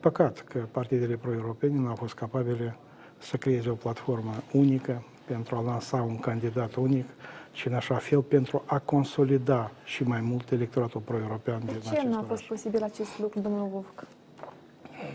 Păcat 0.00 0.44
că 0.48 0.58
partidele 0.70 1.16
pro-europene 1.16 1.78
nu 1.78 1.88
au 1.88 1.94
fost 1.94 2.14
capabile 2.14 2.76
să 3.18 3.36
creeze 3.36 3.68
o 3.68 3.74
platformă 3.74 4.32
unică 4.52 5.02
pentru 5.24 5.56
a 5.56 5.62
lansa 5.62 5.96
un 5.96 6.18
candidat 6.18 6.74
unic 6.74 7.06
și 7.52 7.68
în 7.68 7.74
așa 7.74 7.94
fel 7.94 8.20
pentru 8.20 8.62
a 8.66 8.78
consolida 8.78 9.70
și 9.84 10.02
mai 10.02 10.20
mult 10.20 10.50
electoratul 10.50 11.00
pro-european 11.00 11.60
din 11.64 11.74
acest 11.76 11.92
ce 11.92 12.06
nu 12.08 12.18
a 12.18 12.24
fost 12.26 12.42
posibil 12.42 12.82
acest 12.82 13.18
lucru, 13.18 13.40
domnul 13.40 13.68
Vovc? 13.72 14.06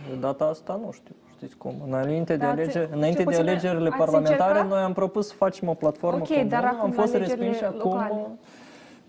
De 0.09 0.15
data 0.19 0.45
asta 0.45 0.79
nu 0.83 0.91
știu. 0.91 1.15
Știți 1.35 1.57
cum? 1.57 1.81
Înainte 1.87 2.37
de, 2.37 2.45
alege, 2.45 2.87
înainte 2.91 3.23
de 3.23 3.35
alegerile 3.35 3.89
parlamentare, 3.97 4.51
încercat? 4.51 4.67
noi 4.67 4.79
am 4.79 4.93
propus 4.93 5.27
să 5.27 5.33
facem 5.33 5.67
o 5.67 5.73
platformă 5.73 6.19
okay, 6.21 6.37
comună, 6.37 6.49
dar 6.49 6.77
am 6.81 6.91
fost 6.91 7.15
respinși 7.15 7.63
acum. 7.63 7.99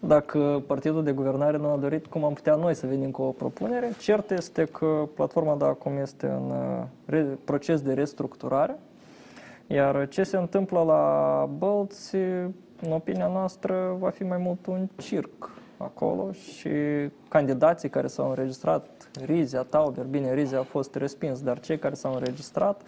Dacă 0.06 0.62
partidul 0.66 1.04
de 1.04 1.12
guvernare 1.12 1.56
nu 1.56 1.70
a 1.70 1.76
dorit, 1.76 2.06
cum 2.06 2.24
am 2.24 2.32
putea 2.32 2.54
noi 2.54 2.74
să 2.74 2.86
venim 2.86 3.10
cu 3.10 3.22
o 3.22 3.30
propunere? 3.30 3.92
Cert 3.98 4.30
este 4.30 4.64
că 4.64 5.08
platforma 5.14 5.56
de 5.56 5.64
acum 5.64 5.96
este 5.96 6.26
în 6.26 6.52
uh, 7.10 7.26
proces 7.44 7.80
de 7.80 7.92
restructurare, 7.92 8.78
iar 9.66 10.08
ce 10.08 10.22
se 10.22 10.36
întâmplă 10.36 10.82
la 10.82 11.48
Bălți, 11.58 12.16
în 12.82 12.92
opinia 12.92 13.26
noastră, 13.26 13.96
va 13.98 14.10
fi 14.10 14.22
mai 14.22 14.38
mult 14.38 14.66
un 14.66 14.88
circ 14.96 15.50
acolo 15.76 16.32
și 16.32 16.70
candidații 17.28 17.88
care 17.88 18.06
s-au 18.06 18.28
înregistrat, 18.28 19.10
Rizia, 19.24 19.62
Tauber, 19.62 20.04
bine, 20.04 20.34
Rizia 20.34 20.58
a 20.58 20.62
fost 20.62 20.94
respins, 20.94 21.42
dar 21.42 21.60
cei 21.60 21.78
care 21.78 21.94
s-au 21.94 22.14
înregistrat 22.14 22.82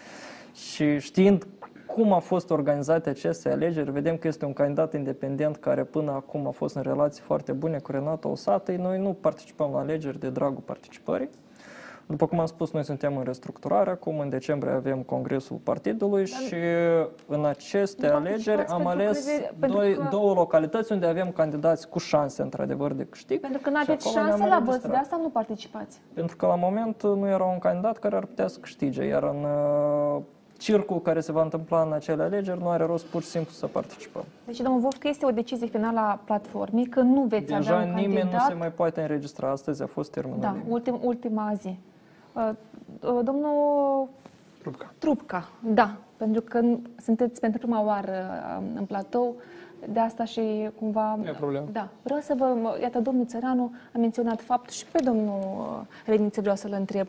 și 0.55 0.99
știind 0.99 1.47
cum 1.89 2.13
a 2.13 2.19
fost 2.19 2.51
organizate 2.51 3.09
aceste 3.09 3.51
alegeri, 3.51 3.91
vedem 3.91 4.17
că 4.17 4.29
este 4.29 4.45
un 4.45 4.53
candidat 4.53 4.95
independent 4.95 5.57
care 5.57 5.85
până 5.85 6.11
acum 6.11 6.47
a 6.47 6.51
fost 6.51 6.75
în 6.75 6.83
relații 6.83 7.23
foarte 7.23 7.53
bune 7.53 7.79
cu 7.79 7.93
Renato 7.93 8.29
Osatăi. 8.29 8.77
Noi 8.77 8.99
nu 8.99 9.13
participăm 9.13 9.71
la 9.73 9.79
alegeri 9.79 10.19
de 10.19 10.31
dragul 10.31 10.63
participării. 10.65 11.29
După 12.07 12.27
cum 12.27 12.41
am 12.41 12.47
spus, 12.47 12.73
noi 12.73 12.85
suntem 12.85 13.17
în 13.17 13.23
restructurare. 13.23 13.91
Acum, 13.91 14.19
în 14.19 14.29
decembrie, 14.29 14.73
avem 14.73 15.03
congresul 15.03 15.57
partidului 15.57 16.25
Dar 16.31 16.41
și 16.41 16.55
în 17.27 17.45
aceste 17.45 18.07
alegeri 18.07 18.65
am 18.65 18.87
ales 18.87 19.29
doi, 19.59 19.95
că... 19.95 20.07
două 20.11 20.35
localități 20.35 20.93
unde 20.93 21.07
avem 21.07 21.31
candidați 21.31 21.89
cu 21.89 21.99
șanse, 21.99 22.43
într-adevăr, 22.43 22.93
de 22.93 23.05
câștig. 23.05 23.41
Pentru 23.41 23.61
că 23.63 23.71
nu 23.71 23.79
aveți 23.79 24.13
șanse 24.13 24.47
la 24.47 24.59
băți, 24.59 24.89
de 24.89 24.97
asta 24.97 25.19
nu 25.23 25.29
participați. 25.29 26.01
Pentru 26.15 26.37
că 26.37 26.47
la 26.47 26.55
moment 26.55 27.03
nu 27.03 27.29
era 27.29 27.45
un 27.45 27.59
candidat 27.59 27.99
care 27.99 28.17
ar 28.17 28.25
putea 28.25 28.47
să 28.47 28.59
câștige, 28.61 29.05
iar 29.05 29.23
în 29.23 29.47
circul 30.59 31.01
care 31.01 31.21
se 31.21 31.33
va 31.33 31.43
întâmpla 31.43 31.83
în 31.83 31.93
acele 31.93 32.23
alegeri 32.23 32.59
nu 32.59 32.69
are 32.69 32.85
rost 32.85 33.05
pur 33.05 33.23
și 33.23 33.29
simplu 33.29 33.53
să 33.53 33.67
participăm. 33.67 34.25
Deci, 34.47 34.61
domnul 34.61 34.81
Vov, 34.81 34.93
că 34.93 35.09
este 35.09 35.27
o 35.27 35.31
decizie 35.31 35.67
finală 35.67 35.99
a 35.99 36.21
platformei, 36.25 36.87
că 36.87 37.01
nu 37.01 37.23
veți 37.23 37.47
Deja 37.47 37.75
avea 37.75 37.89
un 37.89 37.95
nimeni 37.95 38.19
candidat. 38.19 38.43
nu 38.43 38.49
se 38.49 38.55
mai 38.55 38.73
poate 38.73 39.01
înregistra. 39.01 39.51
Astăzi 39.51 39.83
a 39.83 39.87
fost 39.87 40.11
termenul. 40.11 40.41
Da, 40.41 40.57
ultim, 40.69 40.99
ultima 41.03 41.53
zi. 41.61 41.79
Uh, 42.33 42.51
uh, 43.01 43.21
domnul 43.25 44.09
Trupca. 44.61 44.93
Trupca, 44.99 45.49
da, 45.61 45.97
pentru 46.17 46.43
că 46.43 46.61
sunteți 47.03 47.41
pentru 47.41 47.61
prima 47.61 47.85
oară 47.85 48.13
uh, 48.61 48.67
în 48.75 48.85
platou, 48.85 49.35
de 49.93 50.01
asta 50.01 50.25
și 50.25 50.71
cumva... 50.79 51.19
E 51.25 51.31
problemă. 51.31 51.67
Da. 51.73 51.89
Vreau 52.03 52.21
să 52.21 52.35
vă... 52.39 52.79
Iată, 52.81 53.01
domnul 53.01 53.27
Țăranu 53.27 53.73
a 53.95 53.99
menționat 53.99 54.41
faptul 54.41 54.73
și 54.73 54.87
pe 54.87 55.01
domnul 55.05 55.87
Reniță 56.07 56.41
vreau 56.41 56.57
să-l 56.57 56.75
întreb. 56.79 57.07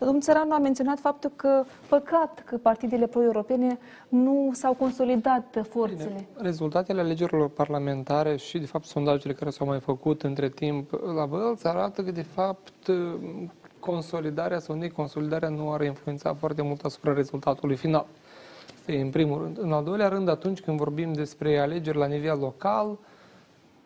Domnul 0.00 0.20
Țăranu 0.20 0.54
a 0.54 0.58
menționat 0.58 0.98
faptul 0.98 1.32
că 1.36 1.64
păcat 1.88 2.42
că 2.46 2.56
partidele 2.56 3.06
pro-europene 3.06 3.78
nu 4.08 4.50
s-au 4.52 4.72
consolidat 4.72 5.66
forțele. 5.68 6.04
Bine, 6.04 6.28
rezultatele 6.36 7.00
alegerilor 7.00 7.48
parlamentare 7.48 8.36
și, 8.36 8.58
de 8.58 8.66
fapt, 8.66 8.84
sondajele 8.84 9.32
care 9.32 9.50
s-au 9.50 9.66
mai 9.66 9.80
făcut 9.80 10.22
între 10.22 10.48
timp 10.48 10.90
la 11.16 11.26
Bălți 11.26 11.66
arată 11.66 12.02
că, 12.02 12.10
de 12.10 12.22
fapt, 12.22 12.90
consolidarea 13.80 14.58
sau 14.58 14.76
neconsolidarea 14.76 15.48
nu 15.48 15.72
are 15.72 15.84
influențat 15.84 16.36
foarte 16.38 16.62
mult 16.62 16.84
asupra 16.84 17.12
rezultatului 17.12 17.76
final. 17.76 18.06
Asta 18.74 18.92
e 18.92 19.00
în 19.00 19.10
primul 19.10 19.38
rând. 19.42 19.58
În 19.58 19.72
al 19.72 19.84
doilea 19.84 20.08
rând, 20.08 20.28
atunci 20.28 20.60
când 20.60 20.78
vorbim 20.78 21.12
despre 21.12 21.58
alegeri 21.58 21.98
la 21.98 22.06
nivel 22.06 22.38
local, 22.38 22.98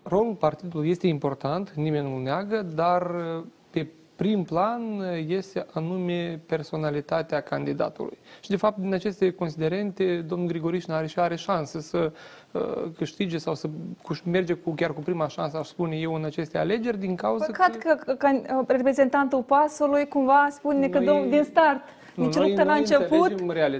rolul 0.03 0.35
partidului 0.35 0.91
este 0.91 1.07
important, 1.07 1.70
nimeni 1.70 2.11
nu 2.11 2.19
neagă, 2.19 2.62
dar 2.74 3.03
pe 3.03 3.64
prim 4.16 4.45
plan 4.45 5.03
este 5.27 5.66
anume 5.73 6.41
personalitatea 6.47 7.41
candidatului. 7.41 8.19
Și 8.41 8.51
de 8.51 8.57
fapt, 8.57 8.78
din 8.78 8.95
aceste 8.95 9.31
considerente, 9.31 10.24
domnul 10.28 10.49
Grigoriș 10.49 10.86
are 10.89 11.07
și 11.07 11.19
are 11.19 11.36
șanse 11.36 11.81
să 11.81 12.12
uh, 12.51 12.62
câștige 12.97 13.39
sau 13.39 13.55
să 13.55 13.69
merge 14.24 14.53
cu, 14.53 14.70
chiar 14.70 14.93
cu 14.93 15.01
prima 15.01 15.28
șansă, 15.28 15.57
aș 15.57 15.66
spune 15.66 15.97
eu, 15.97 16.15
în 16.15 16.24
aceste 16.24 16.59
alegeri, 16.59 16.99
din 16.99 17.15
cauza 17.15 17.47
Păcat 17.47 17.77
că, 17.77 17.95
că, 17.95 18.15
că 18.15 18.41
reprezentantul 18.66 19.43
pasului 19.43 20.09
cumva 20.09 20.47
spune 20.51 20.89
că 20.89 20.99
domn, 20.99 21.31
din 21.31 21.43
start 21.43 21.82
nici 22.15 22.35
noi, 22.35 22.49
luptă 22.49 22.65
la 22.65 22.74
început, 22.74 23.28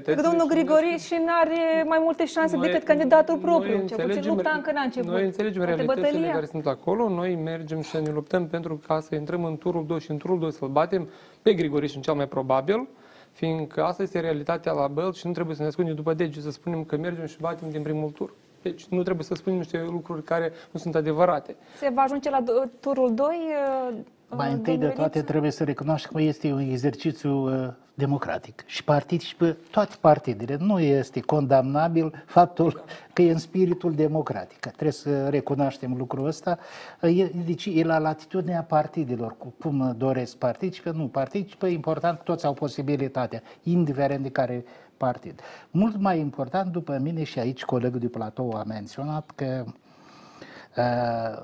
că 0.05 0.23
domnul 0.23 0.47
Grigori 0.49 0.97
și 0.99 1.15
nu 1.19 1.33
are 1.41 1.85
mai 1.87 1.99
multe 2.03 2.27
șanse 2.27 2.57
noi, 2.57 2.67
decât 2.67 2.83
candidatul 2.83 3.39
propriu. 3.39 3.85
Cel 3.87 4.07
puțin 4.07 4.23
lupta 4.27 4.53
încă 4.55 4.73
n-a 4.73 4.83
început. 4.83 5.11
Noi 5.11 5.25
înțelegem 5.25 5.63
realitățile 5.63 6.29
care 6.33 6.47
sunt 6.47 6.67
acolo, 6.67 7.09
noi 7.09 7.35
mergem 7.35 7.81
și 7.81 7.97
ne 7.97 8.11
luptăm 8.11 8.47
pentru 8.47 8.81
ca 8.87 9.01
să 9.01 9.15
intrăm 9.15 9.45
în 9.45 9.59
turul 9.59 9.87
2 9.87 10.01
și 10.01 10.11
în 10.11 10.17
turul 10.17 10.39
2 10.39 10.53
să-l 10.53 10.69
batem 10.69 11.09
pe 11.43 11.55
Grigoriș 11.55 11.95
în 11.95 12.01
cel 12.01 12.15
mai 12.15 12.29
probabil, 12.29 12.89
fiindcă 13.33 13.85
asta 13.85 14.03
este 14.03 14.21
realitatea 14.21 14.73
la 14.73 14.87
Bălt 14.87 15.15
și 15.15 15.27
nu 15.27 15.33
trebuie 15.33 15.57
să 15.57 15.63
ne 15.63 15.69
ascundem 15.69 15.95
după 15.95 16.15
dege, 16.15 16.41
să 16.41 16.51
spunem 16.51 16.85
că 16.85 16.97
mergem 16.97 17.27
și 17.27 17.37
batem 17.41 17.71
din 17.71 17.83
primul 17.83 18.11
tur. 18.11 18.33
Deci 18.63 18.85
nu 18.85 19.03
trebuie 19.03 19.25
să 19.25 19.35
spunem 19.35 19.59
niște 19.59 19.85
lucruri 19.91 20.23
care 20.23 20.53
nu 20.71 20.81
sunt 20.81 20.95
adevărate. 20.95 21.57
Se 21.77 21.91
va 21.95 22.03
ajunge 22.03 22.31
la 22.31 22.45
turul 22.81 23.15
2? 23.15 23.29
Mai 24.29 24.53
întâi 24.53 24.79
de 24.79 24.87
toate 24.89 25.23
trebuie 25.23 25.51
să 25.51 25.65
recunoaștem 25.65 26.11
că 26.15 26.23
este 26.23 26.53
un 26.53 26.59
exercițiu 26.59 27.65
uh, 27.65 27.73
democratic 27.95 28.63
și 28.67 28.85
participă 28.85 29.57
toate 29.71 29.95
partidele. 30.01 30.57
Nu 30.61 30.81
este 30.81 31.21
condamnabil 31.21 32.25
faptul 32.27 32.85
că 33.13 33.23
e 33.23 33.33
în 33.33 33.39
spiritul 33.39 33.95
democratic. 33.95 34.59
Trebuie 34.59 34.93
să 34.93 35.29
recunoaștem 35.29 35.95
lucrul 35.97 36.27
ăsta. 36.27 36.59
Deci 37.45 37.67
e 37.67 37.85
la 37.85 37.99
latitudinea 37.99 38.63
partidelor, 38.63 39.37
cu 39.39 39.55
cum 39.61 39.95
doresc 39.99 40.37
participă, 40.37 40.91
nu 40.91 41.07
participă. 41.07 41.67
Important, 41.67 42.19
toți 42.19 42.47
au 42.47 42.53
posibilitatea, 42.53 43.43
indiferent 43.63 44.23
de 44.23 44.31
care 44.31 44.65
partid. 44.97 45.41
Mult 45.71 45.97
mai 46.01 46.19
important, 46.19 46.73
după 46.73 46.99
mine, 47.03 47.23
și 47.23 47.39
aici 47.39 47.65
colegul 47.65 47.99
de 48.01 48.09
platou 48.09 48.53
a 48.53 48.63
menționat 48.67 49.31
că 49.35 49.65
uh, 50.77 51.43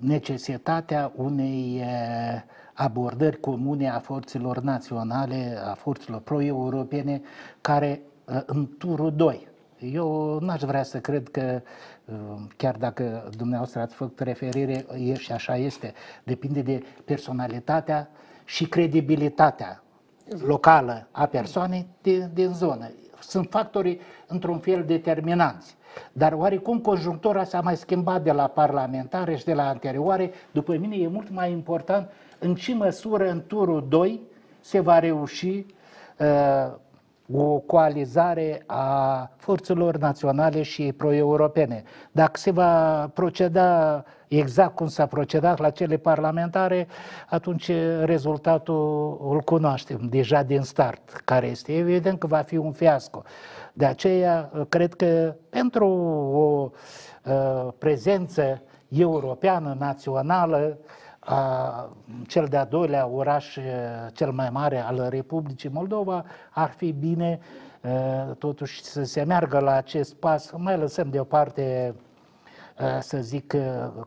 necesitatea 0.00 1.12
unei 1.16 1.80
uh, 1.80 2.42
abordări 2.72 3.40
comune 3.40 3.90
a 3.90 3.98
forțelor 3.98 4.58
naționale, 4.60 5.58
a 5.64 5.74
forțelor 5.74 6.20
pro-europene, 6.20 7.20
care 7.60 8.00
uh, 8.24 8.40
în 8.46 8.68
turul 8.78 9.12
2. 9.16 9.48
Eu 9.78 10.38
n-aș 10.38 10.60
vrea 10.60 10.82
să 10.82 10.98
cred 10.98 11.28
că, 11.28 11.62
uh, 12.04 12.16
chiar 12.56 12.76
dacă 12.76 13.30
dumneavoastră 13.36 13.80
ați 13.80 13.94
făcut 13.94 14.20
referire, 14.20 14.86
e 14.98 15.14
și 15.14 15.32
așa 15.32 15.56
este, 15.56 15.92
depinde 16.24 16.62
de 16.62 16.82
personalitatea 17.04 18.08
și 18.44 18.64
credibilitatea 18.68 19.82
locală 20.38 21.08
a 21.10 21.26
persoanei 21.26 21.86
din, 22.02 22.30
din 22.34 22.52
zonă. 22.52 22.90
Sunt 23.20 23.46
factorii 23.50 24.00
într-un 24.26 24.58
fel 24.58 24.84
determinanți. 24.84 25.76
Dar 26.12 26.32
oarecum 26.32 26.78
conjunctura 26.78 27.44
s-a 27.44 27.60
mai 27.60 27.76
schimbat 27.76 28.22
de 28.22 28.32
la 28.32 28.46
parlamentare 28.46 29.36
și 29.36 29.44
de 29.44 29.54
la 29.54 29.68
anterioare. 29.68 30.30
După 30.50 30.76
mine 30.76 30.96
e 30.96 31.08
mult 31.08 31.30
mai 31.30 31.50
important 31.50 32.10
în 32.38 32.54
ce 32.54 32.74
măsură 32.74 33.30
în 33.30 33.42
turul 33.46 33.86
2 33.88 34.20
se 34.60 34.80
va 34.80 34.98
reuși 34.98 35.66
uh, 36.18 36.72
o 37.32 37.58
coalizare 37.58 38.62
a 38.66 39.30
forțelor 39.36 39.96
naționale 39.96 40.62
și 40.62 40.92
pro-europene. 40.92 41.82
Dacă 42.12 42.38
se 42.38 42.50
va 42.50 43.06
proceda 43.14 44.04
exact 44.38 44.74
cum 44.74 44.86
s-a 44.86 45.06
procedat 45.06 45.58
la 45.58 45.70
cele 45.70 45.96
parlamentare, 45.96 46.86
atunci 47.28 47.70
rezultatul 48.02 49.18
îl 49.30 49.40
cunoaștem 49.40 49.98
deja 50.10 50.42
din 50.42 50.60
start, 50.60 51.10
care 51.24 51.46
este 51.46 51.76
evident 51.76 52.18
că 52.18 52.26
va 52.26 52.40
fi 52.40 52.56
un 52.56 52.72
fiasco. 52.72 53.22
De 53.72 53.84
aceea, 53.84 54.50
cred 54.68 54.94
că 54.94 55.34
pentru 55.48 55.86
o 56.34 56.70
uh, 57.24 57.72
prezență 57.78 58.62
europeană, 58.88 59.76
națională, 59.78 60.78
a, 61.18 61.96
cel 62.26 62.46
de-a 62.46 62.64
doilea 62.64 63.06
oraș 63.06 63.58
cel 64.12 64.30
mai 64.30 64.48
mare 64.50 64.78
al 64.78 65.06
Republicii 65.08 65.70
Moldova, 65.72 66.24
ar 66.50 66.70
fi 66.76 66.92
bine 66.92 67.40
totuși 68.38 68.82
să 68.82 69.04
se 69.04 69.22
meargă 69.22 69.58
la 69.58 69.72
acest 69.72 70.14
pas, 70.14 70.50
mai 70.56 70.76
lăsăm 70.76 71.10
deoparte 71.10 71.94
să 73.00 73.18
zic, 73.20 73.54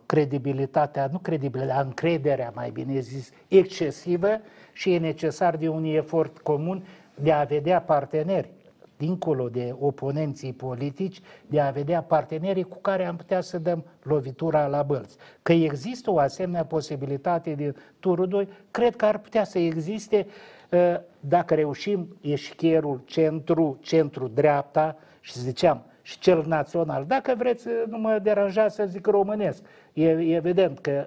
credibilitatea, 0.06 1.10
nu 1.12 1.18
credibilitatea, 1.18 1.82
încrederea, 1.82 2.52
mai 2.56 2.70
bine 2.70 3.00
zis, 3.00 3.32
excesivă 3.48 4.28
și 4.74 4.94
e 4.94 5.00
necesar 5.00 5.56
de 5.56 5.68
un 5.68 5.84
efort 5.84 6.38
comun 6.38 6.86
de 7.16 7.32
a 7.32 7.44
vedea 7.44 7.82
parteneri 7.82 8.50
dincolo 8.98 9.50
de 9.50 9.76
oponenții 9.80 10.54
politici, 10.54 11.22
de 11.48 11.60
a 11.60 11.70
vedea 11.70 12.02
partenerii 12.02 12.64
cu 12.64 12.78
care 12.82 13.06
am 13.06 13.16
putea 13.16 13.42
să 13.42 13.58
dăm 13.58 13.86
lovitura 14.04 14.68
la 14.68 14.84
bălți. 14.84 15.18
Că 15.42 15.54
există 15.54 16.12
o 16.12 16.20
asemenea 16.20 16.66
posibilitate 16.66 17.54
de 17.54 17.76
turul 18.00 18.28
2, 18.28 18.48
cred 18.72 18.96
că 18.96 19.06
ar 19.06 19.18
putea 19.18 19.44
să 19.44 19.60
existe 19.60 20.28
ă, 20.72 21.02
dacă 21.20 21.54
reușim 21.54 22.18
eșcherul 22.22 23.02
centru, 23.06 23.78
centru-dreapta 23.82 24.98
și 25.20 25.40
ziceam, 25.40 25.86
și 26.06 26.20
cel 26.20 26.44
național. 26.48 27.06
Dacă 27.08 27.34
vreți, 27.38 27.68
nu 27.90 27.98
mă 27.98 28.20
deranjați 28.24 28.76
să 28.76 28.86
zic 28.86 29.06
românesc. 29.06 29.64
E 29.94 30.36
evident 30.36 30.80
că 30.80 31.06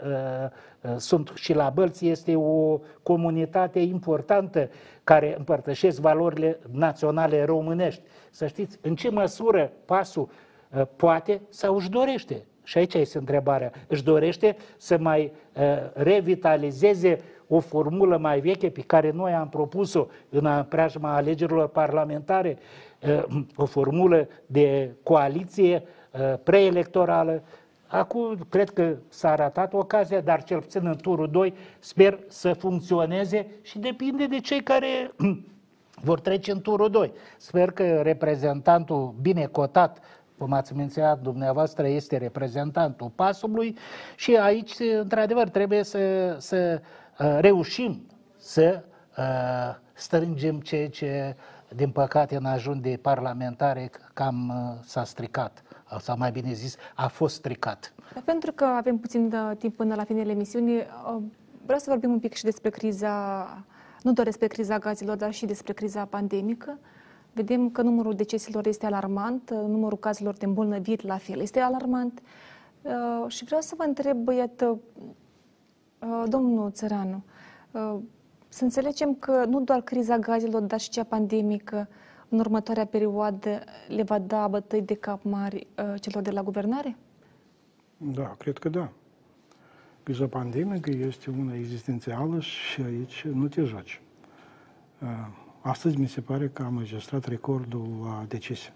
uh, 0.84 0.90
uh, 0.90 0.96
sunt 0.96 1.32
și 1.34 1.54
la 1.54 1.70
Bălți, 1.74 2.06
este 2.06 2.36
o 2.36 2.80
comunitate 3.02 3.78
importantă 3.78 4.68
care 5.04 5.34
împărtășesc 5.38 6.00
valorile 6.00 6.58
naționale 6.70 7.44
românești. 7.44 8.02
Să 8.30 8.46
știți, 8.46 8.78
în 8.82 8.94
ce 8.94 9.10
măsură 9.10 9.70
pasul 9.84 10.28
uh, 10.76 10.82
poate 10.96 11.40
sau 11.48 11.76
își 11.76 11.90
dorește 11.90 12.44
și 12.62 12.78
aici 12.78 12.94
este 12.94 13.18
întrebarea, 13.18 13.72
își 13.86 14.04
dorește 14.04 14.56
să 14.76 14.98
mai 14.98 15.32
uh, 15.52 15.62
revitalizeze 15.92 17.20
o 17.48 17.60
formulă 17.60 18.16
mai 18.16 18.40
veche 18.40 18.70
pe 18.70 18.80
care 18.80 19.10
noi 19.10 19.32
am 19.32 19.48
propus-o 19.48 20.06
în 20.28 20.64
preajma 20.68 21.14
alegerilor 21.14 21.68
parlamentare, 21.68 22.58
uh, 23.28 23.40
o 23.56 23.64
formulă 23.64 24.28
de 24.46 24.94
coaliție 25.02 25.82
uh, 25.82 26.34
preelectorală. 26.42 27.42
Acum 27.86 28.38
cred 28.48 28.70
că 28.70 28.96
s-a 29.08 29.34
ratat 29.34 29.72
ocazia, 29.72 30.20
dar 30.20 30.42
cel 30.42 30.60
puțin 30.60 30.86
în 30.86 30.96
turul 30.96 31.30
2 31.30 31.54
sper 31.78 32.18
să 32.28 32.52
funcționeze 32.52 33.46
și 33.62 33.78
depinde 33.78 34.26
de 34.26 34.40
cei 34.40 34.62
care 34.62 35.12
vor 36.08 36.20
trece 36.20 36.52
în 36.52 36.60
turul 36.60 36.90
2. 36.90 37.12
Sper 37.36 37.70
că 37.70 38.00
reprezentantul 38.02 39.14
bine 39.20 39.44
cotat 39.44 39.98
cum 40.38 40.52
ați 40.52 40.74
menționat 40.74 41.20
dumneavoastră, 41.20 41.86
este 41.86 42.16
reprezentantul 42.16 43.10
pasului 43.14 43.76
și 44.16 44.36
aici, 44.36 44.72
într-adevăr, 45.00 45.48
trebuie 45.48 45.82
să, 45.82 45.98
să 46.38 46.80
uh, 46.80 47.05
reușim 47.16 48.06
să 48.36 48.82
uh, 49.18 49.24
strângem 49.92 50.60
ceea 50.60 50.88
ce, 50.88 51.36
din 51.74 51.90
păcate, 51.90 52.36
în 52.36 52.44
ajun 52.44 52.80
de 52.80 52.98
parlamentare 53.02 53.90
cam 54.14 54.48
uh, 54.48 54.84
s-a 54.84 55.04
stricat, 55.04 55.62
sau 56.00 56.16
mai 56.16 56.30
bine 56.30 56.52
zis, 56.52 56.76
a 56.94 57.06
fost 57.06 57.34
stricat. 57.34 57.94
Pentru 58.24 58.52
că 58.52 58.64
avem 58.64 58.98
puțin 58.98 59.28
de 59.28 59.36
timp 59.58 59.76
până 59.76 59.94
la 59.94 60.04
finele 60.04 60.30
emisiunii, 60.30 60.82
vreau 61.64 61.78
să 61.78 61.90
vorbim 61.90 62.10
un 62.10 62.18
pic 62.18 62.34
și 62.34 62.44
despre 62.44 62.70
criza, 62.70 63.44
nu 64.02 64.12
doar 64.12 64.26
despre 64.26 64.46
criza 64.46 64.78
gazilor, 64.78 65.16
dar 65.16 65.32
și 65.32 65.46
despre 65.46 65.72
criza 65.72 66.04
pandemică. 66.04 66.78
Vedem 67.32 67.70
că 67.70 67.82
numărul 67.82 68.14
deceselor 68.14 68.66
este 68.66 68.86
alarmant, 68.86 69.50
numărul 69.50 69.98
cazurilor 69.98 70.34
de 70.34 70.44
îmbolnăviri 70.44 71.06
la 71.06 71.16
fel 71.16 71.40
este 71.40 71.60
alarmant. 71.60 72.22
Uh, 72.82 73.24
și 73.28 73.44
vreau 73.44 73.60
să 73.60 73.74
vă 73.76 73.82
întreb, 73.82 74.28
iată, 74.28 74.66
uh, 74.66 75.06
domnul 76.28 76.70
Țăranu, 76.70 77.22
uh, 77.70 77.96
să 78.48 78.64
înțelegem 78.64 79.14
că 79.14 79.44
nu 79.48 79.60
doar 79.60 79.80
criza 79.80 80.18
gazelor, 80.18 80.62
dar 80.62 80.80
și 80.80 80.90
cea 80.90 81.04
pandemică 81.04 81.88
în 82.28 82.38
următoarea 82.38 82.86
perioadă 82.86 83.60
le 83.88 84.02
va 84.02 84.18
da 84.18 84.48
bătăi 84.48 84.82
de 84.82 84.94
cap 84.94 85.22
mari 85.22 85.66
celor 86.00 86.22
de 86.22 86.30
la 86.30 86.42
guvernare? 86.42 86.96
Da, 87.96 88.34
cred 88.38 88.58
că 88.58 88.68
da. 88.68 88.88
Criza 90.02 90.26
pandemică 90.26 90.90
este 90.90 91.30
una 91.30 91.54
existențială 91.54 92.40
și 92.40 92.80
aici 92.80 93.24
nu 93.32 93.48
te 93.48 93.62
joci. 93.62 94.00
Astăzi 95.60 95.98
mi 95.98 96.08
se 96.08 96.20
pare 96.20 96.48
că 96.48 96.62
am 96.62 96.76
înregistrat 96.76 97.24
recordul 97.24 97.88
la 98.02 98.24
decese. 98.28 98.72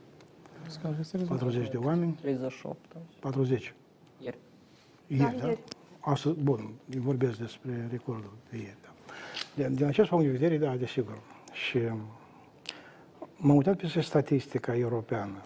40 1.28 1.70
de 1.70 1.76
oameni. 1.76 2.12
38. 2.20 2.78
40. 3.20 3.74
Ieri. 4.20 4.38
Ieri, 5.06 5.38
da? 5.38 5.46
Ieri. 5.46 5.60
Astăzi, 6.00 6.38
bun, 6.38 6.70
vorbesc 6.86 7.38
despre 7.38 7.88
recordul 7.90 8.32
de 8.50 8.56
ieri, 8.56 8.76
da. 8.82 8.88
Din, 9.54 9.74
din 9.74 9.84
acest 9.84 10.08
punct 10.08 10.24
de 10.24 10.30
vedere, 10.30 10.58
da, 10.58 10.76
desigur. 10.76 11.18
Și 11.52 11.78
m-am 13.36 13.56
uitat 13.56 13.76
pe 13.76 14.00
statistica 14.00 14.76
europeană, 14.76 15.42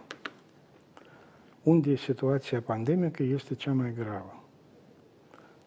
unde 1.62 1.96
situația 1.96 2.60
pandemică 2.60 3.22
este 3.22 3.54
cea 3.54 3.72
mai 3.72 3.94
gravă. 3.94 4.42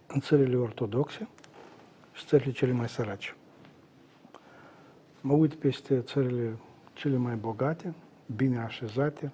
În 0.07 0.19
țările 0.19 0.55
ortodoxe 0.55 1.27
și 2.13 2.25
țările 2.25 2.51
cele 2.51 2.71
mai 2.71 2.89
sărace. 2.89 3.35
Mă 5.21 5.33
uit 5.33 5.53
peste 5.53 6.01
țările 6.01 6.57
cele 6.93 7.17
mai 7.17 7.35
bogate, 7.35 7.93
bine 8.35 8.59
așezate, 8.59 9.31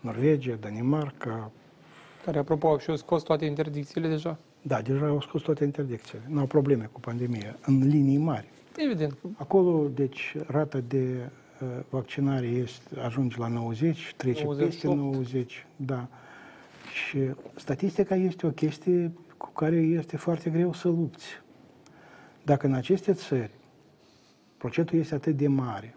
Norvegia, 0.00 0.54
Danimarca. 0.54 1.50
Care, 2.24 2.38
apropo, 2.38 2.68
au 2.68 2.78
și 2.78 2.96
scos 2.96 3.22
toate 3.22 3.44
interdicțiile 3.44 4.08
deja. 4.08 4.38
Da, 4.62 4.80
deja 4.80 5.06
au 5.06 5.20
scos 5.20 5.42
toate 5.42 5.64
interdicțiile. 5.64 6.24
Nu 6.28 6.40
au 6.40 6.46
probleme 6.46 6.88
cu 6.92 7.00
pandemia, 7.00 7.56
în 7.66 7.88
linii 7.88 8.16
mari. 8.16 8.48
Evident. 8.76 9.16
Acolo, 9.36 9.88
deci, 9.94 10.36
rata 10.46 10.78
de 10.88 11.30
uh, 11.60 11.68
vaccinare 11.88 12.46
este, 12.46 13.00
ajunge 13.00 13.36
la 13.38 13.48
90, 13.48 14.14
trece 14.16 14.42
98. 14.42 14.70
peste 14.70 14.86
90. 14.94 15.66
Da. 15.76 16.08
Și 16.92 17.18
statistica 17.56 18.14
este 18.14 18.46
o 18.46 18.50
chestie 18.50 19.12
cu 19.36 19.50
care 19.50 19.76
este 19.76 20.16
foarte 20.16 20.50
greu 20.50 20.72
să 20.72 20.88
lupți. 20.88 21.26
Dacă 22.42 22.66
în 22.66 22.72
aceste 22.72 23.12
țări 23.12 23.50
procentul 24.56 24.98
este 24.98 25.14
atât 25.14 25.36
de 25.36 25.48
mare 25.48 25.94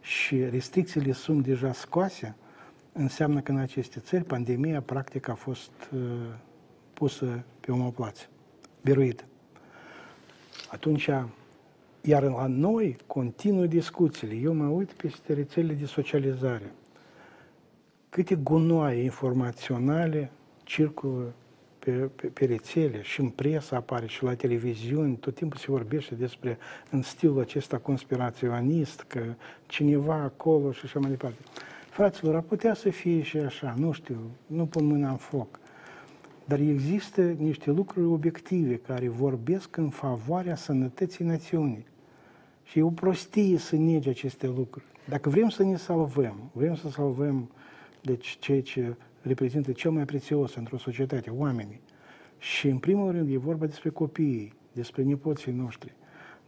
și 0.00 0.44
restricțiile 0.44 1.12
sunt 1.12 1.44
deja 1.44 1.72
scoase, 1.72 2.36
înseamnă 2.92 3.40
că 3.40 3.52
în 3.52 3.58
aceste 3.58 4.00
țări 4.00 4.24
pandemia 4.24 4.80
practic 4.80 5.28
a 5.28 5.34
fost 5.34 5.70
uh, 5.94 6.00
pusă 6.92 7.44
pe 7.60 7.72
omoplață, 7.72 8.26
biruită. 8.82 9.24
Atunci, 10.70 11.10
iar 12.00 12.22
la 12.22 12.46
noi 12.46 12.96
continuă 13.06 13.66
discuțiile. 13.66 14.34
Eu 14.34 14.54
mă 14.54 14.66
uit 14.66 14.92
peste 14.92 15.32
rețelele 15.32 15.72
de 15.72 15.86
socializare. 15.86 16.72
Câte 18.08 18.34
gunoaie 18.34 19.02
informaționale 19.02 20.30
circulă 20.64 21.32
pe, 21.78 21.90
pe, 21.90 22.26
pe 22.26 22.44
rețele 22.44 23.02
și 23.02 23.20
în 23.20 23.28
presă 23.28 23.74
apare 23.74 24.06
și 24.06 24.22
la 24.22 24.34
televiziuni, 24.34 25.16
tot 25.16 25.34
timpul 25.34 25.58
se 25.58 25.66
vorbește 25.68 26.14
despre, 26.14 26.58
în 26.90 27.02
stilul 27.02 27.40
acesta 27.40 27.78
conspiraționist, 27.78 29.00
că 29.00 29.22
cineva 29.66 30.14
acolo 30.14 30.72
și 30.72 30.80
așa 30.84 30.98
mai 30.98 31.10
departe. 31.10 31.38
Fraților, 31.90 32.34
ar 32.34 32.40
putea 32.40 32.74
să 32.74 32.90
fie 32.90 33.22
și 33.22 33.36
așa, 33.36 33.74
nu 33.78 33.92
știu, 33.92 34.20
nu 34.46 34.66
pun 34.66 34.86
mâna 34.86 35.10
în 35.10 35.16
foc. 35.16 35.58
Dar 36.44 36.58
există 36.58 37.22
niște 37.22 37.70
lucruri 37.70 38.06
obiective 38.06 38.76
care 38.76 39.08
vorbesc 39.08 39.76
în 39.76 39.88
favoarea 39.88 40.56
sănătății 40.56 41.24
națiunii. 41.24 41.86
Și 42.62 42.78
e 42.78 42.82
o 42.82 42.90
prostie 42.90 43.58
să 43.58 43.76
nege 43.76 44.10
aceste 44.10 44.46
lucruri. 44.46 44.84
Dacă 45.08 45.28
vrem 45.28 45.48
să 45.48 45.62
ne 45.62 45.76
salvăm, 45.76 46.50
vrem 46.52 46.74
să 46.74 46.88
salvăm 46.88 47.50
deci, 48.00 48.36
ceea 48.40 48.62
ce 48.62 48.96
reprezintă 49.22 49.72
cel 49.72 49.90
mai 49.90 50.04
prețios 50.04 50.54
într-o 50.54 50.78
societate, 50.78 51.30
oamenii. 51.30 51.80
Și, 52.38 52.68
în 52.68 52.78
primul 52.78 53.10
rând, 53.10 53.32
e 53.32 53.36
vorba 53.36 53.66
despre 53.66 53.88
copiii, 53.88 54.52
despre 54.72 55.02
nepoții 55.02 55.52
noștri. 55.52 55.94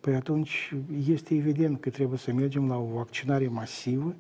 Păi 0.01 0.15
atunci 0.15 0.75
este 1.09 1.35
evident 1.35 1.81
că 1.81 1.91
trebuie 1.91 2.19
să 2.19 2.33
mergem 2.33 2.69
la 2.69 2.77
o 2.77 2.87
vaccinare 2.95 3.49
masivă 3.49 4.15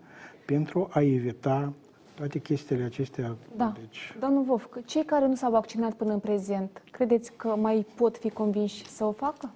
pentru 0.52 0.88
a 0.90 1.00
evita 1.00 1.72
toate 2.14 2.38
chestiile 2.38 2.84
acestea. 2.84 3.36
Da. 3.56 3.72
Deci... 3.80 4.16
Domnul 4.20 4.42
Vov, 4.42 4.68
cei 4.84 5.04
care 5.04 5.26
nu 5.26 5.34
s-au 5.34 5.50
vaccinat 5.50 5.92
până 5.92 6.12
în 6.12 6.18
prezent, 6.18 6.82
credeți 6.90 7.32
că 7.32 7.48
mai 7.48 7.86
pot 7.96 8.16
fi 8.16 8.30
convinși 8.30 8.88
să 8.88 9.04
o 9.04 9.10
facă? 9.10 9.50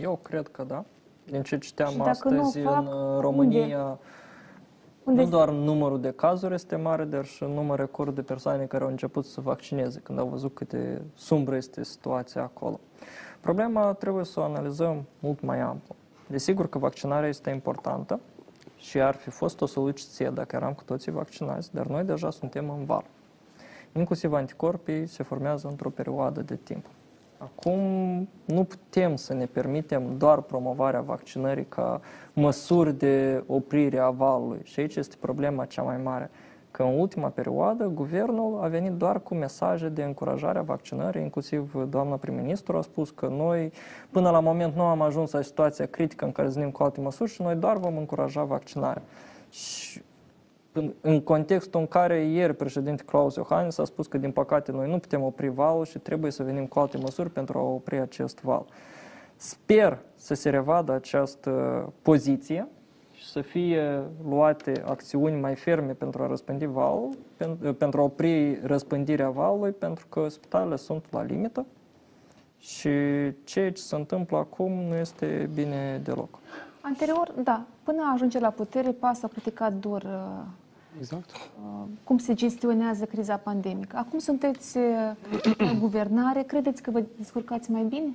Eu 0.00 0.18
cred 0.22 0.48
că 0.48 0.64
da. 0.68 0.84
Din 1.24 1.42
ce 1.42 1.58
citeam 1.58 2.00
astăzi 2.00 2.60
fac, 2.60 2.78
în 2.78 2.86
uh, 2.86 3.20
România, 3.20 3.78
unde? 3.78 3.98
Unde 5.04 5.22
nu 5.22 5.28
doar 5.28 5.50
numărul 5.50 6.00
de 6.00 6.10
cazuri 6.10 6.54
este 6.54 6.76
mare, 6.76 7.04
dar 7.04 7.24
și 7.24 7.44
numărul 7.44 7.76
record 7.76 8.14
de 8.14 8.22
persoane 8.22 8.64
care 8.64 8.84
au 8.84 8.90
început 8.90 9.24
să 9.24 9.40
vaccineze, 9.40 10.00
când 10.00 10.18
au 10.18 10.26
văzut 10.26 10.54
cât 10.54 10.76
sumbră 11.14 11.56
este 11.56 11.84
situația 11.84 12.42
acolo. 12.42 12.80
Problema 13.40 13.92
trebuie 13.92 14.24
să 14.24 14.40
o 14.40 14.42
analizăm 14.42 15.04
mult 15.20 15.40
mai 15.40 15.60
amplu. 15.60 15.94
Desigur 16.26 16.68
că 16.68 16.78
vaccinarea 16.78 17.28
este 17.28 17.50
importantă 17.50 18.20
și 18.86 19.00
ar 19.00 19.14
fi 19.14 19.30
fost 19.30 19.60
o 19.60 19.66
soluție 19.66 20.30
dacă 20.30 20.56
eram 20.56 20.72
cu 20.72 20.82
toții 20.82 21.12
vaccinați, 21.12 21.74
dar 21.74 21.86
noi 21.86 22.04
deja 22.04 22.30
suntem 22.30 22.70
în 22.70 22.84
val. 22.84 23.04
Inclusiv 23.92 24.32
anticorpii 24.32 25.06
se 25.06 25.22
formează 25.22 25.68
într-o 25.68 25.90
perioadă 25.90 26.40
de 26.40 26.56
timp. 26.62 26.86
Acum 27.38 27.80
nu 28.44 28.64
putem 28.64 29.16
să 29.16 29.34
ne 29.34 29.46
permitem 29.46 30.18
doar 30.18 30.40
promovarea 30.40 31.00
vaccinării 31.00 31.66
ca 31.68 32.00
măsuri 32.32 32.98
de 32.98 33.44
oprire 33.46 33.98
a 33.98 34.10
valului. 34.10 34.60
Și 34.62 34.80
aici 34.80 34.96
este 34.96 35.16
problema 35.20 35.64
cea 35.64 35.82
mai 35.82 35.96
mare. 35.96 36.30
Că 36.76 36.82
în 36.82 36.98
ultima 36.98 37.28
perioadă, 37.28 37.86
guvernul 37.86 38.58
a 38.62 38.66
venit 38.66 38.92
doar 38.92 39.20
cu 39.20 39.34
mesaje 39.34 39.88
de 39.88 40.02
încurajare 40.02 40.58
a 40.58 40.62
vaccinării, 40.62 41.22
inclusiv 41.22 41.74
doamna 41.88 42.16
prim-ministru 42.16 42.76
a 42.76 42.80
spus 42.80 43.10
că 43.10 43.26
noi, 43.26 43.72
până 44.10 44.30
la 44.30 44.40
moment, 44.40 44.74
nu 44.74 44.82
am 44.82 45.00
ajuns 45.00 45.30
la 45.30 45.42
situația 45.42 45.86
critică 45.86 46.24
în 46.24 46.32
care 46.32 46.48
znim 46.48 46.70
cu 46.70 46.82
alte 46.82 47.00
măsuri 47.00 47.30
și 47.30 47.42
noi 47.42 47.54
doar 47.54 47.76
vom 47.76 47.96
încuraja 47.96 48.44
vaccinarea. 48.44 49.02
Și 49.50 50.02
în 51.00 51.20
contextul 51.20 51.80
în 51.80 51.86
care 51.86 52.24
ieri 52.24 52.54
președinte 52.54 53.02
Claus 53.02 53.34
Iohannis 53.34 53.78
a 53.78 53.84
spus 53.84 54.06
că 54.06 54.18
din 54.18 54.30
păcate 54.30 54.72
noi 54.72 54.90
nu 54.90 54.98
putem 54.98 55.22
opri 55.22 55.48
valul 55.48 55.84
și 55.84 55.98
trebuie 55.98 56.30
să 56.30 56.42
venim 56.42 56.66
cu 56.66 56.78
alte 56.78 56.98
măsuri 56.98 57.30
pentru 57.30 57.58
a 57.58 57.62
opri 57.62 57.98
acest 57.98 58.42
val. 58.42 58.66
Sper 59.36 59.98
să 60.14 60.34
se 60.34 60.50
revadă 60.50 60.92
această 60.92 61.50
poziție 62.02 62.68
și 62.68 62.75
să 63.36 63.42
fie 63.42 64.02
luate 64.28 64.82
acțiuni 64.86 65.40
mai 65.40 65.54
ferme 65.54 65.92
pentru 65.92 66.22
a 66.22 66.26
răspândi 66.26 66.66
valul, 66.66 67.16
pentru 67.78 68.00
a 68.00 68.02
opri 68.02 68.60
răspândirea 68.62 69.30
valului, 69.30 69.70
pentru 69.70 70.06
că 70.08 70.28
spitalele 70.28 70.76
sunt 70.76 71.04
la 71.10 71.22
limită 71.22 71.66
și 72.58 72.90
ceea 73.44 73.72
ce 73.72 73.80
se 73.82 73.94
întâmplă 73.94 74.36
acum 74.36 74.72
nu 74.72 74.94
este 74.94 75.50
bine 75.54 76.00
deloc. 76.04 76.38
Anterior, 76.80 77.32
da, 77.42 77.64
până 77.82 78.02
a 78.02 78.12
ajunge 78.12 78.38
la 78.38 78.50
putere, 78.50 78.90
PAS 78.90 79.22
a 79.22 79.28
criticat 79.28 79.72
dur 79.72 80.02
uh, 80.02 80.44
Exact. 80.98 81.30
Uh, 81.30 81.86
cum 82.04 82.18
se 82.18 82.34
gestionează 82.34 83.04
criza 83.04 83.36
pandemică. 83.36 83.96
Acum 83.96 84.18
sunteți 84.18 84.76
uh, 84.76 84.84
în 85.58 85.78
guvernare, 85.78 86.42
credeți 86.42 86.82
că 86.82 86.90
vă 86.90 87.02
descurcați 87.16 87.70
mai 87.70 87.82
bine? 87.82 88.14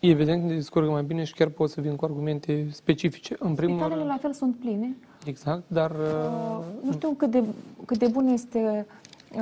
Evident, 0.00 0.44
ne 0.44 0.54
descurcă 0.54 0.90
mai 0.90 1.02
bine 1.02 1.24
și 1.24 1.34
chiar 1.34 1.48
pot 1.48 1.70
să 1.70 1.80
vin 1.80 1.96
cu 1.96 2.04
argumente 2.04 2.66
specifice. 2.70 3.36
În 3.38 3.54
primul 3.54 3.76
Spitalele 3.76 4.00
rând... 4.00 4.10
la 4.14 4.18
fel 4.20 4.32
sunt 4.32 4.56
pline. 4.56 4.96
Exact, 5.24 5.62
dar... 5.66 5.90
Uh, 5.90 6.64
nu 6.82 6.92
știu 6.92 7.10
cât 7.10 7.30
de, 7.30 7.42
cât 7.84 7.98
de 7.98 8.06
bună 8.06 8.32
este 8.32 8.86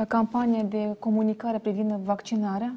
campania 0.09 0.63
de 0.63 0.97
comunicare 0.99 1.59
privind 1.59 1.93
vaccinarea, 1.93 2.75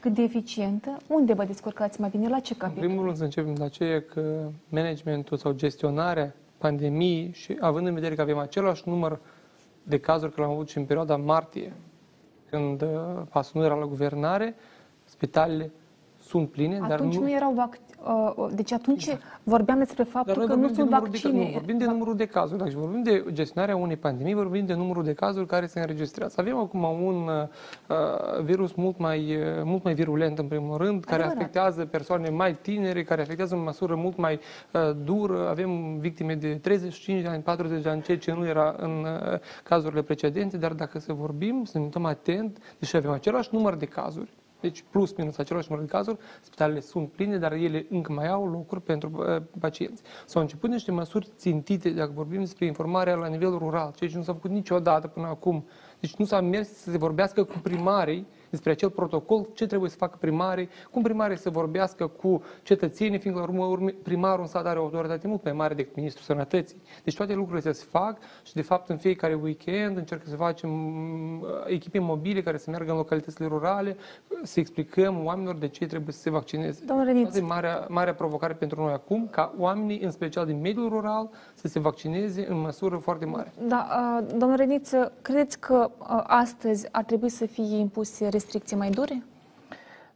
cât 0.00 0.14
de 0.14 0.22
eficientă. 0.22 0.96
Unde 1.06 1.32
vă 1.32 1.44
descurcați 1.44 2.00
mai 2.00 2.08
bine? 2.08 2.28
La 2.28 2.38
ce 2.38 2.54
capitol? 2.54 2.82
În 2.82 2.88
primul 2.88 3.04
rând 3.04 3.16
să 3.16 3.24
începem 3.24 3.54
la 3.58 3.64
aceea 3.64 4.02
că 4.02 4.48
managementul 4.68 5.36
sau 5.36 5.52
gestionarea 5.52 6.34
pandemii 6.58 7.30
și 7.32 7.56
având 7.60 7.86
în 7.86 7.94
vedere 7.94 8.14
că 8.14 8.20
avem 8.20 8.38
același 8.38 8.82
număr 8.88 9.20
de 9.82 9.98
cazuri 9.98 10.32
care 10.32 10.42
l-am 10.46 10.54
avut 10.54 10.68
și 10.68 10.78
în 10.78 10.84
perioada 10.84 11.16
martie, 11.16 11.72
când 12.50 12.82
uh, 12.82 12.88
pasul 13.30 13.60
nu 13.60 13.66
era 13.66 13.74
la 13.74 13.86
guvernare, 13.86 14.54
spitalele 15.04 15.70
sunt 16.28 16.50
pline, 16.50 16.74
Atunci 16.74 16.88
dar 16.88 17.00
nu... 17.00 17.20
nu 17.20 17.30
erau 17.30 17.52
vac- 17.52 17.88
Uh, 18.06 18.48
deci 18.54 18.72
atunci 18.72 19.06
exact. 19.06 19.22
vorbeam 19.42 19.78
despre 19.78 20.02
faptul 20.02 20.46
că 20.46 20.54
nu 20.54 20.72
sunt 20.72 20.88
vaccine. 20.90 21.32
De, 21.32 21.38
nu, 21.38 21.50
vorbim 21.52 21.78
de 21.78 21.84
numărul 21.84 22.16
de 22.16 22.26
cazuri. 22.26 22.58
Dacă 22.58 22.72
vorbim 22.74 23.02
de 23.02 23.24
gestionarea 23.32 23.76
unei 23.76 23.96
pandemii, 23.96 24.34
vorbim 24.34 24.66
de 24.66 24.74
numărul 24.74 25.04
de 25.04 25.12
cazuri 25.12 25.46
care 25.46 25.66
se 25.66 25.80
înregistrează. 25.80 26.34
Avem 26.40 26.56
acum 26.56 26.82
un 26.82 27.28
uh, 27.28 28.42
virus 28.44 28.72
mult 28.72 28.98
mai, 28.98 29.36
uh, 29.36 29.42
mult 29.64 29.82
mai 29.84 29.94
virulent, 29.94 30.38
în 30.38 30.46
primul 30.46 30.76
rând, 30.76 31.04
care 31.04 31.22
Adevărat. 31.22 31.42
afectează 31.42 31.84
persoane 31.84 32.28
mai 32.28 32.56
tinere, 32.56 33.02
care 33.02 33.20
afectează 33.20 33.54
în 33.54 33.62
măsură 33.62 33.94
mult 33.94 34.16
mai 34.16 34.40
uh, 34.72 34.80
dură. 35.04 35.48
Avem 35.48 35.98
victime 35.98 36.34
de 36.34 36.54
35 36.54 37.22
de 37.22 37.28
ani, 37.28 37.42
40 37.42 37.82
de 37.82 37.88
ani, 37.88 38.02
ceea 38.02 38.18
ce 38.18 38.32
nu 38.32 38.46
era 38.46 38.74
în 38.78 38.90
uh, 38.90 39.38
cazurile 39.64 40.02
precedente, 40.02 40.56
dar 40.56 40.72
dacă 40.72 40.98
să 40.98 41.12
vorbim, 41.12 41.64
să 41.64 41.78
ne 41.78 41.84
uităm 41.84 42.04
atent, 42.04 42.58
deși 42.78 42.96
avem 42.96 43.10
același 43.10 43.48
număr 43.52 43.74
de 43.74 43.86
cazuri, 43.86 44.30
deci 44.60 44.84
plus 44.90 45.12
minus 45.12 45.38
același 45.38 45.66
număr 45.70 45.84
de 45.84 45.90
cazuri, 45.90 46.18
spitalele 46.40 46.80
sunt 46.80 47.10
pline, 47.10 47.36
dar 47.36 47.52
ele 47.52 47.86
încă 47.90 48.12
mai 48.12 48.28
au 48.28 48.46
locuri 48.46 48.80
pentru 48.82 49.10
uh, 49.14 49.42
pacienți. 49.60 50.02
S-au 50.26 50.42
început 50.42 50.70
niște 50.70 50.90
măsuri 50.90 51.28
țintite, 51.36 51.90
dacă 51.90 52.10
vorbim 52.14 52.40
despre 52.40 52.66
informarea 52.66 53.14
la 53.14 53.26
nivel 53.26 53.58
rural, 53.58 53.92
ceea 53.96 54.10
ce 54.10 54.16
nu 54.16 54.22
s-a 54.22 54.32
făcut 54.32 54.50
niciodată 54.50 55.06
până 55.06 55.26
acum. 55.26 55.66
Deci 56.00 56.14
nu 56.14 56.24
s-a 56.24 56.40
mers 56.40 56.68
să 56.68 56.90
se 56.90 56.98
vorbească 56.98 57.44
cu 57.44 57.58
primarii 57.62 58.26
despre 58.50 58.70
acel 58.70 58.90
protocol, 58.90 59.46
ce 59.54 59.66
trebuie 59.66 59.90
să 59.90 59.96
facă 59.96 60.16
primarii, 60.20 60.68
cum 60.90 61.02
primarii 61.02 61.38
să 61.38 61.50
vorbească 61.50 62.06
cu 62.06 62.42
cetățenii, 62.62 63.18
fiindcă 63.18 63.42
la 63.42 63.48
urmă 63.48 63.90
primarul 64.02 64.40
în 64.40 64.46
stat 64.46 64.66
are 64.66 64.78
o 64.78 64.82
autoritate 64.82 65.28
mult 65.28 65.44
mai 65.44 65.52
mare 65.52 65.74
decât 65.74 65.96
Ministrul 65.96 66.24
Sănătății. 66.24 66.82
Deci 67.04 67.16
toate 67.16 67.34
lucrurile 67.34 67.72
se 67.72 67.86
fac 67.90 68.18
și 68.42 68.54
de 68.54 68.62
fapt 68.62 68.88
în 68.88 68.96
fiecare 68.96 69.34
weekend 69.34 69.96
încercă 69.96 70.28
să 70.28 70.36
facem 70.36 70.70
uh, 71.40 71.48
echipe 71.66 71.98
mobile 71.98 72.42
care 72.42 72.56
să 72.56 72.70
meargă 72.70 72.90
în 72.90 72.96
localitățile 72.96 73.46
rurale, 73.46 73.96
să 74.42 74.60
explicăm 74.60 75.24
oamenilor 75.24 75.56
de 75.56 75.68
ce 75.68 75.86
trebuie 75.86 76.12
să 76.12 76.20
se 76.20 76.30
vaccineze. 76.30 76.82
Domnule 76.86 77.24
Asta 77.26 77.38
e 77.38 77.42
marea, 77.42 77.86
marea 77.88 78.14
provocare 78.14 78.52
pentru 78.52 78.82
noi 78.82 78.92
acum, 78.92 79.28
ca 79.30 79.54
oamenii, 79.58 80.00
în 80.00 80.10
special 80.10 80.46
din 80.46 80.60
mediul 80.60 80.88
rural, 80.88 81.30
să 81.54 81.68
se 81.68 81.78
vaccineze 81.78 82.46
în 82.48 82.60
măsură 82.60 82.96
foarte 82.96 83.24
mare. 83.24 83.52
Da, 83.60 83.88
uh, 84.20 84.26
domnule 84.36 84.64
Reniță, 84.64 85.12
credeți 85.22 85.58
că 85.58 85.90
uh, 85.98 86.22
astăzi 86.26 86.88
ar 86.92 87.04
trebui 87.04 87.28
să 87.28 87.46
fie 87.46 87.76
impuse 87.76 88.28
restricții 88.38 88.76
mai 88.76 88.90
dure? 88.90 89.22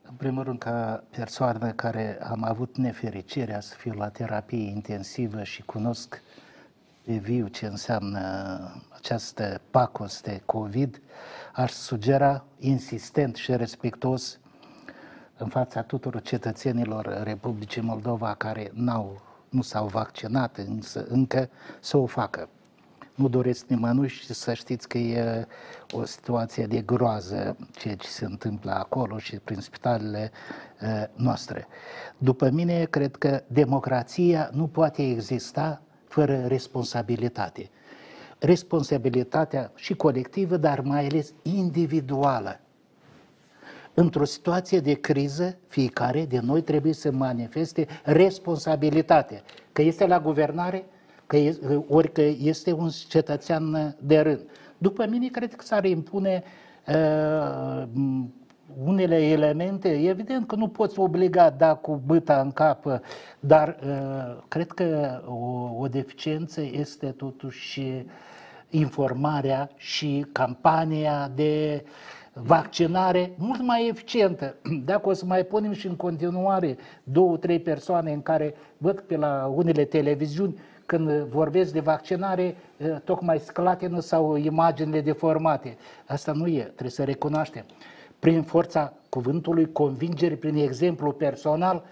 În 0.03 0.15
primul 0.17 0.43
rând, 0.43 0.59
ca 0.59 1.05
persoană 1.11 1.73
care 1.73 2.19
am 2.23 2.45
avut 2.45 2.77
nefericirea 2.77 3.61
să 3.61 3.75
fiu 3.75 3.93
la 3.93 4.09
terapie 4.09 4.69
intensivă 4.69 5.43
și 5.43 5.63
cunosc 5.63 6.23
pe 7.05 7.13
viu 7.13 7.47
ce 7.47 7.67
înseamnă 7.67 8.21
această 8.89 9.61
pacos 9.71 10.21
de 10.21 10.43
COVID, 10.45 11.01
aș 11.53 11.71
sugera 11.71 12.45
insistent 12.59 13.37
și 13.37 13.57
respectuos 13.57 14.39
în 15.37 15.49
fața 15.49 15.83
tuturor 15.83 16.23
cetățenilor 16.23 17.21
Republicii 17.23 17.83
Moldova 17.83 18.35
care 18.35 18.71
n-au, 18.75 19.21
nu 19.49 19.63
s-au 19.63 19.87
vaccinat 19.87 20.57
însă 20.57 21.07
încă 21.09 21.49
să 21.81 21.97
o 21.97 22.07
facă. 22.07 22.49
Nu 23.15 23.29
doresc 23.29 23.67
nimănui 23.67 24.09
și 24.09 24.35
să 24.35 24.55
știți 24.55 24.89
că 24.89 24.99
e 24.99 25.47
o 25.91 26.05
situație 26.05 26.67
de 26.67 26.81
groază 26.81 27.57
ceea 27.73 27.97
ce 27.97 28.09
se 28.09 28.25
întâmplă 28.25 28.71
acolo 28.71 29.19
și 29.19 29.37
prin 29.37 29.61
spitalele 29.61 30.31
noastre. 31.15 31.67
După 32.19 32.51
mine, 32.51 32.85
cred 32.85 33.17
că 33.17 33.43
democrația 33.47 34.51
nu 34.53 34.67
poate 34.67 35.03
exista 35.03 35.83
fără 36.09 36.47
responsabilitate. 36.47 37.71
Responsabilitatea 38.39 39.73
și 39.75 39.95
colectivă, 39.95 40.57
dar 40.57 40.81
mai 40.81 41.07
ales 41.07 41.33
individuală. 41.43 42.61
Într-o 43.95 44.25
situație 44.25 44.81
de 44.81 44.93
criză, 44.93 45.57
fiecare 45.69 46.25
de 46.25 46.41
noi 46.41 46.63
trebuie 46.63 46.93
să 46.93 47.11
manifeste 47.11 47.87
responsabilitate. 48.05 49.43
Că 49.73 49.83
este 49.83 50.07
la 50.07 50.21
guvernare, 50.21 50.85
că 51.33 51.39
este, 51.39 51.85
ori 51.89 52.13
că 52.13 52.23
este 52.43 52.73
un 52.73 52.89
cetățean 53.09 53.97
de 53.99 54.21
rând. 54.21 54.41
După 54.79 55.07
mine, 55.07 55.27
cred 55.27 55.55
că 55.55 55.65
s-ar 55.65 55.85
impune 55.85 56.43
uh, 56.87 57.83
unele 58.85 59.17
elemente, 59.17 59.89
evident 59.89 60.47
că 60.47 60.57
nu 60.57 60.69
poți 60.69 60.99
obliga 60.99 61.51
da 61.51 61.75
cu 61.75 62.03
băta 62.07 62.41
în 62.41 62.51
cap, 62.51 63.01
dar 63.41 63.79
uh, 63.87 64.43
cred 64.49 64.73
că 64.73 65.21
o, 65.27 65.71
o 65.79 65.87
deficiență 65.89 66.63
este 66.73 67.07
totuși 67.07 68.05
informarea 68.71 69.71
și 69.77 70.27
campania 70.33 71.31
de 71.35 71.85
vaccinare 72.33 73.33
mult 73.37 73.63
mai 73.63 73.89
eficientă. 73.89 74.55
Dacă 74.85 75.09
o 75.09 75.13
să 75.13 75.25
mai 75.25 75.45
punem 75.45 75.73
și 75.73 75.87
în 75.87 75.97
continuare 75.97 76.77
două, 77.03 77.37
trei 77.37 77.61
persoane 77.61 78.13
în 78.13 78.23
care 78.23 78.55
văd 78.79 79.01
pe 79.01 79.17
la 79.17 79.53
unele 79.55 79.85
televiziuni 79.85 80.59
când 80.93 81.11
vorbesc 81.11 81.73
de 81.73 81.81
vaccinare, 81.81 82.57
tocmai 83.05 83.39
sclatină 83.39 84.01
sau 84.01 84.37
imaginile 84.37 85.01
deformate. 85.01 85.77
Asta 86.07 86.33
nu 86.33 86.47
e, 86.47 86.61
trebuie 86.63 86.91
să 86.91 87.05
recunoaștem. 87.05 87.65
Prin 88.19 88.43
forța 88.43 88.93
cuvântului, 89.09 89.73
convingere, 89.73 90.35
prin 90.35 90.57
exemplu 90.57 91.13
personal 91.13 91.85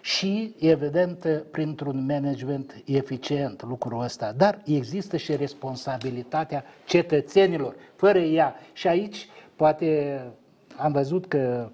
și, 0.00 0.54
evident, 0.58 1.44
printr-un 1.50 2.04
management 2.08 2.82
eficient 2.84 3.62
lucrul 3.62 4.02
ăsta. 4.02 4.32
Dar 4.36 4.62
există 4.64 5.16
și 5.16 5.36
responsabilitatea 5.36 6.64
cetățenilor, 6.84 7.74
fără 7.96 8.18
ea. 8.18 8.54
Și 8.72 8.88
aici, 8.88 9.28
poate, 9.56 10.20
am 10.76 10.92
văzut 10.92 11.26
că 11.26 11.70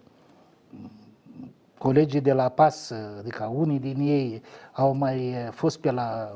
colegii 1.78 2.20
de 2.20 2.32
la 2.32 2.48
PAS, 2.48 2.92
adică 3.18 3.52
unii 3.54 3.78
din 3.78 4.00
ei, 4.00 4.42
au 4.72 4.92
mai 4.92 5.34
fost 5.50 5.80
pe 5.80 5.90
la 5.90 6.32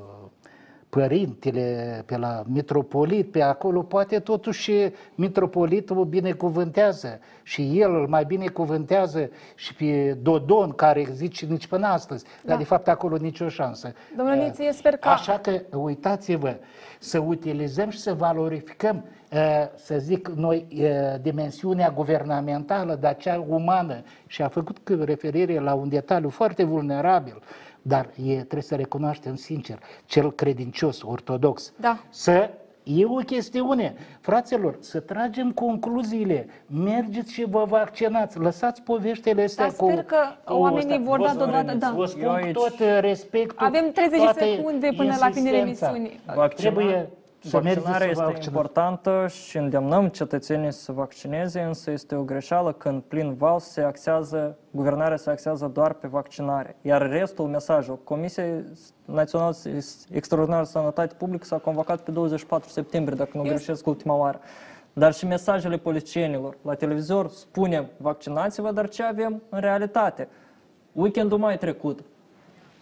părintele, 0.97 2.02
pe 2.06 2.16
la 2.16 2.43
mitropolit, 2.47 3.31
pe 3.31 3.43
acolo, 3.43 3.82
poate 3.82 4.19
totuși 4.19 4.73
mitropolitul 5.14 6.05
binecuvântează 6.05 7.19
și 7.43 7.81
el 7.81 7.94
îl 7.94 8.06
mai 8.09 8.24
binecuvântează 8.24 9.31
și 9.55 9.74
pe 9.74 10.19
Dodon, 10.23 10.73
care 10.73 11.06
zice 11.12 11.47
nici 11.47 11.66
până 11.66 11.86
astăzi, 11.86 12.24
da. 12.24 12.48
dar 12.48 12.56
de 12.56 12.64
fapt 12.64 12.89
acolo 12.89 13.16
nicio 13.16 13.48
șansă. 13.48 13.93
Domnule 14.16 14.44
Niță, 14.44 14.62
eu 14.62 14.70
sper 14.70 14.97
că... 14.97 15.09
Așa 15.09 15.39
că, 15.39 15.60
uitați-vă, 15.77 16.56
să 16.98 17.19
utilizăm 17.19 17.90
și 17.90 17.98
să 17.98 18.14
valorificăm, 18.14 19.05
să 19.74 19.98
zic 19.98 20.28
noi, 20.28 20.66
dimensiunea 21.23 21.90
guvernamentală, 21.90 22.94
dar 22.94 23.16
cea 23.16 23.44
umană 23.48 24.02
și 24.27 24.43
a 24.43 24.48
făcut 24.48 24.78
referire 25.05 25.59
la 25.59 25.74
un 25.74 25.89
detaliu 25.89 26.28
foarte 26.28 26.64
vulnerabil, 26.64 27.43
dar 27.83 28.07
e, 28.27 28.35
trebuie 28.35 28.63
să 28.63 28.75
recunoaștem 28.75 29.35
sincer, 29.35 29.79
cel 30.05 30.33
credincios, 30.33 31.03
ortodox, 31.03 31.73
da. 31.81 31.99
să 32.09 32.51
E 32.85 33.05
o 33.05 33.15
chestiune. 33.15 33.95
Fraților, 34.21 34.77
să 34.81 35.01
tragem 35.01 35.53
concluziile. 35.53 36.47
Mergeți 36.67 37.33
și 37.33 37.45
vă 37.45 37.65
vaccinați. 37.69 38.39
Lăsați 38.39 38.83
poveștile 38.83 39.43
astea 39.43 39.65
Dar 39.65 39.75
sper 39.75 39.97
cu... 39.99 40.05
că 40.07 40.17
cu 40.45 40.53
oamenii 40.53 40.91
ăsta. 40.99 41.03
vor 41.11 41.21
da 41.21 41.33
Vă- 41.33 41.39
dodată, 41.45 41.75
da. 41.75 41.93
Vă 41.97 42.05
spun 42.07 42.23
Eu 42.23 42.33
aici- 42.33 42.53
tot 42.53 42.75
respectul. 43.01 43.67
Avem 43.67 43.91
30 43.95 44.19
toată 44.19 44.39
secunde 44.45 44.89
până 44.97 45.15
la 45.21 45.31
finele 45.31 45.57
insistența. 45.57 45.97
emisiunii. 45.97 46.21
Trebuie 46.57 47.09
să 47.48 47.60
mergeți 47.60 47.85
Vaccinarea 47.85 48.06
să 48.06 48.10
este 48.10 48.23
vă 48.23 48.31
vaccinați. 48.31 48.48
importantă 48.48 49.27
și 49.28 49.56
îndemnăm 49.56 50.09
cetățenii 50.09 50.73
să 50.73 50.81
se 50.81 50.93
vaccineze, 50.93 51.60
însă 51.60 51.90
este 51.90 52.14
o 52.14 52.23
greșeală 52.23 52.73
când 52.73 53.02
plin 53.02 53.35
val 53.35 53.59
se 53.59 53.81
axează, 53.81 54.59
guvernarea 54.70 55.16
se 55.16 55.31
axează 55.31 55.66
doar 55.66 55.93
pe 55.93 56.09
vaccinare. 56.09 56.77
Iar 56.82 57.09
restul, 57.09 57.47
mesajul, 57.47 57.98
Comisia 58.05 58.44
Națională 59.05 59.55
Extraordinară 60.10 60.62
de 60.62 60.69
Sănătate 60.69 61.14
Publică 61.14 61.44
s-a 61.44 61.56
convocat 61.56 62.01
pe 62.01 62.10
24 62.10 62.69
septembrie, 62.69 63.16
dacă 63.16 63.31
nu 63.35 63.43
greșesc 63.43 63.86
ultima 63.86 64.14
oară. 64.14 64.40
Dar 64.93 65.14
și 65.14 65.27
mesajele 65.27 65.77
politicienilor. 65.77 66.56
La 66.62 66.74
televizor 66.74 67.28
spunem 67.28 67.86
vaccinați-vă, 67.97 68.73
dar 68.73 68.89
ce 68.89 69.02
avem 69.02 69.43
în 69.48 69.60
realitate? 69.60 70.28
Weekendul 70.93 71.39
mai 71.39 71.59
trecut. 71.59 72.01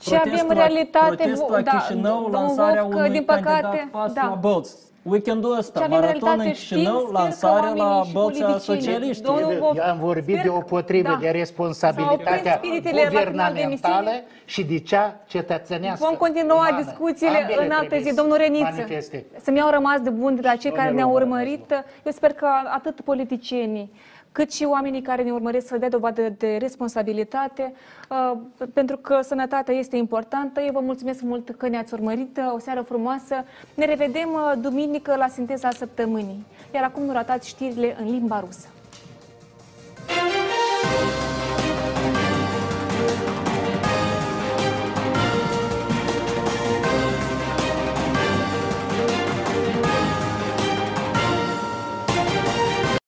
Și 0.00 0.14
avem 0.14 0.46
realitate, 0.50 1.14
Protest 1.14 1.48
la 1.48 1.60
da, 1.60 1.70
Chișinău, 1.70 2.20
domnul 2.22 2.30
lansarea 2.40 2.82
Vovcă, 2.82 2.96
unui 2.98 3.10
din 3.10 3.24
păcate, 3.24 3.60
candidat 3.60 3.86
pas 3.90 4.12
da. 4.12 4.22
la 4.22 4.34
Bălți. 4.34 4.76
Weekendul 5.02 5.56
ăsta, 5.58 5.78
Și 5.80 5.84
avem 5.84 5.98
maraton 5.98 6.20
realitate, 6.20 6.48
în 6.48 6.52
Chișinău, 6.54 6.82
știm, 6.98 7.06
sper 7.06 7.12
că 7.16 7.22
lansare 7.22 7.76
la 7.76 7.84
oamenii 7.84 8.04
și 8.06 8.12
Bălți 8.12 8.42
a 8.42 8.46
politicienii, 8.46 8.82
socialiști. 8.84 9.22
domnul 9.22 9.54
Vov- 9.60 9.76
Eu 9.76 9.82
am 9.92 9.98
vorbit 9.98 10.34
sper 10.34 10.42
de 10.42 10.48
că- 10.48 10.54
o 10.54 10.60
potrivă 10.60 11.08
da. 11.08 11.14
de 11.20 11.24
S-au 11.24 11.32
responsabilitatea 11.32 12.52
oprit 12.56 12.70
spiritele 12.70 13.00
la 13.02 13.08
final 13.08 13.12
de 13.12 13.18
guvernamentală 13.18 14.10
emisiune. 14.10 14.24
și 14.44 14.64
de 14.64 14.78
cea 14.78 15.16
cetățenească. 15.26 16.04
Vom 16.08 16.16
continua 16.16 16.54
umană. 16.68 16.82
discuțiile 16.82 17.36
Ambele 17.36 17.64
în 17.64 17.70
alte 17.70 17.86
trebuie 17.86 18.10
zi. 18.10 18.16
Domnul 18.16 18.36
să 18.36 18.42
Reniță, 18.42 18.64
manifeste. 18.70 19.24
să 19.40 19.50
mi-au 19.50 19.70
rămas 19.70 20.00
de 20.00 20.10
bun 20.10 20.34
de 20.34 20.40
la 20.44 20.54
cei 20.56 20.70
care 20.70 20.88
Domnule 20.88 20.94
ne-au 21.06 21.18
Roman, 21.18 21.40
urmărit. 21.40 21.70
Eu 22.06 22.12
sper 22.12 22.32
că 22.32 22.46
atât 22.74 23.00
politicienii, 23.00 23.92
cât 24.32 24.52
și 24.52 24.64
oamenii 24.64 25.02
care 25.02 25.22
ne 25.22 25.30
urmăresc 25.32 25.66
să 25.66 25.78
dea 25.78 25.88
dovadă 25.88 26.28
de 26.38 26.56
responsabilitate, 26.56 27.72
uh, 28.10 28.38
pentru 28.72 28.96
că 28.96 29.20
sănătatea 29.22 29.74
este 29.74 29.96
importantă. 29.96 30.60
Eu 30.60 30.72
vă 30.72 30.80
mulțumesc 30.80 31.20
mult 31.20 31.50
că 31.56 31.68
ne-ați 31.68 31.94
urmărit, 31.94 32.40
o 32.54 32.58
seară 32.58 32.80
frumoasă. 32.80 33.44
Ne 33.74 33.84
revedem 33.84 34.28
uh, 34.32 34.52
duminică 34.60 35.16
la 35.16 35.28
sinteza 35.28 35.70
săptămânii. 35.70 36.46
Iar 36.74 36.84
acum 36.84 37.02
nu 37.02 37.12
ratați 37.12 37.48
știrile 37.48 37.96
în 38.00 38.10
limba 38.10 38.40
rusă. 38.40 38.68
Thank 40.06 41.22
you. 41.24 41.29